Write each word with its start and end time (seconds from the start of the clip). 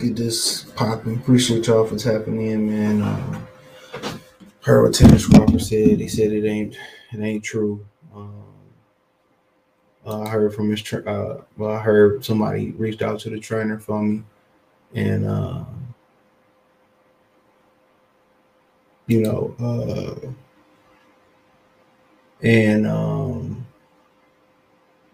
get 0.00 0.16
this 0.16 0.64
popping. 0.64 1.16
Appreciate 1.16 1.66
y'all 1.66 1.86
for 1.86 1.96
tapping 1.96 2.40
in, 2.40 2.66
man. 2.66 3.02
Um, 3.02 3.46
heard 4.62 4.82
what 4.84 4.94
Terence 4.94 5.26
Crawford 5.26 5.60
said. 5.60 6.00
He 6.00 6.08
said 6.08 6.32
it 6.32 6.46
ain't 6.46 6.76
it 7.12 7.20
ain't 7.20 7.44
true. 7.44 7.84
Um, 8.14 8.44
I 10.06 10.28
heard 10.28 10.54
from 10.54 10.70
his 10.70 10.82
tra- 10.82 11.04
uh, 11.04 11.42
well, 11.56 11.70
I 11.70 11.80
heard 11.80 12.24
somebody 12.24 12.72
reached 12.72 13.02
out 13.02 13.20
to 13.20 13.30
the 13.30 13.38
trainer 13.38 13.78
for 13.78 14.02
me, 14.02 14.22
and 14.94 15.26
uh, 15.26 15.64
you 19.06 19.20
know, 19.22 19.54
uh, 19.60 20.28
and 22.42 22.86
um, 22.86 23.66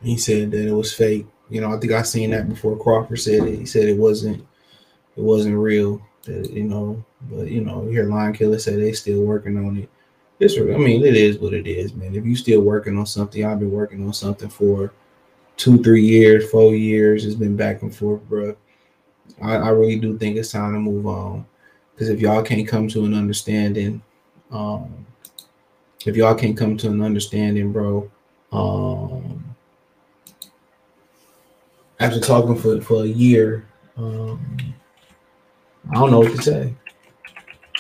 he 0.02 0.16
said 0.16 0.52
that 0.52 0.66
it 0.66 0.72
was 0.72 0.94
fake. 0.94 1.26
You 1.50 1.60
know, 1.60 1.72
I 1.72 1.78
think 1.78 1.92
I 1.92 2.02
seen 2.02 2.30
that 2.30 2.48
before 2.48 2.78
Crawford 2.78 3.20
said 3.20 3.46
it. 3.46 3.58
He 3.58 3.66
said 3.66 3.88
it 3.88 3.98
wasn't 3.98 4.46
it 5.16 5.22
wasn't 5.22 5.56
real. 5.56 6.00
That 6.24 6.50
you 6.50 6.64
know, 6.64 7.04
but 7.30 7.48
you 7.48 7.62
know, 7.62 7.84
you 7.84 7.90
hear 7.90 8.04
Lion 8.04 8.32
Killer 8.32 8.58
say 8.58 8.76
they 8.76 8.92
still 8.92 9.22
working 9.22 9.56
on 9.56 9.76
it. 9.78 9.88
It's 10.38 10.58
I 10.58 10.76
mean, 10.76 11.04
it 11.04 11.16
is 11.16 11.38
what 11.38 11.54
it 11.54 11.66
is, 11.66 11.94
man. 11.94 12.14
If 12.14 12.26
you 12.26 12.36
still 12.36 12.60
working 12.60 12.98
on 12.98 13.06
something, 13.06 13.44
I've 13.44 13.58
been 13.58 13.70
working 13.70 14.04
on 14.04 14.12
something 14.12 14.50
for 14.50 14.92
two, 15.56 15.82
three 15.82 16.04
years, 16.04 16.50
four 16.50 16.74
years. 16.74 17.24
It's 17.24 17.34
been 17.34 17.56
back 17.56 17.80
and 17.82 17.94
forth, 17.94 18.22
bro. 18.28 18.54
I, 19.42 19.56
I 19.56 19.68
really 19.70 19.96
do 19.96 20.18
think 20.18 20.36
it's 20.36 20.52
time 20.52 20.74
to 20.74 20.78
move 20.78 21.06
on. 21.06 21.46
Because 21.94 22.10
if 22.10 22.20
y'all 22.20 22.42
can't 22.42 22.68
come 22.68 22.88
to 22.88 23.06
an 23.06 23.14
understanding, 23.14 24.02
um, 24.50 25.06
if 26.04 26.14
y'all 26.16 26.34
can't 26.34 26.56
come 26.56 26.76
to 26.76 26.88
an 26.88 27.00
understanding, 27.00 27.72
bro, 27.72 28.10
um, 28.52 29.42
after 31.98 32.20
talking 32.20 32.56
for, 32.56 32.80
for 32.82 33.04
a 33.04 33.08
year, 33.08 33.66
um, 33.96 34.58
I 35.90 35.94
don't 35.94 36.10
know 36.10 36.20
what 36.20 36.36
to 36.36 36.42
say. 36.42 36.74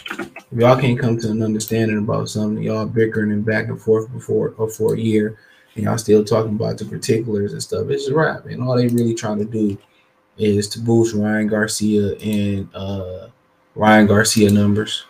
If 0.08 0.60
y'all 0.60 0.80
can't 0.80 0.98
come 0.98 1.18
to 1.18 1.30
an 1.30 1.42
understanding 1.42 1.98
about 1.98 2.28
something, 2.28 2.62
y'all 2.62 2.86
bickering 2.86 3.32
and 3.32 3.44
back 3.44 3.66
and 3.66 3.80
forth 3.80 4.12
before 4.12 4.54
or 4.58 4.68
for 4.68 4.94
a 4.94 4.98
year, 4.98 5.38
and 5.74 5.84
y'all 5.84 5.98
still 5.98 6.24
talking 6.24 6.54
about 6.54 6.78
the 6.78 6.84
particulars 6.84 7.52
and 7.52 7.62
stuff, 7.62 7.90
it's 7.90 8.04
just 8.04 8.16
rap. 8.16 8.46
And 8.46 8.62
all 8.62 8.76
they 8.76 8.86
really 8.88 9.14
trying 9.14 9.38
to 9.38 9.44
do 9.44 9.76
is 10.38 10.68
to 10.68 10.80
boost 10.80 11.14
Ryan 11.14 11.48
Garcia 11.48 12.14
and 12.16 12.68
uh, 12.74 13.28
Ryan 13.74 14.06
Garcia 14.06 14.50
numbers 14.50 15.04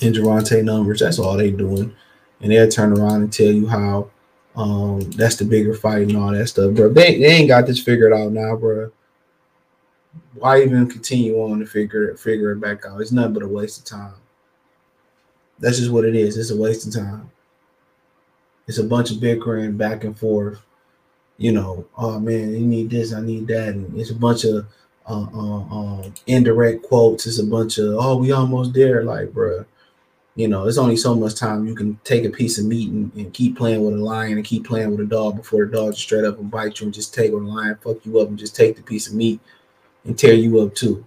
and 0.00 0.14
Gervonta 0.14 0.62
numbers. 0.62 1.00
That's 1.00 1.18
all 1.18 1.36
they 1.36 1.50
doing. 1.50 1.94
And 2.40 2.52
they'll 2.52 2.68
turn 2.68 2.92
around 2.92 3.22
and 3.22 3.32
tell 3.32 3.50
you 3.50 3.66
how 3.66 4.10
um, 4.54 5.00
that's 5.12 5.36
the 5.36 5.44
bigger 5.44 5.74
fight 5.74 6.08
and 6.08 6.16
all 6.16 6.32
that 6.32 6.48
stuff, 6.48 6.74
bro. 6.74 6.92
They, 6.92 7.18
they 7.18 7.26
ain't 7.26 7.48
got 7.48 7.66
this 7.66 7.82
figured 7.82 8.12
out 8.12 8.32
now, 8.32 8.56
bro. 8.56 8.90
Why 10.34 10.62
even 10.62 10.88
continue 10.88 11.36
on 11.36 11.60
to 11.60 11.66
figure 11.66 12.08
it, 12.08 12.18
figure 12.18 12.52
it 12.52 12.60
back 12.60 12.84
out? 12.84 13.00
It's 13.00 13.12
nothing 13.12 13.34
but 13.34 13.42
a 13.42 13.48
waste 13.48 13.78
of 13.78 13.84
time. 13.84 14.14
That's 15.58 15.78
just 15.78 15.92
what 15.92 16.04
it 16.04 16.16
is. 16.16 16.36
It's 16.36 16.50
a 16.50 16.56
waste 16.56 16.86
of 16.86 16.94
time. 16.94 17.30
It's 18.66 18.78
a 18.78 18.84
bunch 18.84 19.10
of 19.10 19.20
bickering 19.20 19.76
back 19.76 20.04
and 20.04 20.18
forth. 20.18 20.60
You 21.38 21.52
know, 21.52 21.86
oh 21.96 22.20
man, 22.20 22.54
you 22.54 22.66
need 22.66 22.90
this, 22.90 23.12
I 23.12 23.20
need 23.20 23.46
that, 23.48 23.70
and 23.70 23.98
it's 23.98 24.10
a 24.10 24.14
bunch 24.14 24.44
of 24.44 24.66
uh, 25.06 25.26
uh, 25.34 25.60
um, 25.74 26.14
indirect 26.26 26.82
quotes. 26.82 27.26
It's 27.26 27.38
a 27.38 27.46
bunch 27.46 27.78
of 27.78 27.94
oh, 27.98 28.16
we 28.16 28.32
almost 28.32 28.74
there, 28.74 29.02
like, 29.04 29.32
bro. 29.32 29.64
You 30.34 30.48
know, 30.48 30.62
there's 30.62 30.78
only 30.78 30.96
so 30.96 31.14
much 31.14 31.34
time 31.34 31.66
you 31.66 31.74
can 31.74 31.98
take 32.04 32.24
a 32.24 32.30
piece 32.30 32.58
of 32.58 32.64
meat 32.64 32.90
and, 32.90 33.12
and, 33.14 33.34
keep 33.34 33.56
playing 33.56 33.84
with 33.84 33.94
a 33.94 34.02
lion 34.02 34.38
and 34.38 34.46
keep 34.46 34.66
playing 34.66 34.90
with 34.90 35.00
a 35.00 35.04
dog 35.04 35.36
before 35.36 35.66
the 35.66 35.72
dog 35.72 35.92
just 35.92 36.04
straight 36.04 36.24
up 36.24 36.38
and 36.38 36.50
bite 36.50 36.80
you 36.80 36.86
and 36.86 36.94
just 36.94 37.12
take 37.12 37.32
a 37.32 37.36
lion, 37.36 37.76
fuck 37.82 38.04
you 38.06 38.18
up, 38.18 38.28
and 38.28 38.38
just 38.38 38.56
take 38.56 38.76
the 38.76 38.82
piece 38.82 39.08
of 39.08 39.14
meat 39.14 39.40
and 40.04 40.18
tear 40.18 40.34
you 40.34 40.60
up 40.60 40.74
too. 40.74 41.06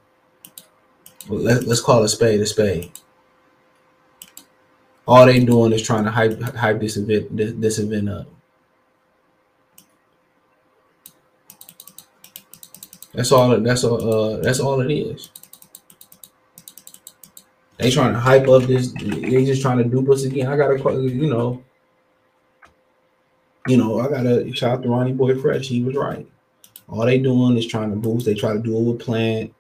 Let, 1.28 1.64
let's 1.64 1.82
call 1.82 2.04
a 2.04 2.10
spade 2.10 2.42
a 2.42 2.46
spade. 2.46 2.92
All 5.08 5.26
they 5.26 5.40
doing 5.40 5.72
is 5.74 5.82
trying 5.82 6.04
to 6.06 6.12
hype 6.12 6.42
hype 6.42 6.80
this 6.80 6.98
event 6.98 7.36
this, 7.36 7.54
this 7.58 7.80
event 7.80 8.10
up. 8.10 8.28
That's 13.14 13.32
all. 13.32 13.58
That's 13.60 13.84
all. 13.84 14.14
Uh, 14.14 14.38
that's 14.42 14.60
all 14.60 14.82
it 14.82 14.92
is. 14.92 15.30
They 17.78 17.92
trying 17.92 18.14
to 18.14 18.20
hype 18.20 18.48
up 18.48 18.64
this. 18.64 18.94
They 18.94 19.46
just 19.46 19.62
trying 19.62 19.78
to 19.78 19.84
dupe 19.84 20.10
us 20.10 20.24
again. 20.24 20.48
I 20.48 20.58
gotta, 20.58 20.78
you 21.02 21.30
know, 21.30 21.64
you 23.68 23.78
know, 23.78 24.00
I 24.00 24.10
gotta 24.10 24.54
shout 24.54 24.80
out 24.80 24.84
to 24.84 24.90
Ronnie 24.90 25.14
Boy 25.14 25.40
Fresh. 25.40 25.68
He 25.68 25.84
was 25.84 25.96
right. 25.96 26.28
All 26.88 27.06
they 27.06 27.18
doing 27.18 27.58
is 27.58 27.68
trying 27.68 27.90
to 27.90 27.96
boost. 27.96 28.26
They 28.26 28.36
try 28.36 28.54
to 28.54 28.60
do 28.60 28.78
it 28.78 28.84
with 28.84 29.00
Plant. 29.00 29.54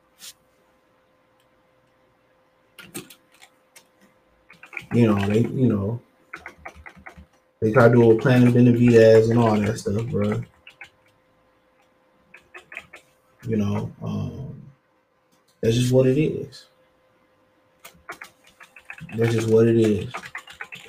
You 4.93 5.07
know, 5.07 5.27
they, 5.27 5.39
you 5.39 5.67
know, 5.67 5.99
they 7.59 7.71
try 7.71 7.87
to 7.87 7.93
do 7.93 8.03
it 8.03 8.07
with 8.07 8.21
Plant 8.21 8.45
and 8.45 8.53
Benavidez 8.53 9.29
and 9.29 9.39
all 9.39 9.59
that 9.59 9.79
stuff, 9.79 10.05
bro. 10.07 10.43
You 13.47 13.57
know, 13.57 13.91
um, 14.03 14.61
that's 15.61 15.75
just 15.75 15.91
what 15.91 16.07
it 16.07 16.17
is. 16.17 16.67
That's 19.17 19.33
just 19.33 19.49
what 19.49 19.67
it 19.67 19.77
is. 19.77 20.13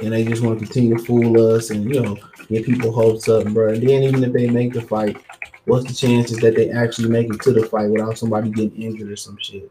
And 0.02 0.12
they 0.12 0.24
just 0.24 0.42
want 0.42 0.58
to 0.58 0.64
continue 0.64 0.96
to 0.96 1.02
fool 1.02 1.54
us 1.54 1.70
and 1.70 1.84
you 1.92 2.00
know 2.02 2.16
get 2.48 2.66
people 2.66 2.92
hopes 2.92 3.28
up, 3.28 3.46
bro. 3.48 3.72
And 3.72 3.82
then 3.82 4.02
even 4.02 4.22
if 4.22 4.32
they 4.32 4.48
make 4.48 4.72
the 4.72 4.82
fight, 4.82 5.16
what's 5.66 5.84
the 5.86 5.94
chances 5.94 6.38
that 6.38 6.54
they 6.54 6.70
actually 6.70 7.08
make 7.08 7.32
it 7.32 7.40
to 7.42 7.52
the 7.52 7.66
fight 7.66 7.90
without 7.90 8.16
somebody 8.16 8.50
getting 8.50 8.82
injured 8.82 9.10
or 9.10 9.16
some 9.16 9.36
shit, 9.38 9.70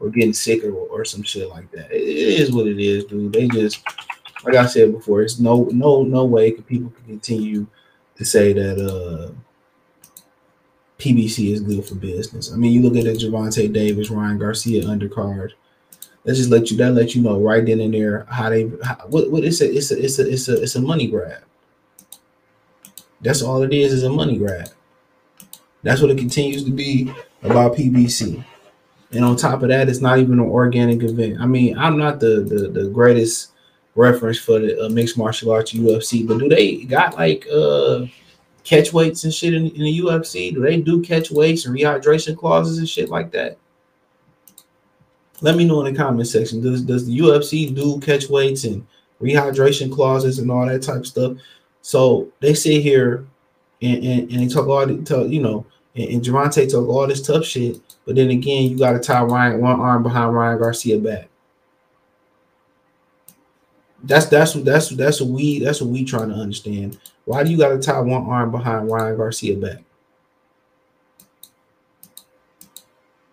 or 0.00 0.10
getting 0.10 0.32
sick 0.32 0.64
or, 0.64 0.72
or 0.72 1.04
some 1.04 1.22
shit 1.22 1.48
like 1.48 1.70
that? 1.70 1.92
It, 1.92 2.02
it 2.02 2.40
is 2.40 2.52
what 2.52 2.66
it 2.66 2.80
is, 2.80 3.04
dude. 3.04 3.32
They 3.32 3.46
just, 3.48 3.82
like 4.44 4.56
I 4.56 4.66
said 4.66 4.92
before, 4.92 5.22
it's 5.22 5.38
no 5.38 5.68
no 5.70 6.02
no 6.02 6.24
way 6.24 6.50
can 6.50 6.64
people 6.64 6.90
can 6.90 7.04
continue 7.04 7.66
to 8.16 8.24
say 8.24 8.52
that 8.52 8.78
uh 8.78 9.32
PBC 10.98 11.52
is 11.52 11.60
good 11.60 11.84
for 11.84 11.94
business. 11.94 12.52
I 12.52 12.56
mean, 12.56 12.72
you 12.72 12.82
look 12.82 12.96
at 12.96 13.04
the 13.04 13.12
Gervonta 13.12 13.72
Davis, 13.72 14.10
Ryan 14.10 14.38
Garcia 14.38 14.82
undercard. 14.82 15.52
Let's 16.24 16.38
just 16.38 16.50
let 16.50 16.70
you 16.70 16.76
that 16.78 16.92
let 16.92 17.14
you 17.14 17.22
know 17.22 17.40
right 17.40 17.64
then 17.64 17.80
and 17.80 17.94
there 17.94 18.26
how 18.28 18.50
they 18.50 18.70
how, 18.82 18.96
what 19.06 19.30
what 19.30 19.44
it's 19.44 19.60
a 19.60 19.72
it's 19.72 19.90
a 19.92 20.04
it's 20.04 20.18
a 20.18 20.28
it's 20.28 20.48
a 20.48 20.62
it's 20.62 20.74
a 20.74 20.82
money 20.82 21.06
grab. 21.06 21.42
That's 23.20 23.42
all 23.42 23.62
it 23.62 23.72
is 23.72 23.92
is 23.92 24.02
a 24.02 24.10
money 24.10 24.36
grab. 24.36 24.68
That's 25.82 26.00
what 26.00 26.10
it 26.10 26.18
continues 26.18 26.64
to 26.64 26.70
be 26.70 27.12
about 27.42 27.76
PBC. 27.76 28.44
And 29.12 29.24
on 29.24 29.36
top 29.36 29.62
of 29.62 29.68
that, 29.68 29.88
it's 29.88 30.00
not 30.00 30.18
even 30.18 30.34
an 30.34 30.40
organic 30.40 31.02
event. 31.02 31.40
I 31.40 31.46
mean, 31.46 31.78
I'm 31.78 31.96
not 31.96 32.20
the 32.20 32.40
the, 32.40 32.68
the 32.68 32.88
greatest 32.88 33.52
reference 33.94 34.38
for 34.38 34.58
the 34.58 34.86
uh, 34.86 34.88
mixed 34.88 35.16
martial 35.16 35.50
arts 35.50 35.72
UFC, 35.72 36.26
but 36.26 36.38
do 36.38 36.48
they 36.48 36.84
got 36.84 37.16
like 37.16 37.46
uh 37.52 38.06
catch 38.64 38.92
weights 38.92 39.24
and 39.24 39.32
shit 39.32 39.54
in, 39.54 39.68
in 39.70 39.82
the 39.82 40.00
UFC? 40.00 40.52
Do 40.52 40.60
they 40.60 40.80
do 40.80 41.00
catch 41.00 41.30
weights 41.30 41.64
and 41.64 41.74
rehydration 41.74 42.36
clauses 42.36 42.78
and 42.78 42.88
shit 42.88 43.08
like 43.08 43.30
that? 43.32 43.56
Let 45.40 45.56
me 45.56 45.64
know 45.64 45.84
in 45.84 45.92
the 45.92 45.98
comment 45.98 46.28
section. 46.28 46.60
Does 46.60 46.82
does 46.82 47.06
the 47.06 47.18
UFC 47.18 47.74
do 47.74 47.98
catch 48.00 48.28
weights 48.28 48.64
and 48.64 48.86
rehydration 49.22 49.92
clauses 49.92 50.38
and 50.38 50.50
all 50.50 50.66
that 50.66 50.82
type 50.82 50.96
of 50.96 51.06
stuff? 51.06 51.38
So 51.80 52.28
they 52.40 52.52
sit 52.52 52.82
here 52.82 53.26
and, 53.82 54.04
and, 54.04 54.32
and 54.32 54.40
they 54.40 54.48
talk 54.48 54.66
all 54.66 54.86
the 54.86 55.02
talk, 55.02 55.28
you 55.28 55.40
know, 55.40 55.66
and, 55.94 56.08
and 56.10 56.22
Gervonta 56.22 56.70
talk 56.70 56.88
all 56.88 57.06
this 57.06 57.22
tough 57.22 57.44
shit, 57.44 57.80
but 58.04 58.16
then 58.16 58.30
again, 58.30 58.64
you 58.64 58.78
got 58.78 58.92
to 58.92 59.00
tie 59.00 59.22
Ryan 59.22 59.60
one 59.60 59.80
arm 59.80 60.02
behind 60.02 60.34
Ryan 60.34 60.58
Garcia 60.58 60.98
back. 60.98 61.28
That's 64.02 64.26
that's 64.26 64.54
what 64.54 64.64
that's 64.64 64.90
that's 64.90 65.20
what 65.20 65.30
we 65.30 65.58
that's 65.58 65.80
what 65.80 65.90
we 65.90 66.04
trying 66.04 66.28
to 66.28 66.36
understand. 66.36 66.98
Why 67.24 67.42
do 67.42 67.50
you 67.50 67.58
got 67.58 67.70
to 67.70 67.78
tie 67.78 68.00
one 68.00 68.26
arm 68.26 68.52
behind 68.52 68.90
Ryan 68.90 69.16
Garcia 69.16 69.56
back? 69.56 69.82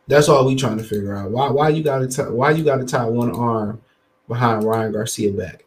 That's 0.07 0.27
all 0.27 0.45
we 0.45 0.55
trying 0.55 0.77
to 0.77 0.83
figure 0.83 1.15
out. 1.15 1.31
Why 1.31 1.49
why 1.49 1.69
you 1.69 1.83
got 1.83 1.99
to 1.99 2.07
tie 2.07 2.29
why 2.29 2.51
you 2.51 2.63
got 2.63 2.77
to 2.77 2.85
tie 2.85 3.05
one 3.05 3.31
arm 3.31 3.81
behind 4.27 4.63
Ryan 4.63 4.91
Garcia 4.91 5.31
back? 5.31 5.64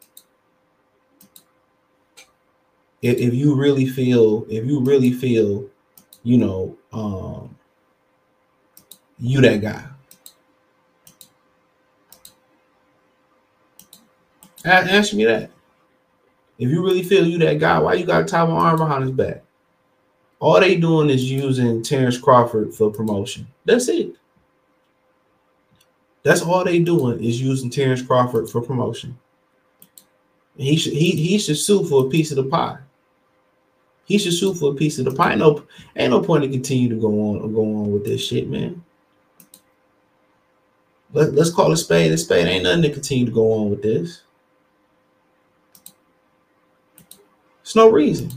If, 3.00 3.18
if 3.18 3.34
you 3.34 3.54
really 3.54 3.86
feel 3.86 4.44
if 4.48 4.64
you 4.64 4.80
really 4.80 5.12
feel, 5.12 5.68
you 6.22 6.38
know, 6.38 6.76
um, 6.92 7.56
you 9.18 9.40
that 9.40 9.60
guy. 9.60 9.84
Answer 14.64 15.16
me 15.16 15.24
that. 15.24 15.50
If 16.58 16.68
you 16.68 16.84
really 16.84 17.04
feel 17.04 17.26
you 17.26 17.38
that 17.38 17.60
guy, 17.60 17.78
why 17.78 17.94
you 17.94 18.04
got 18.04 18.22
a 18.22 18.24
tie 18.24 18.42
one 18.42 18.56
arm 18.56 18.78
behind 18.78 19.04
his 19.04 19.12
back? 19.12 19.44
All 20.40 20.60
they 20.60 20.76
doing 20.76 21.10
is 21.10 21.30
using 21.30 21.82
Terence 21.82 22.18
Crawford 22.18 22.74
for 22.74 22.90
promotion. 22.90 23.46
That's 23.64 23.88
it. 23.88 24.14
That's 26.22 26.42
all 26.42 26.64
they 26.64 26.80
doing 26.80 27.22
is 27.22 27.40
using 27.40 27.70
Terence 27.70 28.02
Crawford 28.02 28.50
for 28.50 28.60
promotion. 28.60 29.18
He 30.56 30.76
should 30.76 30.92
he 30.92 31.12
he 31.12 31.38
should 31.38 31.56
sue 31.56 31.84
for 31.84 32.06
a 32.06 32.08
piece 32.08 32.30
of 32.30 32.36
the 32.36 32.44
pie. 32.44 32.78
He 34.08 34.16
should 34.16 34.32
sue 34.32 34.54
for 34.54 34.72
a 34.72 34.74
piece 34.74 34.98
of 34.98 35.04
the 35.04 35.10
pie. 35.10 35.34
No, 35.34 35.64
ain't 35.94 36.12
no 36.12 36.22
point 36.22 36.42
to 36.42 36.48
continue 36.48 36.88
to 36.88 36.96
go 36.96 37.08
on 37.28 37.42
or 37.42 37.48
go 37.48 37.60
on 37.60 37.92
with 37.92 38.06
this 38.06 38.26
shit, 38.26 38.48
man. 38.48 38.82
Let, 41.12 41.34
let's 41.34 41.50
call 41.50 41.72
it 41.72 41.76
spade 41.76 42.10
a 42.10 42.16
spade. 42.16 42.46
Ain't 42.46 42.64
nothing 42.64 42.82
to 42.82 42.90
continue 42.90 43.26
to 43.26 43.30
go 43.30 43.52
on 43.52 43.68
with 43.68 43.82
this. 43.82 44.22
It's 47.60 47.76
no 47.76 47.90
reason. 47.90 48.30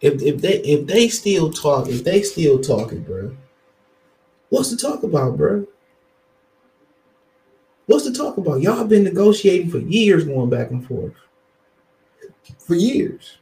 If 0.00 0.22
if 0.22 0.40
they 0.40 0.60
if 0.62 0.86
they 0.86 1.08
still 1.08 1.52
talk, 1.52 1.88
if 1.88 2.02
they 2.02 2.22
still 2.22 2.58
talking, 2.58 3.02
bro, 3.02 3.36
what's 4.48 4.70
to 4.70 4.78
talk 4.78 5.02
about, 5.02 5.36
bro? 5.36 5.66
What's 7.84 8.04
to 8.04 8.14
talk 8.14 8.38
about? 8.38 8.62
Y'all 8.62 8.84
been 8.84 9.04
negotiating 9.04 9.70
for 9.70 9.78
years, 9.78 10.24
going 10.24 10.48
back 10.48 10.70
and 10.70 10.86
forth. 10.86 11.12
For 12.58 12.74
years. 12.74 13.36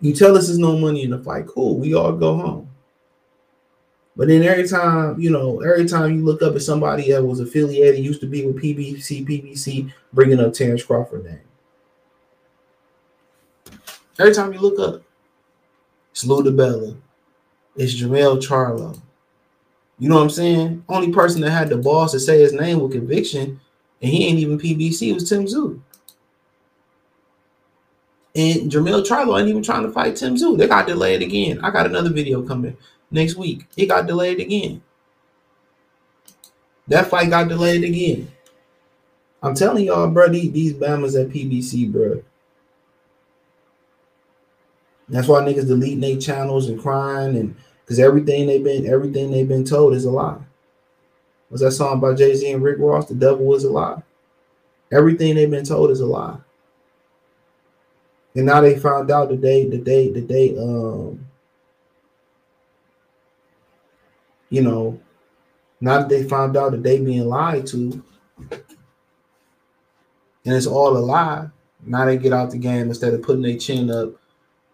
You 0.00 0.14
tell 0.14 0.36
us 0.36 0.46
there's 0.46 0.58
no 0.58 0.76
money 0.76 1.02
in 1.02 1.10
the 1.10 1.18
fight. 1.18 1.46
Cool. 1.46 1.78
We 1.78 1.94
all 1.94 2.12
go 2.12 2.36
home. 2.36 2.70
But 4.16 4.28
then 4.28 4.42
every 4.42 4.66
time, 4.66 5.20
you 5.20 5.30
know, 5.30 5.60
every 5.60 5.86
time 5.86 6.14
you 6.14 6.24
look 6.24 6.40
up 6.40 6.54
at 6.54 6.62
somebody 6.62 7.10
that 7.12 7.22
was 7.22 7.40
affiliated, 7.40 8.02
used 8.02 8.20
to 8.22 8.26
be 8.26 8.46
with 8.46 8.62
PBC, 8.62 9.26
PBC, 9.26 9.92
bringing 10.12 10.40
up 10.40 10.54
Terence 10.54 10.82
Crawford 10.82 11.24
name. 11.24 11.40
Every 14.18 14.32
time 14.32 14.54
you 14.54 14.58
look 14.58 14.78
up, 14.78 15.02
it's 16.10 16.24
Lou 16.24 16.42
DiBella, 16.42 16.96
it's 17.76 17.94
Jermell 17.94 18.40
Charlo. 18.40 18.98
You 19.98 20.08
know 20.08 20.16
what 20.16 20.22
I'm 20.22 20.30
saying? 20.30 20.84
Only 20.88 21.12
person 21.12 21.42
that 21.42 21.50
had 21.50 21.68
the 21.68 21.76
balls 21.76 22.12
to 22.12 22.20
say 22.20 22.40
his 22.40 22.54
name 22.54 22.80
with 22.80 22.92
conviction, 22.92 23.60
and 24.00 24.10
he 24.10 24.26
ain't 24.26 24.38
even 24.38 24.58
PBC, 24.58 25.12
was 25.12 25.28
Tim 25.28 25.44
Tszyu. 25.44 25.78
And 28.36 28.70
Jermell 28.70 29.06
Charlo 29.06 29.40
ain't 29.40 29.48
even 29.48 29.62
trying 29.62 29.84
to 29.84 29.90
fight 29.90 30.14
Tim 30.14 30.36
Tszyu. 30.36 30.58
They 30.58 30.68
got 30.68 30.86
delayed 30.86 31.22
again. 31.22 31.58
I 31.64 31.70
got 31.70 31.86
another 31.86 32.10
video 32.10 32.42
coming 32.42 32.76
next 33.10 33.36
week. 33.36 33.66
It 33.78 33.86
got 33.86 34.06
delayed 34.06 34.40
again. 34.40 34.82
That 36.86 37.06
fight 37.06 37.30
got 37.30 37.48
delayed 37.48 37.82
again. 37.82 38.30
I'm 39.42 39.54
telling 39.54 39.86
y'all, 39.86 40.10
bro, 40.10 40.28
these, 40.28 40.52
these 40.52 40.74
Bamas 40.74 41.18
at 41.18 41.30
PBC, 41.30 41.90
bro. 41.90 42.22
That's 45.08 45.28
why 45.28 45.40
niggas 45.40 45.66
deleting 45.66 46.00
their 46.00 46.18
channels 46.18 46.68
and 46.68 46.78
crying 46.78 47.36
and 47.36 47.56
because 47.84 47.98
everything 47.98 48.48
they've 48.48 48.62
been 48.62 48.86
everything 48.86 49.30
they've 49.30 49.48
been 49.48 49.64
told 49.64 49.94
is 49.94 50.04
a 50.04 50.10
lie. 50.10 50.38
Was 51.48 51.60
that 51.60 51.70
song 51.70 52.00
by 52.00 52.12
Jay-Z 52.12 52.50
and 52.50 52.62
Rick 52.62 52.78
Ross? 52.80 53.08
The 53.08 53.14
devil 53.14 53.54
is 53.54 53.62
a 53.62 53.70
lie. 53.70 54.02
Everything 54.92 55.36
they've 55.36 55.50
been 55.50 55.64
told 55.64 55.90
is 55.90 56.00
a 56.00 56.06
lie. 56.06 56.38
And 58.36 58.44
now 58.44 58.60
they 58.60 58.78
found 58.78 59.10
out 59.10 59.30
that 59.30 59.40
they 59.40 59.64
that 59.64 59.84
they 59.84 60.10
that 60.10 60.28
they 60.28 60.56
um 60.58 61.26
you 64.50 64.60
know 64.60 65.00
now 65.80 66.00
that 66.00 66.10
they 66.10 66.22
found 66.22 66.54
out 66.54 66.72
that 66.72 66.82
they 66.82 67.00
being 67.00 67.26
lied 67.26 67.66
to 67.68 68.02
and 70.44 70.54
it's 70.54 70.66
all 70.66 70.96
a 70.96 70.98
lie 70.98 71.48
now 71.84 72.04
they 72.04 72.18
get 72.18 72.34
out 72.34 72.50
the 72.50 72.58
game 72.58 72.88
instead 72.88 73.14
of 73.14 73.22
putting 73.22 73.42
their 73.42 73.56
chin 73.56 73.90
up 73.90 74.10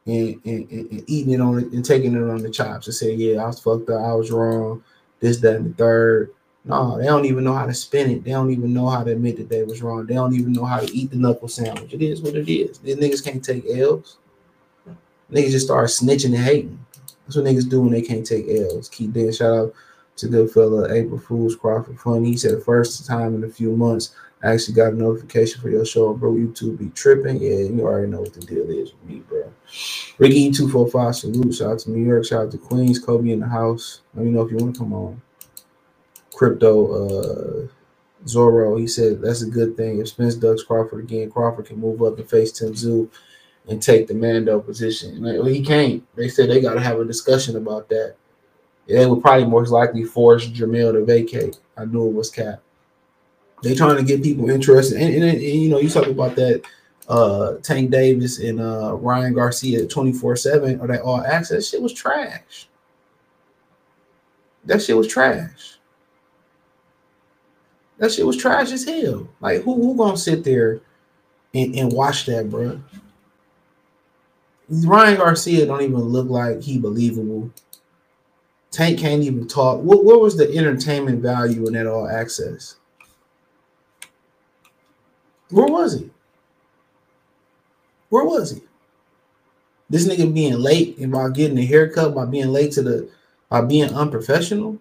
and, 0.06 0.40
and, 0.44 0.68
and, 0.70 1.04
eating 1.06 1.34
it 1.34 1.40
on 1.40 1.58
and 1.58 1.84
taking 1.84 2.14
it 2.14 2.30
on 2.30 2.42
the 2.42 2.50
chops 2.50 2.88
and 2.88 2.94
say 2.94 3.14
yeah 3.14 3.42
i 3.42 3.46
was 3.46 3.60
fucked 3.60 3.88
up. 3.90 4.02
I 4.04 4.12
was 4.12 4.32
wrong. 4.32 4.82
This 5.20 5.38
that 5.38 5.56
and 5.56 5.70
the 5.70 5.74
third 5.74 6.34
no, 6.64 6.96
they 6.96 7.06
don't 7.06 7.24
even 7.24 7.42
know 7.42 7.54
how 7.54 7.66
to 7.66 7.74
spin 7.74 8.10
it. 8.10 8.24
They 8.24 8.30
don't 8.30 8.52
even 8.52 8.72
know 8.72 8.88
how 8.88 9.02
to 9.02 9.12
admit 9.12 9.36
that 9.38 9.48
they 9.48 9.64
was 9.64 9.82
wrong. 9.82 10.06
They 10.06 10.14
don't 10.14 10.34
even 10.34 10.52
know 10.52 10.64
how 10.64 10.78
to 10.78 10.96
eat 10.96 11.10
the 11.10 11.16
knuckle 11.16 11.48
sandwich. 11.48 11.92
It 11.92 12.02
is 12.02 12.22
what 12.22 12.36
it 12.36 12.48
is. 12.48 12.78
These 12.78 12.96
niggas 12.96 13.24
can't 13.24 13.44
take 13.44 13.64
L's. 13.68 14.18
Niggas 15.30 15.50
just 15.50 15.66
start 15.66 15.88
snitching 15.88 16.26
and 16.26 16.36
hating. 16.36 16.78
That's 17.24 17.36
what 17.36 17.46
niggas 17.46 17.68
do 17.68 17.80
when 17.80 17.90
they 17.90 18.02
can't 18.02 18.26
take 18.26 18.46
L's. 18.48 18.88
Keep 18.88 19.12
doing 19.12 19.32
shout 19.32 19.58
out 19.58 19.74
to 20.16 20.28
good 20.28 20.52
fella 20.52 20.92
April 20.92 21.18
Fool's 21.18 21.56
Crawford 21.56 21.98
Funny. 21.98 22.30
He 22.30 22.36
said 22.36 22.62
first 22.62 23.06
time 23.06 23.34
in 23.34 23.42
a 23.44 23.48
few 23.48 23.74
months 23.74 24.14
I 24.44 24.52
actually 24.52 24.74
got 24.74 24.92
a 24.92 24.96
notification 24.96 25.60
for 25.60 25.70
your 25.70 25.84
show, 25.84 26.12
bro. 26.14 26.32
YouTube 26.32 26.78
be 26.78 26.90
tripping. 26.90 27.40
Yeah, 27.40 27.58
you 27.58 27.80
already 27.82 28.08
know 28.08 28.20
what 28.20 28.34
the 28.34 28.40
deal 28.40 28.68
is 28.70 28.92
with 28.92 29.04
me, 29.04 29.20
bro. 29.20 29.52
Ricky 30.18 30.50
245 30.50 31.16
salute. 31.16 31.54
Shout 31.54 31.72
out 31.72 31.78
to 31.80 31.90
New 31.90 32.04
York. 32.04 32.24
Shout 32.24 32.46
out 32.46 32.50
to 32.52 32.58
Queens. 32.58 32.98
Kobe 32.98 33.30
in 33.30 33.40
the 33.40 33.48
house. 33.48 34.02
Let 34.14 34.26
me 34.26 34.32
know 34.32 34.42
if 34.42 34.50
you 34.50 34.58
want 34.58 34.74
to 34.74 34.78
come 34.78 34.92
on 34.92 35.22
crypto 36.34 37.64
uh 37.64 37.68
Zorro, 38.26 38.78
he 38.78 38.86
said 38.86 39.20
that's 39.20 39.42
a 39.42 39.50
good 39.50 39.76
thing. 39.76 40.00
If 40.00 40.08
Spence 40.08 40.34
ducks 40.36 40.62
Crawford 40.62 41.04
again, 41.04 41.30
Crawford 41.30 41.66
can 41.66 41.80
move 41.80 42.02
up 42.02 42.18
and 42.18 42.28
face 42.28 42.52
Tim 42.52 42.72
Tszyu 42.72 43.10
and 43.68 43.82
take 43.82 44.06
the 44.06 44.14
Mando 44.14 44.60
position. 44.60 45.22
Well, 45.22 45.44
he 45.44 45.62
can't. 45.62 46.04
They 46.14 46.28
said 46.28 46.48
they 46.48 46.60
got 46.60 46.74
to 46.74 46.80
have 46.80 47.00
a 47.00 47.04
discussion 47.04 47.56
about 47.56 47.88
that. 47.88 48.16
They 48.88 49.06
would 49.06 49.22
probably 49.22 49.46
most 49.46 49.70
likely 49.70 50.04
force 50.04 50.48
Jermell 50.48 50.92
to 50.92 51.04
vacate. 51.04 51.58
I 51.76 51.84
knew 51.84 52.08
it 52.08 52.14
was 52.14 52.30
Cap. 52.30 52.60
They 53.62 53.74
trying 53.74 53.96
to 53.96 54.02
get 54.02 54.24
people 54.24 54.50
interested, 54.50 55.00
and, 55.00 55.14
and, 55.14 55.24
and 55.24 55.40
you 55.40 55.68
know, 55.68 55.78
you 55.78 55.88
talk 55.88 56.06
about 56.06 56.34
that 56.36 56.62
uh 57.08 57.54
Tank 57.62 57.90
Davis 57.90 58.38
and 58.38 58.60
uh 58.60 58.94
Ryan 58.94 59.34
Garcia 59.34 59.86
24 59.86 60.36
7 60.36 60.80
or 60.80 60.86
that 60.86 61.02
all 61.02 61.20
access 61.20 61.68
shit 61.68 61.82
was 61.82 61.92
trash. 61.92 62.68
That 64.64 64.80
shit 64.80 64.96
was 64.96 65.08
trash. 65.08 65.78
That 68.02 68.10
shit 68.10 68.26
was 68.26 68.36
trash 68.36 68.72
as 68.72 68.84
hell. 68.84 69.28
Like 69.40 69.62
who 69.62 69.76
who 69.76 69.96
gonna 69.96 70.16
sit 70.16 70.42
there 70.42 70.80
and, 71.54 71.72
and 71.76 71.92
watch 71.92 72.26
that, 72.26 72.50
bro? 72.50 72.82
Ryan 74.68 75.18
Garcia 75.18 75.66
don't 75.66 75.82
even 75.82 76.00
look 76.00 76.28
like 76.28 76.62
he 76.62 76.80
believable. 76.80 77.52
Tank 78.72 78.98
can't 78.98 79.22
even 79.22 79.46
talk. 79.46 79.82
What, 79.82 80.04
what 80.04 80.20
was 80.20 80.36
the 80.36 80.52
entertainment 80.52 81.22
value 81.22 81.64
in 81.68 81.74
that 81.74 81.86
all 81.86 82.08
access? 82.08 82.74
Where 85.50 85.66
was 85.66 86.00
he? 86.00 86.10
Where 88.08 88.24
was 88.24 88.50
he? 88.50 88.62
This 89.88 90.08
nigga 90.08 90.34
being 90.34 90.54
late 90.54 90.98
and 90.98 91.12
by 91.12 91.30
getting 91.30 91.58
a 91.58 91.64
haircut, 91.64 92.16
by 92.16 92.24
being 92.24 92.48
late 92.48 92.72
to 92.72 92.82
the 92.82 93.08
by 93.48 93.60
being 93.60 93.94
unprofessional. 93.94 94.80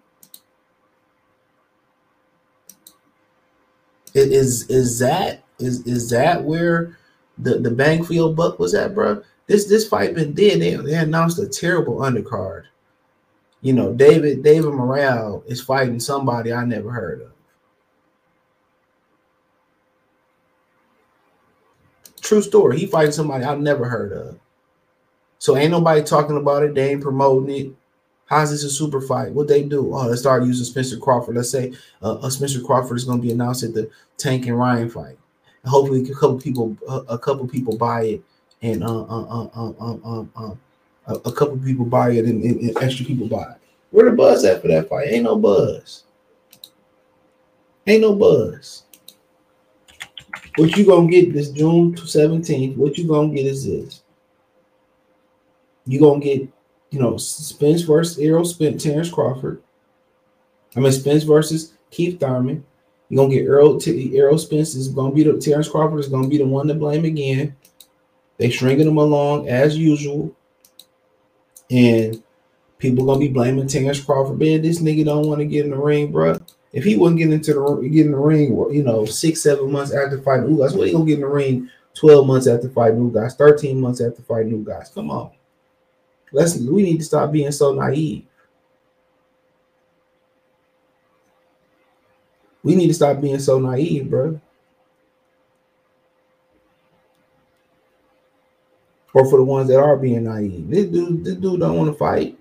Is 4.14 4.68
is 4.68 4.98
that 4.98 5.44
is 5.58 5.86
is 5.86 6.10
that 6.10 6.42
where 6.44 6.98
the 7.38 7.58
the 7.58 7.70
Bankfield 7.70 8.36
buck 8.36 8.58
was 8.58 8.74
at, 8.74 8.94
bro? 8.94 9.22
This 9.46 9.66
this 9.66 9.88
fight 9.88 10.14
been 10.14 10.34
dead. 10.34 10.60
They, 10.60 10.76
they 10.76 10.94
announced 10.94 11.38
a 11.38 11.48
terrible 11.48 11.96
undercard. 11.96 12.64
You 13.62 13.72
know, 13.72 13.92
David 13.92 14.42
David 14.42 14.72
Morrell 14.72 15.44
is 15.46 15.60
fighting 15.60 16.00
somebody 16.00 16.52
I 16.52 16.64
never 16.64 16.90
heard 16.90 17.22
of. 17.22 17.32
True 22.20 22.42
story. 22.42 22.78
He 22.78 22.86
fighting 22.86 23.12
somebody 23.12 23.44
I've 23.44 23.60
never 23.60 23.88
heard 23.88 24.12
of. 24.12 24.38
So 25.38 25.56
ain't 25.56 25.72
nobody 25.72 26.02
talking 26.02 26.36
about 26.36 26.62
it. 26.62 26.74
They 26.74 26.90
ain't 26.90 27.02
promoting 27.02 27.66
it. 27.66 27.74
How's 28.32 28.50
this 28.50 28.64
a 28.64 28.70
super 28.70 29.02
fight? 29.02 29.30
What 29.32 29.46
they 29.46 29.62
do? 29.62 29.94
Oh, 29.94 30.06
let's 30.06 30.22
start 30.22 30.44
using 30.44 30.64
Spencer 30.64 30.96
Crawford. 30.96 31.36
Let's 31.36 31.50
say 31.50 31.74
uh, 32.02 32.16
a 32.22 32.30
Spencer 32.30 32.62
Crawford 32.62 32.96
is 32.96 33.04
going 33.04 33.20
to 33.20 33.26
be 33.26 33.30
announced 33.30 33.62
at 33.62 33.74
the 33.74 33.90
Tank 34.16 34.46
and 34.46 34.58
Ryan 34.58 34.88
fight. 34.88 35.18
Hopefully, 35.66 36.02
a 36.10 36.14
couple 36.14 36.40
people, 36.40 36.74
a 36.88 37.18
couple 37.18 37.46
people 37.46 37.76
buy 37.76 38.04
it, 38.04 38.22
and 38.62 38.82
uh, 38.84 39.02
uh, 39.02 39.48
uh, 39.54 39.72
uh, 39.78 39.94
uh, 40.02 40.24
uh, 40.34 40.54
a 41.26 41.32
couple 41.32 41.58
people 41.58 41.84
buy 41.84 42.12
it, 42.12 42.24
and, 42.24 42.42
and, 42.42 42.58
and 42.58 42.76
extra 42.78 43.04
people 43.04 43.28
buy 43.28 43.42
it. 43.42 43.58
Where 43.90 44.08
the 44.08 44.16
buzz 44.16 44.46
at 44.46 44.62
for 44.62 44.68
that 44.68 44.88
fight? 44.88 45.08
Ain't 45.10 45.24
no 45.24 45.36
buzz. 45.36 46.04
Ain't 47.86 48.00
no 48.00 48.14
buzz. 48.14 48.84
What 50.56 50.74
you 50.78 50.86
gonna 50.86 51.10
get 51.10 51.34
this 51.34 51.50
June 51.50 51.94
17th? 51.94 52.76
What 52.76 52.96
you 52.96 53.06
gonna 53.06 53.34
get 53.34 53.44
is 53.44 53.66
this. 53.66 54.02
You 55.84 56.00
gonna 56.00 56.20
get 56.20 56.48
you 56.92 57.00
know, 57.00 57.16
Spence 57.16 57.82
versus 57.82 58.18
Errol 58.18 58.44
Spence, 58.44 58.84
Terence 58.84 59.10
Crawford. 59.10 59.62
I 60.76 60.80
mean, 60.80 60.92
Spence 60.92 61.24
versus 61.24 61.72
Keith 61.90 62.20
Thurman. 62.20 62.64
You're 63.08 63.24
gonna 63.24 63.34
get 63.34 63.46
Errol 63.46 63.80
T- 63.80 64.16
Errol 64.16 64.38
Spence 64.38 64.74
is 64.74 64.88
gonna 64.88 65.14
be 65.14 65.24
the 65.24 65.38
Terence 65.38 65.68
Crawford 65.68 66.00
is 66.00 66.08
gonna 66.08 66.28
be 66.28 66.36
the 66.38 66.46
one 66.46 66.68
to 66.68 66.74
blame 66.74 67.06
again. 67.06 67.56
They 68.36 68.50
stringing 68.50 68.86
him 68.86 68.98
along 68.98 69.48
as 69.48 69.76
usual, 69.76 70.36
and 71.70 72.22
people 72.78 73.06
gonna 73.06 73.20
be 73.20 73.28
blaming 73.28 73.66
Terence 73.66 74.00
Crawford. 74.00 74.38
Man, 74.38 74.60
this 74.60 74.82
nigga 74.82 75.06
don't 75.06 75.26
want 75.26 75.40
to 75.40 75.46
get 75.46 75.64
in 75.64 75.70
the 75.70 75.78
ring, 75.78 76.12
bro. 76.12 76.38
If 76.74 76.84
he 76.84 76.96
wasn't 76.96 77.18
getting 77.18 77.34
into 77.34 77.54
the 77.54 77.88
get 77.88 78.04
in 78.06 78.12
the 78.12 78.18
ring, 78.18 78.50
you 78.70 78.82
know, 78.82 79.06
six 79.06 79.40
seven 79.40 79.72
months 79.72 79.94
after 79.94 80.20
fighting 80.20 80.48
Ugas, 80.48 80.76
what 80.76 80.88
he 80.88 80.92
gonna 80.92 81.06
get 81.06 81.14
in 81.14 81.20
the 81.22 81.26
ring? 81.26 81.70
Twelve 81.94 82.26
months 82.26 82.46
after 82.46 82.68
fighting 82.68 83.10
Ugas, 83.10 83.36
thirteen 83.36 83.80
months 83.80 84.02
after 84.02 84.22
fighting 84.22 84.62
Ugas. 84.62 84.94
Come 84.94 85.10
on. 85.10 85.30
Let's 86.32 86.56
we 86.56 86.82
need 86.82 86.98
to 86.98 87.04
stop 87.04 87.30
being 87.30 87.52
so 87.52 87.74
naive. 87.74 88.24
We 92.62 92.74
need 92.74 92.88
to 92.88 92.94
stop 92.94 93.20
being 93.20 93.38
so 93.38 93.58
naive, 93.58 94.08
bro. 94.08 94.40
Or 99.14 99.28
for 99.28 99.36
the 99.36 99.44
ones 99.44 99.68
that 99.68 99.78
are 99.78 99.96
being 99.96 100.24
naive. 100.24 100.70
This 100.70 100.86
dude, 100.86 101.24
this 101.24 101.34
dude 101.34 101.60
don't 101.60 101.76
want 101.76 101.92
to 101.92 101.98
fight. 101.98 102.38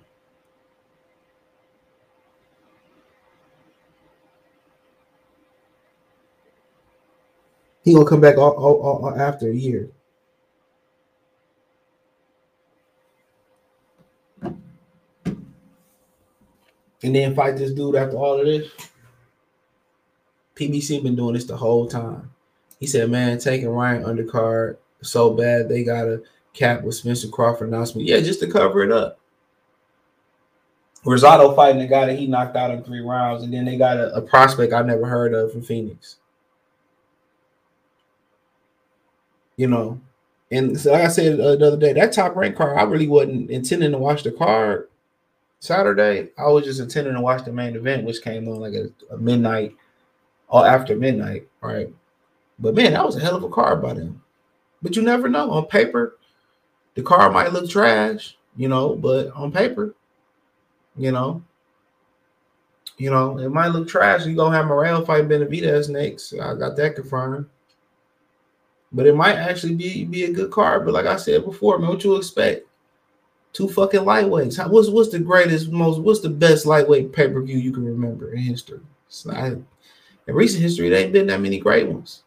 He 7.84 7.94
gonna 7.94 8.06
come 8.08 8.22
back 8.22 8.38
all, 8.38 8.52
all, 8.52 8.80
all, 8.82 9.06
all 9.06 9.20
after 9.20 9.50
a 9.50 9.54
year. 9.54 9.90
And 17.04 17.16
then 17.16 17.36
fight 17.36 17.58
this 17.58 17.72
dude 17.72 17.96
after 17.96 18.18
all 18.18 18.40
of 18.40 18.46
this. 18.46 18.72
PBC 20.56 21.02
been 21.02 21.16
doing 21.16 21.34
this 21.34 21.46
the 21.46 21.58
whole 21.58 21.88
time. 21.88 22.32
He 22.80 22.86
said, 22.88 23.10
"Man, 23.10 23.40
taking 23.40 23.70
Ryan 23.70 24.04
undercard 24.04 24.78
so 25.02 25.32
bad 25.32 25.70
they 25.70 25.84
got 25.84 26.08
a 26.08 26.22
cap 26.54 26.84
with 26.84 26.96
Spencer 26.96 27.28
Crawford 27.28 27.70
announcement. 27.70 28.08
Yeah, 28.08 28.20
just 28.20 28.40
to 28.42 28.52
cover 28.52 28.84
it 28.84 28.92
up. 28.92 29.20
Rosado 31.06 31.56
fighting 31.56 31.82
a 31.82 31.88
guy 31.88 32.06
that 32.06 32.20
he 32.20 32.28
knocked 32.28 32.56
out 32.56 32.72
in 32.72 32.84
three 32.84 33.02
rounds, 33.02 33.44
and 33.44 33.54
then 33.54 33.66
they 33.66 33.78
got 33.78 33.98
a, 33.98 34.14
a 34.16 34.22
prospect 34.22 34.72
I 34.74 34.84
never 34.84 35.08
heard 35.08 35.34
of 35.34 35.52
from 35.52 35.64
Phoenix. 35.64 36.18
You 39.58 39.68
know, 39.68 40.00
and 40.52 40.80
so 40.80 40.92
like 40.92 41.04
I 41.04 41.08
said 41.08 41.40
uh, 41.40 41.56
the 41.56 41.68
other 41.68 41.78
day, 41.78 41.94
that 41.94 42.14
top 42.14 42.36
rank 42.36 42.56
card, 42.56 42.78
I 42.78 42.84
really 42.84 43.08
wasn't 43.08 43.50
intending 43.50 43.92
to 43.92 43.98
watch 43.98 44.24
the 44.24 44.32
card 44.32 44.90
Saturday. 45.62 46.30
I 46.38 46.48
was 46.48 46.66
just 46.66 46.80
intending 46.80 47.14
to 47.14 47.22
watch 47.22 47.46
the 47.46 47.54
main 47.54 47.76
event, 47.76 48.04
which 48.04 48.24
came 48.24 48.48
on 48.48 48.60
like 48.60 48.74
a, 48.74 48.90
a 49.14 49.18
midnight 49.18 49.76
or 50.50 50.68
after 50.68 50.96
midnight, 50.96 51.48
right? 51.62 51.88
But 52.60 52.76
man, 52.76 52.94
that 52.94 53.06
was 53.06 53.16
a 53.16 53.20
hell 53.20 53.36
of 53.36 53.44
a 53.44 53.50
card 53.50 53.82
by 53.82 53.94
them. 53.94 54.22
But 54.82 54.96
you 54.96 55.04
never 55.04 55.30
know. 55.30 55.52
On 55.52 55.66
paper, 55.66 56.18
the 56.96 57.04
car 57.04 57.30
might 57.30 57.54
look 57.54 57.70
trash, 57.70 58.36
you 58.58 58.68
know, 58.68 58.96
but 58.96 59.32
on 59.34 59.52
paper, 59.52 59.94
you 60.98 61.12
know, 61.12 61.44
you 62.98 63.12
know, 63.12 63.38
it 63.38 63.50
might 63.50 63.70
look 63.70 63.88
trash. 63.88 64.26
You're 64.26 64.36
gonna 64.36 64.58
have 64.58 64.66
Morrell 64.66 65.06
fight 65.06 65.30
Benavidez 65.30 65.90
next. 65.90 66.34
I 66.34 66.56
got 66.56 66.76
that 66.76 66.96
confirmed. 66.96 67.46
But 68.92 69.06
it 69.06 69.16
might 69.16 69.36
actually 69.36 69.76
be 69.76 70.06
be 70.06 70.24
a 70.24 70.34
good 70.34 70.50
card. 70.50 70.86
But 70.86 70.96
like 70.96 71.06
I 71.06 71.18
said 71.18 71.46
before, 71.46 71.78
man, 71.78 71.90
what 71.90 72.04
you 72.04 72.16
expect? 72.16 72.68
Two 73.54 73.68
fucking 73.68 74.02
lightweights. 74.02 74.58
How, 74.58 74.70
what's 74.70 74.90
what's 74.90 75.10
the 75.10 75.20
greatest, 75.20 75.72
most 75.72 76.00
what's 76.00 76.22
the 76.22 76.30
best 76.30 76.66
lightweight 76.66 77.12
pay 77.12 77.28
per 77.28 77.42
view 77.42 77.58
you 77.58 77.74
can 77.74 77.86
remember 77.86 78.34
in 78.34 78.40
history? 78.40 78.80
Not 79.26 79.54
in 79.54 79.66
recent 80.28 80.64
history. 80.64 80.90
There 80.90 81.04
ain't 81.04 81.14
been 81.14 81.28
that 81.28 81.42
many 81.42 81.60
great 81.60 81.88
ones. 81.88 82.24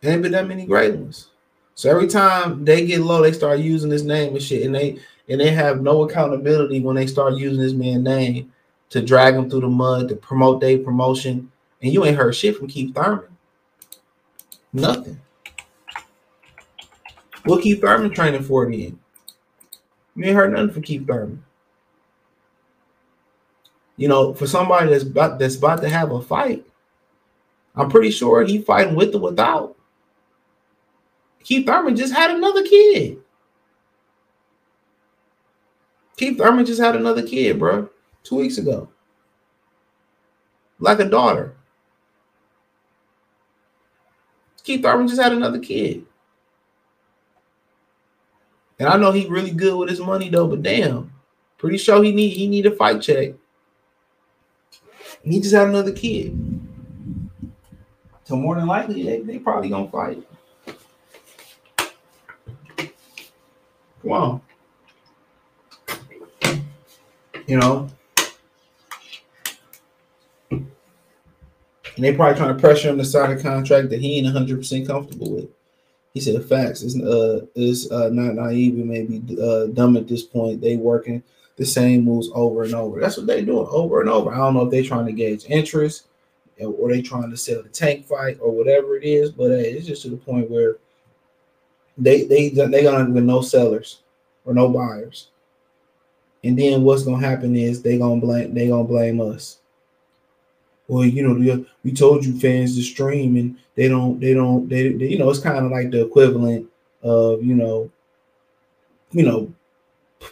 There 0.00 0.12
ain't 0.12 0.22
been 0.22 0.32
that 0.32 0.48
many 0.48 0.66
great 0.66 0.94
ones. 0.94 1.30
So 1.74 1.90
every 1.90 2.06
time 2.06 2.64
they 2.64 2.86
get 2.86 3.00
low, 3.00 3.22
they 3.22 3.32
start 3.32 3.58
using 3.58 3.90
this 3.90 4.02
name 4.02 4.34
and 4.34 4.42
shit, 4.42 4.64
and 4.64 4.74
they 4.74 4.98
and 5.28 5.40
they 5.40 5.50
have 5.50 5.82
no 5.82 6.04
accountability 6.04 6.80
when 6.80 6.96
they 6.96 7.06
start 7.06 7.36
using 7.36 7.62
this 7.62 7.72
man's 7.72 8.04
name 8.04 8.52
to 8.90 9.02
drag 9.02 9.34
them 9.34 9.50
through 9.50 9.62
the 9.62 9.68
mud 9.68 10.08
to 10.08 10.16
promote 10.16 10.60
their 10.60 10.78
promotion. 10.78 11.50
And 11.82 11.92
you 11.92 12.04
ain't 12.04 12.16
heard 12.16 12.34
shit 12.34 12.56
from 12.56 12.68
Keith 12.68 12.94
Thurman. 12.94 13.36
Nothing. 14.72 15.20
What 17.44 17.62
Keith 17.62 17.80
Thurman 17.80 18.10
training 18.10 18.42
for 18.42 18.70
then? 18.70 18.98
You 20.16 20.24
ain't 20.24 20.36
heard 20.36 20.52
nothing 20.52 20.70
from 20.70 20.82
Keith 20.82 21.06
Thurman. 21.06 21.44
You 23.96 24.08
know, 24.08 24.34
for 24.34 24.46
somebody 24.46 24.90
that's 24.90 25.04
about 25.04 25.38
that's 25.38 25.56
about 25.56 25.80
to 25.82 25.88
have 25.88 26.10
a 26.10 26.20
fight, 26.20 26.66
I'm 27.76 27.90
pretty 27.90 28.10
sure 28.10 28.42
he 28.42 28.58
fighting 28.58 28.96
with 28.96 29.14
or 29.14 29.20
without. 29.20 29.76
Keith 31.42 31.66
Thurman 31.66 31.94
just 31.94 32.14
had 32.14 32.30
another 32.30 32.62
kid. 32.64 33.18
Keith 36.16 36.38
Thurman 36.38 36.64
just 36.64 36.80
had 36.80 36.96
another 36.96 37.22
kid, 37.22 37.58
bro, 37.58 37.88
two 38.22 38.36
weeks 38.36 38.58
ago. 38.58 38.88
Like 40.78 41.00
a 41.00 41.04
daughter. 41.04 41.54
Keith 44.62 44.82
Thurman 44.82 45.06
just 45.06 45.20
had 45.20 45.32
another 45.32 45.58
kid. 45.58 46.06
And 48.78 48.88
I 48.88 48.96
know 48.96 49.12
he's 49.12 49.28
really 49.28 49.50
good 49.50 49.76
with 49.76 49.88
his 49.88 50.00
money 50.00 50.28
though, 50.28 50.48
but 50.48 50.62
damn, 50.62 51.12
pretty 51.58 51.78
sure 51.78 52.02
he 52.02 52.12
need 52.12 52.30
he 52.30 52.46
need 52.48 52.66
a 52.66 52.70
fight 52.70 53.00
check. 53.00 53.34
He 55.22 55.40
just 55.40 55.54
had 55.54 55.68
another 55.68 55.92
kid. 55.92 56.38
So 58.24 58.36
more 58.36 58.56
than 58.56 58.66
likely, 58.66 59.02
they, 59.04 59.20
they 59.20 59.38
probably 59.38 59.68
gonna 59.68 59.90
fight. 59.90 60.22
Come. 64.02 64.42
You 67.46 67.58
know? 67.58 67.88
And 71.96 72.04
they 72.04 72.14
probably 72.14 72.36
trying 72.36 72.54
to 72.54 72.60
pressure 72.60 72.88
him 72.88 72.98
to 72.98 73.04
sign 73.04 73.30
a 73.30 73.40
contract 73.40 73.90
that 73.90 74.00
he 74.00 74.18
ain't 74.18 74.26
100% 74.26 74.86
comfortable 74.86 75.32
with. 75.32 75.48
He 76.14 76.20
said, 76.20 76.44
"Facts. 76.44 76.82
It's 76.82 76.98
uh, 76.98 77.44
it's 77.56 77.90
uh, 77.90 78.08
not 78.10 78.36
naive. 78.36 78.78
It 78.78 78.86
may 78.86 79.02
be 79.02 79.42
uh, 79.42 79.66
dumb 79.66 79.96
at 79.96 80.08
this 80.08 80.22
point. 80.22 80.60
They 80.60 80.76
working 80.76 81.22
the 81.56 81.66
same 81.66 82.04
moves 82.04 82.30
over 82.34 82.62
and 82.62 82.74
over. 82.74 83.00
That's 83.00 83.16
what 83.16 83.26
they 83.26 83.44
doing 83.44 83.66
over 83.70 84.00
and 84.00 84.08
over. 84.08 84.32
I 84.32 84.38
don't 84.38 84.54
know 84.54 84.64
if 84.64 84.70
they 84.70 84.82
trying 84.82 85.06
to 85.06 85.12
gauge 85.12 85.44
interest 85.48 86.06
or 86.60 86.88
they 86.88 87.02
trying 87.02 87.30
to 87.30 87.36
sell 87.36 87.62
the 87.62 87.68
tank 87.68 88.06
fight 88.06 88.38
or 88.40 88.52
whatever 88.52 88.96
it 88.96 89.04
is, 89.04 89.30
but 89.30 89.50
it's 89.50 89.86
just 89.86 90.02
to 90.02 90.10
the 90.10 90.16
point 90.16 90.50
where 90.50 90.76
they 91.98 92.24
they 92.24 92.50
they 92.50 92.82
gonna 92.82 93.10
with 93.10 93.24
no 93.24 93.40
sellers 93.40 94.02
or 94.44 94.54
no 94.54 94.68
buyers. 94.68 95.28
And 96.42 96.58
then 96.58 96.82
what's 96.82 97.04
gonna 97.04 97.26
happen 97.26 97.56
is 97.56 97.82
they 97.82 97.98
gonna 97.98 98.20
blame 98.20 98.54
they 98.54 98.68
gonna 98.68 98.84
blame 98.84 99.20
us. 99.20 99.58
Well, 100.86 101.04
you 101.04 101.26
know, 101.26 101.64
we 101.82 101.92
told 101.92 102.24
you 102.24 102.38
fans 102.38 102.76
to 102.76 102.82
stream, 102.82 103.36
and 103.36 103.56
they 103.74 103.88
don't, 103.88 104.20
they 104.20 104.34
don't, 104.34 104.68
they, 104.68 104.92
they 104.92 105.08
you 105.08 105.18
know, 105.18 105.30
it's 105.30 105.38
kind 105.38 105.64
of 105.64 105.72
like 105.72 105.90
the 105.90 106.04
equivalent 106.04 106.68
of, 107.02 107.42
you 107.42 107.54
know, 107.54 107.90
you 109.10 109.24
know, 109.24 109.52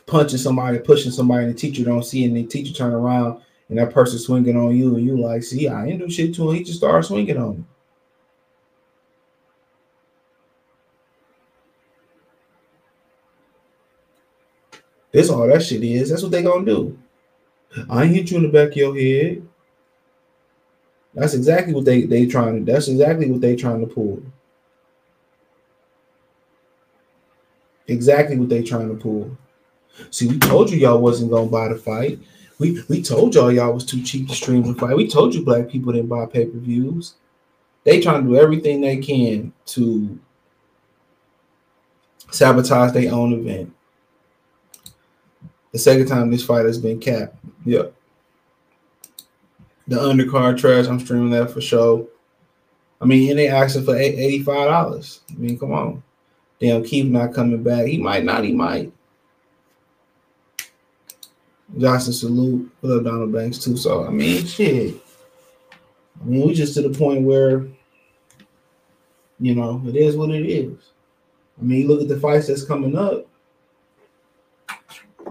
punching 0.07 0.39
somebody, 0.39 0.79
pushing 0.79 1.11
somebody, 1.11 1.47
and 1.47 1.55
the 1.55 1.59
teacher 1.59 1.85
don't 1.85 2.05
see, 2.05 2.25
and 2.25 2.37
the 2.37 2.45
teacher 2.45 2.75
turn 2.75 2.93
around, 2.93 3.41
and 3.69 3.79
that 3.79 3.95
person 3.95 4.19
swinging 4.19 4.57
on 4.57 4.77
you, 4.77 4.97
and 4.97 5.07
you 5.07 5.19
like, 5.19 5.43
see, 5.43 5.69
I 5.69 5.87
ain't 5.87 6.01
do 6.01 6.11
shit 6.11 6.35
to 6.35 6.51
him. 6.51 6.57
He 6.57 6.65
just 6.65 6.79
started 6.79 7.07
swinging 7.07 7.39
on 7.39 7.59
me. 7.59 7.65
That's 15.13 15.29
all 15.29 15.47
that 15.47 15.63
shit 15.63 15.85
is. 15.85 16.11
That's 16.11 16.23
what 16.23 16.33
they 16.33 16.43
gonna 16.43 16.65
do. 16.65 16.99
I 17.89 18.07
hit 18.07 18.31
you 18.31 18.39
in 18.39 18.45
the 18.45 18.49
back 18.49 18.71
of 18.71 18.77
your 18.77 18.97
head. 18.99 19.47
That's 21.15 21.35
exactly 21.35 21.75
what 21.75 21.85
they 21.85 22.03
they 22.03 22.27
trying 22.27 22.65
to. 22.65 22.73
That's 22.73 22.89
exactly 22.89 23.31
what 23.31 23.41
they 23.41 23.57
trying 23.57 23.81
to 23.81 23.93
pull. 23.93 24.23
Exactly 27.89 28.39
what 28.39 28.49
they 28.49 28.63
trying 28.63 28.89
to 28.89 28.95
pull. 28.95 29.37
See, 30.11 30.29
we 30.29 30.39
told 30.39 30.71
you 30.71 30.79
y'all 30.79 31.01
wasn't 31.01 31.31
gonna 31.31 31.51
buy 31.51 31.69
the 31.69 31.77
fight. 31.77 32.19
We 32.59 32.83
we 32.89 33.03
told 33.03 33.35
y'all 33.35 33.53
y'all 33.53 33.75
was 33.75 33.85
too 33.85 34.03
cheap 34.03 34.29
to 34.29 34.35
stream 34.35 34.63
the 34.63 34.75
fight. 34.75 34.97
We 34.97 35.09
told 35.09 35.35
you 35.35 35.45
black 35.45 35.69
people 35.69 35.93
didn't 35.93 36.09
buy 36.09 36.27
pay 36.27 36.47
per 36.47 36.59
views. 36.59 37.15
They 37.85 38.01
trying 38.01 38.23
to 38.23 38.29
do 38.29 38.37
everything 38.37 38.81
they 38.81 38.99
can 38.99 39.53
to 39.67 40.19
sabotage 42.31 42.93
their 42.93 43.13
own 43.13 43.33
event. 43.33 43.75
The 45.73 45.79
second 45.79 46.07
time 46.07 46.31
this 46.31 46.45
fight 46.45 46.67
has 46.67 46.79
been 46.79 47.01
capped. 47.01 47.37
Yep. 47.65 47.95
The 49.93 49.99
undercard 49.99 50.57
trash, 50.57 50.87
I'm 50.87 50.99
streaming 50.99 51.29
that 51.33 51.51
for 51.51 51.61
sure. 51.61 52.09
I 52.99 53.05
mean, 53.05 53.29
and 53.29 53.39
they 53.39 53.49
asking 53.49 53.85
for 53.85 53.93
$85. 53.93 55.21
I 55.29 55.35
mean, 55.35 55.59
come 55.59 55.73
on. 55.73 56.03
Damn, 56.59 56.83
Keith 56.83 57.13
not 57.13 57.35
coming 57.35 57.63
back. 57.63 57.85
He 57.85 57.99
might 57.99 58.25
not, 58.25 58.43
he 58.43 58.53
might. 58.53 58.91
Johnson 61.77 62.15
salute. 62.15 62.73
What 62.81 62.97
up, 62.97 63.05
Donald 63.05 63.35
Banks, 63.35 63.59
too? 63.59 63.77
So, 63.77 64.07
I 64.07 64.09
mean, 64.09 64.47
shit. 64.47 64.95
I 66.19 66.25
mean, 66.25 66.47
we 66.49 66.55
just 66.55 66.73
to 66.73 66.81
the 66.81 66.99
point 66.99 67.25
where, 67.25 67.67
you 69.41 69.55
know, 69.55 69.83
it 69.87 69.95
is 69.95 70.17
what 70.17 70.31
it 70.31 70.47
is. 70.47 70.73
I 71.61 71.65
mean, 71.65 71.87
look 71.87 72.01
at 72.01 72.09
the 72.09 72.19
fights 72.19 72.47
that's 72.47 72.65
coming 72.65 72.97
up. 72.97 73.27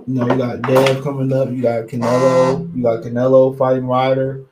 You 0.06 0.14
know, 0.14 0.28
you 0.28 0.38
got 0.38 0.62
Dev 0.62 1.04
coming 1.04 1.34
up. 1.34 1.50
You 1.50 1.64
got 1.64 1.88
Canelo. 1.88 2.76
You 2.76 2.84
got 2.84 3.02
Canelo 3.02 3.58
fighting 3.58 3.88
Ryder. 3.88 4.46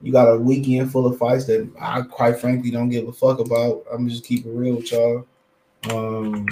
You 0.00 0.12
got 0.12 0.32
a 0.32 0.38
weekend 0.38 0.92
full 0.92 1.06
of 1.06 1.18
fights 1.18 1.46
that 1.46 1.68
I 1.80 2.02
quite 2.02 2.38
frankly 2.38 2.70
don't 2.70 2.88
give 2.88 3.08
a 3.08 3.12
fuck 3.12 3.40
about. 3.40 3.84
I'm 3.92 4.08
just 4.08 4.24
keeping 4.24 4.56
real 4.56 4.76
with 4.76 4.92
y'all. 4.92 5.26
Um, 5.90 6.46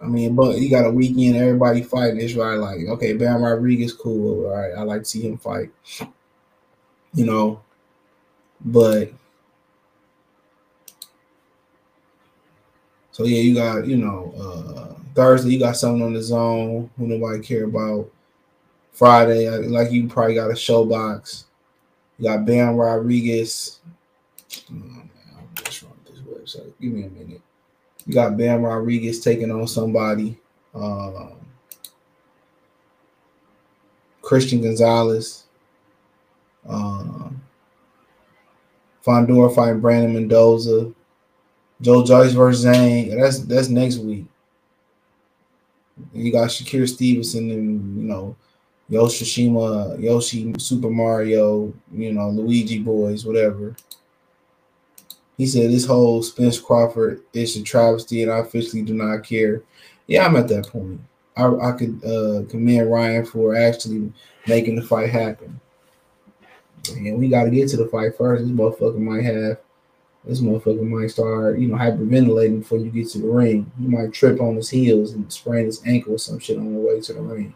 I 0.00 0.06
mean, 0.06 0.34
but 0.34 0.58
you 0.58 0.68
got 0.68 0.86
a 0.86 0.90
weekend, 0.90 1.36
everybody 1.36 1.82
fighting. 1.82 2.20
It's 2.20 2.34
right, 2.34 2.56
like 2.56 2.80
okay, 2.88 3.12
Bam 3.12 3.42
Rodriguez, 3.42 3.92
cool. 3.92 4.46
All 4.46 4.56
right, 4.56 4.72
I 4.76 4.82
like 4.82 5.02
to 5.02 5.08
see 5.08 5.22
him 5.22 5.38
fight. 5.38 5.70
You 7.14 7.24
know, 7.24 7.62
but 8.64 9.10
so 13.12 13.24
yeah, 13.24 13.38
you 13.38 13.54
got 13.54 13.86
you 13.86 13.96
know. 13.96 14.34
uh 14.38 14.96
Thursday, 15.16 15.52
you 15.52 15.58
got 15.58 15.76
something 15.78 16.02
on 16.02 16.12
DAZN 16.12 16.90
who 16.98 17.06
nobody 17.06 17.40
care 17.40 17.64
about. 17.64 18.10
Friday, 18.96 19.50
like 19.50 19.92
you 19.92 20.08
probably 20.08 20.34
got 20.34 20.50
a 20.50 20.54
ShoBox. 20.54 21.44
You 22.18 22.24
got 22.30 22.46
Bam 22.46 22.76
Rodriguez. 22.76 23.80
Oh, 24.70 24.74
man, 24.74 25.10
this 25.56 25.84
website? 26.26 26.72
Give 26.80 26.92
me 26.92 27.04
a 27.04 27.10
minute. 27.10 27.42
You 28.06 28.14
got 28.14 28.38
Bam 28.38 28.62
Rodriguez 28.62 29.20
taking 29.20 29.50
on 29.50 29.68
somebody. 29.68 30.38
Um, 30.74 31.34
Christian 34.22 34.62
Gonzalez. 34.62 35.44
Um, 36.66 37.42
Fundora 39.04 39.54
fighting 39.54 39.80
Brandon 39.80 40.14
Mendoza. 40.14 40.90
Joe 41.82 42.02
Joyce 42.02 42.32
versus 42.32 42.64
Zhang. 42.64 43.14
That's 43.20 43.40
that's 43.40 43.68
next 43.68 43.98
week. 43.98 44.24
You 46.14 46.32
got 46.32 46.48
Shakur 46.48 46.88
Stevenson 46.88 47.50
and 47.50 47.98
you 47.98 48.08
know 48.08 48.36
Yoshishima, 48.90 50.00
Yoshi, 50.00 50.54
Super 50.58 50.90
Mario, 50.90 51.74
you 51.92 52.12
know 52.12 52.30
Luigi 52.30 52.78
boys, 52.78 53.26
whatever. 53.26 53.74
He 55.36 55.46
said 55.46 55.70
this 55.70 55.84
whole 55.86 56.22
Spence 56.22 56.58
Crawford 56.58 57.22
is 57.32 57.56
a 57.56 57.62
travesty, 57.62 58.22
and 58.22 58.32
I 58.32 58.38
officially 58.38 58.82
do 58.82 58.94
not 58.94 59.24
care. 59.24 59.62
Yeah, 60.06 60.24
I'm 60.24 60.36
at 60.36 60.48
that 60.48 60.68
point. 60.68 61.00
I, 61.36 61.46
I 61.46 61.72
could 61.72 62.02
uh, 62.04 62.48
commend 62.48 62.90
Ryan 62.90 63.26
for 63.26 63.54
actually 63.54 64.12
making 64.46 64.76
the 64.76 64.82
fight 64.82 65.10
happen. 65.10 65.60
And 66.90 67.18
we 67.18 67.28
got 67.28 67.44
to 67.44 67.50
get 67.50 67.68
to 67.70 67.76
the 67.76 67.88
fight 67.88 68.16
first. 68.16 68.44
This 68.44 68.52
motherfucker 68.52 68.98
might 68.98 69.24
have, 69.24 69.58
this 70.24 70.40
motherfucker 70.40 70.88
might 70.88 71.10
start, 71.10 71.58
you 71.58 71.68
know, 71.68 71.76
hyperventilating 71.76 72.60
before 72.60 72.78
you 72.78 72.90
get 72.90 73.08
to 73.10 73.18
the 73.18 73.28
ring. 73.28 73.70
He 73.78 73.86
might 73.86 74.14
trip 74.14 74.40
on 74.40 74.56
his 74.56 74.70
heels 74.70 75.12
and 75.12 75.30
sprain 75.30 75.66
his 75.66 75.82
ankle 75.84 76.14
or 76.14 76.18
some 76.18 76.38
shit 76.38 76.56
on 76.56 76.72
the 76.72 76.80
way 76.80 77.00
to 77.00 77.12
the 77.12 77.20
ring. 77.20 77.54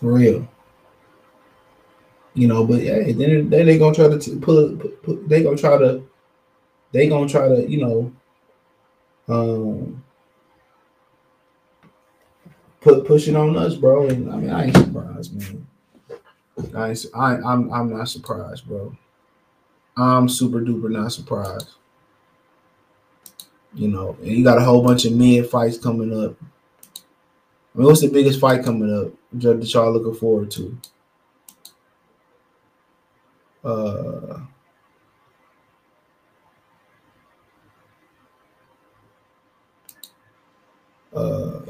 For 0.00 0.12
real. 0.12 0.46
You 2.34 2.48
know, 2.48 2.66
but 2.66 2.82
yeah, 2.82 3.02
then 3.12 3.48
then 3.48 3.66
they 3.66 3.78
gonna 3.78 3.94
try 3.94 4.08
to 4.08 4.18
t- 4.18 4.36
put, 4.36 4.78
put, 4.78 5.02
put 5.02 5.28
they 5.28 5.42
gonna 5.42 5.56
try 5.56 5.78
to 5.78 6.02
they 6.92 7.08
gonna 7.08 7.26
try 7.28 7.48
to 7.48 7.66
you 7.68 7.78
know 7.78 8.12
um 9.28 10.04
put 12.82 13.06
push 13.06 13.26
it 13.26 13.36
on 13.36 13.56
us, 13.56 13.74
bro. 13.74 14.08
And 14.08 14.30
I 14.30 14.36
mean, 14.36 14.50
I 14.50 14.64
ain't 14.66 14.76
surprised, 14.76 15.34
man. 15.34 15.66
I 16.76 16.94
I 17.14 17.36
I'm 17.36 17.72
I'm 17.72 17.96
not 17.96 18.08
surprised, 18.10 18.68
bro. 18.68 18.94
I'm 19.96 20.28
super 20.28 20.60
duper 20.60 20.90
not 20.90 21.12
surprised. 21.12 21.70
You 23.72 23.88
know, 23.88 24.16
and 24.20 24.28
you 24.28 24.44
got 24.44 24.58
a 24.58 24.64
whole 24.64 24.82
bunch 24.82 25.06
of 25.06 25.12
mid 25.12 25.48
fights 25.48 25.78
coming 25.78 26.12
up. 26.12 26.34
I 26.42 27.78
mean, 27.78 27.86
what's 27.86 28.02
the 28.02 28.08
biggest 28.08 28.40
fight 28.40 28.62
coming 28.62 28.94
up 28.94 29.10
that 29.40 29.72
y'all 29.72 29.92
looking 29.92 30.14
forward 30.14 30.50
to? 30.52 30.78
Uh, 33.64 34.40
uh, 41.14 41.60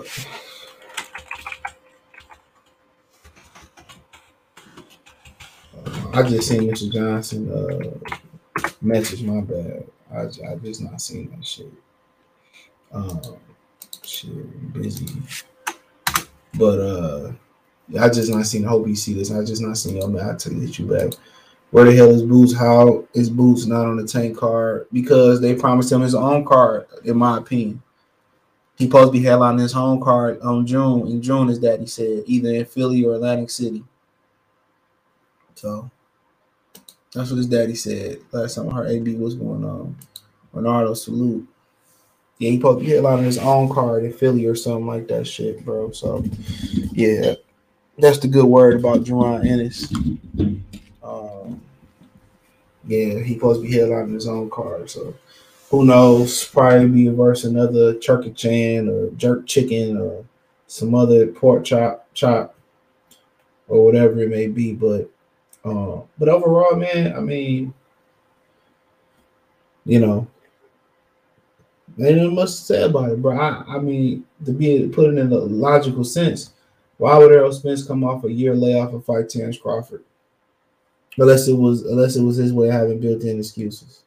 I 6.13 6.23
just 6.23 6.49
seen 6.49 6.71
Mr. 6.71 6.93
Johnson 6.93 7.51
uh, 7.51 8.13
message. 8.81 9.23
My 9.23 9.41
bad. 9.41 9.87
I, 10.13 10.23
I 10.23 10.57
just 10.57 10.83
not 10.83 11.01
seen 11.01 11.31
that 11.31 11.45
shit. 11.45 11.73
Um, 12.93 13.21
shit, 14.03 14.73
busy. 14.73 15.07
But 16.55 16.79
uh, 16.81 17.33
I 18.01 18.09
just 18.09 18.31
not 18.31 18.47
seen. 18.47 18.65
I 18.65 18.71
hope 18.71 18.89
you 18.89 18.97
see 18.97 19.15
this. 19.15 19.31
I 19.31 19.45
just 19.45 19.63
not 19.63 19.77
seen. 19.77 20.03
I'm 20.03 20.19
out 20.19 20.39
to 20.41 20.51
hit 20.51 20.79
you 20.79 20.87
back. 20.87 21.13
Where 21.71 21.85
the 21.85 21.95
hell 21.95 22.11
is 22.11 22.23
Boots? 22.23 22.55
How 22.55 23.07
is 23.13 23.29
Boots 23.31 23.67
not 23.67 23.87
on 23.87 23.97
the 23.97 24.07
tank 24.07 24.37
card? 24.37 24.87
Because 24.93 25.41
they 25.41 25.55
promised 25.55 25.93
him 25.93 26.01
his 26.01 26.15
own 26.15 26.45
card, 26.45 26.87
in 27.05 27.17
my 27.17 27.39
opinion. 27.39 27.83
He 28.77 28.85
supposed 28.85 29.13
to 29.13 29.19
be 29.19 29.25
headlining 29.25 29.61
his 29.61 29.73
home 29.73 30.01
card 30.01 30.41
on 30.41 30.67
June. 30.67 31.07
In 31.07 31.23
June, 31.23 31.49
is 31.49 31.61
that 31.61 31.81
he 31.81 31.87
said, 31.87 32.25
either 32.27 32.51
in 32.51 32.65
Philly 32.67 33.05
or 33.05 33.15
Atlantic 33.15 33.51
City. 33.51 33.83
So 35.55 35.91
that's 37.15 37.31
what 37.31 37.39
his 37.39 37.47
daddy 37.47 37.75
said 37.75 38.19
last 38.33 38.55
time 38.57 38.69
I 38.69 38.75
heard 38.75 38.91
AB 38.91 39.15
was 39.15 39.35
going 39.35 39.65
on. 39.65 39.97
Ronaldo 40.55 40.97
salute. 40.97 41.49
Yeah, 42.39 42.51
he 42.51 42.57
supposed 42.57 42.81
to 42.81 42.85
be 42.85 42.91
headlining 42.93 43.25
his 43.25 43.39
own 43.39 43.71
card 43.73 44.05
in 44.05 44.13
Philly 44.13 44.45
or 44.45 44.55
something 44.55 44.87
like 44.87 45.09
that 45.09 45.27
shit, 45.27 45.65
bro. 45.65 45.91
So 45.93 46.23
yeah, 46.93 47.35
that's 47.99 48.19
the 48.19 48.29
good 48.29 48.45
word 48.45 48.79
about 48.81 49.05
Jaron 49.05 49.47
Ennis. 49.47 49.93
Um, 51.03 51.61
yeah, 52.87 53.21
he 53.21 53.35
supposed 53.35 53.63
to 53.63 53.69
be 53.69 53.75
headlining 53.75 54.15
his 54.15 54.27
own 54.27 54.51
card. 54.51 54.91
So 54.91 55.15
who 55.71 55.85
knows? 55.85 56.45
Probably 56.45 56.89
be 56.89 57.09
versus 57.09 57.51
another 57.51 57.95
turkey 57.95 58.33
chan 58.33 58.89
or 58.89 59.11
jerk 59.13 59.47
chicken 59.47 59.97
or 59.97 60.25
some 60.67 60.95
other 60.95 61.27
pork 61.29 61.65
chop 61.65 62.07
chop 62.15 62.55
or 63.69 63.85
whatever 63.85 64.21
it 64.21 64.31
may 64.31 64.47
be. 64.47 64.73
But 64.73 65.11
uh, 65.65 66.03
but 66.19 66.29
overall, 66.29 66.77
man, 66.77 67.17
I 67.17 67.21
mean, 67.21 67.75
you 69.85 70.01
know, 70.01 70.27
ain't 71.99 72.33
much 72.33 72.51
to 72.51 72.57
say 72.57 72.83
about 72.85 73.11
it, 73.11 73.23
bro. 73.23 73.39
I, 73.39 73.65
I 73.67 73.79
mean, 73.79 74.25
to 74.45 74.53
be 74.53 74.89
put 74.89 75.07
it 75.07 75.19
in 75.19 75.33
a 75.33 75.37
logical 75.37 76.05
sense, 76.05 76.53
why 76.99 77.19
would 77.19 77.33
Errol 77.33 77.53
Spence 77.53 77.87
come 77.87 78.05
off 78.05 78.25
a 78.25 78.33
year 78.33 78.55
layoff 78.55 78.93
and 78.93 79.05
fight 79.05 79.29
Terence 79.29 79.59
Crawford? 79.59 80.05
Unless 81.19 81.49
it 81.49 81.55
was 81.55 81.83
unless 81.83 82.17
it 82.17 82.23
was 82.23 82.37
his 82.37 82.53
way 82.53 82.69
of 82.69 82.75
having 82.75 83.01
built-in 83.01 83.39
excuses. 83.39 84.03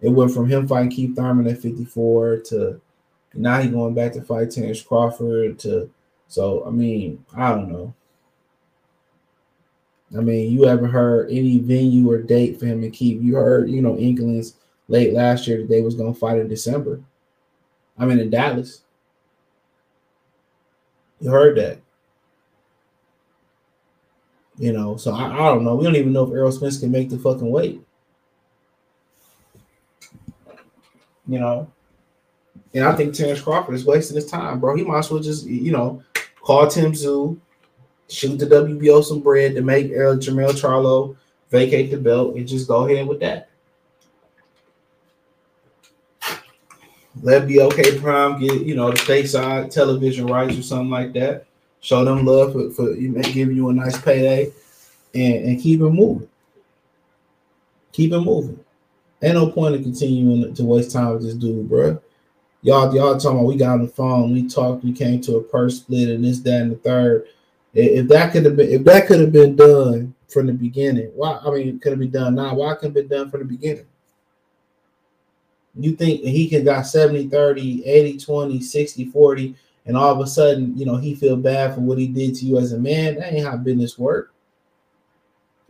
It 0.00 0.10
went 0.10 0.32
from 0.32 0.48
him 0.48 0.68
fighting 0.68 0.90
Keith 0.90 1.16
Thurman 1.16 1.48
at 1.48 1.58
54 1.58 2.38
to 2.48 2.80
now 3.34 3.60
he 3.60 3.68
going 3.68 3.94
back 3.94 4.12
to 4.12 4.22
fight 4.22 4.50
Terence 4.50 4.82
Crawford 4.82 5.58
to 5.60 5.90
so 6.28 6.64
I 6.66 6.70
mean, 6.70 7.24
I 7.34 7.50
don't 7.50 7.70
know. 7.70 7.94
I 10.16 10.20
mean, 10.20 10.50
you 10.50 10.62
haven't 10.64 10.90
heard 10.90 11.30
any 11.30 11.58
venue 11.58 12.10
or 12.10 12.22
date 12.22 12.58
for 12.58 12.64
him 12.64 12.80
to 12.80 12.88
keep. 12.88 13.20
You 13.20 13.36
heard, 13.36 13.68
you 13.68 13.82
know, 13.82 13.98
Inklings 13.98 14.54
late 14.88 15.12
last 15.12 15.46
year 15.46 15.58
that 15.58 15.68
they 15.68 15.82
was 15.82 15.94
gonna 15.94 16.14
fight 16.14 16.38
in 16.38 16.48
December. 16.48 17.00
I 17.98 18.06
mean 18.06 18.18
in 18.18 18.30
Dallas. 18.30 18.82
You 21.20 21.30
heard 21.30 21.56
that. 21.58 21.78
You 24.56 24.72
know, 24.72 24.96
so 24.96 25.14
I, 25.14 25.26
I 25.26 25.54
don't 25.54 25.64
know. 25.64 25.76
We 25.76 25.84
don't 25.84 25.96
even 25.96 26.12
know 26.12 26.24
if 26.24 26.32
Errol 26.32 26.50
Spence 26.50 26.80
can 26.80 26.90
make 26.90 27.10
the 27.10 27.18
fucking 27.18 27.48
weight. 27.48 27.80
You 31.28 31.38
know, 31.38 31.70
and 32.74 32.84
I 32.84 32.94
think 32.94 33.14
Terence 33.14 33.40
Crawford 33.40 33.74
is 33.74 33.84
wasting 33.84 34.16
his 34.16 34.26
time, 34.26 34.60
bro. 34.60 34.76
He 34.76 34.84
might 34.84 34.98
as 34.98 35.10
well 35.10 35.20
just, 35.20 35.46
you 35.46 35.72
know, 35.72 36.02
call 36.40 36.66
Tim 36.66 36.92
Tszyu, 36.92 37.38
shoot 38.08 38.38
the 38.38 38.46
WBO 38.46 39.04
some 39.04 39.20
bread 39.20 39.54
to 39.54 39.62
make 39.62 39.86
uh, 39.86 40.16
Jermell 40.16 40.50
Charlo 40.50 41.16
vacate 41.50 41.90
the 41.90 41.96
belt 41.96 42.36
and 42.36 42.46
just 42.46 42.68
go 42.68 42.86
ahead 42.86 43.06
with 43.06 43.20
that. 43.20 43.48
Let 47.22 47.48
BOK 47.48 48.00
Prime 48.00 48.40
get, 48.40 48.62
you 48.62 48.74
know, 48.74 48.90
the 48.90 48.96
stateside 48.96 49.70
television 49.70 50.26
rights 50.26 50.56
or 50.56 50.62
something 50.62 50.90
like 50.90 51.12
that. 51.14 51.46
Show 51.80 52.04
them 52.04 52.24
love 52.24 52.52
for, 52.52 52.70
for 52.70 52.94
give 52.94 53.52
you 53.52 53.68
a 53.68 53.72
nice 53.72 54.00
payday 54.00 54.52
and, 55.14 55.44
and 55.44 55.60
keep 55.60 55.80
it 55.80 55.90
moving. 55.90 56.28
Keep 57.92 58.12
it 58.12 58.20
moving. 58.20 58.60
Ain't 59.22 59.34
no 59.34 59.50
point 59.50 59.74
in 59.74 59.82
continuing 59.82 60.54
to 60.54 60.64
waste 60.64 60.92
time 60.92 61.14
with 61.14 61.22
this 61.22 61.34
dude, 61.34 61.68
bro. 61.68 62.00
Y'all, 62.62 62.94
y'all 62.94 63.18
talking 63.18 63.38
about 63.38 63.48
we 63.48 63.56
got 63.56 63.74
on 63.74 63.82
the 63.82 63.88
phone, 63.88 64.32
we 64.32 64.48
talked, 64.48 64.84
we 64.84 64.92
came 64.92 65.20
to 65.22 65.36
a 65.36 65.42
purse 65.42 65.78
split, 65.78 66.08
and 66.08 66.24
this, 66.24 66.40
that, 66.40 66.62
and 66.62 66.72
the 66.72 66.76
third. 66.76 67.26
If 67.74 68.08
that 68.08 68.32
could 68.32 68.44
have 68.44 68.56
been, 68.56 68.70
if 68.70 68.84
that 68.84 69.06
could 69.06 69.20
have 69.20 69.32
been 69.32 69.54
done 69.54 70.14
from 70.28 70.46
the 70.46 70.52
beginning, 70.52 71.10
why? 71.14 71.38
I 71.44 71.50
mean, 71.50 71.68
it 71.68 71.82
could 71.82 71.92
have 71.92 71.98
been 72.00 72.10
done 72.10 72.34
now. 72.34 72.54
Why 72.54 72.74
couldn't 72.74 72.96
it 72.96 73.08
been 73.08 73.18
done 73.18 73.30
from 73.30 73.40
the 73.40 73.46
beginning? 73.46 73.86
You 75.78 75.94
think 75.94 76.22
he 76.22 76.48
can 76.48 76.64
got 76.64 76.82
70, 76.82 77.28
30, 77.28 77.86
80, 77.86 78.18
20, 78.18 78.60
60, 78.60 79.04
40, 79.06 79.54
and 79.86 79.96
all 79.96 80.12
of 80.12 80.20
a 80.20 80.26
sudden, 80.26 80.76
you 80.76 80.84
know, 80.84 80.96
he 80.96 81.14
feel 81.14 81.36
bad 81.36 81.74
for 81.74 81.80
what 81.80 81.98
he 81.98 82.08
did 82.08 82.34
to 82.36 82.44
you 82.44 82.58
as 82.58 82.72
a 82.72 82.78
man. 82.78 83.14
That 83.14 83.32
ain't 83.32 83.46
how 83.46 83.56
business 83.56 83.98
work. 83.98 84.34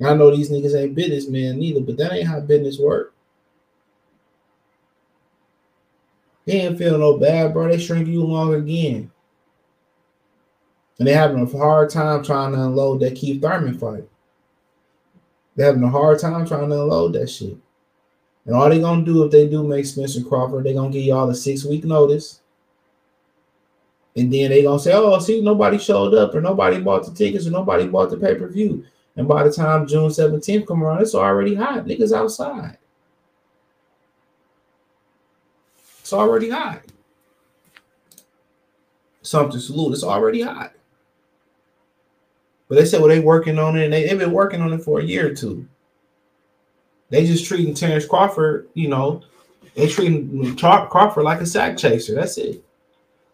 I 0.05 0.15
know 0.15 0.35
these 0.35 0.51
niggas 0.51 0.77
ain't 0.77 0.95
businessmen 0.95 1.59
neither, 1.59 1.81
but 1.81 1.97
that 1.99 2.13
ain't 2.13 2.29
how 2.29 2.41
business 2.41 2.79
work. 2.79 3.15
He 6.47 6.53
ain't 6.53 6.79
feel 6.79 6.97
no 6.97 7.19
bad, 7.19 7.53
bro. 7.53 7.69
They 7.69 7.79
shrink 7.79 8.09
you 8.09 8.23
along 8.23 8.55
again. 8.55 9.11
And 10.99 11.07
they 11.07 11.13
having 11.13 11.43
a 11.43 11.47
hard 11.47 11.91
time 11.91 12.25
trying 12.25 12.53
to 12.53 12.63
unload 12.63 13.01
that 13.01 13.17
Keith 13.17 13.43
Thurman 13.43 13.79
fight. 13.79 14.09
They 15.57 15.65
having 15.65 15.83
a 15.83 15.91
hard 15.91 16.19
time 16.19 16.47
trying 16.47 16.71
to 16.71 16.83
unload 16.83 17.13
that 17.15 17.29
shit. 17.29 17.57
And 18.49 18.57
all 18.57 18.71
they're 18.71 18.81
gonna 18.81 19.05
do 19.05 19.25
if 19.25 19.31
they 19.31 19.47
do 19.47 19.63
make 19.63 19.85
Spencer 19.85 20.23
Crawford, 20.25 20.65
they're 20.65 20.73
gonna 20.73 20.89
give 20.91 21.05
y'all 21.05 21.29
a 21.29 21.35
six 21.35 21.67
week 21.67 21.85
notice. 21.85 22.41
And 24.17 24.33
then 24.33 24.49
they 24.51 24.63
gonna 24.63 24.79
say, 24.79 24.93
"Oh, 24.95 25.19
see, 25.19 25.43
nobody 25.43 25.77
showed 25.77 26.15
up, 26.15 26.35
or 26.35 26.41
nobody 26.41 26.81
bought 26.81 27.05
the 27.05 27.13
tickets, 27.13 27.47
or 27.47 27.51
nobody 27.51 27.87
bought 27.87 28.09
the 28.09 28.17
pay 28.17 28.35
per 28.37 28.49
view." 28.49 28.85
And 29.17 29.29
by 29.29 29.45
the 29.45 29.53
time 29.53 29.87
June 29.87 30.11
seventeenth 30.11 30.67
come 30.67 30.83
around, 30.83 31.03
it's 31.03 31.15
already 31.15 31.55
hot. 31.55 31.85
Niggas 31.85 32.17
outside. 32.17 32.79
It's 36.01 36.15
already 36.15 36.49
hot. 36.49 36.81
Something 39.21 39.61
salute. 39.61 39.93
It's 39.93 40.03
already 40.03 40.41
hot. 40.41 40.73
But 42.67 42.77
they 42.77 42.87
said, 42.87 43.01
well, 43.01 43.11
they 43.11 43.21
working 43.21 43.59
on 43.59 43.77
it, 43.77 43.85
and 43.85 43.93
they, 43.93 44.07
they've 44.07 44.19
been 44.19 44.33
working 44.33 44.63
on 44.63 44.73
it 44.73 44.83
for 44.83 45.01
a 45.01 45.05
year 45.05 45.31
or 45.31 45.35
two. 45.35 45.69
They 47.11 47.27
just 47.27 47.47
treating 47.47 47.75
Terence 47.75 48.07
Crawford, 48.07 48.69
you 48.75 48.89
know, 48.89 49.23
they 49.75 49.89
treating 49.89 50.57
Crawford 50.57 51.25
like 51.25 51.41
a 51.41 51.47
sack 51.47 51.77
chaser. 51.77 52.15
That's 52.15 52.37
it. 52.37 52.65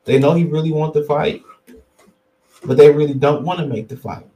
They 0.05 0.19
know 0.19 0.35
he 0.35 0.45
really 0.45 0.71
want 0.71 0.93
the 0.93 1.03
fight, 1.03 1.43
but 2.65 2.77
they 2.77 2.91
really 2.91 3.15
don't 3.15 3.45
want 3.45 3.61
to 3.61 3.67
make 3.67 3.89
the 3.89 3.97
fight. 3.97 4.27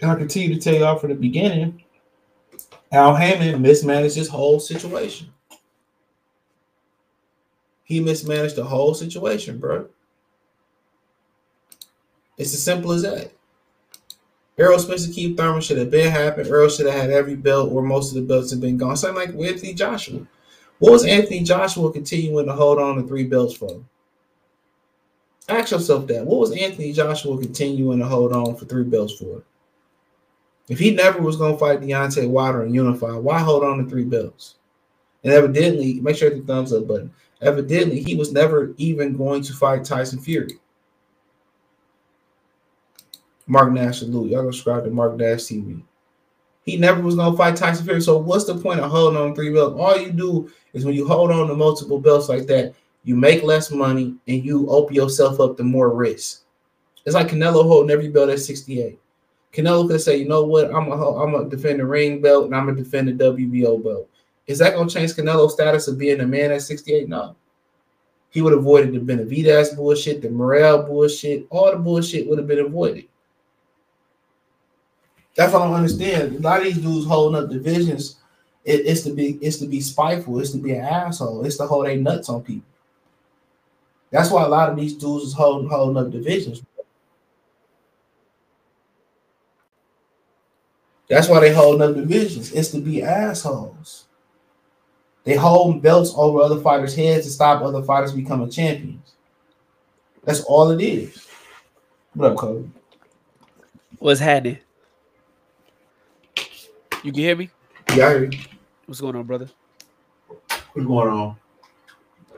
And 0.00 0.10
I 0.10 0.14
continue 0.16 0.54
to 0.54 0.60
tell 0.60 0.74
y'all 0.74 0.98
from 0.98 1.10
the 1.10 1.16
beginning, 1.16 1.84
Al 2.90 3.14
Haymon 3.14 3.60
mismanaged 3.60 4.16
this 4.16 4.28
whole 4.28 4.58
situation. 4.58 5.32
He 7.84 8.00
mismanaged 8.00 8.56
the 8.56 8.64
whole 8.64 8.94
situation, 8.94 9.58
bro. 9.58 9.86
It's 12.38 12.54
as 12.54 12.62
simple 12.62 12.92
as 12.92 13.02
that. 13.02 13.32
Errol 14.62 14.78
Spence 14.78 15.08
Keith 15.08 15.36
Thurman 15.36 15.60
should 15.60 15.78
have 15.78 15.90
been 15.90 16.10
happened. 16.10 16.48
Errol 16.48 16.68
should 16.68 16.86
have 16.86 16.94
had 16.94 17.10
every 17.10 17.34
belt 17.34 17.72
or 17.72 17.82
most 17.82 18.10
of 18.10 18.14
the 18.14 18.22
belts 18.22 18.52
have 18.52 18.60
been 18.60 18.76
gone. 18.76 18.96
Same 18.96 19.16
like 19.16 19.30
Anthony 19.30 19.74
Joshua. 19.74 20.24
What 20.78 20.92
was 20.92 21.04
Anthony 21.04 21.42
Joshua 21.42 21.92
continuing 21.92 22.46
to 22.46 22.52
hold 22.52 22.78
on 22.78 22.94
to 22.96 23.02
three 23.02 23.24
belts 23.24 23.56
for? 23.56 23.82
Ask 25.48 25.72
yourself 25.72 26.06
that. 26.06 26.24
What 26.24 26.38
was 26.38 26.52
Anthony 26.52 26.92
Joshua 26.92 27.38
continuing 27.38 27.98
to 27.98 28.06
hold 28.06 28.32
on 28.32 28.54
for 28.54 28.64
three 28.64 28.84
belts 28.84 29.14
for? 29.14 29.42
If 30.68 30.78
he 30.78 30.92
never 30.92 31.20
was 31.20 31.36
going 31.36 31.54
to 31.54 31.58
fight 31.58 31.80
Deontay 31.80 32.28
Wilder 32.28 32.62
and 32.62 32.74
unify, 32.74 33.16
why 33.16 33.40
hold 33.40 33.64
on 33.64 33.78
to 33.78 33.90
three 33.90 34.04
belts? 34.04 34.54
And 35.24 35.32
evidently, 35.32 36.00
make 36.00 36.16
sure 36.16 36.30
the 36.30 36.40
thumbs 36.40 36.72
up 36.72 36.86
button. 36.86 37.12
Evidently, 37.40 38.00
he 38.00 38.14
was 38.14 38.30
never 38.30 38.74
even 38.76 39.16
going 39.16 39.42
to 39.42 39.52
fight 39.52 39.84
Tyson 39.84 40.20
Fury. 40.20 40.60
Mark 43.52 43.70
Nash 43.70 43.98
salute. 43.98 44.30
Y'all 44.30 44.50
subscribe 44.50 44.84
to 44.84 44.90
Mark 44.90 45.14
Nash 45.18 45.40
TV. 45.40 45.82
He 46.64 46.78
never 46.78 47.02
was 47.02 47.16
gonna 47.16 47.36
fight 47.36 47.54
Tyson 47.54 47.84
Fury. 47.84 48.00
So 48.00 48.16
what's 48.16 48.46
the 48.46 48.56
point 48.56 48.80
of 48.80 48.90
holding 48.90 49.20
on 49.20 49.34
three 49.34 49.52
belts? 49.52 49.78
All 49.78 49.98
you 49.98 50.10
do 50.10 50.50
is 50.72 50.86
when 50.86 50.94
you 50.94 51.06
hold 51.06 51.30
on 51.30 51.48
to 51.48 51.54
multiple 51.54 52.00
belts 52.00 52.30
like 52.30 52.46
that, 52.46 52.74
you 53.04 53.14
make 53.14 53.42
less 53.42 53.70
money 53.70 54.14
and 54.26 54.42
you 54.42 54.66
open 54.70 54.94
yourself 54.94 55.38
up 55.38 55.58
to 55.58 55.64
more 55.64 55.94
risk. 55.94 56.44
It's 57.04 57.14
like 57.14 57.28
Canelo 57.28 57.64
holding 57.64 57.90
every 57.90 58.08
belt 58.08 58.30
at 58.30 58.40
68. 58.40 58.98
Canelo 59.52 59.86
could 59.86 60.00
say, 60.00 60.16
you 60.16 60.26
know 60.26 60.44
what, 60.44 60.74
I'm 60.74 60.88
a 60.90 61.22
I'm 61.22 61.32
gonna 61.32 61.50
defend 61.50 61.80
the 61.80 61.84
ring 61.84 62.22
belt 62.22 62.46
and 62.46 62.56
I'm 62.56 62.64
gonna 62.64 62.82
defend 62.82 63.08
the 63.08 63.12
WBO 63.12 63.84
belt. 63.84 64.08
Is 64.46 64.60
that 64.60 64.74
gonna 64.74 64.88
change 64.88 65.12
Canelo's 65.12 65.52
status 65.52 65.88
of 65.88 65.98
being 65.98 66.20
a 66.20 66.26
man 66.26 66.52
at 66.52 66.62
68? 66.62 67.06
No. 67.06 67.36
He 68.30 68.40
would 68.40 68.52
have 68.54 68.60
avoided 68.60 68.94
the 68.94 69.00
Benavidez 69.00 69.76
bullshit, 69.76 70.22
the 70.22 70.30
Morrell 70.30 70.84
bullshit, 70.84 71.46
all 71.50 71.70
the 71.70 71.76
bullshit 71.76 72.26
would 72.26 72.38
have 72.38 72.48
been 72.48 72.60
avoided. 72.60 73.08
That's 75.34 75.52
what 75.52 75.62
I 75.62 75.66
don't 75.66 75.74
understand. 75.74 76.36
A 76.36 76.40
lot 76.40 76.58
of 76.58 76.64
these 76.64 76.78
dudes 76.78 77.06
holding 77.06 77.42
up 77.42 77.50
divisions, 77.50 78.16
it, 78.64 78.86
it's 78.86 79.02
to 79.02 79.14
be 79.14 79.38
it's 79.40 79.58
to 79.58 79.66
be 79.66 79.80
spiteful, 79.80 80.38
it's 80.38 80.50
to 80.50 80.58
be 80.58 80.72
an 80.72 80.84
asshole, 80.84 81.44
it's 81.44 81.56
to 81.56 81.66
hold 81.66 81.86
their 81.86 81.96
nuts 81.96 82.28
on 82.28 82.42
people. 82.42 82.68
That's 84.10 84.30
why 84.30 84.44
a 84.44 84.48
lot 84.48 84.68
of 84.68 84.76
these 84.76 84.94
dudes 84.94 85.24
is 85.24 85.32
holding 85.32 85.70
holding 85.70 85.96
up 85.96 86.12
divisions. 86.12 86.62
That's 91.08 91.28
why 91.28 91.40
they 91.40 91.52
holding 91.52 91.82
up 91.82 91.94
divisions. 91.94 92.52
It's 92.52 92.70
to 92.70 92.80
be 92.80 93.02
assholes. 93.02 94.06
They 95.24 95.36
hold 95.36 95.82
belts 95.82 96.12
over 96.16 96.40
other 96.40 96.60
fighters' 96.60 96.94
heads 96.94 97.26
to 97.26 97.32
stop 97.32 97.62
other 97.62 97.82
fighters 97.82 98.12
becoming 98.12 98.50
champions. 98.50 99.14
That's 100.24 100.40
all 100.44 100.70
it 100.70 100.82
is. 100.82 101.26
What 102.14 102.32
up, 102.32 102.38
Kobe? 102.38 102.68
What's 103.98 104.20
happening? 104.20 104.58
You 107.02 107.10
can 107.10 107.20
hear 107.20 107.36
me? 107.36 107.50
Yeah, 107.96 108.06
I 108.06 108.10
hear 108.10 108.24
you. 108.24 108.38
What's 108.86 109.00
going 109.00 109.16
on, 109.16 109.24
brother? 109.24 109.50
What's 110.72 110.86
going 110.86 111.08
on? 111.08 111.36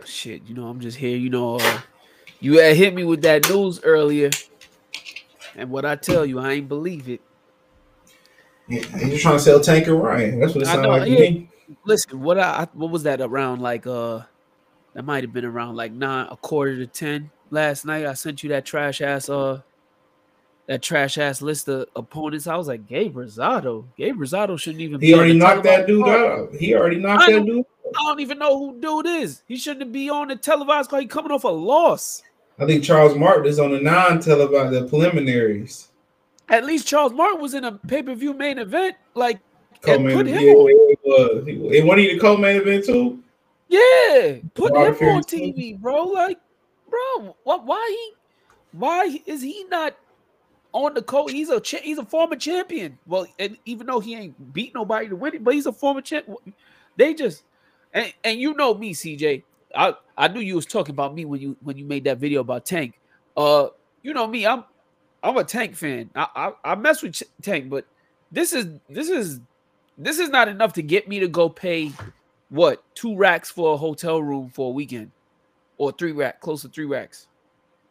Shit, 0.05 0.43
you 0.47 0.55
know, 0.55 0.69
I'm 0.69 0.81
just 0.81 0.97
here. 0.97 1.17
You 1.17 1.29
know, 1.29 1.57
uh, 1.57 1.81
you 2.41 2.61
had 2.61 2.77
hit 2.77 2.95
me 2.95 3.05
with 3.05 3.23
that 3.23 3.49
news 3.49 3.81
earlier, 3.83 4.31
and 5.55 5.71
what 5.71 5.85
I 5.85 5.97
tell 5.97 6.25
you, 6.25 6.39
I 6.39 6.53
ain't 6.53 6.69
believe 6.69 7.09
it. 7.09 7.21
Yeah, 8.69 8.81
you're 8.97 9.19
trying 9.19 9.37
to 9.37 9.41
sell 9.43 9.61
Tanker 9.61 9.95
Ryan. 9.95 10.41
That's 10.41 10.55
what 10.55 10.63
it 10.63 10.67
sounds 10.67 10.87
like 10.87 11.09
yeah. 11.09 11.41
Listen, 11.85 12.21
what 12.21 12.39
I 12.39 12.67
what 12.73 12.91
was 12.91 13.03
that 13.03 13.21
around 13.21 13.61
like 13.61 13.87
uh 13.87 14.21
that 14.95 15.05
might 15.05 15.25
have 15.25 15.33
been 15.33 15.45
around 15.45 15.77
like 15.77 15.93
nine 15.93 16.29
a 16.31 16.37
quarter 16.37 16.77
to 16.77 16.87
ten 16.87 17.31
last 17.51 17.85
night. 17.85 18.07
I 18.07 18.15
sent 18.15 18.43
you 18.43 18.49
that 18.51 18.65
trash 18.65 19.03
ass 19.03 19.29
uh 19.29 19.61
that 20.67 20.83
trash 20.83 21.19
ass 21.19 21.43
list 21.43 21.69
of 21.69 21.89
opponents. 21.95 22.47
I 22.47 22.57
was 22.57 22.69
like, 22.69 22.87
Gabe 22.87 23.17
Rosado. 23.17 23.85
Gabe 23.97 24.17
Rosado 24.17 24.59
shouldn't 24.59 24.81
even. 24.81 25.01
He 25.01 25.15
already 25.15 25.35
knocked 25.35 25.65
that 25.65 25.87
dude 25.87 26.07
out. 26.07 26.55
He 26.55 26.75
already 26.75 26.99
knocked 26.99 27.27
that 27.27 27.45
dude. 27.45 27.65
I 27.97 28.03
don't 28.07 28.21
even 28.21 28.39
know 28.39 28.59
who 28.59 28.81
dude 28.81 29.07
is. 29.07 29.43
He 29.47 29.57
shouldn't 29.57 29.93
be 29.93 30.09
on 30.09 30.29
the 30.29 30.37
televised 30.37 30.91
call. 30.91 31.01
He 31.01 31.07
coming 31.07 31.31
off 31.31 31.45
a 31.45 31.49
loss. 31.49 32.23
I 32.59 32.67
think 32.67 32.85
Charles 32.85 33.17
Martin 33.17 33.47
is 33.47 33.59
on 33.59 33.73
the 33.73 33.81
non-televised, 33.81 34.73
the 34.73 34.89
preliminaries. 34.89 35.89
At 36.49 36.65
least 36.65 36.87
Charles 36.87 37.13
Martin 37.13 37.41
was 37.41 37.55
in 37.55 37.65
a 37.65 37.73
pay-per-view 37.73 38.35
main 38.35 38.59
event. 38.59 38.97
Like, 39.15 39.41
co-main 39.81 40.17
put 40.17 40.27
him 40.27 40.41
yeah, 40.41 40.53
on. 40.53 40.69
He 40.69 40.97
was. 41.05 41.47
He, 41.47 41.79
and 41.79 41.89
one 41.89 41.99
of 41.99 42.05
the 42.05 42.19
co-main 42.19 42.57
event 42.57 42.85
too. 42.85 43.23
Yeah, 43.69 44.37
put 44.55 44.73
him 44.73 45.09
on 45.09 45.23
TV, 45.25 45.79
bro. 45.79 46.05
Like, 46.05 46.39
bro, 46.89 47.37
what? 47.45 47.65
Why 47.65 47.87
he? 47.91 48.13
Why 48.79 49.19
is 49.27 49.43
he 49.43 49.65
not 49.71 49.97
on 50.75 50.93
the 50.93 51.01
court. 51.01 51.31
He's 51.33 51.49
a 51.49 51.61
cha- 51.61 51.79
he's 51.79 51.99
a 51.99 52.05
former 52.05 52.37
champion. 52.37 52.99
Well, 53.07 53.27
and 53.39 53.57
even 53.65 53.87
though 53.87 54.01
he 54.01 54.15
ain't 54.15 54.53
beat 54.53 54.75
nobody 54.75 55.09
to 55.09 55.17
win 55.17 55.35
it, 55.37 55.45
but 55.45 55.55
he's 55.55 55.67
a 55.67 55.73
former 55.73 56.03
champ. 56.03 56.29
They 56.97 57.15
just 57.15 57.45
and, 57.95 58.13
and 58.23 58.39
you 58.39 58.53
know 58.55 58.75
me, 58.75 58.93
CJ. 58.93 59.45
I 59.75 59.95
I 60.19 60.29
knew 60.29 60.41
you 60.41 60.57
was 60.57 60.67
talking 60.67 60.95
about 60.95 61.15
me 61.15 61.25
when 61.25 61.41
you 61.41 61.57
when 61.63 61.79
you 61.79 61.85
made 61.87 62.05
that 62.05 62.19
video 62.19 62.41
about 62.41 62.67
Tank. 62.67 63.01
Uh, 63.37 63.69
you 64.03 64.13
know 64.13 64.27
me. 64.27 64.47
I'm 64.47 64.65
I'm 65.23 65.37
a 65.39 65.45
Tank 65.45 65.77
fan. 65.77 66.11
I 66.15 66.27
I, 66.35 66.73
I 66.73 66.75
mess 66.75 67.03
with 67.03 67.23
Tank, 67.41 67.71
but 67.71 67.87
this 68.31 68.53
is 68.53 68.67
this 68.91 69.09
is 69.09 69.41
this 69.97 70.19
is 70.19 70.29
not 70.29 70.49
enough 70.49 70.73
to 70.75 70.83
get 70.83 71.09
me 71.09 71.21
to 71.21 71.29
go 71.29 71.49
pay 71.49 71.93
what 72.51 72.83
two 72.95 73.17
racks 73.17 73.51
for 73.51 73.75
a 73.75 73.77
hotel 73.77 74.23
room 74.23 74.51
for 74.51 74.69
a 74.69 74.73
weekend 74.73 75.11
or 75.79 75.93
three 75.93 76.13
rack 76.13 76.41
close 76.41 76.63
to 76.63 76.69
three 76.69 76.85
racks 76.85 77.27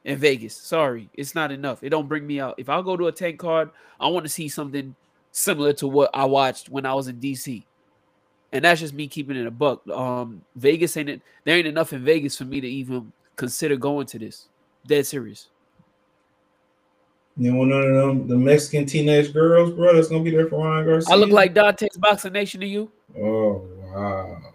in 0.05 0.17
Vegas. 0.17 0.55
Sorry, 0.55 1.09
it's 1.13 1.35
not 1.35 1.51
enough. 1.51 1.83
It 1.83 1.89
don't 1.89 2.07
bring 2.07 2.25
me 2.25 2.39
out. 2.39 2.55
If 2.57 2.69
I 2.69 2.81
go 2.81 2.97
to 2.97 3.07
a 3.07 3.11
tank 3.11 3.39
card, 3.39 3.69
I 3.99 4.07
want 4.07 4.25
to 4.25 4.29
see 4.29 4.49
something 4.49 4.95
similar 5.31 5.73
to 5.73 5.87
what 5.87 6.09
I 6.13 6.25
watched 6.25 6.69
when 6.69 6.85
I 6.85 6.93
was 6.93 7.07
in 7.07 7.19
DC. 7.19 7.63
And 8.51 8.65
that's 8.65 8.81
just 8.81 8.93
me 8.93 9.07
keeping 9.07 9.35
it 9.35 9.47
a 9.47 9.51
buck. 9.51 9.87
Um, 9.89 10.43
Vegas 10.55 10.95
ain't 10.95 11.09
it. 11.09 11.21
There 11.43 11.57
ain't 11.57 11.67
enough 11.67 11.91
in 11.91 12.03
Vegas 12.03 12.37
for 12.37 12.45
me 12.45 12.61
to 12.61 12.67
even 12.67 13.11
consider 13.35 13.75
going 13.77 14.05
to 14.07 14.19
this. 14.19 14.47
Dead 14.85 15.05
serious. 15.07 15.47
You 17.35 17.55
want 17.55 17.71
none 17.71 17.81
of 17.81 17.93
them 17.95 18.27
the 18.27 18.35
Mexican 18.35 18.85
teenage 18.85 19.33
girls, 19.33 19.71
bro? 19.71 19.95
That's 19.95 20.07
gonna 20.07 20.23
be 20.23 20.29
there 20.29 20.47
for 20.47 20.63
Ryan 20.63 20.85
Garcia. 20.85 21.15
I 21.15 21.17
look 21.17 21.31
like 21.31 21.55
Dante's 21.55 21.97
Boxing 21.97 22.33
Nation 22.33 22.61
to 22.61 22.67
you. 22.67 22.91
Oh 23.19 23.67
wow. 23.91 24.52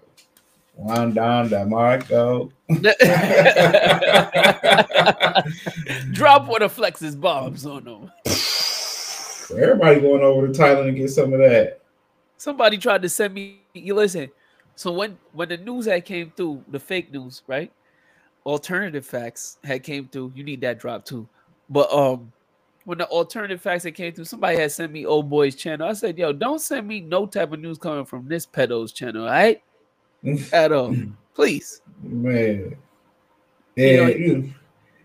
One 0.78 1.12
down 1.12 1.48
the 1.48 1.66
Marco. 1.66 2.52
Drop 6.12 6.46
one 6.46 6.62
of 6.62 6.70
Flex's 6.70 7.16
bombs 7.16 7.66
on 7.66 7.82
them. 7.82 8.12
Everybody 9.60 10.00
going 10.00 10.22
over 10.22 10.46
to 10.46 10.52
Thailand 10.52 10.90
and 10.90 10.96
get 10.96 11.10
some 11.10 11.32
of 11.32 11.40
that. 11.40 11.80
Somebody 12.36 12.78
tried 12.78 13.02
to 13.02 13.08
send 13.08 13.34
me. 13.34 13.62
You 13.74 13.94
listen. 13.94 14.30
So 14.76 14.92
when 14.92 15.18
when 15.32 15.48
the 15.48 15.56
news 15.56 15.86
had 15.86 16.04
came 16.04 16.32
through, 16.36 16.62
the 16.68 16.78
fake 16.78 17.12
news, 17.12 17.42
right? 17.48 17.72
Alternative 18.46 19.04
facts 19.04 19.58
had 19.64 19.82
came 19.82 20.06
through. 20.06 20.32
You 20.36 20.44
need 20.44 20.60
that 20.60 20.78
drop 20.78 21.04
too. 21.04 21.28
But 21.68 21.92
um, 21.92 22.32
when 22.84 22.98
the 22.98 23.08
alternative 23.08 23.60
facts 23.60 23.82
that 23.82 23.92
came 23.92 24.12
through, 24.12 24.26
somebody 24.26 24.58
had 24.58 24.70
sent 24.70 24.92
me 24.92 25.04
old 25.04 25.28
boys 25.28 25.56
channel. 25.56 25.88
I 25.88 25.94
said, 25.94 26.16
"Yo, 26.16 26.32
don't 26.32 26.60
send 26.60 26.86
me 26.86 27.00
no 27.00 27.26
type 27.26 27.52
of 27.52 27.58
news 27.58 27.78
coming 27.78 28.04
from 28.04 28.28
this 28.28 28.46
pedo's 28.46 28.92
channel, 28.92 29.24
all 29.24 29.30
right?" 29.30 29.60
At 30.52 30.72
all. 30.72 30.94
Please. 31.34 31.80
Man. 32.02 32.76
Yeah. 33.76 34.08
You 34.08 34.36
know, 34.38 34.50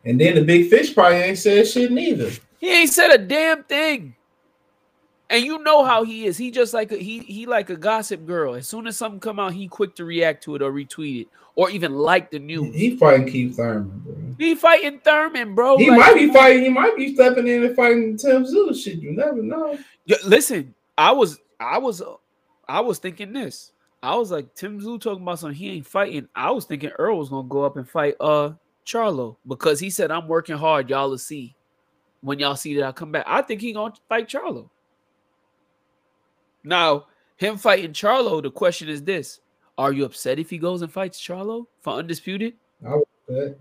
and 0.06 0.20
then 0.20 0.36
the 0.36 0.44
big 0.44 0.70
fish 0.70 0.94
probably 0.94 1.18
ain't 1.18 1.38
said 1.38 1.68
shit 1.68 1.92
neither. 1.92 2.32
He 2.58 2.82
ain't 2.82 2.90
said 2.90 3.12
a 3.12 3.18
damn 3.18 3.64
thing. 3.64 4.16
And 5.30 5.44
you 5.44 5.60
know 5.64 5.84
how 5.84 6.04
he 6.04 6.26
is. 6.26 6.38
He 6.38 6.52
just 6.52 6.74
like 6.74 6.92
a, 6.92 6.98
he 6.98 7.20
he 7.20 7.46
like 7.46 7.70
a 7.70 7.76
gossip 7.76 8.26
girl. 8.26 8.56
As 8.56 8.68
soon 8.68 8.88
as 8.88 8.98
something 8.98 9.20
come 9.20 9.40
out, 9.40 9.54
he 9.54 9.68
quick 9.68 9.96
to 9.96 10.06
react 10.06 10.44
to 10.44 10.56
it 10.56 10.62
or 10.62 10.72
retweet 10.72 11.22
it 11.22 11.28
or 11.56 11.70
even 11.70 11.94
like 11.94 12.32
the 12.32 12.40
news. 12.40 12.76
He 12.76 12.98
fighting 12.98 13.28
Keith 13.28 13.56
Thurman, 13.56 14.02
bro. 14.04 14.36
He 14.38 14.56
fighting 14.56 15.00
Thurman, 15.00 15.56
bro. 15.56 15.78
He 15.78 15.90
Like, 15.90 16.00
might 16.00 16.16
be 16.16 16.32
fighting. 16.34 16.64
He 16.64 16.70
might 16.70 16.96
be 16.96 17.14
stepping 17.14 17.48
in 17.48 17.64
and 17.64 17.76
fighting 17.76 18.18
Tim 18.18 18.44
Tszyu. 18.46 18.76
Shit, 18.76 18.98
you 18.98 19.12
never 19.12 19.42
know. 19.42 19.78
Listen, 20.26 20.74
I 20.98 21.12
was 21.12 21.40
I 21.60 21.78
was 21.78 22.02
I 22.68 22.82
was 22.82 23.00
thinking 23.00 23.34
this. 23.34 23.72
I 24.04 24.16
was 24.16 24.32
like 24.32 24.54
Tim 24.54 24.82
Tszyu 24.82 25.00
talking 25.00 25.24
about 25.24 25.40
something 25.40 25.56
he 25.58 25.70
ain't 25.72 25.88
fighting. 25.88 26.28
I 26.36 26.52
was 26.52 26.66
thinking 26.66 26.90
Earl 27.00 27.18
was 27.18 27.30
gonna 27.30 27.48
go 27.48 27.64
up 27.64 27.78
and 27.78 27.90
fight 27.90 28.16
uh 28.20 28.52
Charlo 28.86 29.38
because 29.48 29.80
he 29.80 29.90
said 29.90 30.12
I'm 30.12 30.28
working 30.28 30.58
hard. 30.58 30.90
Y'all 30.90 31.10
will 31.10 31.18
see 31.18 31.56
when 32.20 32.38
y'all 32.38 32.58
see 32.58 32.76
that 32.76 32.86
I 32.86 32.92
come 32.92 33.14
back. 33.14 33.24
I 33.26 33.42
think 33.42 33.62
he 33.62 33.72
gonna 33.72 33.94
fight 34.10 34.28
Charlo. 34.28 34.70
Now 36.66 37.06
him 37.38 37.58
fighting 37.58 37.94
Charlo. 37.94 38.44
The 38.44 38.52
question 38.52 38.90
is 38.90 39.04
this: 39.04 39.40
Are 39.78 39.94
you 39.94 40.04
upset 40.04 40.38
if 40.38 40.50
he 40.50 40.58
goes 40.58 40.82
and 40.82 40.92
fights 40.92 41.26
Charlo 41.26 41.68
for 41.82 41.94
undisputed? 41.94 42.56
I 42.86 42.96
was 42.96 43.06
upset. 43.30 43.58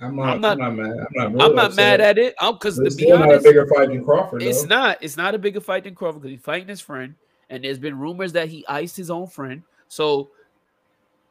I'm 0.00 0.14
not. 0.16 0.22
I'm 0.22 0.34
I'm 0.34 0.40
not- 0.40 0.58
not, 0.58 0.70
mad. 0.76 0.90
I'm 0.90 1.32
not. 1.36 1.44
I'm 1.44 1.56
not 1.56 1.74
mad 1.76 2.00
at 2.00 2.18
it. 2.18 2.34
I'm 2.38 2.54
because 2.54 2.76
to 2.76 2.84
be 2.84 2.90
still 2.90 3.18
not 3.18 3.34
a 3.34 3.40
bigger 3.40 3.66
fight 3.66 3.88
than 3.88 4.04
Crawford. 4.04 4.42
It's 4.42 4.64
not. 4.64 4.98
It's 5.00 5.16
not 5.16 5.34
a 5.34 5.38
bigger 5.38 5.60
fight 5.60 5.84
than 5.84 5.96
Crawford 5.96 6.22
because 6.22 6.36
he's 6.36 6.44
fighting 6.44 6.68
his 6.68 6.80
friend, 6.80 7.14
and 7.50 7.64
there's 7.64 7.78
been 7.78 7.98
rumors 7.98 8.32
that 8.32 8.48
he 8.48 8.66
iced 8.68 8.96
his 8.96 9.10
own 9.10 9.26
friend. 9.26 9.62
So 9.88 10.30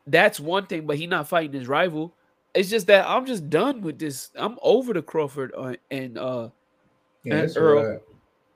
that's 0.08 0.40
one 0.40 0.66
thing, 0.68 0.86
but 0.86 0.98
he 0.98 1.08
not 1.08 1.28
fighting 1.28 1.54
his 1.58 1.68
rival. 1.68 2.14
It's 2.54 2.70
just 2.70 2.88
that 2.88 3.08
I'm 3.08 3.26
just 3.26 3.50
done 3.50 3.82
with 3.82 3.98
this. 4.00 4.30
I'm 4.36 4.58
over 4.62 4.94
the 4.94 5.02
Crawford 5.02 5.54
uh, 5.58 5.76
and 5.90 6.18
uh 6.18 6.50
Yeah, 7.24 7.34
and 7.36 7.58
Earl. 7.58 7.90
right. 7.90 8.00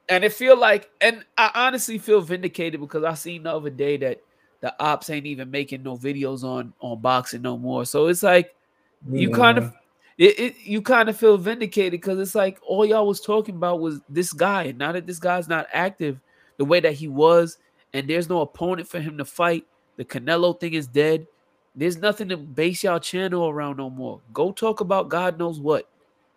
and 0.09 0.23
it 0.23 0.33
feel 0.33 0.57
like 0.57 0.89
and 1.01 1.25
I 1.37 1.51
honestly 1.55 1.97
feel 1.97 2.21
vindicated 2.21 2.79
because 2.79 3.03
I 3.03 3.13
seen 3.15 3.43
the 3.43 3.53
other 3.53 3.69
day 3.69 3.97
that 3.97 4.21
the 4.61 4.73
ops 4.81 5.09
ain't 5.09 5.25
even 5.25 5.51
making 5.51 5.83
no 5.83 5.97
videos 5.97 6.43
on 6.43 6.73
on 6.79 7.01
boxing 7.01 7.41
no 7.41 7.57
more. 7.57 7.85
So 7.85 8.07
it's 8.07 8.23
like 8.23 8.53
you 9.11 9.29
Yeah. 9.29 9.35
kind 9.35 9.57
of 9.57 9.73
it, 10.17 10.39
it 10.39 10.55
you 10.63 10.81
kind 10.81 11.09
of 11.09 11.17
feel 11.17 11.37
vindicated 11.37 11.91
because 11.99 12.19
it's 12.19 12.35
like 12.35 12.59
all 12.65 12.85
y'all 12.85 13.07
was 13.07 13.21
talking 13.21 13.55
about 13.55 13.79
was 13.79 14.01
this 14.09 14.33
guy 14.33 14.63
and 14.63 14.77
now 14.77 14.91
that 14.91 15.07
this 15.07 15.19
guy's 15.19 15.47
not 15.47 15.67
active 15.73 16.19
the 16.57 16.65
way 16.65 16.79
that 16.79 16.93
he 16.93 17.07
was 17.07 17.57
and 17.93 18.07
there's 18.07 18.29
no 18.29 18.41
opponent 18.41 18.87
for 18.87 18.99
him 18.99 19.17
to 19.17 19.25
fight. 19.25 19.65
The 19.95 20.05
canelo 20.05 20.59
thing 20.59 20.73
is 20.73 20.87
dead. 20.87 21.27
There's 21.75 21.97
nothing 21.97 22.29
to 22.29 22.37
base 22.37 22.83
y'all 22.83 22.99
channel 22.99 23.47
around 23.47 23.77
no 23.77 23.89
more. 23.89 24.19
Go 24.33 24.51
talk 24.51 24.81
about 24.81 25.09
god 25.09 25.37
knows 25.37 25.59
what. 25.59 25.89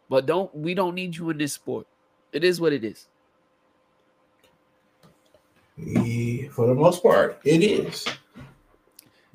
But 0.08 0.26
don't 0.26 0.54
we 0.54 0.74
don't 0.74 0.94
need 0.94 1.16
you 1.16 1.30
in 1.30 1.38
this 1.38 1.54
sport. 1.54 1.86
It 2.32 2.44
is 2.44 2.60
what 2.60 2.72
it 2.72 2.84
is. 2.84 3.06
For 6.52 6.66
the 6.66 6.74
most 6.74 7.02
part, 7.02 7.40
it 7.44 7.62
is. 7.62 8.06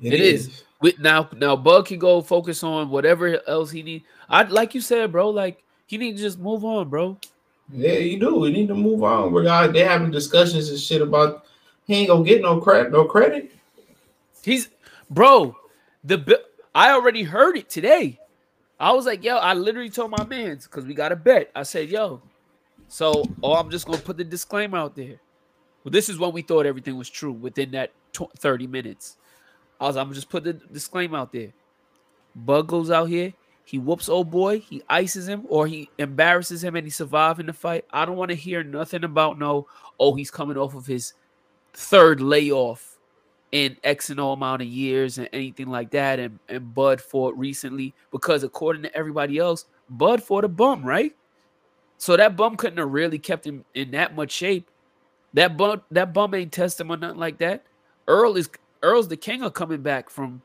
It 0.00 0.14
is. 0.14 0.64
with 0.80 0.98
now 0.98 1.28
now 1.36 1.56
bug 1.56 1.86
can 1.86 1.98
go 1.98 2.20
focus 2.20 2.62
on 2.62 2.90
whatever 2.90 3.40
else 3.48 3.70
he 3.70 3.82
need. 3.82 4.04
I 4.28 4.42
like 4.42 4.74
you 4.74 4.80
said 4.80 5.12
bro 5.12 5.30
like 5.30 5.62
he 5.86 5.98
need 5.98 6.16
to 6.16 6.22
just 6.22 6.38
move 6.38 6.64
on 6.64 6.88
bro 6.88 7.18
Yeah, 7.72 7.92
you 7.92 8.18
do. 8.18 8.36
We 8.36 8.52
need 8.52 8.68
to 8.68 8.74
move 8.74 9.02
on. 9.02 9.32
We're 9.32 9.68
they 9.68 9.84
having 9.84 10.10
discussions 10.10 10.70
and 10.70 10.78
shit 10.78 11.02
about 11.02 11.46
he 11.84 11.94
ain't 11.94 12.08
gonna 12.08 12.24
get 12.24 12.42
no 12.42 12.60
credit. 12.60 12.92
No 12.92 13.04
credit. 13.04 13.52
He's 14.42 14.68
bro. 15.10 15.56
The 16.04 16.42
I 16.74 16.92
already 16.92 17.22
heard 17.22 17.56
it 17.56 17.68
today. 17.68 18.20
I 18.78 18.92
was 18.92 19.06
like, 19.06 19.24
yo, 19.24 19.36
I 19.36 19.54
literally 19.54 19.88
told 19.90 20.10
my 20.10 20.24
mans 20.24 20.66
because 20.66 20.84
we 20.84 20.94
got 20.94 21.10
a 21.10 21.16
bet. 21.16 21.50
I 21.54 21.62
said, 21.62 21.88
yo, 21.88 22.20
so 22.88 23.24
oh, 23.42 23.54
I'm 23.54 23.70
just 23.70 23.86
gonna 23.86 23.98
put 23.98 24.16
the 24.16 24.24
disclaimer 24.24 24.78
out 24.78 24.94
there. 24.94 25.18
Well, 25.82 25.92
this 25.92 26.08
is 26.08 26.18
when 26.18 26.32
we 26.32 26.42
thought 26.42 26.66
everything 26.66 26.96
was 26.96 27.08
true 27.08 27.32
within 27.32 27.70
that 27.72 27.92
tw- 28.12 28.32
30 28.38 28.66
minutes. 28.66 29.16
I 29.80 29.86
was, 29.86 29.96
I'm 29.96 30.12
just 30.12 30.28
put 30.28 30.44
the 30.44 30.52
disclaimer 30.52 31.18
out 31.18 31.32
there. 31.32 31.52
Bug 32.34 32.68
goes 32.68 32.90
out 32.90 33.08
here, 33.08 33.32
he 33.66 33.78
whoops 33.78 34.08
old 34.08 34.30
boy, 34.30 34.60
he 34.60 34.80
ices 34.88 35.26
him, 35.26 35.44
or 35.48 35.66
he 35.66 35.90
embarrasses 35.98 36.62
him 36.62 36.76
and 36.76 36.86
he 36.86 36.90
survives 36.90 37.40
in 37.40 37.46
the 37.46 37.52
fight. 37.52 37.84
I 37.90 38.04
don't 38.04 38.16
want 38.16 38.28
to 38.30 38.36
hear 38.36 38.62
nothing 38.62 39.02
about 39.02 39.40
no, 39.40 39.66
oh, 39.98 40.14
he's 40.14 40.30
coming 40.30 40.56
off 40.56 40.76
of 40.76 40.86
his 40.86 41.14
third 41.74 42.20
layoff 42.20 42.96
in 43.50 43.76
X 43.82 44.08
and 44.10 44.20
O 44.20 44.30
amount 44.30 44.62
of 44.62 44.68
years 44.68 45.18
and 45.18 45.28
anything 45.32 45.66
like 45.66 45.90
that. 45.90 46.20
And, 46.20 46.38
and 46.48 46.72
Bud 46.72 47.00
fought 47.00 47.36
recently 47.36 47.92
because 48.12 48.44
according 48.44 48.84
to 48.84 48.96
everybody 48.96 49.36
else, 49.38 49.64
Bud 49.90 50.22
fought 50.22 50.44
a 50.44 50.48
bum, 50.48 50.84
right? 50.84 51.16
So 51.98 52.16
that 52.16 52.36
bum 52.36 52.56
couldn't 52.56 52.78
have 52.78 52.92
really 52.92 53.18
kept 53.18 53.44
him 53.44 53.64
in 53.74 53.90
that 53.90 54.14
much 54.14 54.30
shape. 54.30 54.70
That 55.34 55.56
bum, 55.56 55.82
that 55.90 56.14
bum 56.14 56.34
ain't 56.34 56.52
test 56.52 56.80
him 56.80 56.92
or 56.92 56.96
nothing 56.96 57.18
like 57.18 57.38
that. 57.38 57.64
Earl 58.06 58.36
is 58.36 58.48
Earl's 58.80 59.08
the 59.08 59.16
king 59.16 59.42
of 59.42 59.54
coming 59.54 59.82
back 59.82 60.08
from 60.08 60.42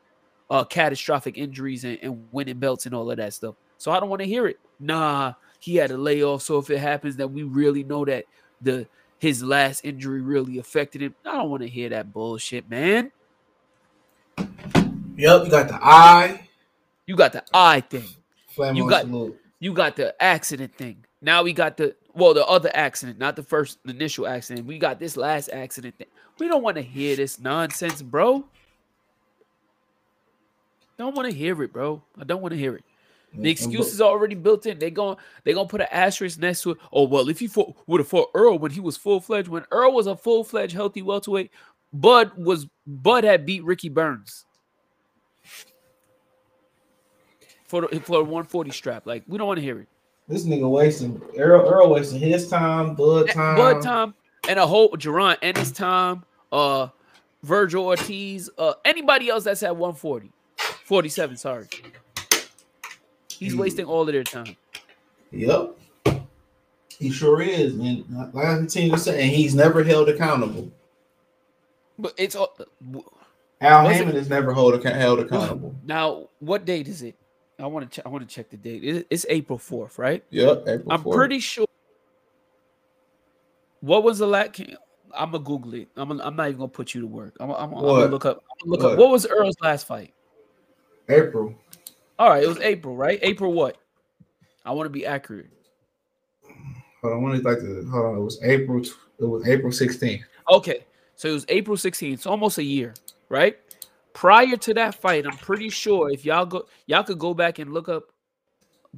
uh 0.52 0.64
catastrophic 0.64 1.38
injuries 1.38 1.82
and, 1.84 1.98
and 2.02 2.28
winning 2.30 2.58
belts 2.58 2.84
and 2.84 2.94
all 2.94 3.10
of 3.10 3.16
that 3.16 3.32
stuff. 3.32 3.54
So 3.78 3.90
I 3.90 3.98
don't 3.98 4.10
want 4.10 4.20
to 4.20 4.28
hear 4.28 4.46
it. 4.46 4.60
Nah, 4.78 5.32
he 5.58 5.76
had 5.76 5.90
a 5.90 5.96
layoff. 5.96 6.42
So 6.42 6.58
if 6.58 6.68
it 6.68 6.78
happens 6.78 7.16
that 7.16 7.28
we 7.28 7.42
really 7.42 7.82
know 7.82 8.04
that 8.04 8.26
the 8.60 8.86
his 9.18 9.42
last 9.42 9.84
injury 9.84 10.20
really 10.20 10.58
affected 10.58 11.00
him. 11.00 11.14
I 11.24 11.32
don't 11.32 11.48
want 11.48 11.62
to 11.62 11.68
hear 11.68 11.88
that 11.88 12.12
bullshit, 12.12 12.68
man. 12.68 13.12
Yep, 14.36 15.44
you 15.44 15.50
got 15.50 15.68
the 15.68 15.78
eye. 15.80 16.48
You 17.06 17.16
got 17.16 17.32
the 17.32 17.44
eye 17.54 17.80
thing. 17.80 18.08
You 18.74 18.88
got- 18.88 19.02
salute. 19.02 19.38
You 19.58 19.72
got 19.72 19.96
the 19.96 20.20
accident 20.20 20.74
thing. 20.74 21.04
Now 21.20 21.44
we 21.44 21.52
got 21.52 21.76
the 21.76 21.94
well, 22.14 22.34
the 22.34 22.44
other 22.46 22.70
accident, 22.74 23.18
not 23.18 23.36
the 23.36 23.42
first 23.42 23.78
initial 23.86 24.26
accident. 24.26 24.66
We 24.66 24.78
got 24.78 24.98
this 24.98 25.16
last 25.16 25.48
accident 25.50 25.96
thing. 25.96 26.08
We 26.38 26.48
don't 26.48 26.62
want 26.62 26.76
to 26.76 26.82
hear 26.82 27.16
this 27.16 27.38
nonsense, 27.40 28.02
bro. 28.02 28.44
Don't 31.02 31.16
want 31.16 31.28
to 31.28 31.36
hear 31.36 31.60
it, 31.64 31.72
bro. 31.72 32.00
I 32.16 32.22
don't 32.22 32.40
want 32.40 32.52
to 32.52 32.58
hear 32.58 32.76
it. 32.76 32.84
The 33.34 33.50
excuse 33.50 33.92
is 33.92 34.00
already 34.00 34.36
built 34.36 34.66
in. 34.66 34.78
They're 34.78 34.88
going 34.88 35.16
they 35.42 35.52
gonna 35.52 35.68
put 35.68 35.80
an 35.80 35.88
asterisk 35.90 36.38
next 36.38 36.62
to 36.62 36.72
it. 36.72 36.78
Oh 36.92 37.08
well, 37.08 37.28
if 37.28 37.40
he 37.40 37.48
fought, 37.48 37.74
would 37.88 37.98
have 37.98 38.06
fought 38.06 38.30
Earl 38.34 38.60
when 38.60 38.70
he 38.70 38.78
was 38.78 38.96
full 38.96 39.20
fledged, 39.20 39.48
when 39.48 39.64
Earl 39.72 39.94
was 39.94 40.06
a 40.06 40.14
full 40.14 40.44
fledged 40.44 40.74
healthy 40.74 41.02
welterweight, 41.02 41.50
Bud 41.92 42.30
was 42.36 42.68
Bud 42.86 43.24
had 43.24 43.44
beat 43.44 43.64
Ricky 43.64 43.88
Burns 43.88 44.44
for 47.64 47.80
the, 47.80 47.98
for 47.98 48.18
a 48.18 48.22
140 48.22 48.70
strap. 48.70 49.04
Like 49.04 49.24
we 49.26 49.38
don't 49.38 49.48
want 49.48 49.58
to 49.58 49.64
hear 49.64 49.80
it. 49.80 49.88
This 50.28 50.44
nigga 50.44 50.70
wasting 50.70 51.20
Earl, 51.36 51.68
Earl 51.68 51.90
wasting 51.90 52.20
his 52.20 52.46
time, 52.48 52.94
Bud 52.94 53.28
time. 53.30 53.56
Bud 53.56 53.82
time 53.82 54.14
and 54.48 54.56
a 54.56 54.66
whole 54.68 54.90
Jaron 54.90 55.36
Ennis 55.42 55.72
time. 55.72 56.22
Uh, 56.52 56.88
Vergil 57.44 57.82
Ortiz. 57.82 58.48
Uh, 58.56 58.74
anybody 58.84 59.28
else 59.28 59.44
that's 59.44 59.62
at 59.62 59.74
140, 59.74 60.30
47. 60.96 61.38
Sorry, 61.38 61.66
he's 63.30 63.54
Hmm. 63.54 63.60
wasting 63.60 63.86
all 63.86 64.02
of 64.02 64.08
their 64.12 64.22
time. 64.24 64.54
Yep. 65.30 65.78
He 66.98 67.10
sure 67.10 67.40
is. 67.40 67.72
And 67.78 68.04
like 68.10 68.44
I 68.44 68.56
continue 68.58 68.90
to 68.90 68.98
say, 68.98 69.26
he's 69.28 69.54
never 69.54 69.82
held 69.82 70.10
accountable. 70.10 70.70
But 71.98 72.12
it's 72.18 72.36
all. 72.36 72.54
Al 73.62 73.88
Haymon 73.88 74.16
is 74.16 74.28
never 74.28 74.52
hold, 74.52 74.84
held 74.84 75.20
accountable. 75.20 75.74
Now, 75.86 76.28
what 76.40 76.66
date 76.66 76.88
is 76.88 77.00
it? 77.00 77.14
I 77.58 77.66
want 77.68 77.90
to. 77.90 78.00
Ch- 78.02 78.04
I 78.04 78.10
want 78.10 78.28
to 78.28 78.34
check 78.34 78.50
the 78.50 78.58
date. 78.58 79.06
It's 79.08 79.24
April 79.30 79.58
fourth, 79.58 79.98
right? 79.98 80.22
Yep. 80.28 80.64
April 80.68 80.92
I'm 80.92 81.02
4th. 81.04 81.14
pretty 81.14 81.38
sure. 81.38 81.66
What 83.80 84.02
was 84.04 84.18
the 84.18 84.26
last? 84.26 84.60
I'm 85.14 85.30
gonna 85.30 85.42
Google 85.42 85.72
it. 85.72 85.88
I'm. 85.96 86.08
Gonna, 86.08 86.22
I'm 86.22 86.36
not 86.36 86.48
even 86.48 86.58
gonna 86.58 86.68
put 86.68 86.92
you 86.94 87.00
to 87.00 87.06
work. 87.06 87.34
I'm. 87.40 87.50
I'm, 87.50 87.72
I'm 87.72 87.80
gonna 87.80 88.06
look 88.08 88.26
up. 88.26 88.44
Gonna 88.62 88.70
look 88.72 88.82
What? 88.82 88.92
up. 88.92 88.98
What 88.98 89.10
was 89.10 89.24
Earl's 89.26 89.56
last 89.62 89.86
fight? 89.86 90.12
April. 91.12 91.54
All 92.18 92.30
right, 92.30 92.42
it 92.42 92.48
was 92.48 92.60
April, 92.60 92.96
right? 92.96 93.18
April 93.22 93.52
what? 93.52 93.78
I 94.64 94.72
want 94.72 94.86
to 94.86 94.90
be 94.90 95.06
accurate. 95.06 95.50
Hold 97.02 97.14
on. 97.14 97.22
When 97.22 97.34
is 97.34 97.42
like 97.42 97.58
the 97.58 97.86
hold 97.90 98.06
on? 98.06 98.16
It 98.16 98.20
was 98.20 98.42
April. 98.42 98.82
It 99.18 99.24
was 99.24 99.46
April 99.48 99.72
16th. 99.72 100.22
Okay, 100.50 100.84
so 101.16 101.28
it 101.28 101.32
was 101.32 101.46
April 101.48 101.76
16th. 101.76 102.12
It's 102.12 102.26
almost 102.26 102.58
a 102.58 102.64
year, 102.64 102.94
right? 103.28 103.58
Prior 104.12 104.56
to 104.56 104.74
that 104.74 104.94
fight, 104.94 105.26
I'm 105.26 105.36
pretty 105.38 105.70
sure 105.70 106.10
if 106.10 106.24
y'all 106.24 106.46
go, 106.46 106.66
y'all 106.86 107.02
could 107.02 107.18
go 107.18 107.34
back 107.34 107.58
and 107.58 107.72
look 107.72 107.88
up 107.88 108.12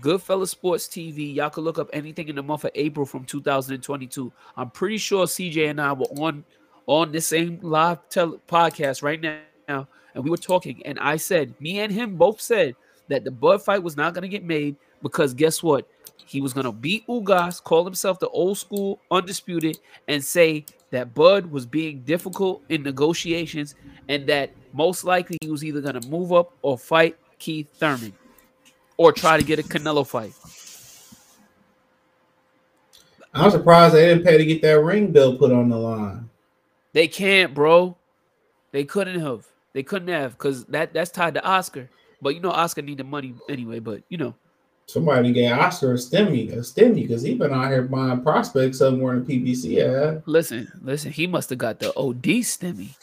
Goodfellas 0.00 0.48
Sports 0.48 0.86
TV. 0.86 1.34
Y'all 1.34 1.50
could 1.50 1.64
look 1.64 1.78
up 1.78 1.88
anything 1.92 2.28
in 2.28 2.36
the 2.36 2.42
month 2.42 2.64
of 2.64 2.72
April 2.74 3.06
from 3.06 3.24
2022. 3.24 4.32
I'm 4.56 4.70
pretty 4.70 4.98
sure 4.98 5.26
CJ 5.26 5.70
and 5.70 5.80
I 5.80 5.92
were 5.92 6.06
on 6.18 6.44
on 6.86 7.12
the 7.12 7.20
same 7.20 7.58
live 7.62 8.06
tele- 8.10 8.40
podcast 8.46 9.02
right 9.02 9.20
now, 9.68 9.88
and 10.14 10.24
we 10.24 10.30
were 10.30 10.36
talking. 10.36 10.82
And 10.84 10.98
I 10.98 11.16
said, 11.16 11.54
me 11.60 11.80
and 11.80 11.92
him 11.92 12.16
both 12.16 12.40
said 12.40 12.76
that 13.08 13.24
the 13.24 13.30
Bud 13.30 13.62
fight 13.62 13.82
was 13.82 13.96
not 13.96 14.14
going 14.14 14.22
to 14.22 14.28
get 14.28 14.44
made 14.44 14.76
because 15.02 15.34
guess 15.34 15.62
what? 15.62 15.86
He 16.26 16.40
was 16.40 16.52
going 16.52 16.64
to 16.64 16.72
beat 16.72 17.06
Ugas, 17.06 17.62
call 17.62 17.84
himself 17.84 18.18
the 18.18 18.28
old 18.28 18.56
school 18.56 18.98
undisputed, 19.10 19.78
and 20.08 20.24
say 20.24 20.64
that 20.90 21.12
Bud 21.12 21.50
was 21.50 21.66
being 21.66 22.00
difficult 22.00 22.62
in 22.68 22.82
negotiations 22.82 23.74
and 24.08 24.26
that 24.28 24.50
most 24.72 25.04
likely 25.04 25.38
he 25.40 25.50
was 25.50 25.64
either 25.64 25.80
going 25.80 26.00
to 26.00 26.08
move 26.08 26.32
up 26.32 26.52
or 26.62 26.78
fight 26.78 27.16
Keith 27.38 27.68
Thurman 27.74 28.12
or 28.96 29.12
try 29.12 29.36
to 29.36 29.44
get 29.44 29.58
a 29.58 29.62
Canelo 29.62 30.06
fight. 30.06 30.32
I'm 33.34 33.50
surprised 33.50 33.94
they 33.94 34.06
didn't 34.06 34.24
pay 34.24 34.38
to 34.38 34.44
get 34.44 34.62
that 34.62 34.80
ring 34.80 35.10
bill 35.10 35.36
put 35.36 35.50
on 35.50 35.68
the 35.68 35.76
line. 35.76 36.30
They 36.92 37.08
can't, 37.08 37.52
bro. 37.52 37.96
They 38.70 38.84
couldn't 38.84 39.20
have. 39.20 39.46
They 39.74 39.82
couldn't 39.82 40.08
have 40.08 40.32
because 40.32 40.64
that 40.66 40.94
that's 40.94 41.10
tied 41.10 41.34
to 41.34 41.44
Oscar. 41.44 41.90
But 42.22 42.34
you 42.34 42.40
know, 42.40 42.50
Oscar 42.50 42.80
needed 42.80 43.06
money 43.06 43.34
anyway. 43.50 43.80
But 43.80 44.02
you 44.08 44.16
know, 44.16 44.34
somebody 44.86 45.32
gave 45.32 45.52
Oscar 45.52 45.92
a 45.92 45.96
stimmy, 45.96 46.52
a 46.52 46.58
stimmy, 46.58 47.02
because 47.02 47.22
he 47.22 47.34
been 47.34 47.52
out 47.52 47.68
here 47.68 47.82
buying 47.82 48.22
prospects 48.22 48.78
somewhere 48.78 49.14
in 49.14 49.26
PBC. 49.26 49.70
Yeah. 49.70 50.20
Listen, 50.26 50.70
listen. 50.82 51.12
He 51.12 51.26
must 51.26 51.50
have 51.50 51.58
got 51.58 51.80
the 51.80 51.94
OD 51.98 52.22
stimmy. 52.42 52.94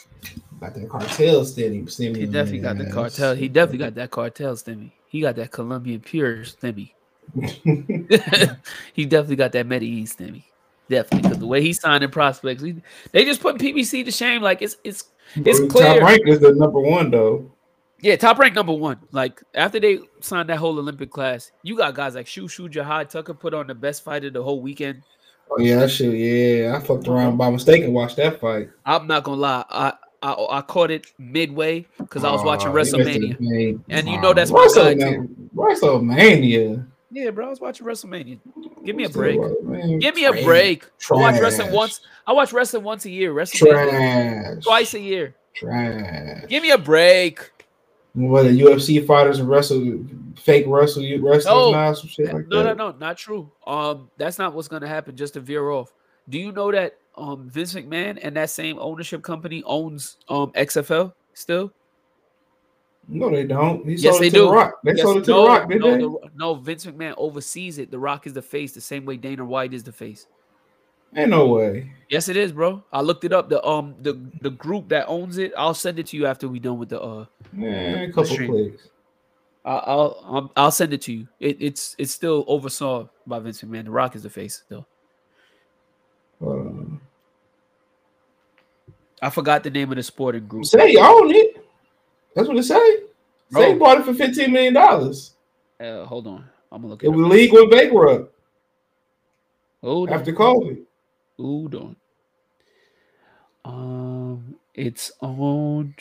Got 0.60 0.76
that 0.76 0.90
cartel 0.90 1.42
stimmy. 1.42 1.84
stimmy 1.86 2.18
he 2.18 2.26
definitely 2.26 2.60
got 2.60 2.78
the 2.78 2.90
cartel. 2.90 3.36
He 3.36 3.50
definitely 3.50 3.80
got 3.80 3.96
that 3.96 4.12
cartel 4.12 4.54
stimmy. 4.54 4.92
He 5.08 5.20
got 5.20 5.36
that 5.36 5.52
Colombian 5.52 6.00
pure 6.00 6.38
stimmy. 6.38 6.92
he 8.94 9.06
definitely 9.06 9.36
got 9.36 9.52
that 9.52 9.68
Medellin 9.68 10.06
stimmy. 10.06 10.44
Definitely, 10.90 11.22
because 11.22 11.40
the 11.40 11.48
way 11.48 11.62
he 11.62 11.72
signed 11.72 12.04
in 12.04 12.12
prospects, 12.12 12.62
he, 12.62 12.76
they 13.14 13.24
just 13.24 13.42
put 13.42 13.56
PBC 13.58 14.04
to 14.04 14.12
shame. 14.12 14.42
Like 14.42 14.62
it's 14.62 14.76
it's 14.84 15.06
it's 15.36 15.60
clear. 15.72 16.00
Top 16.00 16.02
rank 16.02 16.22
is 16.28 16.40
the 16.40 16.54
number 16.54 16.80
one 16.80 17.12
though. 17.12 17.52
Yeah, 18.00 18.16
top 18.16 18.40
rank 18.40 18.56
number 18.56 18.74
one. 18.74 18.98
Like 19.12 19.42
after 19.54 19.80
they 19.80 20.00
signed 20.22 20.50
that 20.50 20.58
whole 20.58 20.78
Olympic 20.78 21.12
class, 21.12 21.52
you 21.64 21.78
got 21.78 21.94
guys 21.94 22.16
like 22.16 22.28
Shu 22.28 22.48
Shu 22.48 22.68
Jahi 22.68 23.08
Tucker 23.08 23.34
put 23.34 23.54
on 23.54 23.68
the 23.68 23.76
best 23.76 24.04
fight 24.04 24.26
of 24.26 24.34
the 24.34 24.42
whole 24.42 24.62
weekend. 24.62 25.04
Oh 25.52 25.60
yeah, 25.60 25.86
shit. 25.88 26.14
Yeah, 26.14 26.78
I 26.78 26.86
fucked 26.86 27.08
around 27.08 27.38
by 27.38 27.50
mistake 27.50 27.84
and 27.84 27.94
watched 27.94 28.16
that 28.16 28.40
fight. 28.40 28.70
I'm 28.86 29.06
not 29.08 29.24
gonna 29.24 29.42
lie. 29.42 29.66
I 29.70 29.94
I, 30.24 30.34
I 30.34 30.62
caught 30.62 30.92
it 30.92 31.08
midway 31.18 31.88
because 31.98 32.24
I 32.24 32.32
was 32.32 32.44
watching 32.44 32.70
oh, 32.70 32.74
WrestleMania, 32.74 33.82
and 33.90 34.08
you 34.08 34.22
know 34.22 34.34
that's 34.34 34.52
my 34.52 34.60
WrestleMania. 34.60 35.28
WrestleMania. 35.56 36.88
Yeah, 37.12 37.30
bro, 37.32 37.48
I 37.48 37.50
was 37.50 37.60
watching 37.60 37.86
WrestleMania. 37.86 38.40
Give 38.86 38.96
me 38.96 39.04
a 39.04 39.10
break. 39.10 39.40
Give 40.00 40.16
me 40.16 40.26
a 40.26 40.44
break. 40.44 40.86
Trash. 40.98 41.20
I 41.20 41.22
watch 41.22 41.42
wrestling 41.42 41.72
once. 41.74 42.02
I 42.26 42.32
watch 42.32 42.54
wrestling 42.54 42.84
once 42.84 43.04
a 43.06 43.10
year. 43.10 43.34
WrestleMania 43.34 44.64
twice 44.64 44.94
a 44.94 45.00
year. 45.00 45.36
Trash. 45.54 46.46
Give 46.48 46.64
me 46.64 46.72
a 46.72 46.78
break. 46.78 47.52
What 48.14 48.44
the 48.44 48.50
UFC 48.50 49.06
fighters 49.06 49.40
and 49.40 49.50
wrestle 49.50 50.06
fake 50.38 50.66
wrestle 50.68 51.04
wrestlers 51.20 51.46
no, 51.46 51.72
now, 51.72 51.94
some 51.94 52.10
shit 52.10 52.34
like 52.34 52.48
no, 52.48 52.64
that. 52.64 52.78
No, 52.78 52.92
no, 52.92 52.98
not 52.98 53.18
true. 53.18 53.52
Um, 53.68 54.10
that's 54.18 54.38
not 54.38 54.54
what's 54.54 54.68
gonna 54.68 54.88
happen. 54.88 55.16
Just 55.16 55.34
to 55.34 55.42
veer 55.42 55.70
off. 55.70 55.94
Do 56.30 56.40
you 56.40 56.52
know 56.52 56.72
that 56.72 56.98
um 57.16 57.50
Vince 57.50 57.74
McMahon 57.74 58.20
and 58.22 58.36
that 58.38 58.50
same 58.50 58.80
ownership 58.80 59.22
company 59.22 59.64
owns 59.66 60.18
um 60.30 60.52
XFL 60.54 61.14
still? 61.34 61.74
No, 63.08 63.30
they 63.30 63.44
don't. 63.44 63.86
He 63.86 63.96
yes, 63.96 64.20
they 64.20 64.30
do. 64.30 64.46
The 64.46 64.52
Rock. 64.52 64.80
They 64.84 64.94
yes, 64.94 65.02
sold 65.02 65.18
it 65.18 65.24
to 65.26 65.32
no, 65.32 65.44
The 65.44 65.50
Rock, 65.50 65.70
did 65.70 65.82
no, 65.82 65.92
they? 65.92 65.98
The, 65.98 66.32
no, 66.36 66.54
Vince 66.56 66.86
McMahon 66.86 67.14
oversees 67.18 67.78
it. 67.78 67.92
The 67.92 68.00
Rock 68.00 68.28
is 68.28 68.34
the 68.34 68.42
face, 68.42 68.74
the 68.74 68.82
same 68.82 69.06
way 69.06 69.18
Dana 69.18 69.44
White 69.44 69.74
is 69.74 69.84
the 69.84 69.92
face. 69.92 70.28
Ain't 71.16 71.30
no 71.30 71.48
way. 71.48 71.92
Yes, 72.10 72.30
it 72.30 72.38
is, 72.38 72.54
bro. 72.54 72.84
I 72.94 73.02
looked 73.02 73.26
it 73.26 73.34
up. 73.34 73.50
The 73.50 73.64
um 73.66 73.96
the 74.02 74.20
the 74.42 74.52
group 74.52 74.88
that 74.90 75.08
owns 75.08 75.38
it. 75.38 75.52
I'll 75.58 75.74
send 75.74 76.00
it 76.00 76.08
to 76.08 76.18
you 76.18 76.26
after 76.26 76.48
we 76.48 76.60
done 76.60 76.80
with 76.80 76.90
the 76.90 77.02
uh. 77.02 77.26
Yeah, 77.58 78.04
a 78.04 78.12
couple 78.14 78.38
clicks. 78.38 78.90
I'll 79.66 80.18
I'll 80.26 80.52
I'll 80.56 80.72
send 80.72 80.94
it 80.94 81.02
to 81.04 81.14
you. 81.14 81.28
It, 81.40 81.58
it's 81.60 81.96
it's 81.98 82.14
still 82.14 82.46
oversaw 82.48 83.08
by 83.28 83.40
Vince 83.40 83.62
McMahon. 83.62 83.86
The 83.86 83.92
Rock 83.92 84.16
is 84.16 84.24
the 84.24 84.30
face 84.30 84.64
though. 84.70 84.86
Um, 86.42 87.02
I 89.22 89.30
forgot 89.30 89.64
the 89.64 89.70
name 89.70 89.92
of 89.92 89.98
the 89.98 90.04
sporting 90.04 90.48
group. 90.48 90.66
Say 90.66 90.96
own 90.96 91.36
it. 91.36 91.61
That's 92.36 92.48
what 92.48 92.58
it 92.58 92.64
say. 92.64 93.00
Bro. 93.52 93.62
Say 93.62 93.78
bought 93.78 94.00
it 94.00 94.06
for 94.06 94.14
fifteen 94.14 94.52
million 94.52 94.74
dollars. 94.74 95.34
Uh, 95.80 96.06
hold 96.06 96.28
on, 96.28 96.46
I'm 96.72 96.82
gonna 96.82 96.94
look. 96.94 97.04
It, 97.04 97.08
it 97.08 97.10
was 97.10 97.28
league 97.28 97.52
with 97.52 97.72
bankrupt. 97.72 98.34
Hold 99.82 100.10
after 100.10 100.32
on. 100.32 100.38
COVID. 100.38 100.84
Hold 101.38 101.76
on. 101.76 101.96
Um, 103.64 104.56
it's 104.74 105.12
owned 105.22 105.96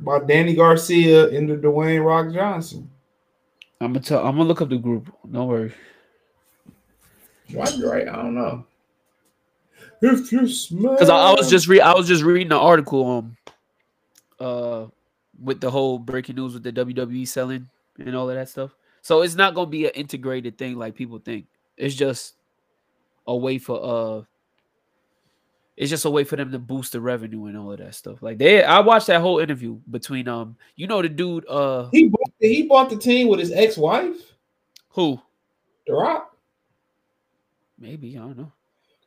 by 0.00 0.18
Dany 0.20 0.56
Garcia 0.56 1.28
and 1.28 1.48
the 1.48 1.56
Dwayne 1.56 2.04
Rock 2.04 2.32
Johnson. 2.32 2.90
I'm 3.80 3.92
gonna 3.92 4.04
tell. 4.04 4.26
I'm 4.26 4.36
gonna 4.36 4.48
look 4.48 4.60
up 4.60 4.68
the 4.68 4.76
group. 4.76 5.14
No 5.24 5.46
worry. 5.46 5.72
Why 7.52 7.68
you 7.70 7.90
right? 7.90 8.08
I 8.08 8.16
don't 8.16 8.34
know. 8.34 8.66
If 10.02 10.32
you 10.32 10.48
smell, 10.48 10.94
because 10.94 11.10
I, 11.10 11.16
I, 11.16 11.32
was 11.34 11.50
just 11.50 11.68
re 11.68 11.80
I 11.80 11.92
was 11.92 12.08
just 12.08 12.22
reading 12.22 12.48
the 12.48 12.58
article 12.58 13.08
um 13.10 13.36
uh 14.40 14.86
with 15.42 15.60
the 15.60 15.70
whole 15.70 15.98
breaking 15.98 16.36
news 16.36 16.54
with 16.54 16.62
the 16.62 16.72
WWE 16.72 17.26
selling 17.26 17.68
and 17.98 18.16
all 18.16 18.28
of 18.28 18.36
that 18.36 18.48
stuff. 18.48 18.74
So 19.02 19.22
it's 19.22 19.34
not 19.34 19.54
gonna 19.54 19.70
be 19.70 19.86
an 19.86 19.92
integrated 19.92 20.58
thing 20.58 20.76
like 20.76 20.94
people 20.94 21.18
think. 21.18 21.46
It's 21.76 21.94
just 21.94 22.34
a 23.26 23.36
way 23.36 23.58
for 23.58 23.80
uh 23.82 24.22
it's 25.76 25.88
just 25.88 26.04
a 26.04 26.10
way 26.10 26.24
for 26.24 26.36
them 26.36 26.52
to 26.52 26.58
boost 26.58 26.92
the 26.92 27.00
revenue 27.00 27.46
and 27.46 27.56
all 27.56 27.72
of 27.72 27.78
that 27.78 27.94
stuff. 27.94 28.22
Like 28.22 28.38
they 28.38 28.62
I 28.62 28.80
watched 28.80 29.06
that 29.06 29.20
whole 29.20 29.38
interview 29.38 29.78
between 29.90 30.28
um 30.28 30.56
you 30.76 30.86
know 30.86 31.00
the 31.00 31.08
dude 31.08 31.46
uh 31.48 31.88
he 31.90 32.08
bought, 32.08 32.30
he 32.38 32.62
bought 32.64 32.90
the 32.90 32.96
team 32.96 33.28
with 33.28 33.40
his 33.40 33.52
ex-wife. 33.52 34.16
Who? 34.90 35.20
The 35.86 35.94
Rock. 35.94 36.36
Maybe, 37.78 38.18
I 38.18 38.20
don't 38.20 38.36
know. 38.36 38.52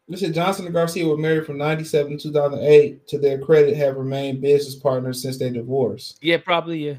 Listen, 0.07 0.33
Johnson 0.33 0.65
and 0.65 0.73
Garcia 0.73 1.07
were 1.07 1.17
married 1.17 1.45
from 1.45 1.57
97 1.57 2.17
to 2.17 2.23
2008. 2.23 3.07
To 3.07 3.17
their 3.17 3.39
credit, 3.39 3.75
have 3.77 3.95
remained 3.95 4.41
business 4.41 4.75
partners 4.75 5.21
since 5.21 5.37
they 5.37 5.49
divorced. 5.49 6.19
Yeah, 6.21 6.37
probably, 6.37 6.85
yeah. 6.85 6.95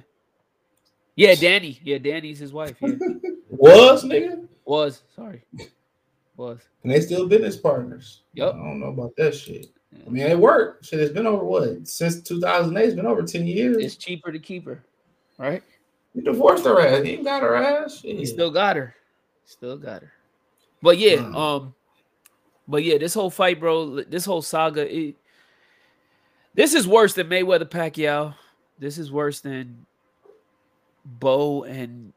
Yeah, 1.17 1.35
Dany. 1.35 1.79
Yeah, 1.83 1.99
Dany's 1.99 2.39
his 2.39 2.53
wife. 2.53 2.77
Yeah. 2.81 2.95
Was, 3.51 4.05
nigga? 4.05 4.49
Was, 4.65 5.03
sorry. 5.15 5.45
Was. 6.37 6.61
And 6.83 6.91
they 6.91 7.01
still 7.01 7.29
business 7.29 7.57
partners. 7.57 8.23
Yep. 8.35 8.55
I 8.55 8.57
don't 8.57 8.81
know 8.81 8.87
about 8.87 9.15
that 9.17 9.35
shit. 9.35 9.69
I 10.05 10.11
mean, 10.11 10.27
it 10.27 10.39
worked. 10.39 10.87
Shit, 10.87 11.01
it's 11.01 11.13
been 11.13 11.27
over 11.27 11.45
what? 11.45 11.87
Since 11.87 12.23
2008, 12.23 12.85
it's 12.85 12.97
been 12.97 13.07
over 13.07 13.23
10 13.23 13.47
years. 13.47 13.77
It's 13.79 13.97
cheaper 13.97 14.33
to 14.33 14.39
keep 14.39 14.65
her, 14.65 14.83
right? 15.39 15.63
He 16.15 16.21
divorced 16.21 16.65
her 16.65 16.81
ass. 16.81 17.05
He 17.05 17.17
got 17.19 17.43
her 17.43 17.55
ass. 17.55 18.01
Shit. 18.01 18.19
He 18.19 18.27
still 18.27 18.51
got 18.51 18.77
her. 18.77 18.95
Still 19.45 19.77
got 19.77 20.03
her. 20.03 20.13
But 20.83 20.99
yeah, 20.99 21.31
um, 21.35 21.75
but 22.67 22.83
yeah, 22.83 22.99
this 22.99 23.15
whole 23.15 23.31
fight, 23.31 23.61
bro, 23.61 24.03
this 24.03 24.25
whole 24.25 24.43
saga, 24.43 24.93
it, 24.93 25.17
this 26.55 26.75
is 26.75 26.87
worse 26.87 27.15
than 27.15 27.29
Mayweather 27.29 27.69
Pacquiao. 27.69 28.35
This 28.79 28.99
is 28.99 29.11
worse 29.11 29.41
than 29.41 29.87
Bowe 31.05 31.65
and 31.65 32.13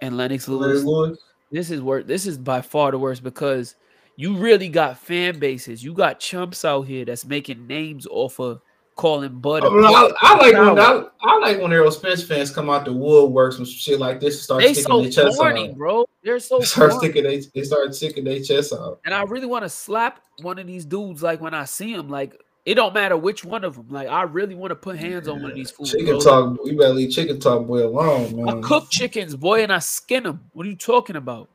and 0.00 0.16
Lennox 0.16 0.48
Lewis. 0.48 0.84
Lewis. 0.84 1.18
This 1.50 1.70
is 1.70 1.80
worse. 1.80 2.04
This 2.06 2.26
is 2.26 2.36
by 2.36 2.60
far 2.60 2.90
the 2.90 2.98
worst 2.98 3.22
because 3.22 3.74
you 4.16 4.36
really 4.36 4.68
got 4.68 4.98
fan 4.98 5.38
bases. 5.38 5.82
You 5.82 5.94
got 5.94 6.20
chumps 6.20 6.64
out 6.64 6.82
here 6.82 7.04
that's 7.04 7.24
making 7.24 7.66
names 7.66 8.06
off 8.10 8.38
of 8.38 8.60
calling 8.98 9.38
Bud. 9.38 9.64
I, 9.64 9.68
mean, 9.70 9.84
I, 9.84 10.10
I 10.20 10.36
like 10.36 10.52
when 10.52 10.78
I, 10.78 11.04
I, 11.22 11.38
like 11.38 11.62
when 11.62 11.72
Errol 11.72 11.90
Spence 11.90 12.22
fans 12.22 12.50
come 12.50 12.68
out 12.68 12.84
the 12.84 12.90
woodworks 12.90 13.56
and 13.56 13.66
shit 13.66 13.98
like 13.98 14.20
this 14.20 14.34
and 14.34 14.42
start 14.42 14.60
they 14.60 14.74
sticking 14.74 14.90
so 14.90 15.02
their 15.02 15.10
chest 15.10 15.38
corny, 15.38 15.70
out. 15.70 15.76
bro. 15.76 16.04
They're 16.22 16.38
so 16.40 16.58
they 16.58 16.64
start 16.66 16.92
sticking 16.92 17.22
they, 17.22 17.40
they 17.54 17.62
start 17.62 17.94
sticking 17.94 18.24
their 18.24 18.42
chest 18.42 18.74
out. 18.74 19.00
And 19.06 19.14
I 19.14 19.22
really 19.22 19.46
want 19.46 19.64
to 19.64 19.70
slap 19.70 20.20
one 20.42 20.58
of 20.58 20.66
these 20.66 20.84
dudes 20.84 21.22
like 21.22 21.40
when 21.40 21.54
I 21.54 21.64
see 21.64 21.94
him. 21.94 22.10
Like 22.10 22.38
it 22.66 22.74
don't 22.74 22.92
matter 22.92 23.16
which 23.16 23.44
one 23.44 23.64
of 23.64 23.76
them. 23.76 23.86
Like 23.88 24.08
I 24.08 24.24
really 24.24 24.56
want 24.56 24.72
to 24.72 24.76
put 24.76 24.98
hands 24.98 25.28
on 25.28 25.40
one 25.40 25.52
of 25.52 25.56
these 25.56 25.70
fools. 25.70 25.92
Chicken 25.92 26.06
bro. 26.06 26.20
talk, 26.20 26.64
we 26.64 26.74
better 26.74 26.92
leave 26.92 27.10
chicken 27.10 27.40
talk 27.40 27.66
boy 27.66 27.86
alone, 27.86 28.36
man. 28.36 28.58
I 28.58 28.60
cook 28.60 28.90
chickens, 28.90 29.36
boy, 29.36 29.62
and 29.62 29.72
I 29.72 29.78
skin 29.78 30.24
them. 30.24 30.44
What 30.52 30.66
are 30.66 30.70
you 30.70 30.76
talking 30.76 31.16
about? 31.16 31.48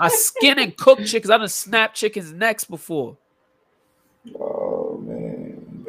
I 0.00 0.08
skin 0.08 0.58
and 0.60 0.76
cook 0.76 1.04
chickens. 1.04 1.30
I 1.30 1.36
done 1.36 1.48
snap 1.48 1.94
chickens' 1.94 2.32
necks 2.32 2.64
before. 2.64 3.18
Oh 4.38 4.61
man, 4.61 4.61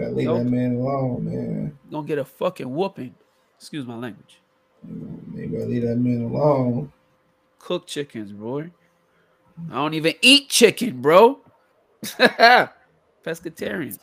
gotta 0.03 0.15
leave 0.15 0.27
nope. 0.27 0.37
that 0.39 0.45
man 0.45 0.75
alone, 0.75 1.25
man. 1.25 1.77
Gonna 1.91 2.07
get 2.07 2.17
a 2.17 2.25
fucking 2.25 2.73
whooping. 2.73 3.15
Excuse 3.57 3.85
my 3.85 3.95
language. 3.95 4.41
You 4.87 5.47
gotta 5.47 5.65
leave 5.65 5.83
that 5.83 5.95
man 5.97 6.23
alone. 6.23 6.91
Cook 7.59 7.87
chickens, 7.87 8.31
bro. 8.31 8.69
I 9.71 9.75
don't 9.75 9.93
even 9.93 10.13
eat 10.21 10.49
chicken, 10.49 11.01
bro. 11.01 11.39
Pescatarian. 13.23 13.97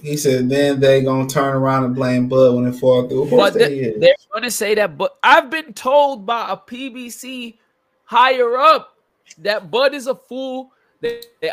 He 0.00 0.16
said 0.16 0.48
then 0.48 0.80
they 0.80 1.02
gonna 1.02 1.28
turn 1.28 1.54
around 1.54 1.84
and 1.84 1.94
blame 1.94 2.28
Bud 2.28 2.54
when 2.54 2.66
it 2.66 2.72
fall 2.72 3.06
through. 3.06 3.30
But 3.30 3.54
they, 3.54 3.94
they're 3.98 4.14
gonna 4.32 4.50
say 4.50 4.74
that, 4.76 4.96
but 4.96 5.18
I've 5.22 5.50
been 5.50 5.74
told 5.74 6.24
by 6.24 6.50
a 6.50 6.56
PBC 6.56 7.58
higher 8.04 8.56
up 8.56 8.96
that 9.38 9.70
Bud 9.70 9.92
is 9.92 10.06
a 10.06 10.14
fool. 10.14 10.70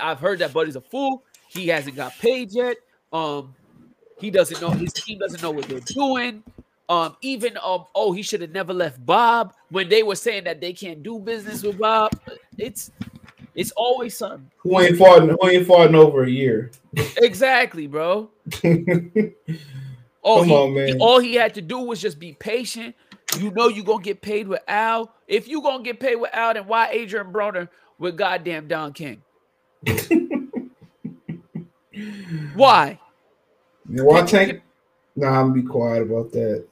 I've 0.01 0.19
heard 0.19 0.39
that 0.39 0.53
Bud 0.53 0.69
is 0.69 0.77
a 0.77 0.81
fool. 0.81 1.23
He 1.49 1.67
hasn't 1.67 1.97
got 1.97 2.13
paid 2.19 2.53
yet. 2.53 2.77
Um, 3.11 3.55
he 4.19 4.29
doesn't 4.29 4.61
know 4.61 4.69
his 4.69 4.93
team 4.93 5.19
doesn't 5.19 5.41
know 5.41 5.51
what 5.51 5.67
they're 5.67 5.79
doing. 5.79 6.43
Um, 6.89 7.15
even 7.21 7.57
um, 7.63 7.85
oh, 7.95 8.11
he 8.11 8.21
should 8.21 8.41
have 8.41 8.51
never 8.51 8.73
left 8.73 9.03
Bob 9.05 9.53
when 9.69 9.89
they 9.89 10.03
were 10.03 10.15
saying 10.15 10.43
that 10.43 10.59
they 10.59 10.73
can't 10.73 11.01
do 11.01 11.19
business 11.19 11.63
with 11.63 11.79
Bob. 11.79 12.11
It's 12.57 12.91
it's 13.55 13.71
always 13.71 14.17
something. 14.17 14.49
Who 14.57 14.79
ain't 14.79 14.97
fought? 14.97 15.21
Who 15.21 15.47
ain't 15.47 15.67
fought 15.67 15.87
in 15.87 15.95
over 15.95 16.23
a 16.23 16.29
year? 16.29 16.71
exactly, 17.17 17.87
bro. 17.87 18.29
All 20.23 20.43
he, 20.43 20.53
on, 20.53 20.73
man. 20.75 21.01
all 21.01 21.19
he 21.19 21.33
had 21.33 21.55
to 21.55 21.61
do 21.61 21.79
was 21.79 21.99
just 21.99 22.19
be 22.19 22.33
patient. 22.33 22.95
You 23.39 23.49
know 23.51 23.69
you're 23.69 23.85
gonna 23.85 24.03
get 24.03 24.21
paid 24.21 24.47
with 24.47 24.61
Al. 24.67 25.11
If 25.27 25.47
you 25.47 25.63
gonna 25.63 25.83
get 25.83 25.99
paid 25.99 26.17
with 26.17 26.29
Al, 26.31 26.53
then 26.53 26.67
why 26.67 26.89
Adrian 26.89 27.33
Broner 27.33 27.69
with 27.97 28.17
goddamn 28.17 28.67
Don 28.67 28.93
King? 28.93 29.23
why? 32.53 32.99
Why 33.87 34.21
tank? 34.23 34.61
Nah, 35.15 35.27
I'm 35.27 35.49
gonna 35.49 35.61
be 35.61 35.67
quiet 35.67 36.03
about 36.03 36.31
that. 36.31 36.65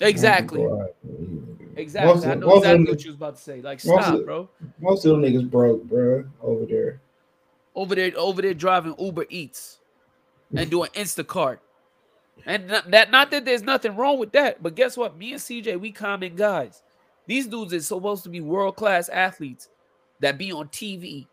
Exactly. 0.00 0.66
Exactly. 1.76 2.12
Most 2.12 2.26
I 2.26 2.34
know 2.34 2.56
exactly 2.56 2.84
what 2.86 3.04
you 3.04 3.10
was 3.10 3.16
about 3.16 3.36
to 3.36 3.42
say. 3.42 3.60
Like, 3.60 3.80
stop, 3.80 4.14
of, 4.14 4.24
bro. 4.24 4.48
Most 4.80 5.04
of 5.04 5.12
them 5.12 5.22
niggas 5.22 5.50
broke, 5.50 5.84
bro, 5.84 6.24
over 6.42 6.66
there. 6.66 7.00
Over 7.74 7.94
there, 7.94 8.12
over 8.16 8.42
there 8.42 8.54
driving 8.54 8.94
Uber 8.98 9.26
Eats 9.28 9.78
and 10.54 10.70
doing 10.70 10.90
Instacart. 10.94 11.58
And 12.46 12.70
that 12.70 13.10
not 13.10 13.30
that 13.30 13.44
there's 13.44 13.62
nothing 13.62 13.96
wrong 13.96 14.18
with 14.18 14.32
that, 14.32 14.62
but 14.62 14.74
guess 14.74 14.96
what? 14.96 15.16
Me 15.16 15.32
and 15.32 15.40
CJ, 15.40 15.78
we 15.78 15.92
common 15.92 16.36
guys. 16.36 16.82
These 17.26 17.46
dudes 17.46 17.72
is 17.72 17.86
supposed 17.86 18.24
to 18.24 18.28
be 18.28 18.40
world 18.40 18.76
class 18.76 19.08
athletes 19.08 19.68
that 20.20 20.38
be 20.38 20.52
on 20.52 20.68
TV. 20.68 21.26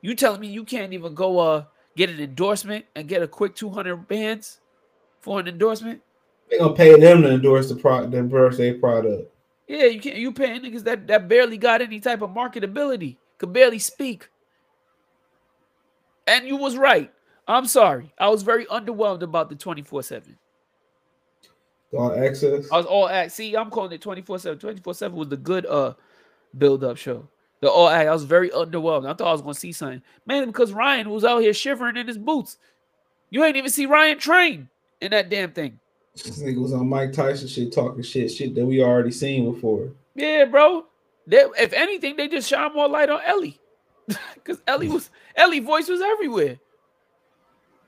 You 0.00 0.14
telling 0.14 0.40
me 0.40 0.48
you 0.48 0.64
can't 0.64 0.92
even 0.92 1.14
go 1.14 1.38
uh 1.38 1.64
get 1.96 2.10
an 2.10 2.20
endorsement 2.20 2.84
and 2.96 3.08
get 3.08 3.22
a 3.22 3.28
quick 3.28 3.54
200 3.54 4.08
bands 4.08 4.60
for 5.20 5.40
an 5.40 5.48
endorsement? 5.48 6.00
They 6.50 6.58
gonna 6.58 6.74
pay 6.74 6.98
them 6.98 7.22
to 7.22 7.30
endorse 7.32 7.68
the 7.68 7.76
product, 7.76 8.14
endorse 8.14 8.58
their 8.58 8.74
product. 8.74 9.32
Yeah, 9.68 9.84
you 9.84 10.00
can't. 10.00 10.16
You 10.16 10.32
paying 10.32 10.60
niggas 10.62 10.84
that 10.84 11.06
that 11.06 11.28
barely 11.28 11.56
got 11.56 11.80
any 11.80 12.00
type 12.00 12.22
of 12.22 12.30
marketability, 12.30 13.16
could 13.38 13.52
barely 13.52 13.78
speak. 13.78 14.28
And 16.26 16.46
you 16.46 16.56
was 16.56 16.76
right. 16.76 17.12
I'm 17.48 17.66
sorry. 17.66 18.12
I 18.18 18.28
was 18.28 18.42
very 18.42 18.66
underwhelmed 18.66 19.22
about 19.22 19.48
the 19.48 19.56
24 19.56 20.02
7. 20.02 20.38
All 21.92 22.12
access. 22.12 22.70
I 22.70 22.76
was 22.76 22.86
all 22.86 23.08
at. 23.08 23.32
See, 23.32 23.56
I'm 23.56 23.70
calling 23.70 23.92
it 23.92 24.00
24 24.00 24.38
7. 24.38 24.58
24 24.58 24.94
7 24.94 25.16
was 25.16 25.28
the 25.28 25.36
good 25.36 25.66
uh 25.66 25.94
build 26.58 26.84
up 26.84 26.96
show. 26.96 27.28
The 27.62 27.70
act. 27.70 28.08
I 28.08 28.12
was 28.12 28.24
very 28.24 28.50
underwhelmed. 28.50 29.08
I 29.08 29.14
thought 29.14 29.28
I 29.28 29.32
was 29.32 29.40
gonna 29.40 29.54
see 29.54 29.70
something. 29.70 30.02
Man, 30.26 30.46
because 30.46 30.72
Ryan 30.72 31.08
was 31.10 31.24
out 31.24 31.38
here 31.38 31.54
shivering 31.54 31.96
in 31.96 32.08
his 32.08 32.18
boots. 32.18 32.58
You 33.30 33.44
ain't 33.44 33.56
even 33.56 33.70
see 33.70 33.86
Ryan 33.86 34.18
train 34.18 34.68
in 35.00 35.12
that 35.12 35.30
damn 35.30 35.52
thing. 35.52 35.78
This 36.12 36.42
nigga 36.42 36.60
was 36.60 36.72
on 36.72 36.88
Mike 36.88 37.12
Tyson 37.12 37.46
shit, 37.46 37.72
talking 37.72 38.02
shit, 38.02 38.32
shit 38.32 38.56
that 38.56 38.66
we 38.66 38.82
already 38.82 39.12
seen 39.12 39.50
before. 39.50 39.90
Yeah, 40.16 40.44
bro. 40.44 40.86
They, 41.26 41.38
if 41.56 41.72
anything, 41.72 42.16
they 42.16 42.26
just 42.26 42.48
shine 42.48 42.74
more 42.74 42.88
light 42.88 43.08
on 43.08 43.20
Ellie. 43.24 43.58
Because 44.34 44.60
Ellie 44.66 44.88
was 44.88 45.08
Ellie 45.36 45.60
voice 45.60 45.88
was 45.88 46.00
everywhere. 46.00 46.58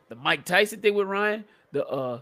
The 0.08 0.14
Mike 0.14 0.44
Tyson 0.44 0.80
thing 0.80 0.94
with 0.94 1.08
Ryan, 1.08 1.44
the 1.72 1.84
uh 1.84 2.20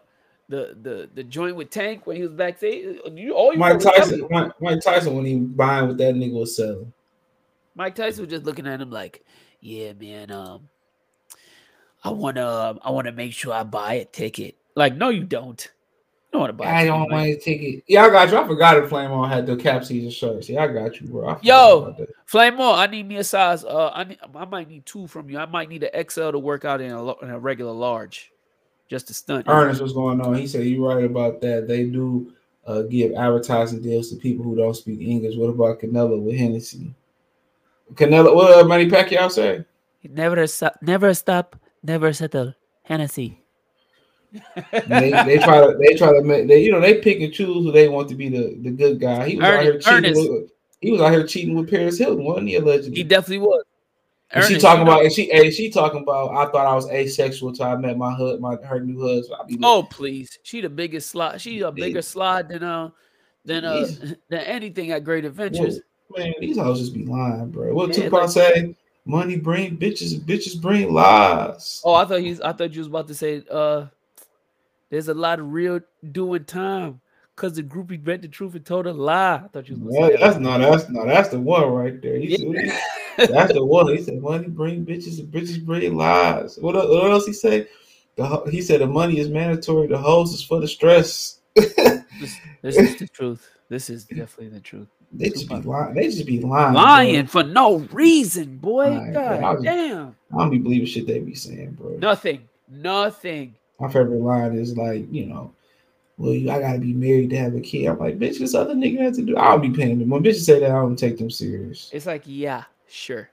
the 0.48 0.74
the 0.80 1.10
the 1.14 1.22
joint 1.22 1.54
with 1.54 1.68
Tank 1.68 2.06
when 2.06 2.16
he 2.16 2.22
was 2.22 2.32
backstage. 2.32 2.98
You 3.12 3.34
all 3.34 3.52
you 3.52 3.58
Mike 3.58 3.78
Tyson, 3.78 4.26
Mike, 4.30 4.52
Mike, 4.58 4.80
Tyson 4.80 5.14
when 5.14 5.26
he 5.26 5.36
buying 5.36 5.88
what 5.88 5.98
that 5.98 6.14
nigga 6.14 6.32
was 6.32 6.56
selling. 6.56 6.90
Mike 7.74 7.94
Tyson 7.94 8.24
was 8.24 8.30
just 8.30 8.44
looking 8.44 8.66
at 8.66 8.80
him 8.80 8.90
like, 8.90 9.24
"Yeah, 9.60 9.92
man, 9.94 10.30
um, 10.30 10.68
I 12.04 12.10
want 12.10 12.36
to, 12.36 12.46
um, 12.46 12.80
I 12.82 12.90
want 12.90 13.06
to 13.06 13.12
make 13.12 13.32
sure 13.32 13.52
I 13.52 13.62
buy 13.62 13.94
a 13.94 14.04
ticket." 14.04 14.56
Like, 14.74 14.96
no, 14.96 15.08
you 15.08 15.24
don't. 15.24 15.70
You 16.32 16.38
don't 16.38 16.40
want 16.40 16.50
to 16.50 16.54
buy. 16.54 16.66
I 16.66 16.84
don't 16.86 17.10
want 17.10 17.26
a 17.26 17.36
ticket. 17.36 17.84
Yeah, 17.86 18.04
I 18.04 18.10
got 18.10 18.30
you. 18.30 18.38
I 18.38 18.46
forgot 18.46 18.78
if 18.78 18.88
Flame 18.88 19.10
On 19.12 19.28
had 19.28 19.46
the 19.46 19.56
cap 19.56 19.84
season 19.84 20.10
shirts. 20.10 20.48
Yeah, 20.48 20.64
I 20.64 20.66
got 20.68 21.00
you, 21.00 21.08
bro. 21.08 21.38
Yo, 21.42 21.94
Flame 22.26 22.60
On, 22.60 22.78
I 22.78 22.86
need 22.86 23.06
me 23.06 23.16
a 23.16 23.24
size. 23.24 23.64
Uh, 23.64 23.90
I 23.92 24.04
need, 24.04 24.18
I 24.34 24.44
might 24.46 24.68
need 24.68 24.86
two 24.86 25.06
from 25.06 25.28
you. 25.28 25.38
I 25.38 25.46
might 25.46 25.68
need 25.68 25.82
an 25.82 26.04
XL 26.08 26.30
to 26.30 26.38
work 26.38 26.64
out 26.64 26.80
in 26.80 26.90
a, 26.90 27.18
in 27.18 27.30
a 27.30 27.38
regular 27.38 27.72
large, 27.72 28.32
just 28.88 29.08
to 29.08 29.14
stunt. 29.14 29.46
Ernest, 29.48 29.80
what's 29.82 29.92
going 29.92 30.20
on? 30.22 30.34
He 30.34 30.46
said 30.46 30.64
you 30.64 30.86
right 30.86 31.04
about 31.04 31.42
that. 31.42 31.68
They 31.68 31.84
do 31.84 32.32
uh, 32.66 32.82
give 32.82 33.12
advertising 33.12 33.82
deals 33.82 34.10
to 34.10 34.16
people 34.16 34.44
who 34.44 34.56
don't 34.56 34.74
speak 34.74 35.00
English. 35.00 35.36
What 35.36 35.50
about 35.50 35.80
Canelo 35.80 36.20
with 36.20 36.36
Hennessy? 36.36 36.94
Canelo, 37.94 38.34
what 38.34 38.58
uh, 38.58 38.64
Manny 38.64 38.88
Pacquiao 38.88 39.30
say? 39.30 39.64
Never 40.04 40.46
stop, 40.46 40.76
never 40.82 41.14
stop, 41.14 41.56
never 41.82 42.12
settle. 42.12 42.54
Hennessy. 42.84 43.38
they, 44.32 45.10
they, 45.10 45.38
try 45.38 45.60
to 45.60 45.76
they 45.78 45.94
try 45.94 46.10
to 46.10 46.22
make 46.22 46.48
they 46.48 46.64
you 46.64 46.72
know 46.72 46.80
they 46.80 46.94
pick 46.94 47.20
and 47.20 47.32
choose 47.32 47.64
who 47.64 47.70
they 47.70 47.88
want 47.88 48.08
to 48.08 48.14
be 48.14 48.30
the, 48.30 48.58
the 48.62 48.70
good 48.70 48.98
guy. 48.98 49.28
He 49.28 49.36
was 49.36 49.44
Ernest, 49.44 49.86
out 49.86 50.02
here 50.02 50.12
cheating. 50.12 50.32
With, 50.32 50.50
he 50.80 50.90
was 50.90 51.00
out 51.02 51.12
here 51.12 51.26
cheating 51.26 51.54
with 51.54 51.70
Paris 51.70 51.98
Hilton, 51.98 52.24
wasn't 52.24 52.48
he? 52.48 52.56
Allegedly, 52.56 52.96
he 52.96 53.04
definitely 53.04 53.46
was. 53.46 53.64
And 54.30 54.44
she 54.46 54.58
talking 54.58 54.82
about 54.82 55.04
and 55.04 55.12
she 55.12 55.26
hey, 55.26 55.50
she 55.50 55.68
talking 55.70 56.00
about 56.00 56.30
I 56.30 56.50
thought 56.50 56.66
I 56.66 56.74
was 56.74 56.88
asexual 56.88 57.50
until 57.50 57.66
I 57.66 57.76
met 57.76 57.98
my 57.98 58.14
hood 58.14 58.40
my 58.40 58.56
her 58.64 58.80
new 58.80 59.06
husband. 59.06 59.60
oh 59.62 59.86
please, 59.90 60.38
she 60.42 60.62
the 60.62 60.70
biggest 60.70 61.10
slide. 61.10 61.38
She 61.40 61.60
a 61.60 61.70
bigger 61.70 62.00
slide 62.00 62.48
than 62.48 62.62
uh 62.62 62.90
than 63.44 63.66
uh 63.66 63.86
than 64.30 64.40
anything 64.40 64.92
at 64.92 65.04
Great 65.04 65.26
Adventures. 65.26 65.80
Man, 66.16 66.32
these 66.40 66.58
hoes 66.58 66.80
just 66.80 66.94
be 66.94 67.04
lying, 67.04 67.50
bro. 67.50 67.72
What 67.74 67.88
yeah, 67.88 68.04
Tupac 68.04 68.20
like, 68.20 68.30
say? 68.30 68.76
Money 69.04 69.36
bring 69.36 69.76
bitches, 69.76 70.18
bitches 70.20 70.60
bring 70.60 70.92
lies. 70.92 71.82
Oh, 71.84 71.94
I 71.94 72.04
thought 72.04 72.20
he's. 72.20 72.40
I 72.40 72.52
thought 72.52 72.72
you 72.72 72.80
was 72.80 72.88
about 72.88 73.08
to 73.08 73.14
say. 73.14 73.42
Uh, 73.50 73.86
there's 74.90 75.08
a 75.08 75.14
lot 75.14 75.40
of 75.40 75.52
real 75.52 75.80
doing 76.12 76.44
time 76.44 77.00
because 77.34 77.54
the 77.54 77.62
groupie 77.62 78.06
read 78.06 78.22
the 78.22 78.28
truth 78.28 78.54
and 78.54 78.64
told 78.64 78.86
a 78.86 78.92
lie. 78.92 79.42
I 79.44 79.48
thought 79.48 79.68
you 79.68 79.76
was. 79.76 79.96
Yeah, 79.98 80.16
that's 80.18 80.38
not. 80.38 80.58
That's 80.60 80.88
not. 80.88 81.06
That's 81.06 81.30
the 81.30 81.40
one 81.40 81.68
right 81.70 82.00
there. 82.00 82.16
Yeah. 82.16 82.78
that's 83.16 83.52
the 83.52 83.64
one. 83.64 83.88
He 83.88 84.02
said, 84.02 84.20
"Money 84.20 84.48
bring 84.48 84.86
bitches, 84.86 85.18
and 85.18 85.32
bitches 85.32 85.64
bring 85.64 85.96
lies." 85.96 86.58
What, 86.60 86.74
what 86.74 87.10
else 87.10 87.26
he 87.26 87.32
say? 87.32 87.66
The, 88.16 88.42
he 88.50 88.60
said 88.60 88.80
the 88.80 88.86
money 88.86 89.18
is 89.18 89.28
mandatory. 89.28 89.88
The 89.88 89.98
hoes 89.98 90.32
is 90.32 90.42
for 90.42 90.60
the 90.60 90.68
stress. 90.68 91.40
this, 91.54 92.38
this 92.62 92.76
is 92.76 92.96
the 92.96 93.08
truth. 93.08 93.50
This 93.68 93.90
is 93.90 94.04
definitely 94.04 94.50
the 94.50 94.60
truth. 94.60 94.88
They 95.12 95.28
just 95.28 95.48
be 95.48 95.56
lying. 95.56 95.94
They 95.94 96.04
just 96.08 96.26
be 96.26 96.40
lying. 96.40 96.74
Lying 96.74 97.26
bro. 97.26 97.42
for 97.42 97.42
no 97.42 97.78
reason, 97.92 98.56
boy. 98.58 98.96
Right, 98.96 99.12
God 99.12 99.54
just, 99.54 99.64
damn. 99.64 100.16
I 100.32 100.38
don't 100.38 100.50
be 100.50 100.58
believing 100.58 100.86
shit 100.86 101.06
they 101.06 101.18
be 101.18 101.34
saying, 101.34 101.72
bro. 101.72 101.96
Nothing. 101.98 102.48
Nothing. 102.68 103.54
My 103.78 103.88
favorite 103.88 104.20
line 104.20 104.54
is 104.54 104.76
like, 104.76 105.12
you 105.12 105.26
know, 105.26 105.52
well, 106.16 106.32
you, 106.32 106.50
I 106.50 106.60
gotta 106.60 106.78
be 106.78 106.94
married 106.94 107.30
to 107.30 107.38
have 107.38 107.54
a 107.54 107.60
kid. 107.60 107.86
I'm 107.86 107.98
like, 107.98 108.18
bitch, 108.18 108.38
this 108.38 108.54
other 108.54 108.74
nigga 108.74 109.00
has 109.00 109.16
to 109.16 109.22
do. 109.22 109.36
I'll 109.36 109.58
be 109.58 109.70
paying 109.70 109.98
them. 109.98 110.08
When 110.08 110.22
bitches 110.22 110.44
say 110.46 110.60
that, 110.60 110.70
I 110.70 110.74
don't 110.74 110.96
take 110.96 111.18
them 111.18 111.30
serious. 111.30 111.90
It's 111.92 112.06
like, 112.06 112.22
yeah, 112.24 112.64
sure. 112.88 113.28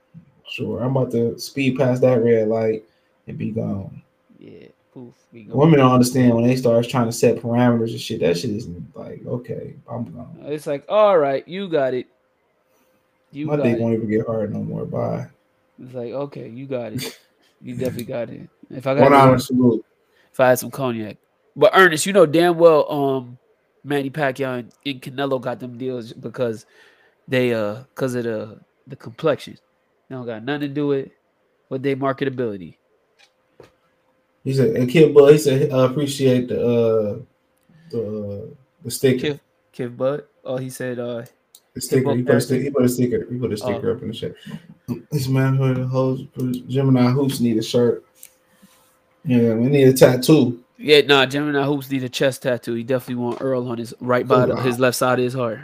Sure. 0.48 0.82
I'm 0.82 0.96
about 0.96 1.12
to 1.12 1.38
speed 1.38 1.78
past 1.78 2.02
that 2.02 2.22
red 2.22 2.48
light 2.48 2.84
and 3.26 3.38
be 3.38 3.52
gone. 3.52 4.02
Yeah 4.38 4.66
poof. 5.00 5.14
Women 5.32 5.78
don't 5.78 5.92
understand 5.92 6.34
when 6.34 6.44
they 6.44 6.56
start 6.56 6.88
trying 6.88 7.06
to 7.06 7.12
set 7.12 7.36
parameters 7.36 7.90
and 7.90 8.00
shit. 8.00 8.20
That 8.20 8.36
shit 8.36 8.50
isn't 8.50 8.96
like, 8.96 9.24
okay, 9.26 9.74
I'm 9.90 10.04
gone. 10.04 10.38
It's 10.46 10.66
like, 10.66 10.84
all 10.88 11.18
right, 11.18 11.46
you 11.46 11.68
got 11.68 11.94
it. 11.94 12.06
You 13.32 13.46
My 13.46 13.56
dick 13.56 13.76
it. 13.76 13.80
won't 13.80 13.94
even 13.94 14.08
get 14.08 14.26
hard 14.26 14.52
no 14.52 14.62
more. 14.62 14.84
Bye. 14.84 15.28
It's 15.82 15.94
like, 15.94 16.12
okay, 16.12 16.48
you 16.48 16.66
got 16.66 16.92
it. 16.92 17.18
You 17.62 17.74
definitely 17.76 18.04
got 18.04 18.30
it. 18.30 18.48
If 18.70 18.86
I 18.86 18.94
got 18.94 19.10
one 19.10 19.40
salute. 19.40 19.84
If 20.32 20.40
I 20.40 20.50
had 20.50 20.58
some 20.58 20.70
cognac, 20.70 21.16
but 21.56 21.72
Ernest, 21.74 22.06
you 22.06 22.12
know 22.12 22.26
damn 22.26 22.56
well, 22.56 22.90
um, 22.90 23.38
Manny 23.82 24.10
Pacquiao 24.10 24.60
and, 24.60 24.72
and 24.86 25.02
Canelo 25.02 25.40
got 25.40 25.58
them 25.58 25.76
deals 25.76 26.12
because 26.12 26.66
they 27.26 27.52
uh, 27.52 27.82
because 27.94 28.14
of 28.14 28.24
the 28.24 28.60
the 28.86 28.96
complexion. 28.96 29.58
They 30.08 30.14
don't 30.14 30.26
got 30.26 30.44
nothing 30.44 30.68
to 30.68 30.68
do 30.68 30.86
with 30.88 31.08
with 31.68 31.82
their 31.82 31.96
marketability. 31.96 32.76
He 34.44 34.54
said, 34.54 34.76
and 34.76 34.88
Kid 34.88 35.14
Bud, 35.14 35.32
he 35.32 35.38
said, 35.38 35.70
I 35.70 35.86
appreciate 35.86 36.48
the 36.48 36.60
uh 36.60 37.18
the 37.90 38.56
the 38.84 38.90
sticker. 38.90 39.20
Kid, 39.20 39.40
Kid 39.72 39.96
Bud. 39.96 40.24
Oh, 40.44 40.56
he 40.56 40.70
said 40.70 40.98
uh 40.98 41.24
the 41.74 41.80
sticker. 41.80 42.14
He 42.14 42.22
put, 42.22 42.34
a 42.34 42.40
sticker. 42.40 42.62
he 42.62 42.70
put 42.70 42.84
a 42.84 42.88
sticker. 42.88 43.26
He 43.30 43.38
put 43.38 43.52
a 43.52 43.56
sticker 43.56 43.90
oh. 43.90 43.94
up 43.94 44.02
in 44.02 44.08
the 44.08 44.14
shirt. 44.14 44.36
This 45.10 45.28
man 45.28 45.56
for 45.56 45.74
the 45.74 45.86
hoes 45.86 46.24
Gemini 46.68 47.10
hoops 47.10 47.40
need 47.40 47.58
a 47.58 47.62
shirt. 47.62 48.04
Yeah, 49.24 49.54
we 49.54 49.68
need 49.68 49.88
a 49.88 49.92
tattoo. 49.92 50.64
Yeah, 50.78 51.02
nah, 51.02 51.26
Gemini 51.26 51.62
hoops 51.62 51.90
need 51.90 52.04
a 52.04 52.08
chest 52.08 52.42
tattoo. 52.42 52.72
He 52.72 52.82
definitely 52.82 53.22
want 53.22 53.42
Earl 53.42 53.68
on 53.68 53.76
his 53.76 53.92
right 54.00 54.26
by 54.26 54.44
oh, 54.44 54.56
his 54.56 54.80
left 54.80 54.96
side 54.96 55.18
of 55.18 55.24
his 55.24 55.34
heart. 55.34 55.60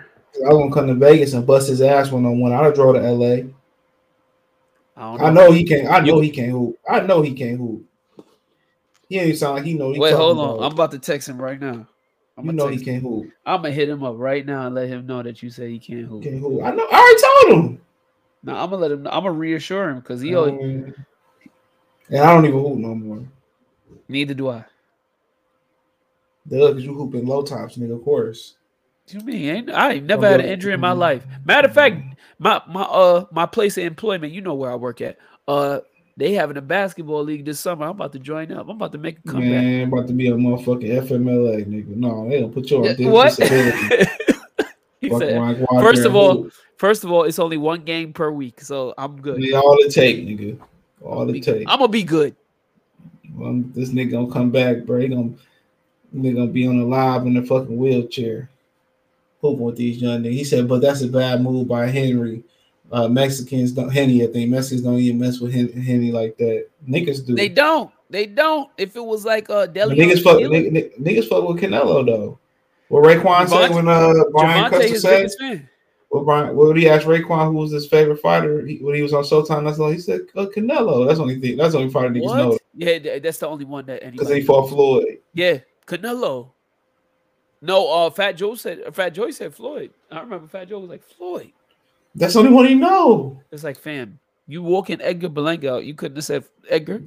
I 0.47 0.53
want 0.53 0.70
to 0.70 0.74
come 0.74 0.87
to 0.89 0.95
Vegas 0.95 1.33
and 1.33 1.47
bust 1.47 1.68
his 1.68 1.81
ass 1.81 2.11
one 2.11 2.27
on 2.27 2.39
one. 2.39 2.53
I'll 2.53 2.70
draw 2.70 2.93
to 2.93 3.01
LA. 3.01 3.49
I, 4.99 5.16
know. 5.16 5.24
I 5.24 5.31
know 5.31 5.53
he 5.53 5.64
can't. 5.64 5.89
I 5.89 6.01
know 6.01 6.20
he 6.20 6.31
can't 6.31 6.51
hoop. 6.51 6.79
I 6.89 7.01
know 7.01 7.22
he 7.22 7.33
can't 7.33 7.59
hoop. 7.59 7.86
He 9.09 9.18
ain't 9.18 9.38
sound 9.38 9.57
like 9.57 9.64
he 9.64 9.74
know. 9.74 9.92
He 9.92 9.98
Wait, 9.98 10.14
hold 10.14 10.38
on. 10.38 10.62
I'm 10.64 10.72
about 10.72 10.90
to 10.92 10.98
text 10.98 11.28
him 11.28 11.40
right 11.40 11.61
now. 11.61 11.86
I'm 12.38 12.46
you 12.46 12.52
know 12.52 12.68
he 12.68 12.84
can't 12.84 13.02
hoop. 13.02 13.30
I'm 13.46 13.62
gonna 13.62 13.72
hit 13.72 13.88
him 13.88 14.02
up 14.02 14.16
right 14.18 14.44
now 14.44 14.66
and 14.66 14.74
let 14.74 14.88
him 14.88 15.07
know 15.07 15.22
that 15.22 15.42
you 15.42 15.50
say 15.50 15.70
he 15.70 15.78
can't 15.78 16.07
hoop. 16.07 16.22
Can't 16.22 16.40
hoop. 16.40 16.62
I 16.62 16.70
know. 16.72 16.86
I 16.90 16.98
already 16.98 17.22
told 17.22 17.64
him. 17.64 17.80
No, 18.42 18.57
I'm 18.57 18.70
gonna 18.70 18.82
let 18.82 18.90
him. 18.92 19.02
Know. 19.04 19.11
I'm 19.11 19.24
gonna 19.24 19.32
reassure 19.32 19.88
him 19.88 20.00
because 20.00 20.20
he. 20.20 20.34
Um, 20.34 20.94
and 22.11 22.18
I 22.18 22.34
don't 22.34 22.44
even 22.44 22.61
hoop 22.61 22.78
no 22.78 22.94
more. 22.94 23.26
Neither 24.09 24.34
do 24.34 24.50
I. 24.50 24.64
Duh, 26.48 26.68
because 26.68 26.84
you 26.84 26.94
hoop 26.94 27.14
in 27.14 27.26
low 27.26 27.42
tops, 27.42 27.76
nigga. 27.76 27.96
Of 27.96 28.04
course. 28.04 28.54
You 29.09 29.20
mean? 29.20 29.48
Ain't, 29.48 29.70
I 29.70 29.94
ain't 29.94 30.07
never 30.07 30.26
had 30.26 30.40
an 30.40 30.46
injury 30.46 30.74
in 30.74 30.80
my 30.80 30.92
life. 30.92 31.24
Matter 31.44 31.68
of 31.68 31.74
fact, 31.74 31.96
my 32.38 32.61
my 32.68 32.82
uh 32.82 33.24
my 33.30 33.46
place 33.46 33.78
of 33.78 33.84
employment, 33.84 34.32
you 34.32 34.40
know 34.40 34.54
where 34.54 34.70
I 34.70 34.74
work 34.74 35.00
at. 35.00 35.16
Uh, 35.48 35.80
They 36.19 36.33
having 36.33 36.57
a 36.57 36.62
basketball 36.62 37.23
league 37.25 37.45
this 37.45 37.61
summer. 37.61 37.85
I'm 37.85 37.91
about 37.91 38.12
to 38.12 38.19
join 38.19 38.51
up. 38.51 38.69
I'm 38.69 38.77
about 38.77 38.93
to 38.93 38.99
make 38.99 39.19
a 39.19 39.29
comeback. 39.29 39.51
Man, 39.51 39.89
about 39.89 40.07
to 40.07 40.14
be 40.14 40.29
a 40.29 40.33
motherfucking 40.33 41.09
FMLA 41.09 41.67
nigga. 41.67 41.89
No, 41.89 42.29
they 42.29 42.41
don't 42.41 42.55
put 42.55 42.71
you 42.71 42.79
on 42.79 43.12
what? 43.12 43.33
said, 45.19 45.37
around, 45.37 45.59
go 45.59 45.67
out 45.77 45.83
first 45.83 46.05
of 46.05 46.17
all, 46.17 46.45
hoop. 46.45 46.53
first 46.77 47.05
of 47.05 47.12
all, 47.12 47.25
it's 47.25 47.39
only 47.39 47.57
one 47.57 47.83
game 47.83 48.12
per 48.12 48.31
week, 48.31 48.61
so 48.61 48.95
I'm 48.97 49.21
good. 49.21 49.43
Yeah, 49.43 49.59
all 49.59 49.77
it 49.81 49.93
take, 49.93 50.19
nigga. 50.19 50.59
All 51.03 51.29
it 51.29 51.43
take. 51.43 51.69
I'm 51.69 51.79
gonna 51.79 51.89
be 51.89 52.03
good. 52.03 52.35
Well, 53.35 53.51
um, 53.51 53.73
this 53.75 53.91
nigga 53.91 54.12
gonna 54.12 54.33
come 54.33 54.51
back, 54.51 54.85
bro. 54.85 55.01
He 55.01 55.09
gonna, 55.09 55.35
nigga 56.14 56.37
gonna 56.37 56.47
be 56.47 56.67
on 56.67 56.79
the 56.79 56.85
live 56.85 57.27
in 57.27 57.35
the 57.35 57.43
fucking 57.43 57.77
wheelchair, 57.77 58.49
hooping 59.43 59.64
with 59.64 59.77
these 59.77 60.01
young 60.01 60.23
niggas. 60.23 60.33
He 60.33 60.45
said, 60.45 60.69
but 60.69 60.81
that's 60.81 61.03
a 61.03 61.09
bad 61.09 61.43
move 61.43 61.69
by 61.69 61.87
Henry. 61.89 62.43
Uh, 62.93 63.09
Mexicans 63.09 63.72
don't 63.72 63.91
Henny. 63.91 64.22
I 64.22 64.28
think 64.28 64.51
Mexicans 64.51 64.82
don't 64.82 64.99
even 64.99 65.18
mess 65.18 65.41
with 65.41 65.53
Hen- 65.53 65.72
Henny 65.72 66.12
like 66.12 66.37
that. 66.39 66.68
Niggas 66.89 67.26
do. 67.26 67.34
They 67.34 67.49
don't. 67.49 67.91
They 68.11 68.26
don't. 68.26 68.70
If 68.78 68.95
it 68.97 69.05
was 69.05 69.24
like 69.24 69.51
uh 69.51 69.66
But 69.66 69.74
Delio 69.74 69.97
niggas 69.97 70.22
fuck. 70.22 70.39
Niggas, 70.39 70.70
niggas, 70.70 71.01
niggas 71.01 71.28
fuck 71.28 71.49
with 71.49 71.61
Canelo 71.61 72.07
though. 72.07 72.39
What 72.89 73.05
Raekwon 73.05 73.49
said 73.49 73.70
when 73.70 73.89
uh 73.89 74.12
Brian 74.30 74.70
Javante 74.70 74.70
Custer 74.70 74.99
said, 75.01 75.30
fan. 75.41 75.68
what 76.11 76.24
Brian, 76.24 76.55
what 76.55 76.72
did 76.72 76.80
he 76.80 76.89
ask 76.89 77.07
Raekwon 77.07 77.47
who 77.47 77.55
was 77.55 77.72
his 77.72 77.89
favorite 77.89 78.20
fighter 78.20 78.64
he, 78.64 78.78
when 78.78 78.95
he 78.95 79.03
was 79.03 79.12
on 79.12 79.24
Showtime? 79.24 79.64
That's 79.64 79.80
all 79.80 79.91
he 79.91 79.99
said. 79.99 80.20
Uh, 80.37 80.47
Canelo. 80.47 81.07
That's 81.07 81.18
the 81.18 81.22
only 81.22 81.41
thing. 81.41 81.57
That's 81.57 81.72
the 81.72 81.80
only 81.80 81.93
fighter 81.93 82.11
niggas 82.11 82.37
know 82.37 82.59
Yeah, 82.74 83.18
that's 83.18 83.39
the 83.39 83.49
only 83.49 83.64
one 83.64 83.87
that 83.87 84.12
because 84.12 84.28
he 84.28 84.43
fought 84.43 84.68
Floyd. 84.68 85.18
Yeah, 85.34 85.59
Canelo. 85.87 86.53
No, 87.62 87.89
uh, 87.91 88.11
Fat 88.11 88.32
Joe 88.32 88.55
said. 88.55 88.95
Fat 88.95 89.11
Joe 89.11 89.30
said 89.30 89.53
Floyd. 89.53 89.91
I 90.12 90.20
remember 90.20 90.47
Fat 90.47 90.68
Joe 90.68 90.78
was 90.78 90.91
like 90.91 91.03
Floyd. 91.03 91.53
That's 92.17 92.33
the 92.35 92.41
only 92.41 92.53
one 92.53 92.67
he 92.67 92.75
know. 92.75 93.41
It's 93.53 93.62
like, 93.62 93.79
fam, 93.79 94.19
you 94.47 94.62
walking 94.62 95.01
Edgar 95.03 95.29
Berlanga 95.29 95.85
you 95.85 95.95
couldn't 95.95 96.17
have 96.17 96.25
said 96.25 96.45
Edgar. 96.69 97.03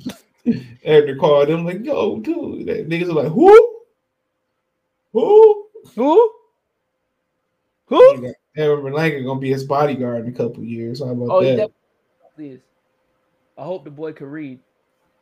Edgar 0.84 1.16
called 1.16 1.50
him 1.50 1.66
like, 1.66 1.84
yo, 1.84 2.20
dude, 2.20 2.68
that 2.68 2.88
niggas 2.88 3.10
are 3.10 3.24
like, 3.24 3.32
who? 3.32 3.80
Who? 5.14 5.68
Who? 5.96 6.32
Who? 7.88 8.34
Edgar 8.56 8.78
Berlanga 8.78 9.26
gonna 9.26 9.40
be 9.40 9.50
his 9.50 9.64
bodyguard 9.64 10.26
in 10.26 10.34
a 10.34 10.36
couple 10.38 10.64
years. 10.64 11.00
How 11.00 11.10
about 11.10 11.30
Oh, 11.30 11.44
that? 11.44 11.72
definitely. 12.38 12.62
I 13.58 13.64
hope 13.64 13.84
the 13.84 13.92
boy 13.92 14.14
could 14.14 14.28
read. 14.28 14.60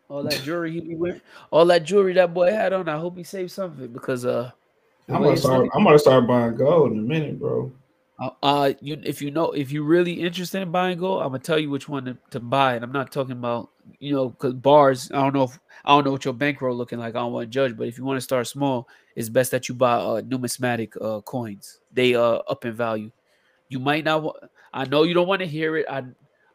All 0.09 0.23
that 0.23 0.41
jewelry 0.43 0.71
he 0.71 0.79
be 0.79 0.95
wearing, 0.95 1.19
all 1.51 1.65
that 1.65 1.83
jewelry 1.83 2.13
that 2.13 2.33
boy 2.33 2.51
had 2.51 2.71
on. 2.71 2.87
I 2.87 2.97
hope 2.97 3.17
he 3.17 3.23
saved 3.23 3.51
some 3.51 3.71
of 3.71 3.81
it 3.81 3.91
because 3.91 4.25
uh, 4.25 4.51
I'm 5.09 5.21
gonna 5.21 5.35
start. 5.35 5.67
I'm 5.73 5.83
gonna 5.83 5.99
start 5.99 6.27
buying 6.27 6.55
gold 6.55 6.93
in 6.93 6.99
a 6.99 7.01
minute, 7.01 7.39
bro. 7.39 7.71
Uh, 8.19 8.73
you 8.81 8.99
if 9.03 9.21
you 9.21 9.29
know 9.29 9.51
if 9.51 9.71
you're 9.71 9.83
really 9.83 10.13
interested 10.13 10.63
in 10.63 10.71
buying 10.71 10.97
gold, 10.97 11.21
I'm 11.21 11.27
gonna 11.29 11.39
tell 11.39 11.59
you 11.59 11.69
which 11.69 11.87
one 11.87 12.05
to, 12.05 12.17
to 12.31 12.39
buy, 12.39 12.73
and 12.73 12.83
I'm 12.83 12.91
not 12.91 13.11
talking 13.11 13.33
about 13.33 13.69
you 13.99 14.15
know 14.15 14.29
because 14.29 14.55
bars. 14.55 15.11
I 15.11 15.17
don't 15.21 15.35
know 15.35 15.43
if 15.43 15.59
I 15.85 15.89
don't 15.89 16.03
know 16.03 16.11
what 16.13 16.25
your 16.25 16.33
bankroll 16.33 16.75
looking 16.75 16.97
like. 16.97 17.15
I 17.15 17.19
don't 17.19 17.31
want 17.31 17.43
to 17.45 17.53
judge, 17.53 17.77
but 17.77 17.87
if 17.87 17.99
you 17.99 18.03
want 18.03 18.17
to 18.17 18.21
start 18.21 18.47
small, 18.47 18.87
it's 19.15 19.29
best 19.29 19.51
that 19.51 19.69
you 19.69 19.75
buy 19.75 19.93
uh, 19.93 20.21
numismatic 20.25 20.93
uh, 20.99 21.21
coins. 21.21 21.79
They 21.93 22.15
uh 22.15 22.39
up 22.49 22.65
in 22.65 22.73
value. 22.73 23.11
You 23.69 23.79
might 23.79 24.03
not. 24.03 24.23
wa- 24.23 24.33
I 24.73 24.85
know 24.85 25.03
you 25.03 25.13
don't 25.13 25.27
want 25.27 25.41
to 25.41 25.47
hear 25.47 25.77
it. 25.77 25.85
I 25.89 25.99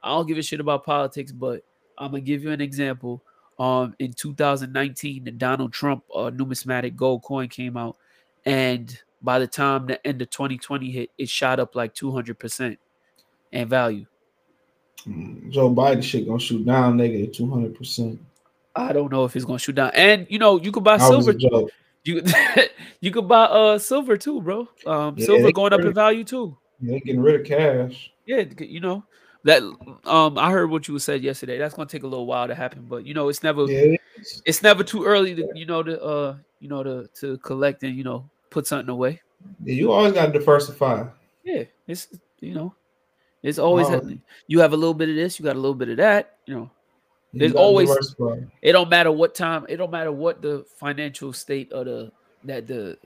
I 0.03 0.09
don't 0.11 0.27
give 0.27 0.39
a 0.39 0.43
shit 0.43 0.61
about 0.61 0.85
politics, 0.85 1.33
but 1.33 1.63
I'm 1.99 2.11
gonna 2.11 2.23
give 2.23 2.43
you 2.43 2.51
an 2.51 2.61
example. 2.61 3.23
Um, 3.59 3.95
in 4.01 4.13
2019, 4.15 5.25
the 5.25 5.31
Donald 5.31 5.73
Trump 5.73 6.05
uh, 6.15 6.31
numismatic 6.31 6.97
gold 6.97 7.23
coin 7.23 7.49
came 7.49 7.77
out, 7.77 7.97
and 8.45 8.99
by 9.23 9.39
the 9.39 9.47
time 9.47 9.87
the 9.87 10.05
end 10.07 10.21
of 10.23 10.31
2020 10.31 10.91
hit, 10.91 11.11
it 11.17 11.29
shot 11.29 11.61
up 11.61 11.75
like 11.75 11.95
200% 11.95 12.77
in 13.53 13.69
value. 13.69 14.07
Mm, 15.07 15.51
Joe 15.51 15.71
Biden 15.75 16.03
shit 16.03 16.27
gonna 16.27 16.39
shoot 16.39 16.65
down 16.65 16.97
negative 16.97 17.21
negative 17.21 17.37
two 17.37 17.51
hundred 17.51 17.75
percent. 17.75 18.21
I 18.77 18.93
don't 18.93 19.11
know 19.11 19.25
if 19.25 19.35
it's 19.35 19.45
gonna 19.45 19.59
shoot 19.59 19.75
down. 19.75 19.91
And 19.95 20.27
you 20.31 20.39
know, 20.39 20.61
you 20.61 20.71
could 20.71 20.85
buy 20.85 20.99
silver. 20.99 21.33
You 22.05 22.23
you 23.01 23.11
could 23.11 23.27
buy 23.29 23.45
uh 23.45 23.79
silver 23.79 24.17
too, 24.17 24.41
bro. 24.41 24.69
Um, 24.87 25.17
Yeah, 25.19 25.27
silver 25.27 25.53
going 25.53 25.73
up 25.73 25.81
in 25.81 25.93
value 25.93 26.25
too. 26.25 26.57
They 26.81 27.01
getting 27.01 27.21
rid 27.21 27.41
of 27.41 27.47
cash. 27.47 28.13
Yeah, 28.27 28.45
you 28.59 28.81
know 28.81 29.05
that. 29.45 29.63
Um, 30.05 30.39
I 30.39 30.51
heard 30.53 30.71
what 30.71 30.87
you 30.87 30.99
said 31.01 31.23
yesterday. 31.23 31.59
That's 31.59 31.75
gonna 31.75 31.89
take 31.89 32.05
a 32.05 32.09
little 32.09 32.27
while 32.27 32.47
to 32.47 32.55
happen, 32.55 32.87
but 32.89 33.05
you 33.05 33.15
know, 33.15 33.29
it's 33.29 33.43
never 33.43 33.63
Yeah, 33.67 33.79
it's- 33.79 34.43
it's 34.47 34.63
never 34.63 34.85
too 34.85 35.05
early 35.05 35.35
to 35.35 35.49
you 35.55 35.67
know 35.67 35.83
to 35.83 36.01
uh 36.01 36.37
you 36.61 36.69
know 36.69 36.83
to 36.85 37.09
to 37.21 37.39
collect 37.39 37.83
and 37.83 37.97
you 37.97 38.05
know 38.05 38.31
put 38.53 38.67
something 38.67 38.91
away. 38.91 39.21
you 39.65 39.91
always 39.91 40.13
gotta 40.13 40.33
diversify. 40.33 41.05
Yeah, 41.45 41.65
it's 41.89 42.09
you 42.41 42.55
know, 42.55 42.75
it's 43.43 43.59
always 43.59 43.89
Oh. 43.89 44.09
You 44.47 44.61
have 44.61 44.73
a 44.73 44.77
little 44.77 44.95
bit 44.95 45.09
of 45.09 45.17
this, 45.17 45.39
you 45.39 45.45
got 45.45 45.57
a 45.57 45.59
little 45.59 45.75
bit 45.75 45.89
of 45.89 45.97
that. 45.97 46.37
You 46.47 46.55
know, 46.55 46.71
You 47.33 47.53
always- 47.55 47.89
diversify. 47.89 48.41
it 48.61 48.73
don't 48.73 48.89
matter 48.91 49.11
what 49.11 49.35
time. 49.35 49.67
It 49.69 49.77
don't 49.79 49.91
matter 49.91 50.13
what 50.13 50.43
the 50.43 50.65
financial 50.77 51.33
state 51.33 51.73
of 51.73 51.87
the 51.87 52.13
that 52.45 52.67
the 52.67 52.99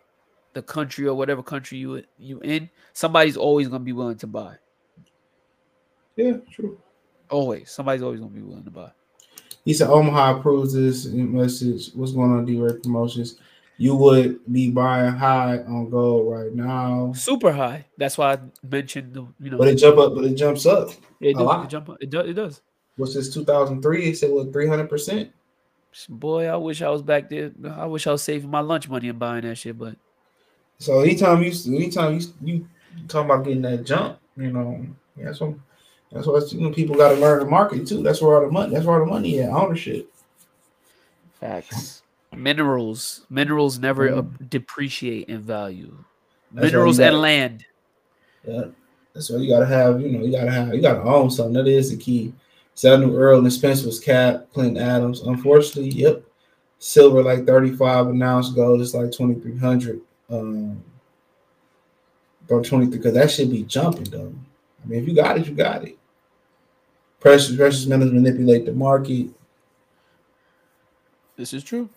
the 0.55 0.63
country 0.63 1.07
or 1.07 1.15
whatever 1.15 1.43
country 1.43 1.79
you 1.79 2.03
you 2.19 2.41
in. 2.41 2.69
Somebody's 2.93 3.37
always 3.37 3.69
gonna 3.69 3.85
be 3.85 3.93
willing 3.93 4.17
to 4.19 4.27
buy. 4.27 4.57
Yeah, 6.17 6.39
true. 6.51 6.79
Always, 7.31 7.71
somebody's 7.71 8.03
always 8.03 8.21
gonna 8.21 8.33
be 8.33 8.43
willing 8.43 8.65
to 8.65 8.71
buy. 8.71 8.91
He 9.65 9.75
said 9.75 9.89
Omaha 9.91 10.39
approves 10.39 10.73
this 10.73 11.07
message. 11.07 11.91
What's 11.95 12.13
going 12.13 12.31
on, 12.31 12.45
D-Ray 12.45 12.79
Promotions? 12.83 13.39
You 13.79 13.95
would 13.97 14.41
be 14.51 14.71
buying 14.71 15.13
high 15.15 15.59
on 15.59 15.91
gold 15.91 16.33
right 16.33 16.53
now, 16.55 17.13
Super 17.15 17.53
high. 17.53 17.85
That's 17.99 18.17
why 18.17 18.35
I 18.35 18.39
mentioned 18.63 19.13
the 19.13 19.27
you 19.39 19.51
know 19.51 19.59
but 19.59 19.69
it 19.69 19.77
jump 19.77 19.99
up, 19.99 20.15
but 20.15 20.25
it 20.25 20.35
jumps 20.35 20.65
up. 20.65 20.91
it, 21.21 21.31
a 21.31 21.33
do, 21.35 21.41
lot. 21.41 21.65
it 21.65 21.69
jump 21.69 21.91
up. 21.91 21.99
It, 22.01 22.09
do, 22.09 22.21
it 22.21 22.33
does. 22.33 22.63
What's 22.97 23.15
this 23.15 23.33
2003? 23.35 24.05
It 24.07 24.17
said 24.17 24.31
what 24.31 24.53
300 24.53 24.89
percent. 24.89 25.31
Boy, 26.09 26.47
I 26.47 26.57
wish 26.57 26.83
I 26.83 26.89
was 26.91 27.03
back 27.03 27.29
there. 27.31 27.53
I 27.75 27.87
wish 27.87 28.07
I 28.07 28.13
was 28.13 28.23
saving 28.23 28.51
my 28.51 28.61
lunch 28.61 28.89
money 28.89 29.09
and 29.09 29.19
buying 29.19 29.43
that 29.43 29.57
shit, 29.57 29.79
but 29.79 29.97
So 30.79 31.01
anytime 31.01 31.43
you, 31.43 31.53
anytime 31.67 32.19
you, 32.19 32.27
you 32.43 32.69
talk 33.09 33.25
about 33.25 33.45
getting 33.45 33.63
that 33.63 33.85
jump, 33.85 34.19
you 34.37 34.53
know, 34.53 34.87
that's 35.17 35.41
what, 35.41 35.55
that's 36.13 36.27
what 36.27 36.53
you 36.53 36.61
know, 36.61 36.71
people 36.71 36.97
got 36.97 37.11
to 37.11 37.17
learn 37.17 37.41
the 37.41 37.47
market 37.47 37.87
too. 37.87 38.03
That's 38.03 38.21
where 38.21 38.37
all 38.37 38.47
the 38.47 38.53
money, 38.53 38.75
that's 38.75 38.85
where 38.85 38.99
all 38.99 39.07
the 39.07 39.11
money 39.11 39.41
at 39.41 39.51
ownership. 39.51 40.13
Facts. 41.41 42.03
Minerals. 42.37 43.27
Minerals 43.31 43.79
never 43.79 44.09
Mm. 44.09 44.19
uh, 44.19 44.45
depreciate 44.49 45.29
in 45.29 45.43
value. 45.43 45.97
That's 46.53 46.67
Minerals 46.67 47.01
and 47.01 47.21
land. 47.21 47.65
Yeah, 48.47 48.67
that's 49.13 49.31
why 49.31 49.39
you 49.39 49.49
gotta 49.49 49.67
have. 49.67 50.01
You 50.01 50.11
know, 50.11 50.25
you 50.25 50.31
gotta 50.31 50.51
have. 50.51 50.75
You 50.75 50.81
gotta 50.81 51.03
own 51.03 51.31
something. 51.31 51.55
That 51.55 51.67
is 51.67 51.91
the 51.91 51.97
key. 51.97 52.33
Samuel 52.75 53.17
Earl 53.17 53.39
and 53.41 53.53
Spence 53.53 53.83
was 53.85 53.99
cap. 53.99 54.49
Clinton 54.53 54.83
Adams. 54.83 55.23
Unfortunately, 55.23 55.91
yep. 55.91 56.23
Silver 56.79 57.23
like 57.23 57.47
thirty 57.47 57.75
five 57.75 58.07
an 58.09 58.23
ounce. 58.23 58.51
Gold 58.51 58.81
is 58.81 58.95
like 58.95 59.11
twenty 59.13 59.35
three 59.41 59.57
hundred. 59.57 60.01
Um, 60.29 60.83
or 62.49 62.63
twenty 62.63 62.87
three 62.87 62.99
because 62.99 63.15
that 63.15 63.31
should 63.31 63.51
be 63.51 63.63
jumping 63.65 64.05
though. 64.05 64.33
I 64.85 64.87
mean, 64.87 65.03
if 65.03 65.09
you 65.09 65.15
got 65.15 65.39
it, 65.39 65.47
you 65.49 65.55
got 65.55 65.85
it. 65.85 65.99
Precious 67.19 67.57
precious 67.57 67.87
metals 67.87 68.13
manipulate 68.13 68.67
the 68.67 68.73
market. 68.73 69.31
This 71.37 71.53
is 71.53 71.65
true. 71.65 71.89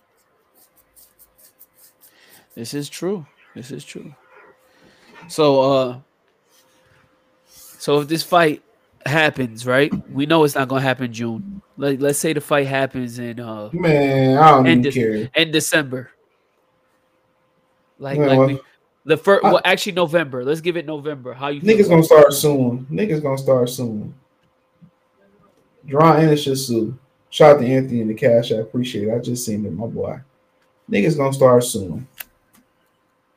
This 2.60 2.74
is 2.74 2.90
true. 2.90 3.26
This 3.56 3.72
is 3.72 3.86
true. 3.86 4.14
So 5.30 5.62
uh 5.62 6.00
so 7.48 8.02
if 8.02 8.10
this 8.10 8.22
fight 8.22 8.62
happens, 9.06 9.66
right? 9.66 9.94
We 10.12 10.26
know 10.26 10.44
it's 10.44 10.56
not 10.56 10.68
gonna 10.68 10.82
happen 10.82 11.14
June. 11.14 11.62
Like 11.78 12.02
let's 12.02 12.20
say 12.20 12.34
the 12.34 12.42
fight 12.42 12.68
happens 12.68 13.18
in 13.18 13.40
uh 13.40 13.70
Man, 13.72 14.38
I 14.38 14.52
don't 14.52 14.68
And 14.68 14.92
care. 14.92 15.30
in 15.38 15.52
December. 15.52 16.12
Like 17.98 18.20
Man, 18.20 18.28
like 18.28 18.48
we, 18.50 18.60
the 19.06 19.16
first 19.16 19.42
well 19.42 19.62
actually 19.64 19.94
November. 19.94 20.44
Let's 20.44 20.60
give 20.60 20.76
it 20.76 20.86
November. 20.86 21.34
How 21.34 21.48
you 21.48 21.62
Niggas 21.62 21.88
gonna 21.88 22.04
start 22.04 22.34
soon. 22.34 22.86
Niggas 22.92 23.24
gonna 23.24 23.38
start 23.38 23.70
soon. 23.70 24.14
Drawn 25.86 26.26
and 26.26 26.38
sue. 26.38 27.00
Shout 27.30 27.56
out 27.56 27.62
to 27.62 27.66
Anthony 27.68 28.02
in 28.02 28.10
the 28.10 28.14
cash. 28.14 28.52
I 28.52 28.56
appreciate 28.56 29.08
it. 29.08 29.16
I 29.16 29.20
just 29.20 29.46
seen 29.46 29.66
it, 29.66 29.72
my 29.72 29.88
boy. 29.88 30.20
Niggas 30.92 31.16
gonna 31.16 31.32
start 31.32 31.64
soon. 31.64 32.06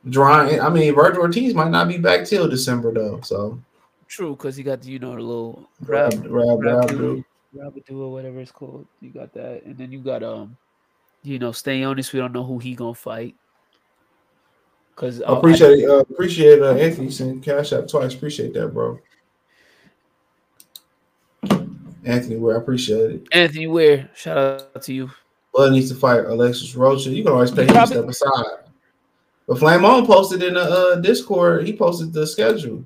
Drawn, 0.08 0.60
I 0.60 0.68
mean, 0.68 0.94
Vergil 0.94 1.18
Ortiz 1.18 1.54
might 1.54 1.70
not 1.70 1.86
be 1.86 1.96
back 1.96 2.26
till 2.26 2.48
December 2.48 2.92
though. 2.92 3.20
So 3.20 3.60
True, 4.08 4.36
because 4.36 4.56
he 4.56 4.62
got 4.62 4.82
the, 4.82 4.90
you 4.90 4.98
know 4.98 5.14
the 5.14 5.22
little 5.22 5.68
grab, 5.84 6.10
grab, 6.26 6.60
grab. 6.60 7.24
Rabbit 7.54 7.84
or 7.90 8.10
whatever 8.10 8.40
it's 8.40 8.50
called. 8.50 8.86
You 9.00 9.10
got 9.10 9.32
that, 9.34 9.62
and 9.64 9.76
then 9.76 9.92
you 9.92 10.00
got 10.00 10.22
um, 10.22 10.56
you 11.22 11.38
know, 11.38 11.52
stay 11.52 11.82
honest. 11.82 12.12
We 12.12 12.18
don't 12.18 12.32
know 12.32 12.44
who 12.44 12.58
he 12.58 12.74
gonna 12.74 12.94
fight. 12.94 13.36
Cause 14.96 15.22
I 15.22 15.32
appreciate 15.32 15.80
it. 15.80 15.88
Uh, 15.88 15.98
appreciate 15.98 16.60
uh, 16.60 16.74
Anthony 16.74 17.10
sent 17.10 17.42
cash 17.42 17.72
app 17.72 17.88
twice. 17.88 18.14
Appreciate 18.14 18.52
that, 18.54 18.68
bro. 18.68 18.98
Anthony, 22.04 22.36
where 22.36 22.56
I 22.56 22.60
appreciate 22.60 23.10
it. 23.10 23.28
Anthony 23.32 23.66
Ware. 23.66 24.10
Shout 24.14 24.36
out 24.36 24.82
to 24.82 24.92
you. 24.92 25.10
Bud 25.54 25.72
needs 25.72 25.90
to 25.90 25.94
fight 25.94 26.24
Alexis 26.24 26.74
Rocha. 26.74 27.10
You 27.10 27.22
can 27.22 27.32
always 27.32 27.50
pay 27.50 27.62
him 27.62 27.74
to 27.74 27.86
step 27.86 28.08
aside. 28.08 28.71
But 29.46 29.58
Flame 29.58 29.84
On 29.84 30.06
posted 30.06 30.42
in 30.42 30.54
the 30.54 30.60
uh, 30.62 30.96
Discord. 30.96 31.66
He 31.66 31.74
posted 31.76 32.12
the 32.12 32.26
schedule. 32.26 32.84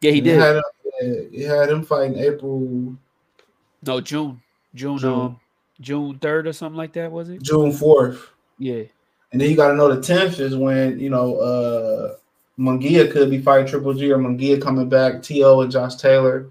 Yeah, 0.00 0.12
he 0.12 0.18
And 0.18 0.24
did. 0.24 0.38
Had, 0.40 0.56
him- 0.56 1.30
he 1.32 1.42
had 1.42 1.68
him 1.70 1.82
fighting 1.84 2.18
April. 2.18 2.96
no 3.82 4.00
June. 4.00 4.40
June, 4.74 4.98
June. 4.98 5.12
um 5.12 5.40
June 5.80 6.18
third 6.18 6.46
or 6.46 6.52
something 6.52 6.76
like 6.76 6.92
that, 6.92 7.10
was 7.10 7.30
it? 7.30 7.42
June 7.42 7.72
fourth. 7.72 8.28
Yeah. 8.58 8.82
And 9.32 9.40
then 9.40 9.48
you 9.50 9.56
got 9.56 9.68
to 9.68 9.74
know 9.74 9.92
the 9.94 10.02
tenth 10.02 10.38
is 10.40 10.56
when 10.56 10.98
you 11.00 11.10
know 11.10 11.36
uh 11.36 12.14
Munguia 12.58 13.10
could 13.10 13.30
be 13.30 13.40
fighting 13.40 13.66
Triple 13.66 13.94
G 13.94 14.12
or 14.12 14.18
Munguia 14.18 14.60
coming 14.60 14.88
back. 14.88 15.22
To 15.22 15.60
and 15.60 15.72
Josh 15.72 15.96
Taylor. 15.96 16.50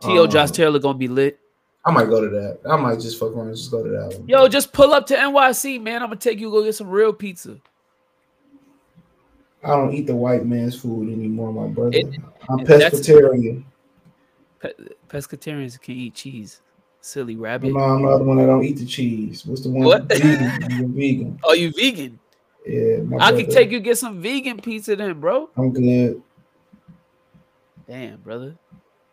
T.O. 0.00 0.24
Um, 0.24 0.30
Josh 0.30 0.50
Taylor 0.52 0.78
gonna 0.78 0.96
be 0.96 1.08
lit. 1.08 1.38
I 1.84 1.90
might 1.90 2.08
go 2.08 2.20
to 2.20 2.28
that. 2.30 2.60
I 2.70 2.76
might 2.76 3.00
just 3.00 3.18
fuck 3.18 3.32
around 3.32 3.48
and 3.48 3.56
just 3.56 3.70
go 3.70 3.82
to 3.82 3.90
that 3.90 4.18
one. 4.18 4.28
Yo, 4.28 4.48
just 4.48 4.72
pull 4.72 4.92
up 4.94 5.06
to 5.06 5.14
NYC, 5.16 5.80
man. 5.82 6.02
I'm 6.02 6.08
gonna 6.08 6.16
take 6.20 6.38
you 6.38 6.50
go 6.50 6.62
get 6.64 6.74
some 6.74 6.88
real 6.88 7.12
pizza. 7.12 7.58
I 9.64 9.68
don't 9.68 9.92
eat 9.92 10.06
the 10.06 10.14
white 10.14 10.44
man's 10.46 10.80
food 10.80 11.12
anymore, 11.12 11.52
my 11.52 11.66
brother. 11.66 11.96
It- 11.98 12.16
I'm 12.48 12.60
pescatarian. 12.60 13.64
Pe- 14.60 14.72
pescatarians 15.08 15.80
can 15.80 15.94
eat 15.94 16.14
cheese. 16.14 16.62
Silly 17.00 17.34
No, 17.34 17.42
rabbit. 17.42 17.68
I'm 17.76 18.02
not 18.02 18.18
the 18.18 18.24
one 18.24 18.38
that 18.38 18.46
don't 18.46 18.64
eat 18.64 18.78
the 18.78 18.86
cheese. 18.86 19.46
What's 19.46 19.62
the 19.62 19.70
one? 19.70 19.84
What? 19.84 20.04
Vegan. 20.08 20.92
Vegan. 20.94 21.38
Are 21.44 21.50
oh, 21.50 21.52
you 21.52 21.70
vegan? 21.72 22.18
Yeah, 22.66 22.96
I 22.96 22.96
can 22.96 23.08
brother. 23.08 23.44
take 23.44 23.70
you 23.70 23.80
get 23.80 23.98
some 23.98 24.20
vegan 24.20 24.58
pizza 24.60 24.96
then, 24.96 25.20
bro. 25.20 25.48
I'm 25.56 25.72
good. 25.72 26.22
Damn, 27.86 28.18
brother. 28.18 28.56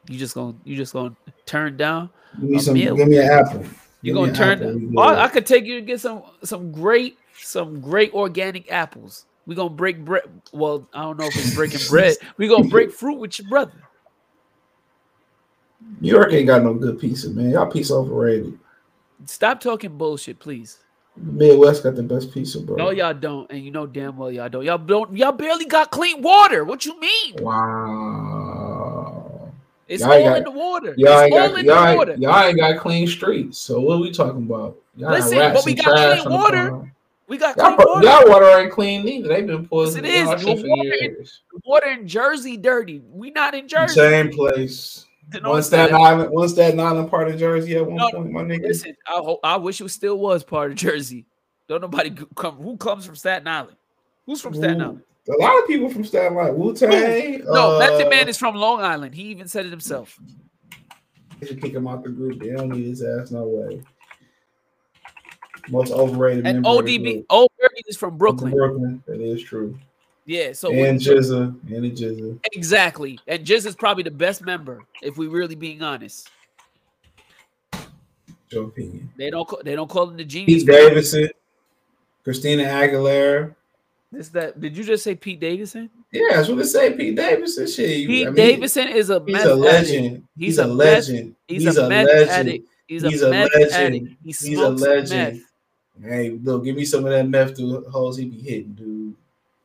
You 0.10 0.18
just 0.18 0.36
gonna 0.36 0.56
you 0.64 0.76
just 0.76 0.94
gonna 0.94 1.16
turn 1.46 1.78
down. 1.78 2.10
Give 2.40 2.50
me 2.50 2.60
some. 2.60 2.74
meal. 2.74 2.96
Give 2.96 3.08
me 3.08 3.18
an 3.18 3.30
apple. 3.30 3.64
You 4.02 4.14
gonna 4.14 4.34
turn. 4.34 4.62
apple, 4.62 5.00
Oh. 5.00 5.16
I 5.16 5.28
could 5.30 5.46
take 5.46 5.66
you 5.66 5.76
to 5.80 5.82
get 5.86 6.00
some 6.02 6.24
some 6.44 6.72
great 6.72 7.18
some 7.38 7.80
great 7.82 8.14
organic 8.14 8.72
apples. 8.72 9.26
We 9.46 9.56
gonna 9.56 9.70
break 9.70 10.04
bread. 10.04 10.24
Well, 10.52 10.88
I 10.94 11.04
don't 11.04 11.20
know 11.20 11.28
if 11.28 11.36
it's 11.36 11.56
breaking 11.56 11.82
bread. 11.90 12.16
We 12.38 12.48
gonna 12.48 12.68
break 12.68 12.92
fruit 12.92 13.20
with 13.20 13.40
your 13.40 13.48
brother. 13.48 13.74
New 16.02 16.12
York 16.12 16.34
ain't 16.34 16.48
got 16.48 16.64
no 16.64 16.74
good 16.74 17.00
pizza, 17.00 17.30
man. 17.30 17.52
Y'all 17.52 17.70
pizza 17.70 17.94
overrated. 17.94 18.58
Stop 19.26 19.60
talking 19.60 19.98
bullshit, 19.98 20.40
please. 20.40 20.80
Midwest 21.18 21.84
got 21.84 21.96
the 21.96 22.04
best 22.04 22.34
pizza, 22.34 22.60
bro. 22.60 22.76
No, 22.76 22.90
y'all 22.90 23.14
don't, 23.14 23.50
and 23.50 23.64
you 23.64 23.72
know 23.72 23.88
damn 23.88 24.18
well 24.18 24.32
y'all 24.32 24.50
don't. 24.50 24.66
Y'all 24.66 24.78
don't. 24.78 25.16
Y'all 25.16 25.32
barely 25.32 25.66
got 25.66 25.92
clean 25.92 26.22
water. 26.22 26.66
What 26.66 26.86
you 26.86 27.00
mean? 27.00 27.36
Wow. 27.40 29.52
It's 29.88 30.02
Y'all 30.02 30.14
all 30.14 30.24
got- 30.24 30.38
in 30.40 30.44
the 30.44 30.52
water. 30.52 30.94
Y'all 30.98 31.20
it's 31.22 31.34
all 31.34 31.50
got 31.50 31.60
in 31.60 31.66
y'all, 31.66 31.92
the 31.92 31.98
water. 31.98 32.16
y'all 32.18 32.44
ain't 32.44 32.58
got 32.58 32.80
clean 32.80 33.08
streets. 33.08 33.60
So 33.60 33.80
what 33.80 33.98
are 33.98 34.02
we 34.02 34.12
talking 34.12 34.42
about? 34.44 34.76
Y'all 34.98 35.12
Listen, 35.12 35.54
but 35.54 35.64
we 35.64 35.76
got 35.76 36.24
clean 36.24 36.34
water. 36.34 36.92
Farm. 37.28 37.30
We 37.30 37.38
got 37.38 37.58
Y'all, 37.58 37.76
clean 37.76 37.88
water. 37.88 38.08
y'all 38.08 38.30
water 38.30 38.60
ain't 38.60 38.72
clean 38.72 39.04
neither. 39.06 39.30
They've 39.30 39.48
been 39.48 39.68
poisoning 39.68 40.12
Yes, 40.12 40.22
it 40.22 40.26
y'all 40.26 40.34
is. 40.36 40.42
shit 40.42 40.58
The 40.58 40.62
for 40.64 40.70
water 40.70 40.96
years. 40.96 41.42
water 41.66 41.88
in 41.90 42.08
Jersey 42.08 42.58
dirty. 42.58 43.02
We 43.06 43.32
not 43.32 43.54
in 43.56 43.68
Jersey. 43.68 43.96
Same 43.96 44.30
place. 44.32 45.06
No, 45.42 45.50
One 45.50 45.58
it's 45.60 45.68
Staten. 45.68 45.96
Island, 45.96 46.30
one 46.32 46.48
Staten 46.48 46.80
Island 46.80 47.10
part 47.10 47.28
of 47.30 47.40
Jersey 47.40 47.76
at 47.78 47.86
one 47.86 47.96
No, 47.96 48.12
point, 48.12 48.32
my 48.32 48.42
nigga. 48.44 48.68
Listen, 48.68 48.96
I 49.08 49.14
hope 49.16 49.40
I 49.44 49.58
wish 49.58 49.82
it 49.82 49.90
still 49.90 50.20
was 50.20 50.44
part 50.44 50.70
of 50.72 50.78
Jersey. 50.78 51.26
Don't 51.68 51.82
nobody 51.82 52.12
come. 52.36 52.58
Who 52.58 52.78
comes 52.78 53.06
from 53.08 53.16
Staten 53.16 53.48
Island? 53.48 53.76
Who's 54.28 54.40
from 54.40 54.54
Staten 54.54 54.78
Wu- 54.78 54.84
Island? 54.84 55.02
A 55.28 55.42
lot 55.42 55.58
of 55.60 55.66
people 55.68 55.90
from 55.90 56.06
Staten 56.06 56.38
Island. 56.38 56.58
Wu 56.60 56.76
Tang. 56.76 57.44
No, 57.46 57.76
uh, 57.76 57.80
Method 57.80 58.10
Man 58.12 58.30
is 58.30 58.38
from 58.38 58.54
Long 58.54 58.82
Island. 58.82 59.16
He 59.16 59.24
even 59.24 59.48
said 59.48 59.66
it 59.66 59.72
himself. 59.72 60.20
They 61.40 61.48
should 61.48 61.60
kick 61.62 61.74
him 61.74 61.88
out 61.88 62.04
the 62.04 62.10
group. 62.10 62.40
They 62.40 62.52
don't 62.52 62.70
need 62.70 62.86
his 62.86 63.02
ass 63.04 63.32
no 63.32 63.46
way. 63.48 63.82
Most 65.70 65.92
overrated 65.92 66.46
And 66.46 66.62
member 66.62 66.80
of 66.80 66.86
the 66.86 66.98
ODB. 67.00 67.26
Old 67.30 67.52
is 67.88 67.98
from 67.98 68.18
Brooklyn. 68.18 68.52
Brooklyn. 68.52 69.04
That 69.08 69.20
is 69.22 69.42
true. 69.44 69.78
Yeah, 70.28 70.54
so 70.54 70.72
and 70.72 71.00
GZA. 71.00 71.56
And 71.72 71.92
GZA. 71.96 72.40
exactly. 72.54 73.20
And 73.28 73.46
Jizz 73.46 73.68
is 73.68 73.76
probably 73.76 74.04
the 74.04 74.12
best 74.12 74.44
member, 74.44 74.84
if 75.04 75.18
we 75.18 75.28
really 75.28 75.56
being 75.56 75.84
honest. 75.84 76.30
Your 78.50 78.66
opinion. 78.66 79.12
They 79.18 79.30
don't 79.30 79.48
call, 79.48 79.62
they 79.64 79.76
don't 79.76 79.90
call 79.90 80.10
him 80.10 80.18
the 80.18 80.24
genius. 80.24 80.64
Pete 80.64 80.68
Davidson. 80.72 81.30
Christina 82.24 82.64
Aguilera. 82.64 83.54
This 84.12 84.30
that 84.30 84.60
did 84.62 84.78
you 84.78 84.84
just 84.84 85.04
say 85.04 85.14
Pete 85.16 85.40
Davidson? 85.40 85.90
Yeah, 86.12 86.38
that's 86.38 86.48
what 86.48 86.58
they 86.58 86.64
say. 86.64 86.94
Pete 86.94 87.16
Davidson. 87.16 87.68
Shit. 87.68 88.08
Pete 88.08 88.28
I 88.28 88.30
mean, 88.30 88.36
Davidson 88.36 88.88
is 88.88 89.10
a 89.10 89.22
He's 89.26 89.36
a 89.36 89.40
addict. 89.42 89.58
legend. 89.60 90.28
He's 90.38 90.46
He's, 90.48 90.58
a 90.60 90.64
a, 90.64 90.68
meth- 90.74 90.78
legend. 91.08 91.36
He's, 91.48 91.66
a, 91.66 91.88
legend. 91.88 92.30
addict. 92.30 92.68
He's, 92.88 93.02
He's 93.04 93.22
a, 93.22 93.28
a 93.28 93.30
legend. 93.30 93.72
addict. 93.74 94.06
He 94.08 94.16
He's 94.24 94.42
a 94.42 94.46
smokes 94.56 94.82
legend. 94.82 95.10
meth. 95.38 95.46
Hey, 96.02 96.32
look, 96.44 96.64
give 96.66 96.76
me 96.76 96.86
some 96.86 97.06
of 97.06 97.12
that 97.12 97.28
meth 97.28 97.56
through 97.58 97.82
the 97.84 97.90
holes 97.90 98.18
he 98.18 98.26
be 98.26 98.38
hitting, 98.42 98.74
dude. 98.74 99.16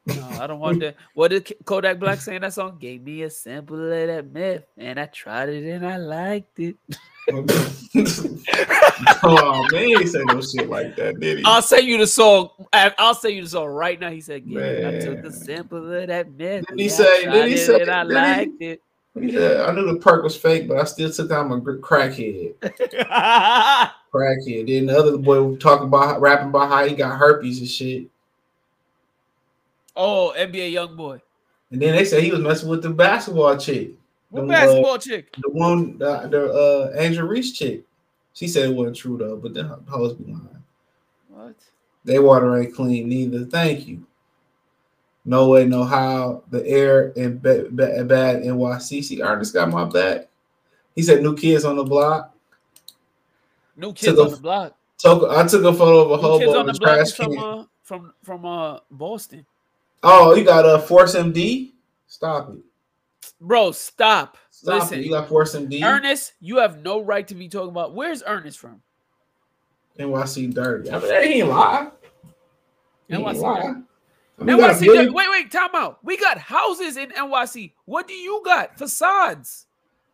No, 0.07 0.29
I 0.41 0.47
don't 0.47 0.61
want 0.61 0.81
that. 0.81 0.97
What 1.15 1.29
did 1.29 1.53
Kodak 1.65 1.99
Black 1.99 2.21
say 2.21 2.37
in 2.37 2.43
that 2.43 2.55
song? 2.55 2.79
Gave 2.79 3.03
me 3.03 3.23
a 3.23 3.31
sample 3.31 3.77
of 3.83 4.07
that 4.09 4.33
meth, 4.33 4.65
and 4.77 4.99
I 4.99 5.07
tried 5.07 5.49
it 5.51 5.65
and 5.69 5.87
I 5.87 5.97
liked 5.99 6.59
it. 6.59 6.77
oh 9.23 9.67
man, 9.71 9.85
he 9.87 9.93
ain't 9.95 10.09
say 10.09 10.23
no 10.25 10.41
shit 10.41 10.69
like 10.69 10.97
that, 10.97 11.21
did 11.21 11.39
he? 11.39 11.45
I'll 11.45 11.63
send 11.63 11.87
you 11.87 11.99
the 11.99 12.07
song. 12.07 12.49
I- 12.73 12.95
I'll 12.99 13.15
send 13.15 13.35
you 13.37 13.43
the 13.43 13.49
song 13.49 13.67
right 13.67 14.01
now. 14.01 14.11
He 14.11 14.21
said, 14.21 14.43
yeah, 14.47 14.89
I 14.95 14.99
took 15.05 15.25
a 15.25 15.33
sample 15.33 15.93
of 15.93 16.07
that 16.09 16.31
meth. 16.33 16.67
Did 16.67 16.79
he 16.79 16.85
and 16.87 16.93
I 16.93 16.97
say- 16.97 17.25
did 17.31 17.49
he 17.49 17.55
it 17.55 17.59
say- 17.67 17.81
And 17.83 17.91
I 17.91 18.03
did 18.03 18.11
he? 18.11 18.15
liked 18.15 18.63
it. 18.63 18.83
Yeah, 19.15 19.67
I 19.67 19.73
knew 19.73 19.87
the 19.87 19.97
perk 19.97 20.23
was 20.23 20.37
fake, 20.37 20.69
but 20.69 20.79
I 20.79 20.85
still 20.85 21.11
took 21.11 21.31
out 21.31 21.49
my 21.49 21.57
crackhead. 21.57 22.55
Crackhead. 24.13 24.67
Then 24.67 24.87
the 24.87 24.97
other 24.97 25.17
boy 25.19 25.43
was 25.43 25.59
talking 25.59 25.89
about 25.89 26.21
rapping 26.21 26.49
about 26.49 26.69
how 26.69 26.87
he 26.87 26.95
got 26.95 27.19
herpes 27.19 27.59
and 27.59 27.69
shit. 27.69 28.07
oh, 29.97 30.33
NBA 30.37 30.73
YoungBoy. 30.73 31.21
And 31.73 31.83
then 31.83 31.95
they 31.95 32.05
said 32.05 32.23
he 32.23 32.31
was 32.33 32.41
messing 32.41 32.69
with 32.69 32.83
the 32.83 32.91
basketball 32.91 33.57
chick, 33.57 33.93
What 34.31 34.41
Them, 34.41 34.49
basketball 34.49 34.99
chick? 34.99 35.37
the 35.41 35.51
one, 35.51 35.99
the, 35.99 36.29
the 36.29 36.53
uh, 36.53 36.93
Angel 37.01 37.27
Reese 37.27 37.53
chick. 37.53 37.85
She 38.33 38.49
said 38.49 38.71
it 38.71 38.75
wasn't 38.75 38.97
true 38.97 39.19
though, 39.19 39.37
but 39.37 39.55
the 39.55 39.65
hoes 39.89 40.15
be 40.15 40.33
lying. 40.33 40.65
What? 41.29 41.57
They 42.05 42.19
water 42.19 42.61
ain't 42.61 42.75
clean 42.75 43.09
neither. 43.09 43.45
Thank 43.45 43.87
you. 43.87 44.05
No 45.31 45.49
way, 45.49 45.65
no 45.65 45.85
how. 45.85 46.43
The 46.51 46.67
air 46.67 47.13
and 47.17 47.41
ba- 47.41 47.67
ba- 47.71 48.03
bad 48.03 48.43
NYCC 48.43 49.25
artist 49.25 49.55
got 49.55 49.71
my 49.71 49.85
back. 49.85 50.27
He 50.97 51.05
said 51.05 51.23
new 51.23 51.37
kids 51.37 51.65
on 51.65 51.77
the 51.77 51.85
block. 51.85 52.35
New 53.77 53.93
kids 53.93 54.17
the- 54.17 54.25
on 54.25 54.31
the 54.33 54.37
block. 54.39 54.77
Took 54.99 55.31
I 55.31 55.47
took 55.47 55.63
a 55.63 55.73
photo 55.73 56.13
of 56.13 56.19
a 56.19 56.23
New 56.23 56.39
kids 56.41 56.47
hobo 56.53 56.59
on 56.59 56.67
the 56.67 56.73
the 56.73 56.79
trash 56.81 57.07
is 57.07 57.15
from 57.15 57.39
uh, 57.39 57.65
from 57.85 58.13
from 58.25 58.45
uh 58.45 58.81
Boston. 58.91 59.47
Oh, 60.03 60.35
you 60.35 60.43
got 60.43 60.65
a 60.65 60.75
uh, 60.75 60.81
Force 60.81 61.15
MD? 61.15 61.75
Stop 62.09 62.51
it. 62.51 62.59
Bro, 63.41 63.71
stop. 63.71 64.37
Stop 64.51 64.81
Listen, 64.81 64.99
it. 64.99 65.05
You 65.05 65.13
got 65.13 65.29
Force 65.29 65.55
MD. 65.55 65.81
Ernest, 65.85 66.33
you 66.41 66.57
have 66.57 66.83
no 66.83 67.01
right 67.01 67.29
to 67.29 67.37
be 67.37 67.49
talking 67.49 67.71
about. 67.71 67.95
Where's 67.95 68.25
Ernest 68.27 68.59
from? 68.59 68.83
NYC 69.97 70.53
dirty. 70.53 70.91
I 70.91 70.99
mean, 70.99 71.09
they 71.09 71.35
ain't 71.35 71.49
lie. 71.49 71.89
They 73.09 73.17
ain't 73.17 73.39
lie. 73.39 73.75
Mean, 74.45 74.57
got 74.57 74.77
NYC. 74.77 75.13
Wait, 75.13 75.31
wait, 75.31 75.51
time 75.51 75.71
out. 75.75 75.99
We 76.03 76.17
got 76.17 76.39
houses 76.39 76.97
in 76.97 77.11
NYC. 77.11 77.73
What 77.85 78.09
do 78.09 78.15
you 78.15 78.43
got? 78.45 78.79
Facades 78.79 79.67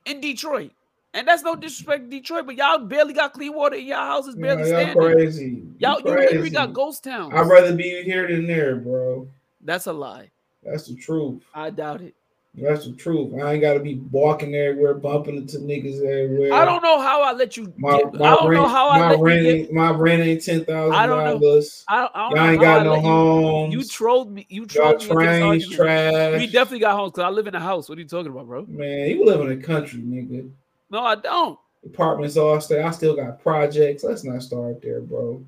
in 0.05 0.21
Detroit. 0.21 0.73
And 1.15 1.27
that's 1.27 1.43
no 1.43 1.57
disrespect 1.57 2.05
to 2.05 2.11
Detroit, 2.11 2.45
but 2.45 2.57
y'all 2.57 2.79
barely 2.79 3.15
got 3.15 3.33
clean 3.33 3.55
water 3.55 3.77
in 3.77 3.87
y'all 3.87 4.07
houses, 4.07 4.35
barely 4.35 4.69
y'all 4.69 4.81
standing. 4.81 4.97
crazy. 4.97 5.63
Y'all, 5.79 5.99
you 5.99 6.05
crazy. 6.05 6.27
literally 6.27 6.51
got 6.51 6.75
ghost 6.75 7.05
towns. 7.05 7.33
I'd 7.35 7.49
rather 7.49 7.75
be 7.75 8.03
here 8.03 8.29
than 8.29 8.47
there, 8.47 8.77
bro. 8.77 9.27
That's 9.63 9.87
a 9.87 9.93
lie. 9.95 10.31
That's 10.63 10.89
the 10.89 10.95
truth. 10.95 11.43
I 11.55 11.71
doubt 11.71 12.03
it. 12.03 12.15
That's 12.59 12.87
the 12.87 12.93
truth. 12.93 13.35
I 13.43 13.53
ain't 13.53 13.61
gotta 13.61 13.81
be 13.81 13.97
walking 14.11 14.55
everywhere, 14.55 14.95
bumping 14.95 15.37
into 15.37 15.59
niggas 15.59 16.01
everywhere. 16.01 16.55
I 16.55 16.65
don't 16.65 16.83
know 16.83 16.99
how 16.99 17.23
I 17.23 17.33
let 17.33 17.55
you. 17.57 17.71
My, 17.77 17.99
get, 17.99 18.15
my 18.15 18.29
I 18.29 18.35
don't 18.35 18.49
rent, 18.49 18.63
know 18.63 18.69
how 18.69 18.89
I 18.89 18.99
my 18.99 19.11
let 19.11 19.19
you 19.19 19.43
get. 19.43 19.55
ain't 19.55 19.73
my 19.73 19.91
rent 19.91 20.23
ain't 20.23 20.43
ten 20.43 20.65
thousand 20.65 20.93
dollars. 20.93 20.97
I 20.99 21.07
don't 21.07 21.41
know. 21.41 21.63
I, 21.89 22.01
don't 22.01 22.37
Y'all 22.37 22.49
ain't 22.49 22.65
how 22.65 22.71
I 22.71 22.77
got 22.79 22.87
no 22.87 22.93
let 22.95 23.73
you-. 23.73 23.79
You 23.79 23.85
trolled 23.85 24.33
me. 24.33 24.47
You 24.49 24.63
Y'all 24.63 24.97
trolled 24.97 25.03
me. 25.03 25.09
trains 25.09 25.43
argument. 25.45 25.77
trash. 25.77 26.41
We 26.41 26.47
definitely 26.47 26.79
got 26.79 26.97
homes 26.97 27.13
because 27.13 27.25
I 27.25 27.29
live 27.29 27.47
in 27.47 27.55
a 27.55 27.61
house. 27.61 27.91
What 27.91 27.99
are 27.99 28.01
you 28.01 28.09
talking 28.09 28.33
about, 28.33 28.47
bro? 28.47 28.65
Man, 28.69 29.11
you 29.11 29.27
live 29.27 29.43
in 29.43 29.49
the 29.49 29.57
country, 29.63 30.01
nigga. 30.01 30.51
No, 30.89 31.05
I 31.05 31.17
don't. 31.17 31.59
Apartments 31.85 32.39
all 32.39 32.59
stay. 32.63 32.81
I 32.83 32.91
still 32.91 33.15
got 33.15 33.43
projects. 33.43 34.03
Let's 34.03 34.25
not 34.25 34.43
start 34.43 34.81
there, 34.81 35.03
bro. 35.03 35.45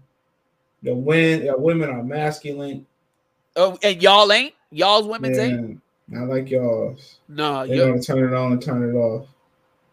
The 0.82 0.94
win, 0.94 1.48
uh, 1.48 1.56
women 1.56 1.88
are 1.88 2.02
masculine. 2.02 2.86
Oh, 3.56 3.78
and 3.82 4.00
y'all 4.02 4.30
ain't. 4.30 4.52
Y'all's 4.70 5.06
women's 5.06 5.38
ain't. 5.38 5.80
Not 6.09 6.28
like 6.28 6.50
y'all's. 6.50 7.18
No, 7.28 7.66
They 7.66 7.76
to 7.76 8.00
turn 8.00 8.24
it 8.32 8.34
on 8.34 8.52
and 8.52 8.62
turn 8.62 8.88
it 8.88 8.96
off. 8.96 9.26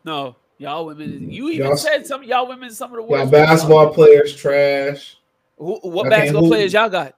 no, 0.05 0.35
y'all 0.57 0.85
women. 0.85 1.29
You 1.29 1.49
even 1.49 1.67
Y'all- 1.67 1.77
said 1.77 2.05
some 2.07 2.21
of 2.21 2.27
y'all 2.27 2.47
women 2.47 2.71
some 2.71 2.91
of 2.91 2.97
the 2.97 3.01
Y'all 3.01 3.09
worst. 3.21 3.31
basketball 3.31 3.93
players 3.93 4.35
trash. 4.35 5.17
Who, 5.57 5.79
what 5.81 6.03
Y'all 6.03 6.09
basketball 6.09 6.47
players 6.47 6.73
y'all 6.73 6.89
got? 6.89 7.15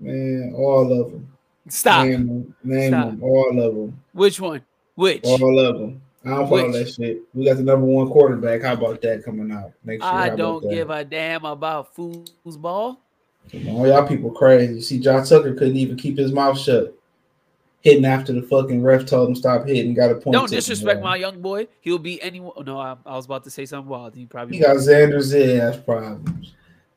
Man, 0.00 0.52
all 0.56 0.92
of 1.00 1.12
them. 1.12 1.28
Stop. 1.68 2.06
Name 2.06 2.26
them. 2.26 2.54
Name 2.64 2.90
Stop. 2.90 3.06
them. 3.10 3.22
All 3.22 3.60
of 3.60 3.74
them. 3.74 4.00
Which 4.12 4.40
one? 4.40 4.62
Which? 4.96 5.24
All 5.24 5.58
of 5.58 5.78
them. 5.78 6.02
I 6.24 6.30
don't 6.30 6.48
follow 6.48 6.72
that 6.72 6.92
shit. 6.92 7.22
We 7.32 7.44
got 7.46 7.56
the 7.56 7.62
number 7.62 7.86
one 7.86 8.08
quarterback. 8.10 8.62
How 8.62 8.74
about 8.74 9.00
that 9.02 9.24
coming 9.24 9.50
out 9.52 9.72
next 9.84 10.02
year? 10.02 10.12
I 10.12 10.28
How 10.28 10.36
don't 10.36 10.68
give 10.68 10.90
a 10.90 11.04
damn 11.04 11.44
about 11.44 11.94
foosball. 11.96 12.98
On, 13.54 13.86
y'all 13.88 14.06
people 14.06 14.30
crazy. 14.30 14.80
See, 14.82 14.98
John 14.98 15.24
Tucker 15.24 15.54
couldn't 15.54 15.76
even 15.76 15.96
keep 15.96 16.18
his 16.18 16.30
mouth 16.32 16.58
shut. 16.58 16.94
Hitting 17.80 18.04
after 18.04 18.32
the 18.32 18.42
fucking 18.42 18.82
ref 18.82 19.06
told 19.06 19.28
him 19.28 19.34
stop 19.34 19.66
hitting. 19.66 19.94
Got 19.94 20.10
a 20.10 20.14
point. 20.14 20.34
Don't 20.34 20.50
disrespect 20.50 21.02
my 21.02 21.16
young 21.16 21.40
boy. 21.40 21.66
He'll 21.80 21.98
be 21.98 22.20
anyone. 22.22 22.52
No, 22.64 22.78
I, 22.78 22.96
I 23.06 23.16
was 23.16 23.24
about 23.24 23.44
to 23.44 23.50
say 23.50 23.66
something 23.66 23.88
wild. 23.88 24.14
He 24.14 24.26
probably. 24.26 24.56
He 24.56 24.62
got 24.62 24.76
Xander's 24.76 25.34
ass 25.34 25.76
problems. 25.78 26.54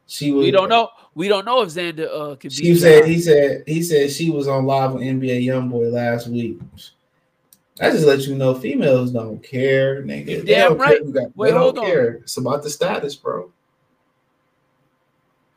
She 0.07 0.31
was. 0.31 0.43
We 0.43 0.51
don't 0.51 0.69
know. 0.69 0.89
We 1.15 1.27
don't 1.27 1.45
know 1.45 1.61
if 1.61 1.69
Xander 1.69 2.07
uh 2.07 2.35
could 2.35 2.49
be 2.49 2.55
She 2.55 2.75
said 2.75 3.05
he 3.05 3.19
said 3.19 3.63
he 3.65 3.81
said 3.81 4.11
she 4.11 4.29
was 4.29 4.47
on 4.47 4.65
live 4.65 4.93
with 4.93 5.03
NBA 5.03 5.45
YoungBoy 5.45 5.91
last 5.91 6.27
week. 6.27 6.59
I 7.81 7.89
just 7.89 8.05
let 8.05 8.27
you 8.27 8.35
know 8.35 8.53
females 8.53 9.11
don't 9.11 9.41
care, 9.41 10.03
nigga. 10.03 10.25
They 10.25 10.41
Damn 10.53 10.71
don't 10.71 10.77
right. 10.77 11.01
Care. 11.01 11.11
got- 11.11 11.35
Wait, 11.37 11.47
they 11.47 11.53
don't 11.53 11.61
hold 11.61 11.79
on. 11.79 11.85
care. 11.85 12.13
It's 12.15 12.37
about 12.37 12.61
the 12.61 12.69
status, 12.69 13.15
bro. 13.15 13.51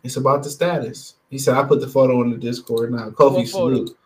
It's 0.03 0.16
about 0.16 0.43
the 0.43 0.51
status. 0.51 1.14
He 1.29 1.39
said 1.39 1.57
I 1.57 1.64
put 1.64 1.81
the 1.81 1.89
photo 1.89 2.20
on 2.20 2.31
the 2.31 2.39
Discord 2.39 2.93
now. 2.93 3.11
Kofi 3.11 3.47
salute. 3.47 3.97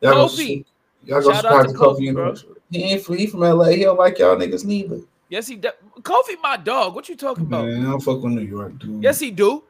Y'all 0.00 0.14
go, 0.14 0.26
Kofi. 0.26 0.64
y'all 1.04 1.22
go 1.22 1.32
Shout 1.32 1.44
out 1.44 1.62
to 1.68 1.74
Kofi. 1.74 2.12
Kofi. 2.12 2.44
He 2.70 2.82
ain't 2.82 3.02
free 3.04 3.18
he 3.18 3.26
from 3.26 3.40
LA. 3.40 3.68
He 3.68 3.82
don't 3.84 3.98
like 3.98 4.18
y'all 4.18 4.36
niggas 4.36 4.64
neither. 4.64 5.00
Yes, 5.28 5.46
he. 5.48 5.56
De- 5.56 5.74
Kofi, 6.02 6.40
my 6.42 6.56
dog. 6.56 6.94
What 6.94 7.08
you 7.08 7.16
talking 7.16 7.44
about? 7.44 7.66
Man, 7.66 7.86
I 7.86 7.90
don't 7.90 8.00
fuck 8.00 8.22
with 8.22 8.32
New 8.32 8.42
York, 8.42 8.78
dude. 8.78 9.02
Yes, 9.02 9.20
he 9.20 9.30
do. 9.30 9.62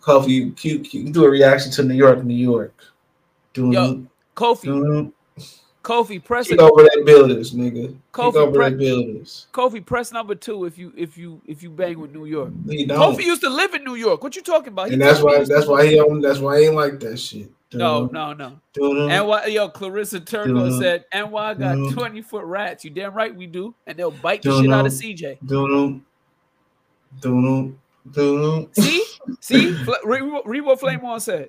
Kofi, 0.00 0.56
cute. 0.56 1.12
Do 1.12 1.24
a 1.24 1.30
reaction 1.30 1.70
to 1.72 1.82
New 1.84 1.94
York, 1.94 2.24
New 2.24 2.34
York. 2.34 2.74
Doing, 3.54 3.72
Yo, 3.72 4.06
Kofi, 4.34 5.12
Kofi, 5.82 6.22
press 6.22 6.46
Kick 6.46 6.60
over 6.60 6.82
that 6.82 7.02
builders, 7.04 7.52
nigga. 7.52 7.88
Kick 7.88 7.96
Kofi 8.12 8.36
over 8.36 8.58
that 8.58 8.78
builders. 8.78 9.46
Kofi, 9.52 9.84
press 9.84 10.12
number 10.12 10.34
two 10.34 10.64
if 10.64 10.78
you 10.78 10.92
if 10.96 11.18
you 11.18 11.40
if 11.44 11.62
you 11.62 11.70
bang 11.70 11.98
with 11.98 12.12
New 12.12 12.24
York. 12.24 12.52
Kofi 12.66 13.24
used 13.24 13.42
to 13.42 13.50
live 13.50 13.74
in 13.74 13.82
New 13.82 13.96
York. 13.96 14.22
What 14.22 14.36
you 14.36 14.42
talking 14.42 14.68
about? 14.68 14.88
He 14.88 14.94
and 14.94 15.02
that's 15.02 15.20
why 15.20 15.32
he 15.32 15.38
used 15.40 15.50
to 15.50 15.56
that's 15.56 15.66
why 15.66 15.86
he 15.86 16.20
that's 16.20 16.38
why 16.38 16.60
he 16.60 16.66
ain't 16.66 16.74
like 16.76 17.00
that 17.00 17.18
shit. 17.18 17.50
No, 17.74 18.06
no, 18.06 18.32
no. 18.32 18.60
And 19.08 19.26
why 19.26 19.46
yo, 19.46 19.68
Clarissa 19.68 20.20
Dun. 20.20 20.78
said, 20.78 21.04
NY 21.12 21.30
got 21.30 21.58
Dun. 21.58 21.92
20 21.92 22.22
foot 22.22 22.44
rats. 22.44 22.84
You 22.84 22.90
damn 22.90 23.14
right 23.14 23.34
we 23.34 23.46
do. 23.46 23.74
And 23.86 23.98
they'll 23.98 24.10
bite 24.10 24.42
the 24.42 24.60
shit 24.60 24.70
out 24.70 24.86
of 24.86 24.92
CJ. 24.92 25.38
dun, 25.46 26.04
dun, 27.20 27.76
dun. 28.12 28.68
See? 28.72 29.04
See? 29.40 29.72
Rebo 30.04 30.44
Rebo 30.44 30.78
Flame 30.78 31.04
on 31.04 31.20
said. 31.20 31.48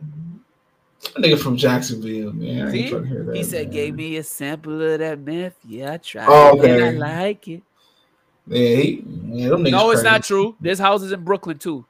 Nigga 1.12 1.39
from 1.39 1.58
Jacksonville, 1.58 2.34
man. 2.34 2.68
I 2.68 2.72
ain't 2.74 2.89
trying 2.89 3.04
to 3.04 3.08
hear 3.08 3.24
that. 3.24 3.36
He 3.36 3.43
said, 3.43 3.68
man. 3.68 3.74
gave 3.74 3.95
me 3.95 4.18
a 4.18 4.24
sample 4.24 4.82
of 4.82 4.99
that 4.99 5.20
meth. 5.20 5.56
Yeah, 5.68 5.93
I 5.93 5.97
tried 5.97 6.28
Oh, 6.30 6.62
it. 6.62 6.70
And 6.72 6.84
I 6.84 6.89
like 6.91 7.47
it. 7.47 7.64
Yeah, 8.47 8.58
he, 8.76 9.04
yeah, 9.06 9.49
them 9.49 9.64
niggas 9.64 9.72
No, 9.72 9.91
it's 9.91 10.01
crazy. 10.01 10.04
not 10.04 10.24
true. 10.24 10.56
There's 10.60 10.80
houses 10.80 11.12
in 11.12 11.24
Brooklyn 11.24 11.58
too. 11.58 11.86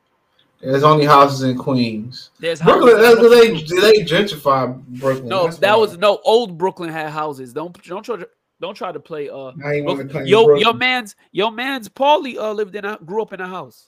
There's 0.61 0.83
only 0.83 1.05
houses 1.05 1.43
in 1.43 1.57
Queens. 1.57 2.31
There's 2.39 2.59
houses. 2.59 2.81
Brooklyn, 2.83 3.01
that's 3.01 3.19
Brooklyn, 3.19 3.55
they 3.81 3.93
they 3.99 4.05
gentrify 4.05 4.81
Brooklyn. 4.99 5.27
no, 5.27 5.45
That's 5.45 5.57
that 5.57 5.73
why. 5.73 5.79
was 5.79 5.97
no 5.97 6.19
old 6.23 6.57
Brooklyn 6.57 6.89
had 6.89 7.09
houses. 7.09 7.53
Don't 7.53 7.81
don't 7.83 8.03
try 8.03 8.15
to 8.17 8.29
don't 8.61 8.75
try 8.75 8.91
to 8.91 8.99
play 8.99 9.29
uh 9.29 9.51
I 9.63 9.73
ain't 9.75 9.85
Brooklyn. 9.85 10.09
claim 10.09 10.25
Yo, 10.25 10.45
Brooklyn. 10.45 10.59
your 10.61 10.73
man's 10.73 11.15
your 11.31 11.51
man's 11.51 11.89
Paulie 11.89 12.37
uh 12.37 12.53
lived 12.53 12.75
in 12.75 12.85
a 12.85 12.97
grew 13.05 13.21
up 13.21 13.33
in 13.33 13.41
a 13.41 13.47
house. 13.47 13.87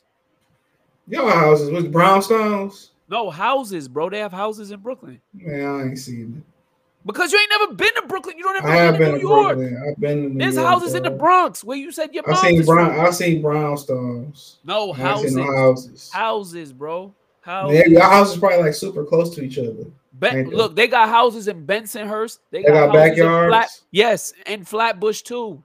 Your 1.07 1.29
houses 1.31 1.69
with 1.71 1.93
brownstones. 1.93 2.89
No 3.09 3.29
houses, 3.29 3.87
bro. 3.87 4.09
They 4.09 4.19
have 4.19 4.31
houses 4.31 4.71
in 4.71 4.79
Brooklyn. 4.79 5.21
Man, 5.33 5.65
I 5.65 5.83
ain't 5.83 5.99
seen 5.99 6.43
it. 6.43 6.51
Because 7.05 7.31
you 7.31 7.37
ain't 7.39 7.51
never 7.51 7.73
been 7.75 7.93
to 8.01 8.07
Brooklyn. 8.07 8.35
You 8.35 8.43
don't 8.43 8.55
ever 8.57 8.67
I 8.67 8.75
have 8.77 8.97
been 8.97 9.11
to 9.11 9.17
New 9.17 9.29
York. 9.29 9.57
Brooklyn. 9.57 9.83
I've 9.87 9.99
been 9.99 10.23
to 10.23 10.29
New 10.29 10.39
There's 10.39 10.55
York, 10.55 10.67
houses 10.67 10.95
in 10.95 11.03
the. 11.03 11.11
Bronx 11.11 11.63
where 11.63 11.77
you 11.77 11.91
said 11.91 12.13
your 12.15 12.23
I 12.27 12.31
mom 12.31 12.41
seen 12.43 12.65
brown. 12.65 12.99
I 12.99 13.09
seen 13.11 13.43
brownstones. 13.43 14.55
No 14.63 14.91
houses. 14.91 15.35
no 15.35 15.43
houses. 15.43 16.09
Houses, 16.11 16.73
bro. 16.73 17.13
Houses. 17.41 17.77
Man, 17.79 17.91
your 17.91 18.01
houses 18.01 18.39
probably 18.39 18.57
like 18.63 18.73
super 18.73 19.05
close 19.05 19.35
to 19.35 19.43
each 19.43 19.59
other. 19.59 19.85
Ben- 20.13 20.49
look, 20.49 20.75
they 20.75 20.87
got 20.87 21.09
houses 21.09 21.47
in 21.47 21.67
Bensonhurst. 21.67 22.39
They 22.49 22.63
They 22.63 22.69
got 22.69 22.87
in 22.87 22.93
backyards? 22.93 23.51
Flat- 23.51 23.81
yes, 23.91 24.33
and 24.47 24.67
Flatbush 24.67 25.21
too, 25.21 25.61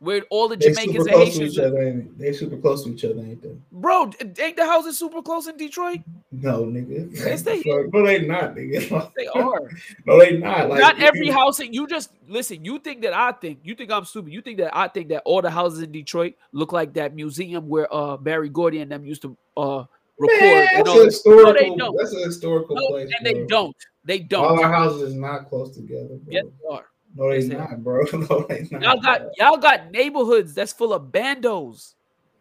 where 0.00 0.22
all 0.30 0.48
the 0.48 0.56
They 0.56 0.70
Jamaicans 0.72 1.06
and 1.06 1.16
Haitians. 1.16 1.52
each 1.52 1.58
other. 1.58 1.82
Ain't 1.82 2.18
they? 2.18 2.30
they 2.30 2.32
super 2.32 2.56
close 2.56 2.84
to 2.84 2.90
each 2.90 3.04
other, 3.04 3.20
ain't 3.20 3.42
they? 3.42 3.54
Bro, 3.70 4.12
ain't 4.38 4.56
the 4.56 4.64
houses 4.66 4.98
super 4.98 5.20
close 5.22 5.46
in 5.46 5.56
Detroit? 5.58 6.00
No, 6.32 6.64
nigga. 6.64 7.14
Yes, 7.14 7.42
they- 7.42 7.62
no, 7.66 8.04
they 8.06 8.26
not, 8.26 8.54
nigga. 8.54 9.12
They 9.14 9.26
are. 9.34 9.70
no, 10.06 10.18
they 10.18 10.38
not. 10.38 10.70
Like 10.70 10.80
Not 10.80 11.00
every 11.02 11.26
you- 11.26 11.32
house. 11.32 11.60
You 11.60 11.86
just 11.86 12.12
listen. 12.26 12.64
You 12.64 12.78
think 12.78 13.02
that 13.02 13.12
I 13.12 13.32
think. 13.32 13.60
You 13.62 13.74
think 13.74 13.90
I'm 13.92 14.04
stupid. 14.06 14.32
You 14.32 14.40
think 14.40 14.58
that 14.58 14.74
I 14.76 14.88
think 14.88 15.08
that 15.10 15.22
all 15.26 15.42
the 15.42 15.50
houses 15.50 15.82
in 15.82 15.92
Detroit 15.92 16.34
look 16.52 16.72
like 16.72 16.94
that 16.94 17.14
museum 17.14 17.68
where 17.68 17.92
uh 17.94 18.16
Berry 18.16 18.48
Gordy 18.48 18.80
and 18.80 18.90
them 18.90 19.04
used 19.04 19.22
to 19.22 19.36
uh 19.56 19.84
record. 20.18 20.40
Man, 20.40 20.68
that's 20.76 20.88
a 20.90 21.04
historical. 21.04 21.52
they 21.52 21.74
don't. 21.76 21.96
That's 21.98 22.14
a 22.14 22.24
historical 22.24 22.76
No, 22.76 22.88
place. 22.88 23.10
and 23.18 23.26
they 23.26 23.44
don't. 23.46 23.76
They 24.04 24.18
don't. 24.20 24.44
All 24.46 24.64
our 24.64 24.72
houses 24.72 25.02
is 25.10 25.14
not 25.14 25.48
close 25.50 25.74
together, 25.76 26.08
bro. 26.08 26.18
Yes, 26.28 26.44
they 26.46 26.74
are. 26.74 26.86
No, 27.16 27.28
they 27.30 27.46
not, 27.48 27.82
bro. 27.82 28.04
No, 28.12 28.46
they 28.48 28.68
not. 28.70 28.82
Y'all 28.82 29.00
got 29.00 29.20
bro. 29.20 29.30
y'all 29.38 29.56
got 29.56 29.90
neighborhoods 29.90 30.54
that's 30.54 30.72
full 30.72 30.92
of 30.92 31.10
bandos. 31.10 31.94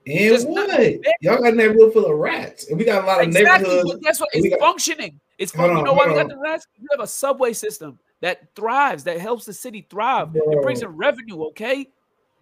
and 0.06 0.44
what? 0.48 0.68
not- 0.70 0.80
Y'all 1.22 1.38
got 1.42 1.54
a 1.54 1.56
neighborhood 1.56 1.94
full 1.94 2.06
of 2.06 2.18
rats, 2.18 2.70
and 2.70 2.78
we 2.78 2.86
got 2.86 3.04
a 3.04 3.08
lot 3.08 3.22
of 3.22 3.28
Exactly. 3.28 3.68
neighborhoods. 3.68 3.92
But 3.94 4.02
guess 4.02 4.20
what? 4.20 4.30
It's 4.34 4.50
got- 4.50 4.60
functioning. 4.60 5.20
It's 5.38 5.52
fun- 5.54 5.76
you 5.78 5.84
know 5.84 5.94
why 5.94 6.08
we 6.08 6.14
got 6.16 6.28
the 6.30 6.38
rats? 6.38 6.68
You 6.80 6.88
have 6.92 7.00
a 7.00 7.08
subway 7.08 7.54
system 7.54 7.98
that 8.22 8.42
thrives, 8.56 9.04
that 9.06 9.20
helps 9.20 9.46
the 9.46 9.54
city 9.54 9.88
thrive. 9.90 10.30
It 10.36 10.62
brings 10.62 10.82
in 10.82 10.90
revenue, 10.90 11.44
okay? 11.46 11.88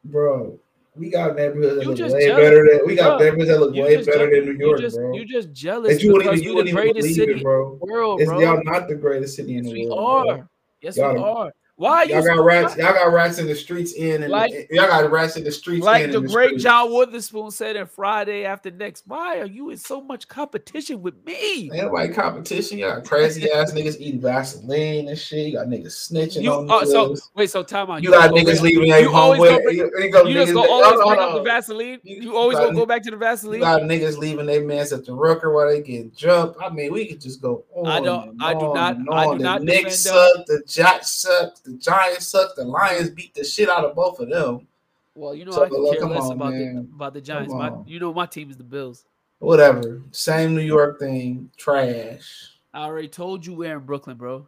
bro. 0.03 0.57
We 0.95 1.11
got 1.11 1.35
neighborhoods 1.35 1.75
that 1.75 1.83
You 1.83 1.89
look 1.91 1.99
way 1.99 2.25
jealous, 2.27 2.35
better 2.41 2.69
than 2.71 2.87
we 2.87 2.95
got 2.95 3.17
bro. 3.19 3.27
neighborhoods 3.27 3.49
that 3.49 3.59
look 3.59 3.75
You 3.75 3.83
way 3.83 4.03
better 4.03 4.31
than 4.31 4.45
New 4.57 4.65
York, 4.65 4.79
you 4.79 4.85
just, 4.85 4.95
bro. 4.97 5.13
You 5.13 5.25
just 5.25 5.53
jealous 5.53 5.93
That 5.93 6.01
you 6.03 6.11
wouldn't 6.13 6.33
even, 6.33 6.43
you 6.43 6.49
the 6.49 6.55
wouldn't 6.55 6.69
even 6.69 6.81
greatest 6.83 7.03
believe 7.03 7.15
city 7.15 7.31
it, 7.33 7.43
bro. 7.43 7.73
in 7.73 7.79
the 7.79 7.85
world, 7.93 8.21
It's, 8.21 8.29
bro. 8.31 8.39
y'all 8.39 8.63
not 8.63 8.87
the 8.87 8.95
greatest 8.95 9.35
city 9.35 9.57
in 9.57 9.63
the 9.65 9.71
we 9.73 9.85
world. 9.87 10.25
bro. 10.25 10.33
are. 10.37 10.49
Yes, 10.81 10.97
Y'all 10.97 11.13
we 11.13 11.19
are. 11.21 11.51
Why 11.77 12.03
you 12.03 12.15
Y'all 12.15 12.23
got 12.25 12.37
so- 12.37 12.43
rats. 12.43 12.75
Y'all 12.75 12.91
got 12.93 13.13
rats 13.13 13.37
in 13.37 13.45
the 13.45 13.53
streets 13.53 13.93
in, 13.93 14.23
and 14.23 14.31
Like- 14.31 14.67
y'all 14.71 14.87
got 14.87 15.11
rats 15.11 15.37
in 15.37 15.43
the 15.43 15.51
streets. 15.51 15.85
Like 15.85 16.11
the 16.11 16.17
and 16.17 16.27
great 16.27 16.47
streets. 16.47 16.63
John 16.63 16.91
Witherspoon 16.91 17.51
said 17.51 17.75
in 17.75 17.85
Friday 17.85 18.45
after 18.45 18.71
next, 18.71 19.03
why 19.05 19.39
are 19.39 19.45
you 19.45 19.69
in 19.69 19.77
so 19.77 20.01
much 20.01 20.27
competition 20.27 21.03
with 21.03 21.13
me? 21.23 21.69
Ain't 21.71 21.75
nobody 21.75 22.11
competition. 22.11 22.79
Y'all 22.79 22.99
crazy 23.01 23.51
ass 23.51 23.73
niggas 23.73 23.99
eating 23.99 24.19
Vaseline 24.19 25.07
and 25.07 25.19
shit. 25.19 25.45
You 25.45 25.53
got 25.53 25.67
niggas 25.67 26.11
snitching 26.11 26.41
You 26.41 26.51
on 26.51 26.67
oh, 26.67 26.83
so 26.83 27.15
wait, 27.35 27.51
so 27.51 27.61
time 27.61 27.91
out. 27.91 28.01
You 28.01 28.09
got 28.09 28.31
go 28.31 28.35
niggas 28.37 28.59
leaving 28.61 28.89
their 28.89 29.01
you 29.01 29.11
home 29.11 29.37
with. 29.37 29.61
bring- 29.61 29.77
You, 29.77 29.91
you 29.99 30.09
go 30.11 30.25
You 30.25 30.33
just 30.33 30.53
go 30.53 30.67
always 30.67 30.99
on, 30.99 31.07
bring 31.09 31.19
up 31.19 31.33
the. 31.35 31.43
Vaseline. 31.43 31.99
You- 32.01 32.15
You 32.15 32.21
you 32.23 32.35
always 32.35 32.57
got- 32.57 32.65
gonna 32.65 32.75
go 32.75 32.87
back 32.87 33.03
to 33.03 33.11
the 33.11 33.17
Vaseline. 33.17 33.59
You 33.59 33.65
got 33.65 33.83
niggas 33.83 34.17
leaving 34.17 34.47
their 34.47 34.63
mans 34.65 34.91
at 34.93 35.05
the 35.05 35.13
rucker 35.13 35.53
while 35.53 35.67
they 35.69 35.81
getting 35.81 36.11
jumped. 36.15 36.59
I 36.59 36.69
mean, 36.69 36.91
we 36.91 37.05
could 37.05 37.21
just 37.21 37.39
go 37.39 37.65
on. 37.75 37.85
I 37.85 37.99
don't- 37.99 38.29
and 38.29 38.41
I 38.41 38.53
do 38.55 38.73
not- 38.73 38.97
I 39.11 39.37
do 39.37 39.43
not 39.43 39.59
The 39.59 39.65
Knicks 39.65 39.99
suck. 39.99 40.45
The 40.47 40.63
Jacks 40.67 41.11
suck. 41.11 41.53
The 41.67 41.73
Giants 41.73 42.27
suck. 42.27 42.55
The 42.55 42.63
Lions 42.63 43.09
beat 43.09 43.33
the 43.33 43.43
shit 43.43 43.69
out 43.69 43.83
of 43.83 43.93
both 43.93 44.19
of 44.19 44.29
them. 44.29 44.67
Well, 45.15 45.35
you 45.35 45.45
know 45.45 45.51
So, 45.51 45.65
I 45.65 45.69
can 45.69 45.93
care 45.93 46.07
less 46.07 46.23
on, 46.23 46.31
about 46.33 46.51
the 46.51 46.87
about 46.95 47.13
the 47.13 47.21
Giants. 47.21 47.53
My, 47.53 47.73
you 47.85 47.99
know 47.99 48.13
my 48.13 48.25
team 48.25 48.49
is 48.49 48.57
the 48.57 48.63
Bills. 48.63 49.05
Whatever. 49.39 50.01
Same 50.11 50.55
New 50.55 50.61
York 50.61 50.99
thing. 50.99 51.49
Trash. 51.57 52.51
I 52.73 52.83
already 52.83 53.09
told 53.09 53.45
you 53.45 53.53
we're 53.53 53.77
in 53.77 53.85
Brooklyn, 53.85 54.15
bro. 54.15 54.47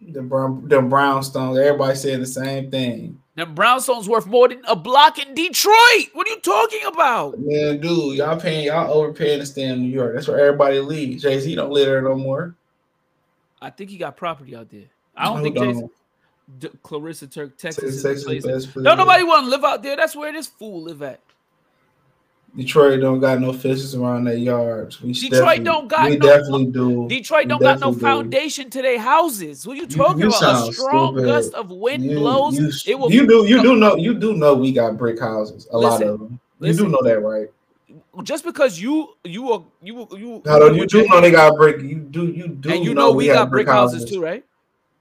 The 0.00 0.22
brown, 0.22 0.68
the 0.68 0.76
brownstones. 0.76 1.58
Everybody 1.58 1.96
saying 1.96 2.20
the 2.20 2.26
same 2.26 2.70
thing. 2.70 3.20
The 3.36 3.46
brownstones 3.46 4.06
worth 4.06 4.26
more 4.26 4.48
than 4.48 4.60
a 4.68 4.76
block 4.76 5.18
in 5.18 5.34
Detroit. 5.34 6.08
What 6.12 6.28
are 6.28 6.30
you 6.30 6.40
talking 6.40 6.84
about? 6.86 7.38
Man, 7.38 7.80
dude, 7.80 8.18
y'all 8.18 8.38
paying 8.38 8.66
y'all 8.66 8.92
overpaying 8.92 9.40
to 9.40 9.46
stay 9.46 9.62
in 9.62 9.80
New 9.80 9.88
York. 9.88 10.14
That's 10.14 10.28
where 10.28 10.38
everybody 10.38 10.80
leaves. 10.80 11.22
Jay 11.22 11.40
Z 11.40 11.54
don't 11.54 11.70
live 11.70 11.86
there 11.86 12.02
no 12.02 12.16
more. 12.16 12.54
I 13.60 13.70
think 13.70 13.90
he 13.90 13.96
got 13.96 14.16
property 14.16 14.54
out 14.54 14.68
there. 14.70 14.84
I 15.16 15.24
don't 15.24 15.42
think 15.42 15.56
don't? 15.56 15.90
D- 16.58 16.68
Clarissa 16.82 17.26
Turk, 17.26 17.56
Texas 17.58 17.82
Texas, 17.84 17.96
is 17.96 18.02
Texas, 18.02 18.24
place. 18.24 18.46
best. 18.46 18.74
Don't 18.74 18.96
nobody 18.96 19.22
want 19.22 19.44
to 19.44 19.50
live 19.50 19.64
out 19.64 19.82
there. 19.82 19.96
That's 19.96 20.16
where 20.16 20.32
this 20.32 20.46
fool 20.46 20.82
live 20.82 21.02
at. 21.02 21.20
Detroit 22.56 23.00
don't 23.00 23.20
got 23.20 23.40
no 23.40 23.52
fences 23.52 23.94
around 23.94 24.24
their 24.24 24.34
yards. 24.34 25.02
We 25.02 25.12
Detroit 25.12 25.62
don't 25.64 25.86
got 25.86 26.08
We 26.10 26.16
no- 26.16 26.26
definitely 26.26 26.66
do. 26.66 27.06
Detroit 27.08 27.44
We 27.44 27.48
don't 27.50 27.60
got 27.60 27.78
no 27.80 27.92
definitely 27.92 27.94
do. 27.94 28.00
foundation 28.00 28.70
to 28.70 28.82
their 28.82 28.98
houses. 28.98 29.66
What 29.66 29.74
are 29.76 29.80
you 29.82 29.86
talking 29.86 30.22
you 30.22 30.28
about? 30.28 30.70
A 30.70 30.72
strong 30.72 31.14
stupid. 31.14 31.26
gust 31.26 31.54
of 31.54 31.70
wind 31.70 32.04
You, 32.04 32.18
blows. 32.18 32.58
you, 32.58 32.92
it 32.92 32.98
will 32.98 33.12
you 33.12 33.26
do 33.26 33.44
you 33.46 33.62
do 33.62 33.76
know 33.76 33.96
you 33.96 34.14
do 34.14 34.34
know 34.34 34.54
we 34.54 34.72
got 34.72 34.96
brick 34.96 35.20
houses. 35.20 35.68
A 35.72 35.78
lot 35.78 36.02
of 36.02 36.18
them. 36.20 36.40
You 36.60 36.68
listen. 36.68 36.84
do 36.86 36.90
know 36.90 37.02
that, 37.02 37.20
right? 37.20 37.48
just 38.24 38.44
because 38.44 38.80
you 38.80 39.10
you 39.24 39.52
are 39.52 39.62
you 39.82 40.08
you 40.16 40.42
you 40.44 40.86
do 40.86 41.06
know 41.06 41.20
they 41.20 41.30
got 41.30 41.54
brick. 41.56 41.80
You 41.82 41.98
do 41.98 42.26
you 42.28 42.48
do 42.48 42.70
and 42.72 42.84
you 42.84 42.94
know 42.94 43.12
we 43.12 43.26
have 43.26 43.36
got 43.36 43.50
brick 43.50 43.68
houses 43.68 44.04
too, 44.10 44.20
right? 44.22 44.42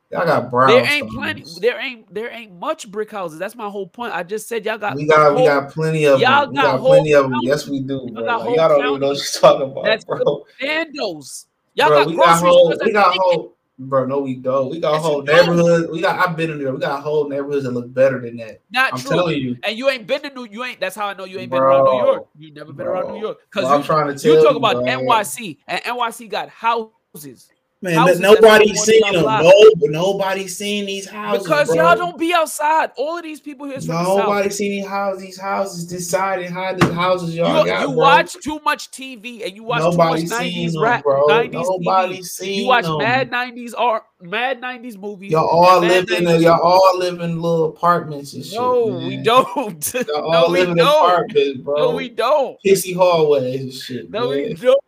Y'all 0.10 0.26
got 0.26 0.49
brown. 0.49 0.70
There 0.70 0.86
ain't 0.89 1.10
plenty. 1.12 1.43
There 1.60 1.80
ain't 1.80 2.14
there 2.14 2.32
ain't 2.32 2.58
much 2.58 2.89
brick 2.89 3.12
houses. 3.12 3.39
That's 3.39 3.55
my 3.55 3.70
whole 3.70 3.88
point. 3.88 4.14
I 4.14 4.24
just 4.24 4.47
said 4.47 4.66
y'all 4.66 4.78
got 4.78 4.95
we 4.95 5.05
got 5.05 5.36
we 5.36 5.43
got 5.43 5.70
plenty 5.70 6.05
of 6.05 6.22
y'all 6.22 6.43
them. 6.45 6.51
We 6.51 6.55
got 6.55 6.64
got 6.64 6.80
whole 6.80 6.89
plenty 6.91 7.14
of 7.14 7.30
them. 7.30 7.39
Yes, 7.41 7.68
we 7.68 7.82
do, 7.82 7.95
Y'all 7.95 8.14
bro. 8.14 8.24
got 8.26 8.39
Like, 8.39 8.45
whole 8.45 8.55
y'all 8.55 8.70
don't 8.70 8.86
even 8.88 8.99
know 9.01 9.08
what 9.10 9.18
you're 9.18 9.41
talking 9.41 9.72
about, 9.72 9.84
That's 9.84 10.05
bro. 10.05 10.45
bandos. 10.62 11.45
Y'all 11.74 11.89
bro, 11.89 11.97
got 11.99 12.08
we 12.08 12.16
got 12.16 12.39
whole, 12.39 12.78
we 12.86 12.91
got 12.93 13.16
whole, 13.18 13.58
bro. 13.80 14.05
No, 14.05 14.20
we 14.20 14.36
don't. 14.36 14.70
We 14.72 14.80
got 14.80 15.01
whole 15.01 15.24
neighborhoods. 15.24 15.91
We 15.91 15.99
got. 15.99 16.26
I've 16.26 16.38
been 16.38 16.51
in 16.51 16.60
there. 16.64 16.74
We 16.74 16.80
got 16.80 17.03
whole 17.03 17.28
neighborhoods 17.28 17.66
that 17.66 17.72
look 17.72 17.93
better 17.93 18.22
than 18.22 18.38
that. 18.38 18.62
Not 18.72 18.93
I'm 18.93 18.99
true. 18.99 19.12
telling 19.12 19.41
you, 19.41 19.58
And 19.64 19.78
you 19.78 19.89
ain't 19.89 20.08
been 20.08 20.22
to 20.22 20.30
New. 20.30 20.45
You 20.45 20.64
ain't. 20.64 20.80
That's 20.80 20.95
how 20.95 21.08
I 21.08 21.16
know 21.16 21.26
you 21.26 21.38
ain't 21.39 21.51
been 21.51 21.62
around 21.62 21.84
New 21.84 22.05
York. 22.05 22.28
You 22.38 22.53
never 22.53 22.72
been 22.72 22.88
around 22.88 23.14
New 23.14 23.20
York 23.20 23.38
Well, 23.38 23.45
because 23.51 23.72
I'm 23.72 23.84
trying 23.84 24.08
to 24.08 24.18
tell 24.18 24.32
you 24.32 24.38
you, 24.38 24.45
talk 24.45 24.55
about. 24.55 24.86
NYC 24.86 25.58
and 25.68 25.84
NYC 25.84 26.30
got 26.30 26.47
houses. 26.47 27.49
Man, 27.80 27.93
houses 27.93 28.19
but 28.19 28.21
that's 28.23 28.41
nobody's 28.41 28.82
seen 28.82 29.01
them. 29.13 29.23
No, 29.23 29.71
nobody's 29.82 30.57
seen 30.57 30.88
these 30.88 31.07
houses. 31.07 31.43
Because 31.43 31.67
bro. 31.67 31.75
y'all 31.75 31.95
don't 31.95 32.17
be 32.17 32.34
outside. 32.34 32.89
All 32.97 33.17
of 33.17 33.23
these 33.23 33.39
people 33.39 33.67
here 33.67 33.78
is 33.78 33.86
the. 33.86 33.93
Nobody 33.93 34.49
seen 34.49 34.71
these 34.71 34.88
houses. 34.88 35.21
These 35.21 35.39
houses 35.39 35.86
deciding 35.86 36.51
how 36.51 36.73
the 36.73 36.91
houses 36.91 37.36
y'all 37.36 37.59
You, 37.59 37.71
got. 37.71 37.82
you 37.82 37.88
bro. 37.89 37.95
watch 37.95 38.34
too 38.43 38.59
much 38.65 38.89
TV 38.89 39.45
and 39.45 39.55
you 39.55 39.63
watch 39.63 39.82
Nobody 39.82 40.23
too 40.23 40.30
much 40.30 40.41
90s 40.41 40.82
rap, 40.82 41.03
90s 41.05 41.51
Nobody 41.51 42.17
TV. 42.17 42.55
You 42.55 42.67
watch 42.67 42.86
them. 42.86 42.97
mad 42.97 43.30
90s 43.30 43.73
art, 43.78 44.03
mad 44.21 44.59
90s 44.59 44.97
movies. 44.97 45.32
Y'all 45.32 45.45
all 45.47 45.80
live 45.80 46.09
in 46.09 46.25
a, 46.25 46.38
y'all 46.38 46.59
all 46.59 46.97
live 46.97 47.21
in 47.21 47.39
little 47.39 47.65
apartments 47.65 48.34
and 48.34 48.43
shit. 48.43 48.55
No, 48.55 48.89
man. 48.89 49.07
we 49.07 49.17
don't. 49.17 49.93
Y'all 50.07 50.32
no, 50.32 50.38
all 50.39 50.51
we 50.51 50.59
live 50.61 50.69
in 50.69 50.78
don't. 50.78 51.05
apartments, 51.05 51.61
bro. 51.61 51.75
No, 51.75 51.91
we 51.91 52.09
don't. 52.09 52.57
Pissy 52.65 52.95
hallways 52.95 53.61
and 53.61 53.71
shit. 53.73 54.09
No, 54.09 54.32
man. 54.32 54.47
we 54.47 54.53
don't. 54.55 54.80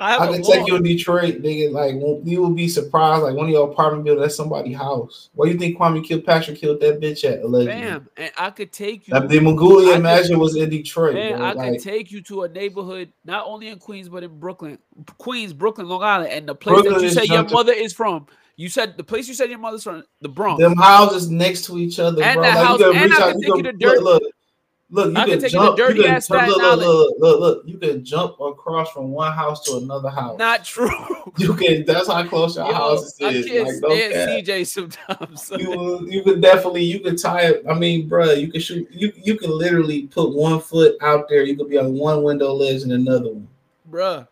I 0.00 0.12
have 0.12 0.20
I 0.22 0.32
can 0.32 0.42
take 0.42 0.66
you 0.68 0.76
in 0.76 0.82
Detroit, 0.82 1.42
nigga. 1.42 1.72
Like 1.72 1.94
you 2.24 2.40
will 2.40 2.50
be 2.50 2.68
surprised. 2.68 3.24
Like 3.24 3.34
one 3.34 3.46
of 3.46 3.50
your 3.50 3.70
apartment 3.70 4.04
buildings, 4.04 4.24
that's 4.24 4.36
somebody's 4.36 4.76
house. 4.76 5.30
Where 5.34 5.48
you 5.48 5.58
think 5.58 5.76
Kwame 5.76 6.04
Kilpatrick 6.04 6.58
killed 6.58 6.80
that 6.80 7.00
bitch 7.00 7.24
at? 7.24 7.42
Allegedly. 7.42 7.80
Bam, 7.80 8.08
and 8.16 8.30
I 8.38 8.50
could 8.50 8.70
take 8.72 9.08
you. 9.08 9.18
The 9.18 9.40
Mongolia 9.40 9.94
Imagine 9.96 10.38
was 10.38 10.54
in 10.56 10.70
Detroit. 10.70 11.14
Man. 11.14 11.42
I 11.42 11.52
Like, 11.52 11.72
could 11.74 11.82
take 11.82 12.12
you 12.12 12.20
to 12.22 12.42
a 12.44 12.48
neighborhood 12.48 13.12
not 13.24 13.46
only 13.46 13.68
in 13.68 13.78
Queens 13.78 14.08
but 14.08 14.22
in 14.22 14.38
Brooklyn, 14.38 14.78
Queens, 15.18 15.52
Brooklyn, 15.52 15.88
Long 15.88 16.02
Island, 16.02 16.32
and 16.32 16.48
the 16.48 16.54
place 16.54 16.74
Brooklyn 16.74 16.94
that 16.94 17.02
you 17.02 17.10
said 17.10 17.26
your 17.26 17.44
mother 17.48 17.72
is 17.72 17.92
from. 17.92 18.26
You 18.56 18.68
said 18.68 18.96
the 18.96 19.04
place 19.04 19.28
you 19.28 19.34
said 19.34 19.50
your 19.50 19.58
mother's 19.60 19.84
from, 19.84 20.02
the 20.20 20.28
Bronx. 20.28 20.60
them 20.60 20.76
houses 20.76 21.30
next 21.30 21.64
to 21.66 21.78
each 21.78 21.98
other, 22.00 22.22
And 22.24 22.34
bro. 22.34 22.42
the 22.42 22.48
like 22.56 22.66
house- 22.66 22.78
you 22.80 22.92
and 22.92 23.02
reach 23.10 23.20
I 23.20 23.22
out. 23.22 23.30
can 23.32 23.40
You 23.40 23.46
take 23.46 23.54
can 23.54 23.64
you 23.66 23.72
to 23.72 23.78
dirt- 23.78 24.02
look, 24.02 24.22
look. 24.90 25.10
You 25.12 25.16
I 25.18 25.24
can 25.24 25.30
can 25.32 25.40
take 25.40 25.52
you 25.52 25.58
to 25.60 25.64
jump. 25.64 25.78
you 25.78 25.84
can 25.86 25.94
jump, 26.04 26.22
Staten 26.22 26.48
look, 26.48 26.78
look, 26.80 27.14
look, 27.18 27.40
look. 27.40 27.62
You 27.66 27.78
can 27.78 28.04
jump 28.04 28.40
across 28.40 28.90
from 28.90 29.10
one 29.10 29.32
house 29.32 29.64
to 29.66 29.76
another 29.76 30.08
house. 30.10 30.38
Not 30.38 30.64
true. 30.64 30.90
You 31.38 31.54
can. 31.54 31.84
That's 31.84 32.08
how 32.08 32.26
close 32.26 32.56
your 32.56 32.66
Yo, 32.66 32.72
houses 32.72 33.16
I 33.22 33.32
can't 33.42 33.64
Like, 33.66 33.74
stand. 33.76 34.46
CJ 34.46 34.66
sometimes. 34.66 35.42
son. 35.42 35.60
you 35.60 36.06
you 36.08 36.22
could 36.22 36.40
definitely 36.40 36.82
you 36.84 37.00
can 37.00 37.16
tie 37.16 37.42
it. 37.42 37.64
I 37.68 37.74
mean, 37.74 38.08
bro, 38.08 38.32
you 38.32 38.50
can 38.50 38.60
shoot. 38.60 38.88
You 38.90 39.12
you 39.16 39.36
can 39.36 39.50
literally 39.50 40.06
put 40.06 40.34
one 40.34 40.58
foot 40.60 40.96
out 41.02 41.28
there. 41.28 41.42
You 41.44 41.56
could 41.56 41.68
be 41.68 41.78
on 41.78 41.92
one 41.94 42.22
window 42.22 42.52
ledge 42.54 42.82
and 42.82 42.92
another 42.92 43.28
one. 43.32 43.48
Bruh. 43.90 44.26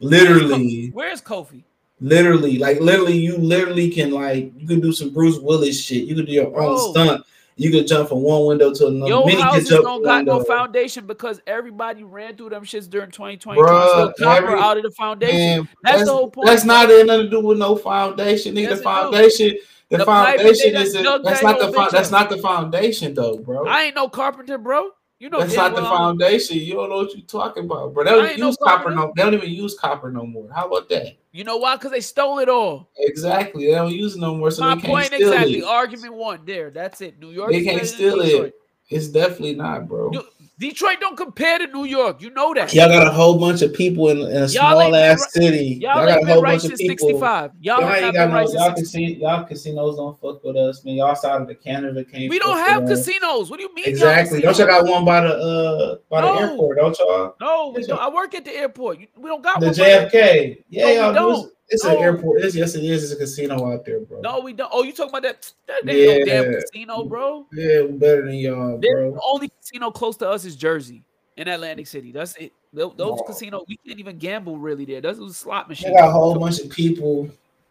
Literally, 0.00 0.90
Where's 0.92 1.22
Kofi? 1.22 1.62
literally, 2.00 2.58
like 2.58 2.80
literally, 2.80 3.16
you 3.16 3.38
literally 3.38 3.88
can 3.88 4.10
like 4.10 4.52
you 4.56 4.66
can 4.66 4.80
do 4.80 4.92
some 4.92 5.10
Bruce 5.10 5.38
Willis 5.38 5.80
shit. 5.80 6.04
You 6.04 6.16
can 6.16 6.24
do 6.26 6.32
your 6.32 6.46
own 6.48 6.52
Bro. 6.52 6.90
stunt. 6.90 7.26
You 7.62 7.70
could 7.70 7.86
jump 7.86 8.08
from 8.08 8.22
one 8.22 8.46
window 8.46 8.74
to 8.74 8.86
another. 8.88 9.08
Your 9.08 9.28
can 9.28 9.38
houses 9.40 9.68
don't 9.68 10.02
got 10.02 10.24
no 10.24 10.42
foundation 10.42 11.06
because 11.06 11.40
everybody 11.46 12.02
ran 12.02 12.36
through 12.36 12.50
them 12.50 12.64
shits 12.64 12.90
during 12.90 13.10
2020. 13.10 13.60
Bruh, 13.60 14.14
to 14.14 14.28
every- 14.28 14.58
out 14.58 14.76
of 14.76 14.82
the 14.82 14.90
foundation. 14.90 15.36
Man, 15.36 15.68
That's 15.82 15.98
that's, 15.98 16.08
the 16.08 16.12
whole 16.12 16.30
point. 16.30 16.46
That's 16.46 16.64
not 16.64 16.88
nothing 16.88 17.06
to 17.06 17.28
do 17.28 17.40
with 17.40 17.58
no 17.58 17.76
foundation. 17.76 18.56
Yes, 18.56 18.78
the 18.78 18.82
foundation, 18.82 19.56
the, 19.90 19.98
The 19.98 20.04
foundation 20.04 20.76
is 20.76 20.94
a, 20.96 21.20
that's 21.22 21.42
not 21.42 21.60
the 21.60 21.72
fo- 21.72 21.90
that's 21.90 22.10
not 22.10 22.30
the 22.30 22.38
foundation 22.38 23.14
though, 23.14 23.38
bro. 23.38 23.66
I 23.66 23.84
ain't 23.84 23.94
no 23.94 24.08
carpenter, 24.08 24.58
bro. 24.58 24.90
You 25.22 25.30
know 25.30 25.38
That's 25.38 25.54
not 25.54 25.76
the 25.76 25.82
well 25.82 25.92
I'm- 25.92 26.18
foundation. 26.18 26.56
You 26.56 26.74
don't 26.74 26.90
know 26.90 26.96
what 26.96 27.14
you're 27.16 27.24
talking 27.24 27.66
about, 27.66 27.94
bro. 27.94 28.02
They 28.02 28.10
don't 28.10 28.26
ain't 28.26 28.40
no 28.40 28.48
use 28.48 28.56
copper 28.60 28.90
no. 28.90 29.12
They 29.14 29.22
don't 29.22 29.34
even 29.34 29.50
use 29.50 29.78
copper 29.78 30.10
no 30.10 30.26
more. 30.26 30.48
How 30.52 30.66
about 30.66 30.88
that? 30.88 31.16
You 31.30 31.44
know 31.44 31.58
why? 31.58 31.76
Because 31.76 31.92
they 31.92 32.00
stole 32.00 32.40
it 32.40 32.48
all. 32.48 32.88
Exactly. 32.96 33.66
They 33.66 33.70
don't 33.76 33.92
use 33.92 34.16
it 34.16 34.18
no 34.18 34.34
more, 34.34 34.50
so 34.50 34.62
My 34.62 34.74
they 34.74 34.80
can't 34.80 34.92
point 34.92 35.12
exactly. 35.12 35.58
it. 35.58 35.64
Argument 35.64 36.14
one. 36.14 36.40
There. 36.44 36.70
That's 36.72 37.00
it. 37.02 37.20
New 37.20 37.30
York. 37.30 37.52
They 37.52 37.62
can't 37.62 37.86
steal 37.86 38.20
it. 38.20 38.56
It's 38.88 39.06
definitely 39.06 39.54
not, 39.54 39.86
bro. 39.86 40.10
You- 40.12 40.26
Detroit 40.58 41.00
don't 41.00 41.16
compare 41.16 41.58
to 41.58 41.66
New 41.68 41.84
York. 41.84 42.20
You 42.22 42.30
know 42.30 42.54
that. 42.54 42.72
Y'all 42.72 42.88
got 42.88 43.06
a 43.06 43.10
whole 43.10 43.38
bunch 43.38 43.62
of 43.62 43.72
people 43.74 44.10
in, 44.10 44.18
in 44.18 44.26
a 44.28 44.46
Y'all 44.46 44.48
small 44.48 44.94
ass 44.94 45.20
ri- 45.36 45.42
city. 45.42 45.64
Y'all, 45.80 45.96
Y'all 45.96 46.06
got 46.06 46.22
a 46.22 46.26
whole 46.26 46.42
right 46.42 46.60
bunch 46.60 46.72
of 46.72 46.78
people. 46.78 47.08
65. 47.08 47.50
Y'all, 47.60 47.80
Y'all 47.80 47.92
ain't 47.94 48.14
got 48.14 48.28
no 48.28 48.34
right 48.36 48.48
y'all 48.52 48.72
casino, 48.74 49.18
y'all 49.18 49.44
casinos 49.44 49.96
don't 49.96 50.20
fuck 50.20 50.44
with 50.44 50.56
us, 50.56 50.84
man. 50.84 50.94
Y'all 50.94 51.14
side 51.16 51.40
of 51.40 51.48
the 51.48 51.54
Canada 51.54 52.04
can't. 52.04 52.30
We 52.30 52.38
don't 52.38 52.58
have 52.58 52.86
casinos. 52.86 53.50
What 53.50 53.56
do 53.56 53.62
you 53.64 53.74
mean? 53.74 53.86
y'all 53.86 53.94
Exactly. 53.94 54.40
Don't 54.40 54.56
y'all 54.58 54.66
got 54.68 54.84
one 54.86 55.04
by 55.04 55.22
the 55.22 55.34
uh 55.34 55.96
by 56.08 56.20
No. 56.20 56.34
the 56.34 56.40
airport, 56.42 56.76
don't 56.78 56.98
y'all? 56.98 57.34
No, 57.40 57.72
we 57.74 57.84
don't. 57.84 57.98
I 57.98 58.08
work 58.08 58.34
at 58.34 58.44
the 58.44 58.54
airport. 58.54 58.98
We 59.16 59.28
don't 59.30 59.42
got 59.42 59.58
The 59.58 59.66
one. 59.66 59.74
JFK. 59.74 60.62
Yeah, 60.68 60.90
y'all 60.92 61.12
do. 61.12 61.18
don't. 61.18 61.52
It's, 61.72 61.84
No. 61.84 61.90
an 61.90 61.96
oh. 61.96 62.02
airport. 62.02 62.42
It's, 62.42 62.54
yes, 62.54 62.74
it 62.74 62.84
is. 62.84 63.02
It's 63.04 63.12
a 63.12 63.16
casino 63.16 63.72
out 63.72 63.84
there, 63.84 64.00
bro. 64.00 64.20
No, 64.20 64.40
we 64.40 64.52
don't. 64.52 64.70
Oh, 64.72 64.82
you 64.82 64.92
talking 64.92 65.10
about 65.10 65.22
that? 65.22 65.52
That 65.66 65.88
ain't 65.88 66.26
no 66.28 66.42
damn 66.44 66.54
casino, 66.60 67.04
bro. 67.04 67.46
Yeah, 67.52 67.82
we're 67.82 67.92
better 67.92 68.26
than 68.26 68.34
y'all, 68.34 68.78
bro. 68.78 69.12
the 69.14 69.20
only 69.24 69.48
casino 69.48 69.90
close 69.90 70.16
to 70.18 70.28
us 70.28 70.44
is 70.44 70.54
Jersey 70.54 71.02
in 71.36 71.48
Atlantic 71.48 71.86
City. 71.86 72.12
That's 72.12 72.36
it. 72.36 72.52
Those, 72.74 72.92
Wow. 72.96 73.24
casinos, 73.26 73.64
we 73.68 73.76
can't 73.78 73.98
even 73.98 74.18
gamble 74.18 74.58
really 74.58 74.84
there. 74.84 75.00
Those 75.00 75.20
are 75.20 75.32
slot 75.32 75.68
They 75.68 75.72
machines. 75.72 75.96
got 75.96 76.08
a 76.08 76.12
whole 76.12 76.38
bunch 76.38 76.60
of 76.60 76.70
people 76.70 77.28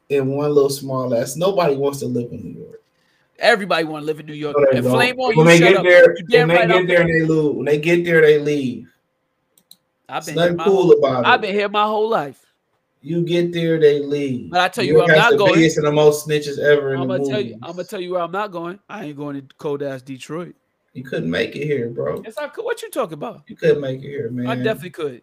in 0.10 0.28
one 0.28 0.54
little 0.54 0.70
small 0.70 1.14
ass. 1.16 1.36
Nobody 1.36 1.76
wants 1.76 1.99
to 1.99 2.08
live 2.08 2.32
in 2.32 2.43
New 2.43 2.60
York. 2.60 2.82
Everybody 3.39 3.86
want 3.86 4.04
to 4.04 4.06
live 4.06 4.20
in 4.20 4.26
New 4.26 4.34
York. 4.34 4.56
No, 4.58 4.68
and. 4.72 4.86
Flame 4.86 5.20
on 5.20 5.36
when 5.36 5.38
you, 5.38 5.43
they 5.45 5.60
get 5.60 5.78
up. 5.78 5.84
there, 5.84 6.06
when 6.08 6.47
they 6.47 6.56
right 6.56 6.68
get 6.68 6.78
I'm 6.78 6.88
there, 6.88 7.06
they 7.06 7.22
lose. 7.22 7.56
When 7.56 7.66
they 7.66 7.80
get 7.80 8.04
there, 8.06 8.22
they 8.22 8.39
leave. 8.39 8.88
I've 10.08 10.26
been 10.26 10.36
nothing 10.36 10.58
cool 10.58 10.91
about 10.91 11.24
it. 11.24 11.28
I've 11.28 11.41
been 11.41 11.54
here 11.56 11.70
my 11.70 11.86
whole 11.86 12.10
life. 12.10 12.45
You 13.04 13.24
get 13.24 13.52
there, 13.52 13.80
they 13.80 13.99
leave. 13.99 14.52
But 14.52 14.62
I 14.62 14.68
tell 14.70 14.84
you 14.84 14.95
where 14.95 15.04
I'm 15.06 15.18
not 15.18 15.32
the 15.32 15.38
going. 15.38 15.56
biggest 15.56 15.78
and 15.78 15.88
the 15.88 15.91
most 15.91 16.28
snitches 16.28 16.60
ever 16.60 16.93
in 16.93 17.02
I'm 17.02 17.08
the 17.08 17.18
gonna 17.18 17.30
tell 17.30 17.41
you. 17.41 17.56
I'm 17.64 17.72
gonna 17.72 17.84
tell 17.84 17.99
you 17.99 18.12
where 18.12 18.22
I'm 18.22 18.32
not 18.32 18.52
going. 18.52 18.80
I 18.89 19.06
ain't 19.06 19.18
going 19.18 19.36
to 19.36 19.56
cold 19.58 19.82
ass 19.82 20.04
Detroit. 20.04 20.56
You 20.93 21.04
couldn't 21.04 21.32
make 21.32 21.56
it 21.56 21.66
here, 21.66 21.89
bro. 21.89 22.22
Yes, 22.24 22.38
I 22.38 22.47
could. 22.47 22.64
What 22.64 22.82
you 22.82 22.91
talking 22.91 23.14
about? 23.14 23.43
You 23.47 23.56
couldn't 23.56 23.82
make 23.82 24.04
it 24.04 24.08
here, 24.08 24.30
man. 24.30 24.47
I 24.47 24.56
definitely 24.56 24.91
could. 24.91 25.22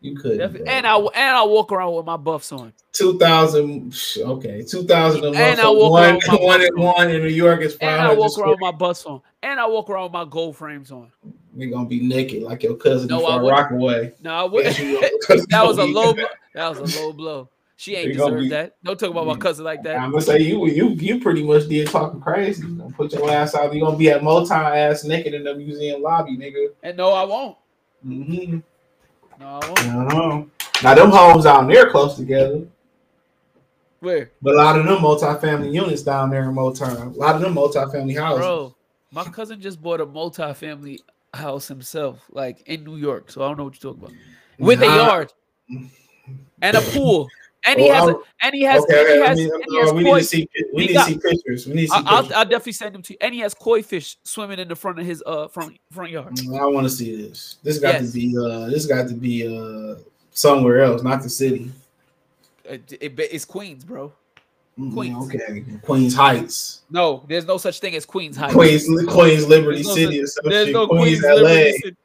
you. 0.00 0.14
Definitely. 0.16 0.60
bro. 0.60 0.72
And 0.72 0.86
I 0.86 0.96
and 0.96 1.36
I 1.36 1.44
walk 1.44 1.70
around 1.70 1.94
with 1.94 2.06
my 2.06 2.16
buffs 2.16 2.50
on. 2.52 2.72
2000, 2.92 3.94
okay, 4.18 4.64
2000 4.64 5.24
And 5.36 5.60
I 5.60 5.68
walk 5.68 5.92
one, 5.92 6.02
around 6.02 6.14
with 6.16 6.26
my 6.26 6.36
one 6.36 6.60
and 6.64 6.78
one 6.78 7.10
in 7.10 7.22
New 7.22 7.28
York 7.28 7.60
is 7.60 7.76
And 7.76 8.00
I 8.00 8.12
walk 8.14 8.36
around 8.38 8.50
with 8.50 8.60
my 8.60 8.72
buffs 8.72 9.04
on. 9.04 9.20
And 9.42 9.60
I 9.60 9.66
walk 9.66 9.88
around 9.88 10.04
with 10.04 10.12
my 10.12 10.24
gold 10.24 10.56
frames 10.56 10.90
on. 10.90 11.12
We're 11.54 11.70
gonna 11.70 11.88
be 11.88 12.00
naked 12.00 12.42
like 12.42 12.62
your 12.62 12.76
cousin 12.76 13.08
No, 13.08 13.18
before 13.18 13.32
I 13.32 13.36
wouldn't. 13.36 13.52
rock 13.58 13.70
away. 13.72 14.12
No, 14.22 14.30
I 14.34 14.44
wouldn't. 14.44 14.76
That 15.50 15.64
was 15.66 15.78
a 15.78 15.84
low 15.84 16.14
blow. 16.14 16.24
That 16.54 16.78
was 16.80 16.96
a 16.96 17.00
low 17.02 17.12
blow. 17.12 17.48
She 17.76 17.96
ain't 17.96 18.12
deserved 18.12 18.40
be- 18.42 18.48
that. 18.50 18.76
Don't 18.84 19.00
talk 19.00 19.10
about 19.10 19.26
my 19.26 19.36
cousin 19.36 19.64
like 19.64 19.82
that. 19.84 19.98
I'm 19.98 20.10
gonna 20.10 20.22
say 20.22 20.40
you 20.40 20.66
you 20.66 20.90
you 20.90 21.18
pretty 21.20 21.42
much 21.42 21.66
did 21.68 21.88
talking 21.88 22.20
crazy. 22.20 22.62
Gonna 22.62 22.90
put 22.90 23.12
your 23.12 23.30
ass 23.30 23.54
out. 23.54 23.72
You 23.74 23.80
gonna 23.80 23.96
be 23.96 24.10
at 24.10 24.20
Motown 24.20 24.76
ass 24.76 25.02
naked 25.04 25.32
in 25.34 25.44
the 25.44 25.54
museum 25.54 26.02
lobby, 26.02 26.36
nigga. 26.36 26.68
And 26.82 26.96
no, 26.96 27.10
I 27.12 27.24
won't. 27.24 27.56
Mm-hmm. 28.06 28.58
No, 29.40 29.46
I 29.62 29.66
won't. 29.66 30.50
I. 30.82 30.82
Now 30.82 30.94
them 30.94 31.10
homes 31.10 31.44
down 31.44 31.68
there 31.68 31.90
close 31.90 32.16
together, 32.16 32.66
Where? 34.00 34.30
but 34.40 34.54
a 34.54 34.56
lot 34.56 34.78
of 34.78 34.86
them 34.86 35.02
multi-family 35.02 35.70
units 35.70 36.02
down 36.02 36.30
there 36.30 36.48
in 36.48 36.54
Motown. 36.54 37.14
A 37.14 37.18
lot 37.18 37.34
of 37.36 37.42
them 37.42 37.54
multi-family 37.54 38.14
houses. 38.14 38.40
Bro, 38.40 38.74
my 39.10 39.24
cousin 39.24 39.60
just 39.60 39.80
bought 39.82 40.00
a 40.00 40.06
multi-family 40.06 41.00
house 41.34 41.68
himself, 41.68 42.18
like 42.30 42.62
in 42.66 42.84
New 42.84 42.96
York. 42.96 43.30
So 43.30 43.42
I 43.42 43.48
don't 43.48 43.58
know 43.58 43.64
what 43.64 43.82
you're 43.82 43.92
talking 43.92 44.04
about. 44.08 44.16
With 44.58 44.82
a 44.82 44.86
yard 44.86 45.32
and 46.62 46.76
a 46.76 46.80
pool. 46.80 47.28
And 47.66 47.78
he 47.78 47.88
Well, 47.90 47.94
has 47.94 48.08
a, 48.08 48.12
I'll- 48.12 48.24
and 48.40 48.54
he 48.54 48.62
has, 48.62 48.82
okay, 48.84 48.94
he 48.94 49.00
okay, 49.20 49.30
I 49.30 49.34
mean, 49.34 49.50
and 49.52 49.64
he 49.68 49.78
has 49.80 49.90
uh, 49.90 49.94
we 49.94 50.02
need 50.04 50.14
to 50.14 50.24
see 50.24 50.48
we 50.72 50.86
need 50.86 50.92
got- 50.94 51.08
to 51.08 51.12
see 51.12 51.18
pictures. 51.18 51.66
We 51.66 51.74
need 51.74 51.86
to 51.88 51.92
see 51.92 52.02
I'll, 52.06 52.22
pictures. 52.22 52.36
I'll 52.38 52.44
definitely 52.46 52.72
send 52.72 52.94
them 52.94 53.02
to 53.02 53.12
you. 53.12 53.18
And 53.20 53.34
he 53.34 53.40
has 53.40 53.52
koi 53.52 53.82
fish 53.82 54.16
swimming 54.24 54.58
in 54.58 54.68
the 54.68 54.76
front 54.76 54.98
of 54.98 55.04
his 55.04 55.22
uh 55.26 55.46
front 55.48 55.76
front 55.92 56.10
yard. 56.10 56.34
Mm, 56.36 56.58
I 56.58 56.64
want 56.64 56.84
to 56.86 56.90
see 56.90 57.14
this. 57.20 57.56
This 57.62 57.78
got 57.78 57.94
Yes. 58.00 58.06
to 58.12 58.18
be 58.18 58.34
uh 58.38 58.70
this 58.70 58.86
got 58.86 59.08
to 59.08 59.14
be 59.14 59.46
uh 59.46 59.96
somewhere 60.30 60.80
else, 60.80 61.02
not 61.02 61.22
the 61.22 61.28
city. 61.28 61.70
It, 62.64 62.92
it- 62.98 63.18
it's 63.18 63.44
Queens, 63.44 63.84
bro. 63.84 64.10
Mm, 64.80 64.92
Queens. 64.94 65.26
Okay, 65.26 65.64
Queens 65.82 66.14
Heights, 66.14 66.82
No, 66.90 67.22
there's 67.28 67.44
no 67.44 67.58
such 67.58 67.80
thing 67.80 67.94
as 67.96 68.06
Queens 68.06 68.36
Heights. 68.36 68.54
Queens 68.54 68.84
Queens 69.08 69.46
Liberty 69.46 69.82
no 69.82 69.94
City, 69.94 70.22
or 70.22 70.26
There's 70.44 70.66
shit. 70.66 70.72
no 70.74 70.86
Queens, 70.86 71.20
Queens 71.20 71.40
LA, 71.42 71.48
City. 71.72 71.96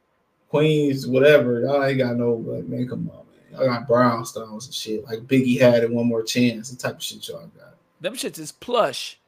Queens 0.50 1.06
whatever. 1.06 1.60
Y'all 1.60 1.82
ain't 1.84 1.98
got 1.98 2.16
no 2.16 2.36
but 2.36 2.68
man. 2.68 2.86
Come 2.86 3.10
on, 3.10 3.24
man. 3.26 3.52
Y'all 3.52 3.66
got 3.66 3.88
brownstones 3.88 4.66
and 4.66 4.74
shit 4.74 5.04
like 5.04 5.20
Biggie 5.20 5.58
had 5.58 5.84
in 5.84 5.94
One 5.94 6.06
More 6.06 6.22
Chance. 6.22 6.70
The 6.70 6.76
type 6.76 6.96
of 6.96 7.02
shit 7.02 7.26
y'all 7.28 7.50
got. 7.58 7.74
Them 8.00 8.14
shits 8.14 8.38
is 8.38 8.52
plush. 8.52 9.18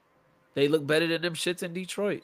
They 0.55 0.69
look 0.69 0.87
better 0.87 1.07
than 1.07 1.23
them 1.23 1.35
shits 1.35 1.63
in 1.63 1.73
Detroit. 1.73 2.23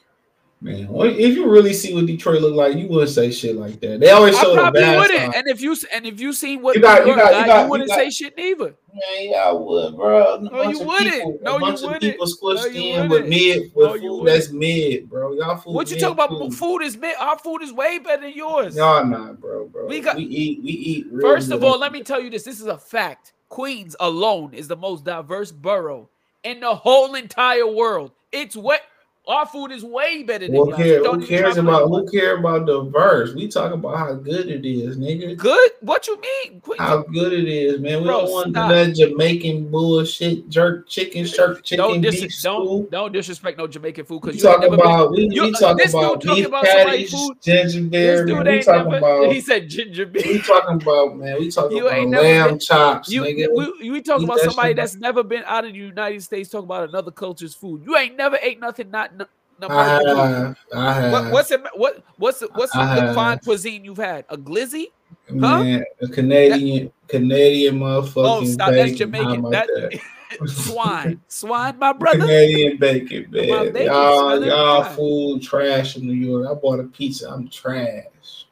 Man, 0.65 0.87
if 0.91 1.35
you 1.35 1.47
really 1.47 1.73
see 1.73 1.93
what 1.93 2.07
Detroit 2.07 2.41
look 2.41 2.55
like, 2.55 2.75
you 2.75 2.87
wouldn't 2.87 3.11
say 3.11 3.29
shit 3.31 3.55
like 3.55 3.79
that. 3.81 3.99
They 3.99 4.09
always 4.09 4.35
I 4.35 4.41
show 4.41 4.49
the 4.55 4.61
probably 4.61 4.81
bad 4.81 4.97
wouldn't. 4.97 5.19
side. 5.19 5.35
And 5.35 5.47
if 5.47 5.61
you 5.61 5.75
and 5.93 6.05
if 6.07 6.19
you 6.19 6.33
seen 6.33 6.63
what 6.63 6.75
You 6.75 6.81
got- 6.81 7.05
you 7.05 7.15
got- 7.15 7.39
you 7.39 7.45
got, 7.45 7.63
you 7.65 7.69
wouldn't 7.69 7.89
say 7.91 8.09
shit 8.09 8.35
neither. 8.35 8.75
Man, 8.91 9.29
yeah, 9.29 9.37
I 9.37 9.51
would, 9.51 9.95
bro. 9.95 10.39
No, 10.41 10.69
you 10.71 10.79
wouldn't. 10.79 11.11
People, 11.13 11.37
No, 11.43 11.51
a 11.51 11.53
you 11.55 11.59
bunch 11.59 11.75
of 11.81 11.83
wouldn't. 11.83 12.01
people 12.01 12.25
squished 12.25 12.73
No, 12.73 12.79
in 13.03 13.09
with 13.09 13.27
mid 13.27 13.71
with 13.75 14.01
No, 14.01 14.17
food 14.17 14.25
that's 14.27 14.49
mid, 14.51 15.07
bro. 15.07 15.33
Y'all 15.33 15.57
food. 15.57 15.73
What 15.75 15.91
you 15.91 15.99
talking 15.99 16.13
about? 16.13 16.29
food. 16.29 16.53
Food 16.55 16.79
is 16.81 16.97
mid. 16.97 17.15
Our 17.19 17.37
food 17.37 17.61
is 17.61 17.71
way 17.71 17.99
better 17.99 18.23
than 18.23 18.33
yours. 18.33 18.75
Y'all 18.75 19.05
not, 19.05 19.39
bro, 19.39 19.67
bro. 19.67 19.85
We 19.85 19.99
got- 19.99 20.15
we 20.15 20.23
eat 20.23 20.63
we 20.63 20.71
eat. 20.71 21.07
Real 21.11 21.27
First 21.29 21.51
of 21.51 21.63
all, 21.63 21.77
let 21.77 21.91
me 21.91 22.01
tell 22.01 22.19
you 22.19 22.31
this. 22.31 22.41
This 22.43 22.59
is 22.59 22.65
a 22.65 22.77
fact. 22.79 23.33
Queens 23.49 23.95
alone 23.99 24.53
is 24.55 24.67
the 24.67 24.75
most 24.75 25.05
diverse 25.05 25.51
borough 25.51 26.09
in 26.43 26.59
the 26.61 26.73
whole 26.73 27.13
entire 27.13 27.67
world. 27.67 28.11
It's 28.31 28.55
what 28.55 28.81
our 29.27 29.45
food 29.47 29.71
is 29.71 29.83
way 29.83 30.21
better 30.23 30.47
than 30.47 30.71
care, 30.73 31.01
Don't 31.01 31.21
who 31.21 31.27
cares 31.27 31.57
about 31.57 31.87
who 31.89 32.07
care 32.11 32.37
about 32.37 32.65
the 32.67 32.83
verse? 32.83 33.33
We 33.33 33.47
talk 33.47 33.71
about 33.71 33.97
how 33.97 34.13
good 34.13 34.47
it 34.49 34.65
is, 34.65 34.97
nigga. 34.97 35.35
good. 35.37 35.71
What 35.81 36.07
you 36.07 36.19
mean? 36.21 36.61
Quit- 36.61 36.79
How 36.79 37.03
good 37.03 37.33
it 37.33 37.47
is, 37.47 37.79
man. 37.79 37.99
We 37.99 38.05
Bro, 38.05 38.21
don't 38.21 38.31
want 38.31 38.49
stop. 38.51 38.69
that 38.69 38.95
Jamaican 38.95 39.71
bullshit, 39.71 40.47
jerk 40.49 40.87
chicken, 40.87 41.25
jerk 41.25 41.63
chicken, 41.63 41.83
Don't, 41.85 42.01
dis- 42.01 42.41
don't 42.43 42.89
don't 42.91 43.11
disrespect 43.11 43.57
no 43.57 43.65
Jamaican 43.67 44.05
food 44.05 44.21
because 44.21 44.41
you 44.41 44.47
ain't 44.49 44.61
talk 44.61 44.61
never 44.61 44.77
been. 44.77 44.85
about 44.85 45.11
we, 45.11 45.27
we 45.29 45.39
uh, 45.39 45.51
talk 45.59 45.77
this 45.77 45.93
about 45.93 46.21
beef 46.21 46.45
about 46.47 46.63
patties, 46.65 47.11
food. 47.11 47.37
ginger 47.41 47.81
beer. 47.81 48.25
We 48.25 48.61
talking 48.63 48.91
never. 48.91 48.97
about 48.97 49.31
He 49.33 49.41
said 49.41 49.69
ginger 49.69 50.05
beer. 50.05 50.23
we 50.25 50.39
talking 50.41 50.81
about 50.81 51.17
man. 51.17 51.39
We 51.39 51.49
talking 51.49 51.77
You 51.77 51.87
about 51.87 52.07
lamb 52.09 52.49
been- 52.49 52.59
chops, 52.59 53.09
You, 53.09 53.21
nigga. 53.23 53.47
we, 53.81 53.89
we 53.89 54.01
talking 54.01 54.25
about 54.25 54.39
somebody 54.39 54.73
that's 54.73 54.95
never 54.95 55.23
been 55.23 55.43
out 55.45 55.65
of 55.65 55.71
the 55.73 55.77
United 55.79 56.21
States 56.23 56.49
talking 56.49 56.65
about 56.65 56.89
another 56.89 57.11
culture's 57.11 57.55
food. 57.55 57.83
You 57.85 57.97
ain't 57.97 58.17
never 58.17 58.37
ate 58.41 58.59
nothing 58.59 58.91
not 58.91 59.14
I 59.61 60.55
have. 60.93 61.11
What, 61.11 61.31
what's 61.31 61.51
it? 61.51 61.61
What 61.75 62.03
what's 62.17 62.39
the, 62.39 62.49
what's 62.53 62.73
the 62.73 62.79
I 62.79 62.95
good 62.95 63.03
have. 63.05 63.15
fine 63.15 63.39
cuisine 63.39 63.85
you've 63.85 63.97
had? 63.97 64.25
A 64.29 64.37
glizzy? 64.37 64.87
man, 65.29 65.83
a 66.01 66.07
Canadian, 66.07 66.91
Canadian 67.07 67.81
oh, 67.81 68.01
motherfucking 68.01 68.13
Oh, 68.25 68.45
stop! 68.45 68.71
That's 68.71 68.91
bacon. 68.91 69.13
How 69.13 69.23
Jamaican. 69.23 69.49
That, 69.51 69.67
that? 69.67 70.01
swine, 70.47 71.21
swine, 71.27 71.77
my 71.79 71.93
brother. 71.93 72.19
Canadian 72.19 72.77
bacon, 72.77 73.27
man. 73.31 73.73
bacon, 73.73 73.87
y'all, 73.87 74.45
y'all 74.45 74.83
food 74.83 75.41
trash 75.41 75.95
in 75.95 76.05
New 76.05 76.13
York. 76.13 76.47
I 76.49 76.53
bought 76.53 76.79
a 76.79 76.83
pizza. 76.83 77.29
I'm 77.29 77.47
trash. 77.47 78.47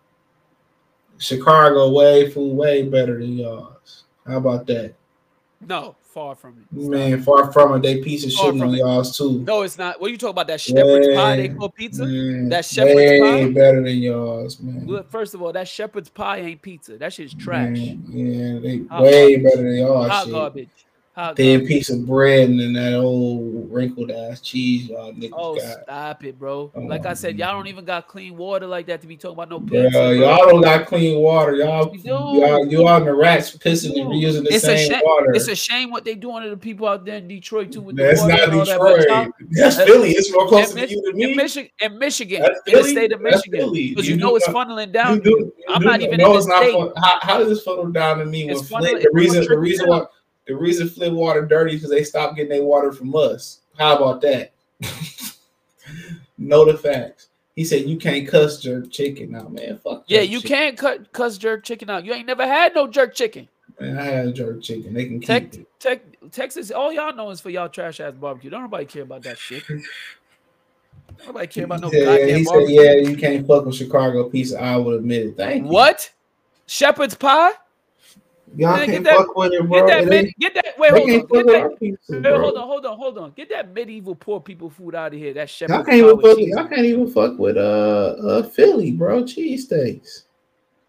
Chicago 1.17 1.89
way 1.91 2.29
food 2.29 2.55
way 2.55 2.83
better 2.83 3.19
than 3.19 3.37
y'all's. 3.37 4.03
How 4.25 4.37
about 4.37 4.67
that? 4.67 4.95
No, 5.61 5.95
far 6.13 6.35
from 6.35 6.51
it. 6.59 6.79
Stop. 6.79 6.91
Man, 6.91 7.21
far 7.23 7.51
from 7.51 7.75
it. 7.75 7.81
They 7.81 8.01
piece 8.01 8.25
of 8.25 8.31
Far 8.33 8.51
shit 8.51 8.59
from 8.59 8.69
on 8.69 8.75
y'all's 8.75 9.17
too. 9.17 9.39
No, 9.39 9.63
it's 9.63 9.77
not. 9.77 9.99
What 9.99 10.11
you 10.11 10.17
talking 10.17 10.31
about? 10.31 10.47
That 10.47 10.61
shepherd's 10.61 11.07
pie 11.07 11.35
they 11.37 11.49
call 11.49 11.69
pizza? 11.69 12.05
Man, 12.05 12.49
That 12.49 12.65
shepherd's 12.65 12.95
way 12.95 13.19
pie? 13.19 13.49
better 13.51 13.81
than 13.81 13.97
y'all's, 13.97 14.59
man. 14.59 14.85
Well, 14.87 15.03
first 15.09 15.33
of 15.33 15.41
all, 15.41 15.51
that 15.53 15.67
shepherd's 15.67 16.09
pie 16.09 16.37
ain't 16.39 16.61
pizza. 16.61 16.97
That 16.97 17.13
shit's 17.13 17.33
trash. 17.33 17.77
Man, 17.77 18.03
yeah, 18.09 18.59
they 18.59 18.83
Hot 18.89 19.03
way 19.03 19.35
garbage. 19.37 19.43
better 19.43 19.63
than 19.63 19.75
y'all 19.77 20.07
Hot 20.09 20.23
shit. 20.25 20.33
garbage. 20.33 20.69
Hot 21.15 21.35
Thin 21.35 21.59
garbage. 21.59 21.67
piece 21.67 21.89
of 21.91 22.07
bread 22.07 22.49
and 22.49 22.59
then 22.59 22.73
that 22.73 22.95
old 22.95 23.71
wrinkled 23.71 24.09
ass 24.09 24.41
cheese 24.41 24.87
y'all 24.89 25.13
niggas 25.13 25.29
Oh, 25.33 25.55
got. 25.55 25.83
stop 25.83 26.23
it, 26.23 26.39
bro. 26.39 26.69
Come 26.69 26.87
Like 26.87 27.05
I 27.05 27.13
said, 27.13 27.37
y'all 27.37 27.53
don't 27.53 27.67
even 27.67 27.85
got 27.85 28.07
clean 28.07 28.35
water 28.35 28.65
like 28.65 28.87
that 28.87 29.01
to 29.01 29.07
be 29.07 29.15
talking 29.15 29.33
about 29.35 29.49
no 29.51 29.59
bro. 29.59 29.79
y'all 30.09 30.49
don't 30.49 30.61
got 30.61 30.87
clean 30.87 31.19
water. 31.19 31.53
Y'all, 31.55 31.95
y'all, 31.97 32.65
you 32.65 32.87
on 32.87 33.05
the 33.05 33.13
rats 33.13 33.55
pissing 33.55 33.95
and 33.99 34.09
reusing 34.09 34.43
the 34.43 34.53
It's 34.55 34.63
a 34.63 34.75
same 34.75 34.89
shame. 34.89 35.01
water. 35.03 35.31
It's 35.35 35.47
a 35.47 35.55
shame 35.55 35.91
what 35.91 36.03
they 36.03 36.15
doing 36.15 36.41
to 36.45 36.49
the 36.49 36.57
people 36.57 36.87
out 36.87 37.05
there 37.05 37.17
in 37.17 37.27
Detroit 37.27 37.71
too 37.71 37.81
with 37.81 37.95
That's 37.95 38.19
the 38.23 38.29
water 38.29 38.47
not 38.47 38.49
all 38.49 38.65
that. 38.65 39.05
Detroit. 39.05 39.31
That's 39.51 39.77
Uh, 39.77 39.85
Philly. 39.85 40.09
It's 40.13 40.31
more 40.33 40.47
close 40.47 40.71
closer 40.71 40.75
Mich- 40.79 40.89
to 40.89 40.95
you 40.95 41.01
than 41.11 41.21
in 41.21 41.27
me. 41.29 41.35
Michigan, 41.35 41.71
in 41.79 41.99
Michigan, 41.99 42.41
That's 42.41 42.59
in 42.65 42.73
the 42.73 42.83
state 42.89 43.11
of 43.13 43.21
That's 43.21 43.35
Michigan, 43.47 43.71
because 43.71 44.07
You 44.07 44.15
you, 44.15 44.19
know 44.19 44.35
it's 44.35 44.47
funneling 44.47 44.91
down. 44.91 45.17
You 45.17 45.21
do, 45.21 45.29
you 45.29 45.53
I'm 45.69 45.79
do 45.81 45.85
not 45.85 46.01
even 46.01 46.19
in 46.19 46.31
this 46.33 46.47
not 46.47 46.57
state. 46.57 46.73
how, 46.97 47.19
how 47.21 47.37
does 47.37 47.49
this 47.49 47.61
funnel 47.61 47.85
down 47.91 48.17
to 48.17 48.25
me 48.25 48.47
when 48.47 48.63
Flint, 48.63 49.03
the 49.03 49.11
reason 49.13 49.45
the 49.47 49.59
reason 49.59 49.87
why 49.87 50.05
the 50.47 50.55
reason 50.55 50.89
Flint 50.89 51.15
water 51.15 51.45
dirty 51.45 51.73
is 51.73 51.79
because 51.79 51.91
they 51.91 52.03
stopped 52.03 52.35
getting 52.35 52.49
their 52.49 52.63
water 52.63 52.91
from 52.91 53.15
us. 53.15 53.61
How 53.77 53.95
about 53.95 54.21
that? 54.21 54.51
know 56.37 56.65
the 56.65 56.77
facts. 56.77 57.29
He 57.55 57.63
said 57.63 57.87
you 57.87 57.97
can't 57.97 58.27
cuss 58.27 58.59
jerk 58.59 58.91
chicken 58.91 59.35
out, 59.35 59.53
man. 59.53 59.79
Fuck. 59.83 60.05
Yeah, 60.07 60.21
you 60.21 60.39
chicken. 60.39 60.57
can't 60.57 60.77
cut 60.77 61.11
cuss 61.13 61.37
jerk 61.37 61.63
chicken 61.63 61.89
out. 61.89 62.03
You 62.03 62.13
ain't 62.13 62.27
never 62.27 62.45
had 62.45 62.73
no 62.73 62.87
jerk 62.87 63.13
chicken. 63.13 63.47
Man, 63.79 63.97
I 63.97 64.03
had 64.03 64.35
jerk 64.35 64.61
chicken. 64.61 64.93
They 64.93 65.05
can 65.05 65.19
keep 65.19 65.27
Tech, 65.27 65.55
it. 65.55 65.79
tech, 65.79 66.01
Texas, 66.31 66.71
all 66.71 66.91
y'all 66.91 67.15
know 67.15 67.29
is 67.29 67.41
for 67.41 67.49
y'all 67.49 67.69
trash 67.69 67.99
ass 67.99 68.13
barbecue. 68.13 68.49
Don't 68.49 68.61
nobody 68.61 68.85
care 68.85 69.03
about 69.03 69.23
that 69.23 69.37
shit. 69.37 69.63
Nobody 71.25 71.47
care 71.47 71.65
about 71.65 71.81
no 71.81 71.89
said, 71.91 72.05
goddamn 72.05 72.37
he 72.37 72.43
said, 72.43 72.69
yeah, 72.69 72.93
you 73.09 73.15
can't 73.15 73.47
fuck 73.47 73.65
with 73.65 73.75
Chicago 73.75 74.29
pizza. 74.29 74.59
I 74.59 74.77
would 74.77 74.95
admit 74.99 75.27
it. 75.27 75.37
Thank 75.37 75.65
you. 75.65 75.71
What? 75.71 76.11
Shepherd's 76.65 77.15
pie? 77.15 77.51
Y'all 78.55 78.77
Man, 78.77 78.85
can't 78.85 78.91
get 78.91 79.03
that- 79.05 79.17
fuck 79.17 79.35
with 79.35 79.53
it, 79.53 79.67
bro. 79.67 79.87
Get 79.87 79.87
that, 79.87 80.09
mid, 80.09 80.33
get 80.39 80.53
that. 80.53 80.65
Wait, 80.77 80.91
hold 80.91 81.01
on. 81.01 81.07
Get 81.09 81.45
that. 81.47 81.79
pizza, 81.79 82.21
Wait, 82.21 82.25
hold 82.25 82.57
on, 82.57 82.67
hold 82.67 82.85
on, 82.85 82.97
hold 82.97 83.17
on. 83.17 83.31
Get 83.31 83.49
that 83.49 83.73
medieval 83.73 84.15
poor 84.15 84.39
people 84.39 84.69
food 84.69 84.93
out 84.95 85.13
of 85.13 85.19
here. 85.19 85.33
That 85.33 85.49
shepherd's 85.49 85.75
Y'all 85.75 85.83
can't 85.83 85.97
even 85.97 86.21
fuck. 86.21 86.37
Y'all 86.37 86.67
can't 86.67 86.85
even 86.85 87.07
fuck 87.09 87.39
with 87.39 87.57
uh 87.57 88.15
uh 88.21 88.43
Philly, 88.43 88.91
bro. 88.91 89.23
Cheesesteaks. 89.23 90.23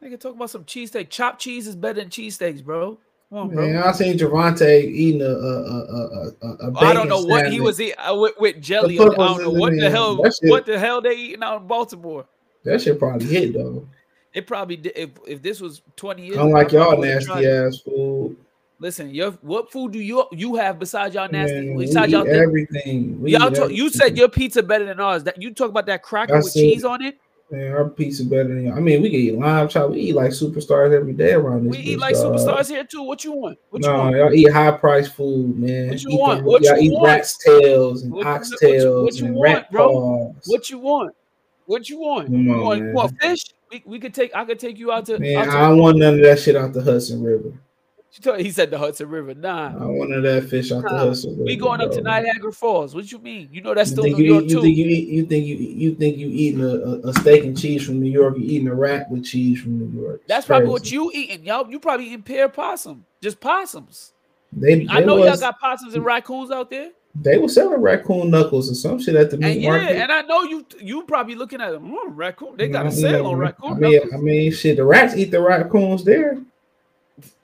Nigga, 0.02 0.20
talk 0.20 0.34
about 0.34 0.50
some 0.50 0.64
cheesesteak. 0.64 1.08
Chopped 1.08 1.40
cheese 1.40 1.66
is 1.66 1.74
better 1.76 2.00
than 2.00 2.10
cheesesteaks, 2.10 2.62
bro. 2.62 2.98
Come 3.30 3.38
on, 3.38 3.48
bro. 3.48 3.66
Man, 3.66 3.82
I 3.82 3.92
seen 3.92 4.18
Javante 4.18 4.84
eating 4.84 5.22
a 5.22 5.24
a 5.24 5.30
a 5.30 5.78
a, 5.80 6.32
a, 6.42 6.70
a 6.70 6.72
I 6.76 6.92
don't 6.92 7.08
know 7.08 7.22
what 7.22 7.50
he 7.50 7.60
was 7.60 7.80
eating 7.80 7.94
uh, 7.98 8.14
with, 8.14 8.34
with 8.38 8.60
jelly. 8.60 8.98
I 8.98 9.04
don't 9.04 9.42
know 9.42 9.50
what 9.50 9.74
the 9.74 9.90
hell. 9.90 10.22
What 10.42 10.66
the 10.66 10.78
hell 10.78 11.00
they 11.00 11.14
eating 11.14 11.42
out 11.42 11.62
in 11.62 11.66
Baltimore? 11.66 12.26
That 12.64 12.82
shit 12.82 12.98
probably 12.98 13.26
hit 13.26 13.54
though. 13.54 13.88
It 14.34 14.46
probably 14.46 14.76
did. 14.76 14.92
If, 14.96 15.10
if 15.26 15.42
this 15.42 15.60
was 15.60 15.82
twenty 15.96 16.26
years, 16.26 16.36
Unlike 16.38 16.74
I 16.74 16.76
y'all 16.76 16.96
tried 16.96 17.08
nasty 17.08 17.46
ass 17.46 17.78
food. 17.78 18.36
Listen, 18.80 19.14
your 19.14 19.30
what 19.42 19.70
food 19.70 19.92
do 19.92 20.00
you 20.00 20.26
you 20.32 20.56
have 20.56 20.78
besides 20.80 21.14
y'all 21.14 21.28
nasty? 21.30 21.60
Man, 21.60 21.74
we 21.76 21.86
besides 21.86 22.08
eat 22.08 22.16
y'all, 22.16 22.28
everything. 22.28 23.22
Y'all 23.26 23.50
talk, 23.50 23.70
you 23.70 23.88
said 23.88 24.18
your 24.18 24.28
pizza 24.28 24.62
better 24.62 24.84
than 24.84 24.98
ours. 24.98 25.22
That 25.24 25.40
you 25.40 25.54
talk 25.54 25.70
about 25.70 25.86
that 25.86 26.02
cracker 26.02 26.34
That's 26.34 26.46
with 26.46 26.56
it. 26.56 26.60
cheese 26.60 26.84
on 26.84 27.00
it. 27.00 27.16
Man, 27.50 27.72
our 27.72 27.88
pizza 27.88 28.24
better 28.24 28.48
than 28.48 28.66
y'all. 28.66 28.76
I 28.76 28.80
mean, 28.80 29.00
we 29.00 29.10
can 29.10 29.20
eat 29.20 29.34
lime 29.38 29.68
chop. 29.68 29.90
We 29.90 30.00
eat 30.00 30.14
like 30.14 30.30
superstars 30.32 30.92
every 30.92 31.12
day 31.12 31.34
around 31.34 31.66
this. 31.66 31.76
We 31.76 31.84
eat 31.84 31.98
like 32.00 32.14
dog. 32.14 32.34
superstars 32.34 32.68
here 32.68 32.82
too. 32.82 33.02
What 33.04 33.22
you 33.22 33.32
want? 33.32 33.58
What 33.70 33.82
you 33.82 33.88
no, 33.88 33.96
want? 33.98 34.16
y'all 34.16 34.34
eat 34.34 34.50
high 34.52 34.72
price 34.72 35.06
food, 35.08 35.56
man. 35.56 35.90
What 35.90 36.02
you 36.02 36.10
eat 36.10 36.20
want? 36.20 36.42
What 36.44 36.62
y'all 36.64 36.76
you 36.76 36.90
eat 36.90 36.94
want? 36.94 37.04
rat's 37.06 37.38
tails 37.38 38.02
and 38.02 38.12
What 38.12 38.24
you- 38.24 38.28
ox 38.28 38.50
what 38.50 38.60
you- 38.72 39.02
what 39.04 39.14
you 39.14 39.26
and 39.26 39.34
want, 39.36 39.54
rat 39.54 39.70
bro? 39.70 39.88
paws. 39.88 40.34
What 40.46 40.68
you 40.70 40.78
want? 40.78 41.14
What 41.66 41.88
you 41.88 42.00
want? 42.00 42.26
Come 42.26 42.42
you 42.42 42.52
on, 42.54 42.60
want, 42.60 42.80
you 42.82 42.92
want 42.92 43.20
fish? 43.22 43.44
We, 43.74 43.82
we 43.84 43.98
could 43.98 44.14
take. 44.14 44.34
I 44.34 44.44
could 44.44 44.58
take 44.58 44.78
you 44.78 44.92
out 44.92 45.06
to. 45.06 45.18
Man, 45.18 45.36
out 45.36 45.44
to 45.44 45.50
I 45.50 45.68
don't 45.68 45.78
want 45.78 45.98
none 45.98 46.14
of 46.14 46.20
that 46.20 46.38
shit 46.38 46.54
out 46.54 46.72
the 46.72 46.82
Hudson 46.82 47.22
River. 47.22 47.52
he 48.38 48.50
said 48.52 48.70
the 48.70 48.78
Hudson 48.78 49.08
River. 49.08 49.34
Nah, 49.34 49.72
I 49.72 49.86
want 49.86 50.10
none 50.10 50.18
of 50.18 50.24
that 50.24 50.48
fish 50.48 50.70
out 50.70 50.82
the 50.82 50.90
Hudson 50.90 51.32
River. 51.32 51.44
we 51.44 51.56
going 51.56 51.80
up 51.80 51.90
to. 51.92 52.00
Niagara 52.00 52.52
Falls. 52.52 52.94
What 52.94 53.10
you 53.10 53.18
mean? 53.18 53.48
You 53.50 53.62
know 53.62 53.74
that's 53.74 53.90
You 53.90 53.96
still 53.96 54.04
New 54.04 54.24
you, 54.24 54.32
York 54.34 54.44
eat, 54.44 54.50
you 54.50 54.56
too. 54.56 54.62
think 54.62 54.76
you 54.76 54.84
eat, 54.86 55.08
you 55.08 55.26
think 55.26 55.46
you 55.46 55.56
you 55.56 55.94
think 55.96 56.16
you 56.18 56.28
eating 56.28 56.60
a, 56.60 57.08
a, 57.08 57.12
steak 57.14 57.44
and 57.44 57.58
cheese 57.58 57.84
from 57.84 58.00
New 58.00 58.10
York? 58.10 58.36
You 58.38 58.44
eating 58.44 58.68
a 58.68 58.74
rat 58.74 59.10
with 59.10 59.24
cheese 59.24 59.60
from 59.60 59.78
New 59.78 60.00
York? 60.00 60.20
It's 60.20 60.28
That's 60.28 60.46
probably 60.46 60.68
what 60.68 60.92
you 60.92 61.10
eating, 61.12 61.44
y'all. 61.44 61.68
You 61.68 61.80
probably 61.80 62.06
eating 62.06 62.22
pear 62.22 62.48
possum, 62.48 63.04
just 63.20 63.40
possums. 63.40 64.12
They, 64.52 64.86
I 64.88 65.00
know 65.00 65.16
was, 65.16 65.26
y'all 65.26 65.50
got 65.50 65.58
possums 65.58 65.94
and 65.94 66.04
raccoons 66.04 66.52
out 66.52 66.70
there, 66.70 66.90
They 67.16 67.38
were 67.38 67.48
selling 67.48 67.80
raccoon 67.80 68.30
knuckles 68.30 68.70
or 68.70 68.74
some 68.74 69.00
shit 69.00 69.14
at 69.14 69.30
the 69.30 69.36
meat 69.38 69.52
and 69.52 69.62
yeah, 69.62 69.68
market. 69.70 69.96
and 69.96 70.10
I 70.12 70.22
know 70.22 70.42
you. 70.42 70.66
You 70.80 71.02
probably 71.04 71.36
looking 71.36 71.60
at 71.60 71.70
them. 71.70 71.94
"Hmm, 71.96 72.14
raccoon. 72.14 72.56
They 72.56 72.68
got 72.68 72.86
a 72.86 72.90
sale 72.90 73.22
know, 73.22 73.30
on 73.30 73.36
I 73.36 73.38
raccoon. 73.38 73.78
mean, 73.80 73.92
knuckles." 73.92 74.12
I 74.14 74.16
mean, 74.16 74.52
shit. 74.52 74.76
The 74.76 74.84
rats 74.84 75.14
eat 75.16 75.30
the 75.30 75.40
raccoons 75.40 76.02
there. 76.04 76.38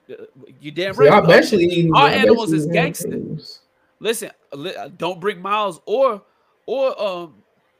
Uh, 0.09 0.13
you 0.59 0.71
damn 0.71 0.93
See, 0.93 1.01
right. 1.03 1.11
I 1.13 1.17
Uh, 1.19 1.25
bet 1.27 1.51
you 1.53 1.59
eating. 1.59 1.93
our 1.95 2.09
animals 2.09 2.51
is 2.51 2.63
eating 2.63 2.73
gangster. 2.73 3.07
raccoons. 3.09 3.59
Listen, 4.01 4.31
uh, 4.51 4.89
don't 4.97 5.21
bring 5.21 5.41
Miles 5.41 5.79
or 5.85 6.21
or 6.65 7.01
um 7.01 7.35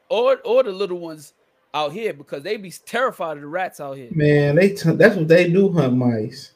or 0.09 0.37
or 0.45 0.63
the 0.63 0.71
little 0.71 0.99
ones 0.99 1.33
out 1.73 1.91
here 1.91 2.13
because 2.13 2.41
they 2.43 2.55
be 2.57 2.71
terrified 2.85 3.35
of 3.37 3.41
the 3.41 3.47
rats 3.47 3.81
out 3.81 3.97
here. 3.97 4.09
Man, 4.13 4.55
they 4.55 4.69
t- 4.69 4.91
that's 4.91 5.15
what 5.17 5.27
they 5.27 5.49
do. 5.49 5.71
Hunt 5.73 5.93
mice. 5.97 6.51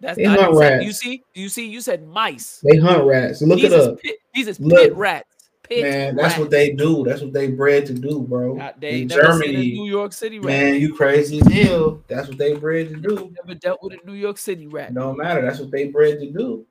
That's 0.00 0.16
They 0.16 0.24
not 0.24 0.54
rats. 0.54 0.84
You 0.84 0.92
see, 0.92 1.24
you 1.34 1.48
see, 1.48 1.66
you 1.68 1.80
said 1.80 2.06
mice. 2.06 2.62
They 2.62 2.78
hunt 2.78 3.04
rats. 3.04 3.42
Look 3.42 3.58
these 3.58 3.72
it 3.72 3.78
is 3.78 3.86
up, 3.86 4.00
pit, 4.00 4.16
these 4.34 4.48
is 4.48 4.60
Look. 4.60 4.78
pit 4.78 4.94
rats. 4.94 5.50
Pit 5.64 5.82
man. 5.82 6.16
That's 6.16 6.28
rats. 6.28 6.38
what 6.38 6.50
they 6.50 6.72
do. 6.72 7.04
That's 7.04 7.20
what 7.20 7.32
they 7.32 7.50
bred 7.50 7.84
to 7.86 7.94
do, 7.94 8.22
bro. 8.22 8.56
God, 8.56 8.74
they 8.78 9.02
In 9.02 9.08
Germany, 9.08 9.72
New 9.72 9.86
York 9.86 10.12
City 10.12 10.38
rat. 10.38 10.46
man, 10.46 10.74
you 10.80 10.94
crazy 10.94 11.40
as 11.40 11.46
hell. 11.48 12.02
That's 12.06 12.28
what 12.28 12.38
they 12.38 12.54
bred 12.54 12.88
to 12.90 12.96
do. 12.96 13.34
Never 13.44 13.58
dealt 13.58 13.82
with 13.82 13.98
a 14.02 14.06
New 14.06 14.14
York 14.14 14.38
City 14.38 14.66
rat. 14.66 14.94
No 14.94 15.12
matter. 15.12 15.42
That's 15.42 15.58
what 15.58 15.70
they 15.70 15.88
bred 15.88 16.20
to 16.20 16.30
do. 16.30 16.64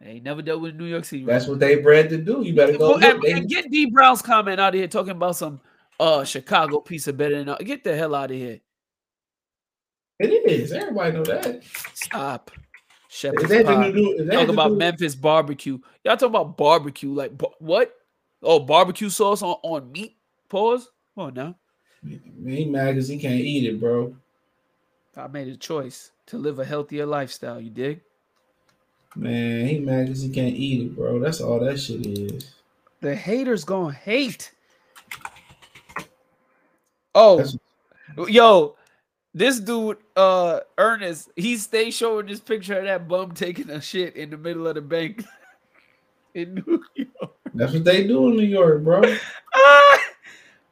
They 0.00 0.10
ain't 0.10 0.24
never 0.24 0.42
dealt 0.42 0.60
with 0.60 0.74
a 0.74 0.78
New 0.78 0.84
York 0.84 1.04
City 1.04 1.24
Rat. 1.24 1.34
That's 1.40 1.48
what 1.48 1.58
they 1.58 1.76
bred 1.76 2.08
to 2.10 2.18
do. 2.18 2.42
You 2.42 2.54
better 2.54 2.78
go. 2.78 2.90
Well, 2.96 3.04
and, 3.04 3.24
and 3.24 3.48
get 3.48 3.70
D 3.70 3.86
Brown's 3.86 4.22
comment 4.22 4.60
out 4.60 4.74
of 4.74 4.78
here 4.78 4.86
talking 4.86 5.10
about 5.10 5.36
some 5.36 5.60
uh 5.98 6.22
Chicago 6.24 6.78
pizza 6.80 7.12
better 7.12 7.42
than 7.42 7.56
get 7.64 7.82
the 7.82 7.96
hell 7.96 8.14
out 8.14 8.30
of 8.30 8.36
here. 8.36 8.60
It 10.18 10.50
is. 10.50 10.72
Everybody 10.72 11.12
know 11.12 11.24
that. 11.24 11.62
Stop. 11.94 12.50
Is 12.54 13.16
Shepherd's 13.16 13.48
that 13.48 13.66
pie. 13.66 13.92
Is 13.94 14.28
Talk 14.28 14.48
about 14.48 14.72
Memphis 14.72 15.14
barbecue. 15.14 15.78
Y'all 16.04 16.16
talk 16.16 16.28
about 16.28 16.56
barbecue. 16.56 17.12
Like 17.12 17.32
what? 17.58 17.94
Oh, 18.42 18.60
barbecue 18.60 19.08
sauce 19.08 19.42
on, 19.42 19.56
on 19.62 19.90
meat. 19.90 20.16
Pause. 20.48 20.90
Come 21.14 21.24
on 21.24 21.34
now. 21.34 21.56
Mad 22.02 22.94
because 22.94 23.08
he 23.08 23.18
can't 23.18 23.40
eat 23.40 23.64
it, 23.64 23.80
bro. 23.80 24.14
I 25.16 25.26
made 25.26 25.48
a 25.48 25.56
choice 25.56 26.12
to 26.26 26.38
live 26.38 26.60
a 26.60 26.64
healthier 26.64 27.04
lifestyle. 27.04 27.60
You 27.60 27.70
dig? 27.70 28.00
Man, 29.16 29.66
he 29.66 29.80
mad 29.80 30.06
because 30.06 30.22
he 30.22 30.28
can't 30.28 30.54
eat 30.54 30.86
it, 30.86 30.96
bro. 30.96 31.18
That's 31.18 31.40
all 31.40 31.58
that 31.60 31.80
shit 31.80 32.06
is. 32.06 32.54
The 33.00 33.16
haters 33.16 33.64
gonna 33.64 33.92
hate. 33.92 34.52
Oh, 37.14 37.38
That's- 37.38 37.56
yo, 38.28 38.76
this 39.34 39.60
dude, 39.60 39.98
uh, 40.16 40.60
Ernest, 40.76 41.30
he 41.36 41.56
stay 41.56 41.90
showing 41.90 42.26
this 42.26 42.40
picture 42.40 42.78
of 42.78 42.84
that 42.84 43.06
bum 43.08 43.32
taking 43.32 43.70
a 43.70 43.80
shit 43.80 44.16
in 44.16 44.30
the 44.30 44.36
middle 44.36 44.66
of 44.66 44.74
the 44.74 44.80
bank 44.80 45.24
in 46.34 46.62
New 46.66 46.82
York. 46.94 47.32
That's 47.54 47.72
what 47.72 47.84
they 47.84 48.06
do 48.06 48.28
in 48.28 48.36
New 48.36 48.42
York, 48.46 48.82
bro. 48.82 49.02
Ah, 49.54 49.98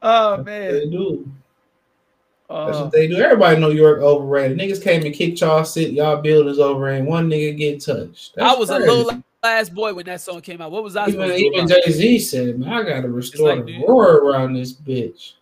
Oh 0.03 0.37
That's 0.37 0.39
what 0.39 0.45
man. 0.47 0.73
they 0.75 0.87
do. 0.91 1.31
That's 2.49 2.79
Uh, 2.79 2.83
what 2.85 2.93
they 2.93 3.09
do. 3.09 3.17
Everybody 3.17 3.61
know 3.61 3.71
York 3.71 4.01
overrated. 4.01 4.57
Niggas 4.59 4.83
came 4.83 5.05
and 5.05 5.15
kicked 5.15 5.41
y'all 5.41 5.65
sit 5.65 5.91
y'all 5.93 6.21
buildings 6.23 6.59
over 6.59 6.89
and 6.91 7.07
one 7.07 7.29
nigga 7.29 7.57
get 7.57 7.81
touched. 7.85 8.35
I 8.39 8.45
That's 8.45 8.59
was 8.61 8.69
crazy. 8.69 8.89
a 8.89 8.93
little 8.93 9.23
ass 9.43 9.69
boy 9.69 9.95
when 9.95 10.07
that 10.07 10.21
song 10.21 10.41
came 10.43 10.61
out. 10.61 10.71
What 10.71 10.85
was 10.85 10.95
I 10.97 11.09
Even, 11.09 11.13
supposed 11.15 11.35
to 11.35 11.39
do 11.51 11.57
even? 11.57 11.69
Jay 11.69 11.91
Z 11.91 12.19
said, 12.21 12.59
"Man, 12.59 12.69
I 12.69 12.83
gotta 12.83 13.09
restore 13.09 13.57
like, 13.57 13.67
the 13.67 13.73
dude- 13.79 13.89
roar 13.89 14.17
around 14.19 14.55
this 14.55 14.73
bitch." 14.73 15.33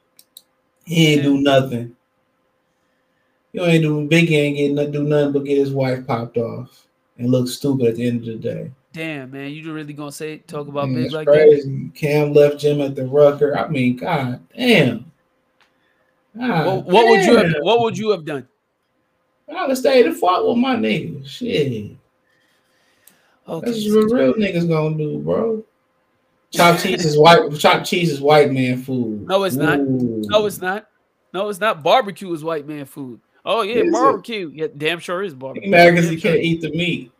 He 0.84 1.08
ain't 1.14 1.22
do 1.22 1.38
nothing. 1.38 1.94
You 3.54 3.64
ain't 3.64 3.84
do 3.84 4.08
Biggie 4.08 4.32
ain't 4.32 4.76
get 4.76 4.92
do 4.92 5.04
nothing 5.04 5.32
but 5.32 5.44
get 5.44 5.58
his 5.58 5.70
wife 5.70 6.04
popped 6.08 6.36
off 6.38 6.88
and 7.18 7.30
look 7.30 7.46
stupid 7.46 7.86
at 7.86 7.94
the 7.94 8.04
end 8.04 8.20
of 8.22 8.26
the 8.26 8.34
day. 8.34 8.72
Damn, 8.92 9.30
man, 9.30 9.52
you 9.52 9.72
really 9.72 9.92
gonna 9.92 10.10
say 10.10 10.38
talk 10.38 10.66
about 10.66 10.88
Man, 10.88 11.04
big 11.04 11.12
like 11.12 11.28
that? 11.28 11.90
Cam 11.94 12.32
left 12.32 12.58
Jim 12.58 12.80
at 12.80 12.96
the 12.96 13.06
Rucker. 13.06 13.56
I 13.56 13.68
mean, 13.68 13.96
god 13.96 14.40
damn. 14.56 15.10
God 16.36 16.84
What, 16.84 17.06
would 17.06 17.24
you 17.24 17.36
have? 17.36 17.54
What 17.60 17.80
would 17.82 17.96
you 17.96 18.10
have 18.10 18.24
done? 18.24 18.48
I 19.48 19.60
would 19.60 19.70
have 19.70 19.78
stayed 19.78 20.06
and 20.06 20.16
fought 20.16 20.48
with 20.48 20.56
my 20.56 20.74
niggas. 20.74 21.28
Shit. 21.28 21.92
Okay, 23.46 23.70
That's 23.70 23.84
what 23.88 24.10
real 24.10 24.34
niggas 24.34 24.68
gonna 24.68 24.98
do, 24.98 25.20
bro. 25.20 25.62
Chopped 26.50 26.82
cheese 26.82 27.04
is 27.04 27.16
white. 27.16 27.56
Chopped 27.56 27.86
cheese 27.86 28.10
is 28.10 28.20
white 28.20 28.50
man 28.50 28.82
food. 28.82 29.28
No, 29.28 29.44
it's 29.44 29.54
not. 29.54 29.78
No, 29.80 30.46
it's 30.46 30.60
not. 30.60 30.88
No, 31.32 31.48
it's 31.48 31.60
not. 31.60 31.84
Barbecue 31.84 32.32
is 32.32 32.42
white 32.42 32.66
man 32.66 32.84
food. 32.84 33.20
Oh 33.44 33.62
yeah, 33.62 33.76
Is 33.82 33.88
it? 33.88 33.92
barbecue. 33.92 34.50
Yeah, 34.54 34.66
damn 34.76 34.98
sure 35.00 35.22
is 35.22 35.34
barbecue. 35.34 35.70
Mad 35.70 35.90
because 35.94 36.08
he 36.08 36.20
can't 36.20 36.40
eat 36.40 36.60
the 36.62 36.70
meat. 36.70 37.12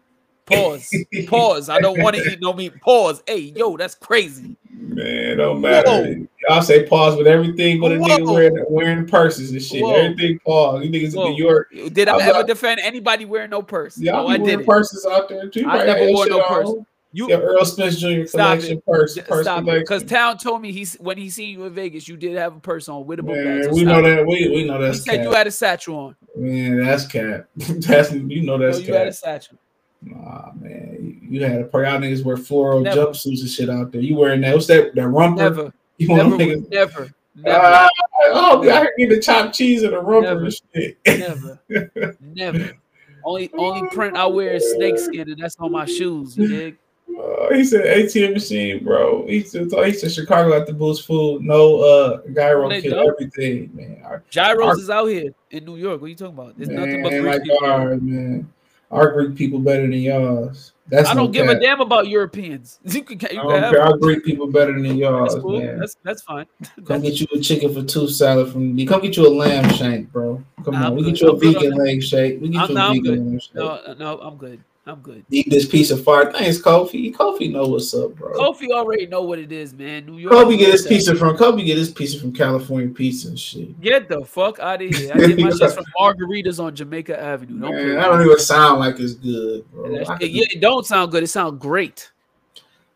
Pause. 0.47 0.95
Pause. 1.27 1.69
I 1.71 1.81
don't 1.81 2.01
want 2.03 2.17
to 2.17 2.23
eat 2.31 2.39
no 2.41 2.53
meat. 2.53 2.79
Pause. 2.81 3.23
Hey, 3.27 3.39
yo, 3.57 3.77
that's 3.79 3.95
crazy. 3.95 4.57
Man, 4.71 5.39
don't 5.39 5.61
matter. 5.63 5.89
Whoa. 5.89 6.27
Y'all 6.49 6.61
say 6.63 6.87
pause 6.87 7.17
with 7.17 7.27
everything, 7.27 7.81
but 7.81 7.93
a 7.93 7.97
nigga 7.97 8.31
wearing 8.31 8.65
wearing 8.69 9.07
purses 9.07 9.53
and 9.53 9.63
shit. 9.63 9.83
Whoa. 9.83 9.95
Everything 9.95 10.39
pause. 10.41 10.85
You 10.85 10.91
niggas 10.91 11.15
Whoa. 11.17 11.29
in 11.29 11.33
New 11.33 11.45
York, 11.45 11.71
Did 11.93 12.09
I 12.09 12.17
I'm 12.17 12.21
ever 12.21 12.33
not- 12.41 12.47
defend 12.47 12.81
anybody 12.81 13.25
wearing 13.25 13.51
no 13.51 13.63
purse? 13.63 13.97
y'all 13.99 14.25
no, 14.25 14.29
I 14.29 14.37
didn't. 14.39 14.67
purses 14.67 15.07
out 15.11 15.29
there 15.31 15.49
too. 15.49 15.65
I 15.67 15.79
right? 15.79 15.87
never 15.87 16.13
wore 16.13 16.27
no 16.27 16.43
purse. 16.47 16.71
You 17.15 17.29
Your 17.29 17.43
Errol 17.43 17.65
Spence 17.65 18.01
Jr. 18.01 18.25
Collection 18.29 18.83
purse, 18.85 19.17
purse 19.19 19.45
stop 19.45 19.63
it. 19.69 19.79
Because 19.79 20.03
Town 20.03 20.37
told 20.37 20.61
me 20.61 20.73
he's 20.73 20.95
when 20.97 21.17
he 21.17 21.31
seen 21.31 21.51
you 21.51 21.65
in 21.65 21.73
Vegas, 21.73 22.09
you 22.09 22.17
did 22.17 22.37
have 22.37 22.57
a 22.57 22.59
purse 22.59 22.89
on 22.89 23.07
with 23.07 23.21
a 23.21 23.23
book. 23.23 23.37
Man, 23.37 23.71
we 23.71 23.85
know 23.85 24.03
that. 24.03 24.27
We 24.27 24.49
we 24.49 24.65
know 24.65 24.85
He 24.91 24.95
said 24.95 25.23
you 25.23 25.31
had 25.31 25.47
a 25.47 25.53
satchel 25.53 25.95
on. 25.97 26.17
Man, 26.35 26.85
that's 26.85 27.07
cap. 27.07 27.47
that's 27.57 28.11
you 28.13 28.43
know 28.43 28.57
No, 28.57 28.67
that's 28.67 28.81
you 28.85 28.93
had 28.93 29.07
a 29.07 29.13
satchel. 29.13 29.59
Nah, 30.03 30.51
man, 30.57 30.99
you 31.01 31.39
you 31.39 31.45
had 31.45 31.61
a 31.61 31.63
y'all 31.63 32.01
niggas 32.01 32.25
wear 32.25 32.37
floral 32.37 32.81
Never. 32.81 33.07
jumpsuits 33.07 33.43
and 33.43 33.49
shit 33.49 33.71
out 33.71 33.93
there. 33.93 34.01
You 34.01 34.17
wearing 34.17 34.41
that? 34.41 34.53
What's 34.53 34.67
that? 34.67 34.93
That 34.97 35.07
rumper? 35.07 35.37
Never, 35.37 35.73
You 35.99 36.09
want 36.11 36.31
never, 36.31 36.37
niggas? 36.37 36.71
never, 36.73 37.11
never, 37.37 37.59
Ah, 37.65 37.89
oh, 38.31 38.69
I 38.69 38.81
heard 38.81 38.89
you 38.99 39.09
the 39.09 39.21
chopped 39.21 39.55
cheese 39.55 39.85
and 39.85 39.93
the 39.93 40.01
rumper 40.01 40.35
Never. 40.35 40.45
and 40.47 40.55
shit. 40.75 40.99
never, 41.07 42.11
never. 42.21 42.73
Only 43.25 43.51
only 43.57 43.89
print 43.89 44.17
I 44.19 44.27
wear 44.27 44.53
is 44.53 44.73
snakeskin, 44.73 45.31
and 45.31 45.39
that's 45.41 45.57
on 45.59 45.73
my 45.73 45.87
shoes. 45.87 46.37
You 46.37 46.47
dig? 46.47 46.77
Uh, 47.19 47.55
he 47.55 47.65
said 47.65 47.85
ATM 47.85 48.35
machine, 48.35 48.83
bro. 48.85 49.27
He 49.27 49.43
said 49.43 49.71
he 49.73 49.93
said 49.93 50.13
Chicago 50.13 50.51
got 50.59 50.67
the 50.67 50.73
boost 50.73 51.07
food. 51.07 51.43
No 51.43 51.81
uh 51.81 52.21
gyro 52.35 52.69
They 52.69 52.81
kill 52.83 52.97
don't. 52.97 53.09
everything, 53.15 53.71
man. 53.75 54.03
Our, 54.05 54.23
Gyros 54.31 54.67
Our- 54.67 54.79
is 54.79 54.91
out 54.91 55.07
here 55.07 55.33
in 55.51 55.65
New 55.65 55.77
York. 55.77 56.01
What 56.01 56.07
are 56.07 56.11
you 56.11 56.17
talking 56.17 56.35
about? 56.35 56.57
There's 56.57 56.69
man, 56.69 56.81
nothing 56.81 57.03
but 57.03 57.11
Greek 57.11 57.25
like 57.25 57.43
people. 57.43 57.67
ours, 57.67 58.01
man. 58.03 58.53
Our 58.91 59.11
Greek 59.13 59.35
people 59.37 59.59
better 59.59 59.83
than 59.83 59.93
y'all's. 59.95 60.73
That's 60.87 61.09
I 61.09 61.15
don't 61.15 61.33
give 61.33 61.49
a 61.49 61.59
damn 61.59 61.81
about 61.81 62.09
Europeans. 62.09 62.79
You 62.85 63.03
can, 63.03 63.19
you 63.33 63.41
I 63.41 63.43
don't 63.43 63.73
care. 63.73 63.83
Our 63.83 63.97
Greek 63.97 64.25
people 64.25 64.47
better 64.47 64.73
than 64.75 64.83
that's 64.85 64.97
y'all's, 64.99 65.35
cool. 65.37 65.61
man. 65.61 65.79
That's 65.79 65.97
that's 66.03 66.23
fine. 66.23 66.47
Come 66.85 67.01
get 67.01 67.21
you 67.21 67.27
a 67.35 67.41
chicken 67.41 67.73
for 67.73 67.83
two 67.83 68.09
salad 68.09 68.53
from 68.53 68.75
me. 68.75 68.87
Come 68.87 69.01
get 69.01 69.17
you 69.17 69.27
a 69.27 69.31
lamb 69.31 69.69
shank, 69.71 70.13
bro. 70.13 70.43
Come 70.65 70.75
Nah, 70.75 70.81
on, 70.81 70.87
I'm 70.87 70.97
we 70.97 71.03
good. 71.03 71.13
get 71.13 71.21
you 71.23 71.29
a 71.31 71.33
I'm 71.33 71.41
vegan 71.41 71.75
leg 71.77 72.03
shake. 72.03 72.41
We 72.41 72.51
get 72.51 72.69
you 72.69 72.77
a 72.77 72.93
vegan 72.95 73.31
leg 73.33 73.43
shake. 73.43 73.55
no, 73.55 73.95
no, 73.99 74.19
I'm 74.21 74.37
good. 74.37 74.61
I'm 74.87 75.01
good. 75.01 75.25
Eat 75.31 75.49
this 75.49 75.67
piece 75.67 75.91
of 75.91 76.05
fire. 76.05 76.31
Thanks, 76.31 76.61
Kofi. 76.61 77.15
Kofi 77.15 77.51
know 77.51 77.67
what's 77.69 77.95
up, 77.95 78.15
bro. 78.17 78.33
Kofi 78.35 78.69
already 78.71 79.07
know 79.07 79.23
what 79.23 79.39
it 79.39 79.51
is, 79.51 79.73
man. 79.73 80.05
New 80.05 80.19
York. 80.19 80.35
Kobe 80.35 80.59
get 80.59 80.73
his 80.73 80.83
is- 80.83 80.87
pizza 80.87 81.17
from 81.17 81.39
Kobe 81.39 81.65
get 81.65 81.79
his 81.79 81.91
pizza 81.91 82.21
from 82.21 82.33
California 82.35 82.89
Pizza 82.93 83.29
and 83.29 83.39
shit. 83.39 83.81
Get 83.81 84.11
the 84.11 84.23
fuck 84.27 84.59
out 84.59 84.83
of 84.83 84.95
here! 84.95 85.13
I 85.15 85.19
get 85.27 85.39
my 85.39 85.51
shit 85.51 85.73
from 85.73 85.87
Margaritas 85.99 86.63
on 86.63 86.75
Jamaica 86.77 87.19
Avenue. 87.19 87.61
Don't 87.61 87.75
Man, 87.75 87.97
I 87.99 88.03
don't 88.05 88.21
even 88.27 88.39
sound 88.39 88.81
like 88.81 89.01
it's 89.01 89.15
good, 89.15 89.65
bro. 89.73 89.87
I 89.97 90.19
yeah, 90.21 90.45
it 90.51 90.61
don't 90.61 90.85
sound 90.85 91.13
good. 91.13 91.23
It 91.23 91.29
sounds 91.29 91.59
great. 91.59 92.11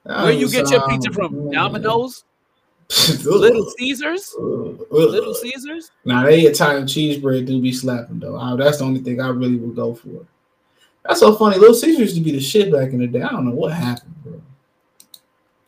Where 0.02 0.30
you 0.32 0.50
get 0.50 0.70
your 0.70 0.86
pizza 0.88 1.10
from? 1.10 1.44
man. 1.44 1.52
Domino's, 1.52 2.24
Little 3.24 3.70
Caesars, 3.78 4.34
Ugh. 4.38 4.86
Little 4.90 5.34
Caesars. 5.34 5.90
Now 6.04 6.24
they 6.24 6.42
Italian 6.42 6.86
cheese 6.86 7.16
bread 7.16 7.46
do 7.46 7.62
be 7.62 7.72
slapping 7.72 8.18
though. 8.18 8.36
Uh, 8.36 8.56
that's 8.56 8.78
the 8.78 8.84
only 8.84 9.00
thing 9.00 9.22
I 9.22 9.28
really 9.28 9.56
would 9.56 9.74
go 9.74 9.94
for. 9.94 10.26
That's 11.08 11.20
so 11.20 11.34
funny. 11.34 11.56
Little 11.58 11.74
Caesars 11.74 11.98
used 11.98 12.14
to 12.16 12.20
be 12.20 12.32
the 12.32 12.40
shit 12.40 12.70
back 12.70 12.90
in 12.92 12.98
the 12.98 13.06
day. 13.06 13.22
I 13.22 13.30
don't 13.30 13.46
know 13.46 13.54
what 13.54 13.72
happened, 13.72 14.14
bro. 14.22 14.42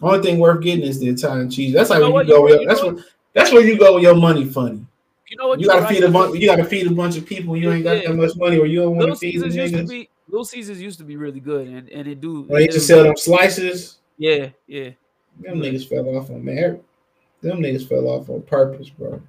Only 0.03 0.23
thing 0.23 0.39
worth 0.39 0.63
getting 0.63 0.85
is 0.85 1.01
the 1.01 1.09
Italian 1.09 1.51
cheese. 1.51 1.73
That's 1.73 1.89
like 1.91 2.01
You 2.01 2.05
know 2.05 2.11
what? 2.11 2.27
you 2.27 2.35
go. 2.35 2.47
You 2.49 2.59
with 2.59 2.69
that's 2.69 2.83
what? 2.83 2.95
what. 2.97 3.05
That's 3.33 3.53
where 3.53 3.65
you 3.67 3.79
go 3.79 3.95
with 3.95 4.03
your 4.03 4.15
money 4.15 4.45
funny. 4.45 4.85
You 5.29 5.37
know 5.39 5.49
what? 5.49 5.61
You 5.61 5.67
gotta 5.67 5.83
right. 5.83 5.95
feed 5.95 6.05
a 6.05 6.11
bunch. 6.11 6.39
You 6.39 6.47
gotta 6.47 6.65
feed 6.65 6.87
a 6.87 6.91
bunch 6.91 7.17
of 7.17 7.25
people. 7.25 7.57
You 7.57 7.71
ain't 7.73 7.85
got 7.85 8.03
Yeah. 8.03 8.09
that 8.09 8.17
much 8.17 8.37
money, 8.37 8.59
or 8.59 8.67
you 8.67 8.83
don't 8.83 8.97
want 8.97 9.13
to 9.13 9.17
feed 9.17 9.37
the 9.41 9.51
Caesars 9.51 9.57
used 9.73 9.75
to 9.77 9.85
be 9.87 10.09
Little 10.29 10.45
Caesars 10.45 10.81
used 10.83 10.99
to 10.99 11.05
be 11.05 11.17
really 11.17 11.41
good, 11.41 11.69
and 11.69 11.89
and 11.89 12.07
it 12.07 12.21
do. 12.21 12.43
When 12.43 12.61
they 12.61 12.65
it 12.65 12.73
just 12.73 12.87
sell 12.87 13.03
them 13.05 13.17
slices, 13.17 13.99
Yeah, 14.19 14.49
yeah. 14.67 14.91
them 15.41 15.61
niggas 15.61 15.89
fell 15.89 16.09
off 16.17 16.31
on 16.31 16.45
man. 16.45 16.81
Them 17.41 17.61
niggas 17.61 17.89
fell 17.89 18.09
off 18.09 18.29
on 18.29 18.43
purpose, 18.43 18.91
bro. 18.91 19.23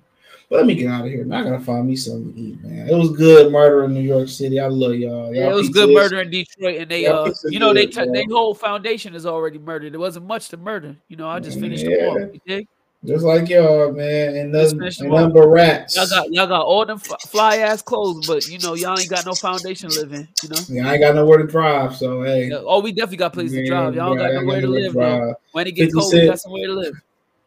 But 0.51 0.57
let 0.57 0.65
me 0.65 0.75
get 0.75 0.91
out 0.91 1.05
of 1.05 1.11
here, 1.13 1.23
man. 1.23 1.47
I 1.47 1.49
gotta 1.49 1.63
find 1.63 1.87
me 1.87 1.95
something 1.95 2.33
to 2.33 2.37
eat, 2.37 2.61
man. 2.61 2.89
It 2.89 2.93
was 2.93 3.11
good 3.11 3.53
murder 3.53 3.85
in 3.85 3.93
New 3.93 4.01
York 4.01 4.27
City. 4.27 4.59
I 4.59 4.67
love 4.67 4.95
y'all. 4.95 5.33
Y'all 5.33 5.49
it 5.49 5.53
was 5.53 5.69
good 5.69 5.91
murder 5.91 6.19
in 6.19 6.29
Detroit, 6.29 6.75
and 6.75 6.91
they, 6.91 7.05
Y'all 7.05 7.29
uh, 7.29 7.33
you 7.45 7.57
know, 7.57 7.73
they 7.73 7.85
good, 7.85 8.03
t- 8.03 8.11
their 8.11 8.25
whole 8.29 8.53
foundation 8.53 9.15
is 9.15 9.25
already 9.25 9.59
murdered. 9.59 9.93
There 9.93 9.99
wasn't 10.01 10.25
much 10.25 10.49
to 10.49 10.57
murder. 10.57 10.97
You 11.07 11.15
know, 11.15 11.29
I 11.29 11.39
just 11.39 11.57
finished 11.57 11.85
them 11.85 11.93
Yeah. 11.93 12.25
You 12.33 12.39
dig? 12.45 12.67
Just 13.05 13.23
like 13.23 13.47
y'all, 13.47 13.93
man. 13.93 14.35
And 14.35 14.51
nothing, 14.51 14.81
and 14.81 15.09
nothing 15.09 15.33
but 15.33 15.47
rats. 15.47 15.95
Y'all 15.95 16.09
got 16.09 16.33
y'all 16.33 16.47
got 16.47 16.65
all 16.65 16.85
them 16.85 16.99
f- 17.01 17.21
fly 17.29 17.59
ass 17.59 17.81
clothes, 17.81 18.27
but 18.27 18.49
you 18.49 18.59
know, 18.59 18.73
y'all 18.73 18.99
ain't 18.99 19.09
got 19.09 19.25
no 19.25 19.33
foundation 19.35 19.89
living. 19.89 20.27
You 20.43 20.49
know. 20.49 20.61
Yeah, 20.67 20.89
I 20.89 20.95
ain't 20.95 21.01
got 21.01 21.15
nowhere 21.15 21.37
to 21.37 21.47
drive, 21.47 21.95
so 21.95 22.23
hey. 22.23 22.49
Yeah, 22.49 22.59
Oh, 22.65 22.81
we 22.81 22.91
definitely 22.91 23.17
got 23.17 23.31
places 23.31 23.53
to 23.53 23.65
drive. 23.65 23.95
Y'all 23.95 24.13
bro, 24.15 24.21
got 24.21 24.33
nowhere 24.33 24.59
to 24.59 24.67
live. 24.67 24.95
When 25.53 25.67
it 25.67 25.71
get 25.71 25.85
50 25.85 25.97
cold, 25.97 26.13
we 26.13 26.25
got 26.25 26.39
somewhere 26.41 26.67
to 26.67 26.73
live. 26.73 27.01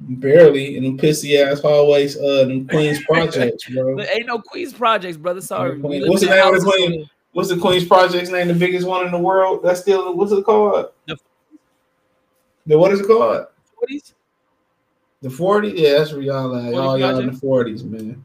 Barely 0.06 0.76
in 0.76 0.84
them 0.84 0.98
pissy 0.98 1.42
ass 1.42 1.60
hallways, 1.60 2.16
uh, 2.18 2.44
them 2.44 2.68
Queens 2.68 3.02
projects, 3.08 3.64
bro. 3.70 3.96
There 3.96 4.06
ain't 4.14 4.26
no 4.26 4.38
Queens 4.38 4.72
projects, 4.74 5.16
brother. 5.16 5.40
Sorry. 5.40 5.78
What's 5.80 6.20
the 6.22 6.28
name 6.28 6.32
of 6.32 6.36
the 6.36 6.42
houses 6.42 6.64
Queen? 6.64 7.10
What's 7.32 7.48
the 7.48 7.56
Queens 7.56 7.84
project's 7.86 8.30
name? 8.30 8.48
The 8.48 8.54
biggest 8.54 8.86
one 8.86 9.06
in 9.06 9.12
the 9.12 9.18
world? 9.18 9.62
That's 9.62 9.80
still 9.80 10.14
what's 10.14 10.30
it 10.32 10.44
called? 10.44 10.90
The- 11.06 11.16
The 12.66 12.78
what 12.78 12.92
is 12.92 13.00
it 13.00 13.06
called? 13.06 13.46
40s? 13.90 14.12
The 15.22 15.30
40? 15.30 15.68
Yeah, 15.70 15.98
that's 15.98 16.12
where 16.12 16.20
y'all 16.22 16.54
at. 16.54 16.72
Y'all, 16.74 16.98
y'all 16.98 17.18
in 17.18 17.32
the 17.32 17.38
project? 17.38 17.80
40s, 17.80 17.84
man. 17.84 18.22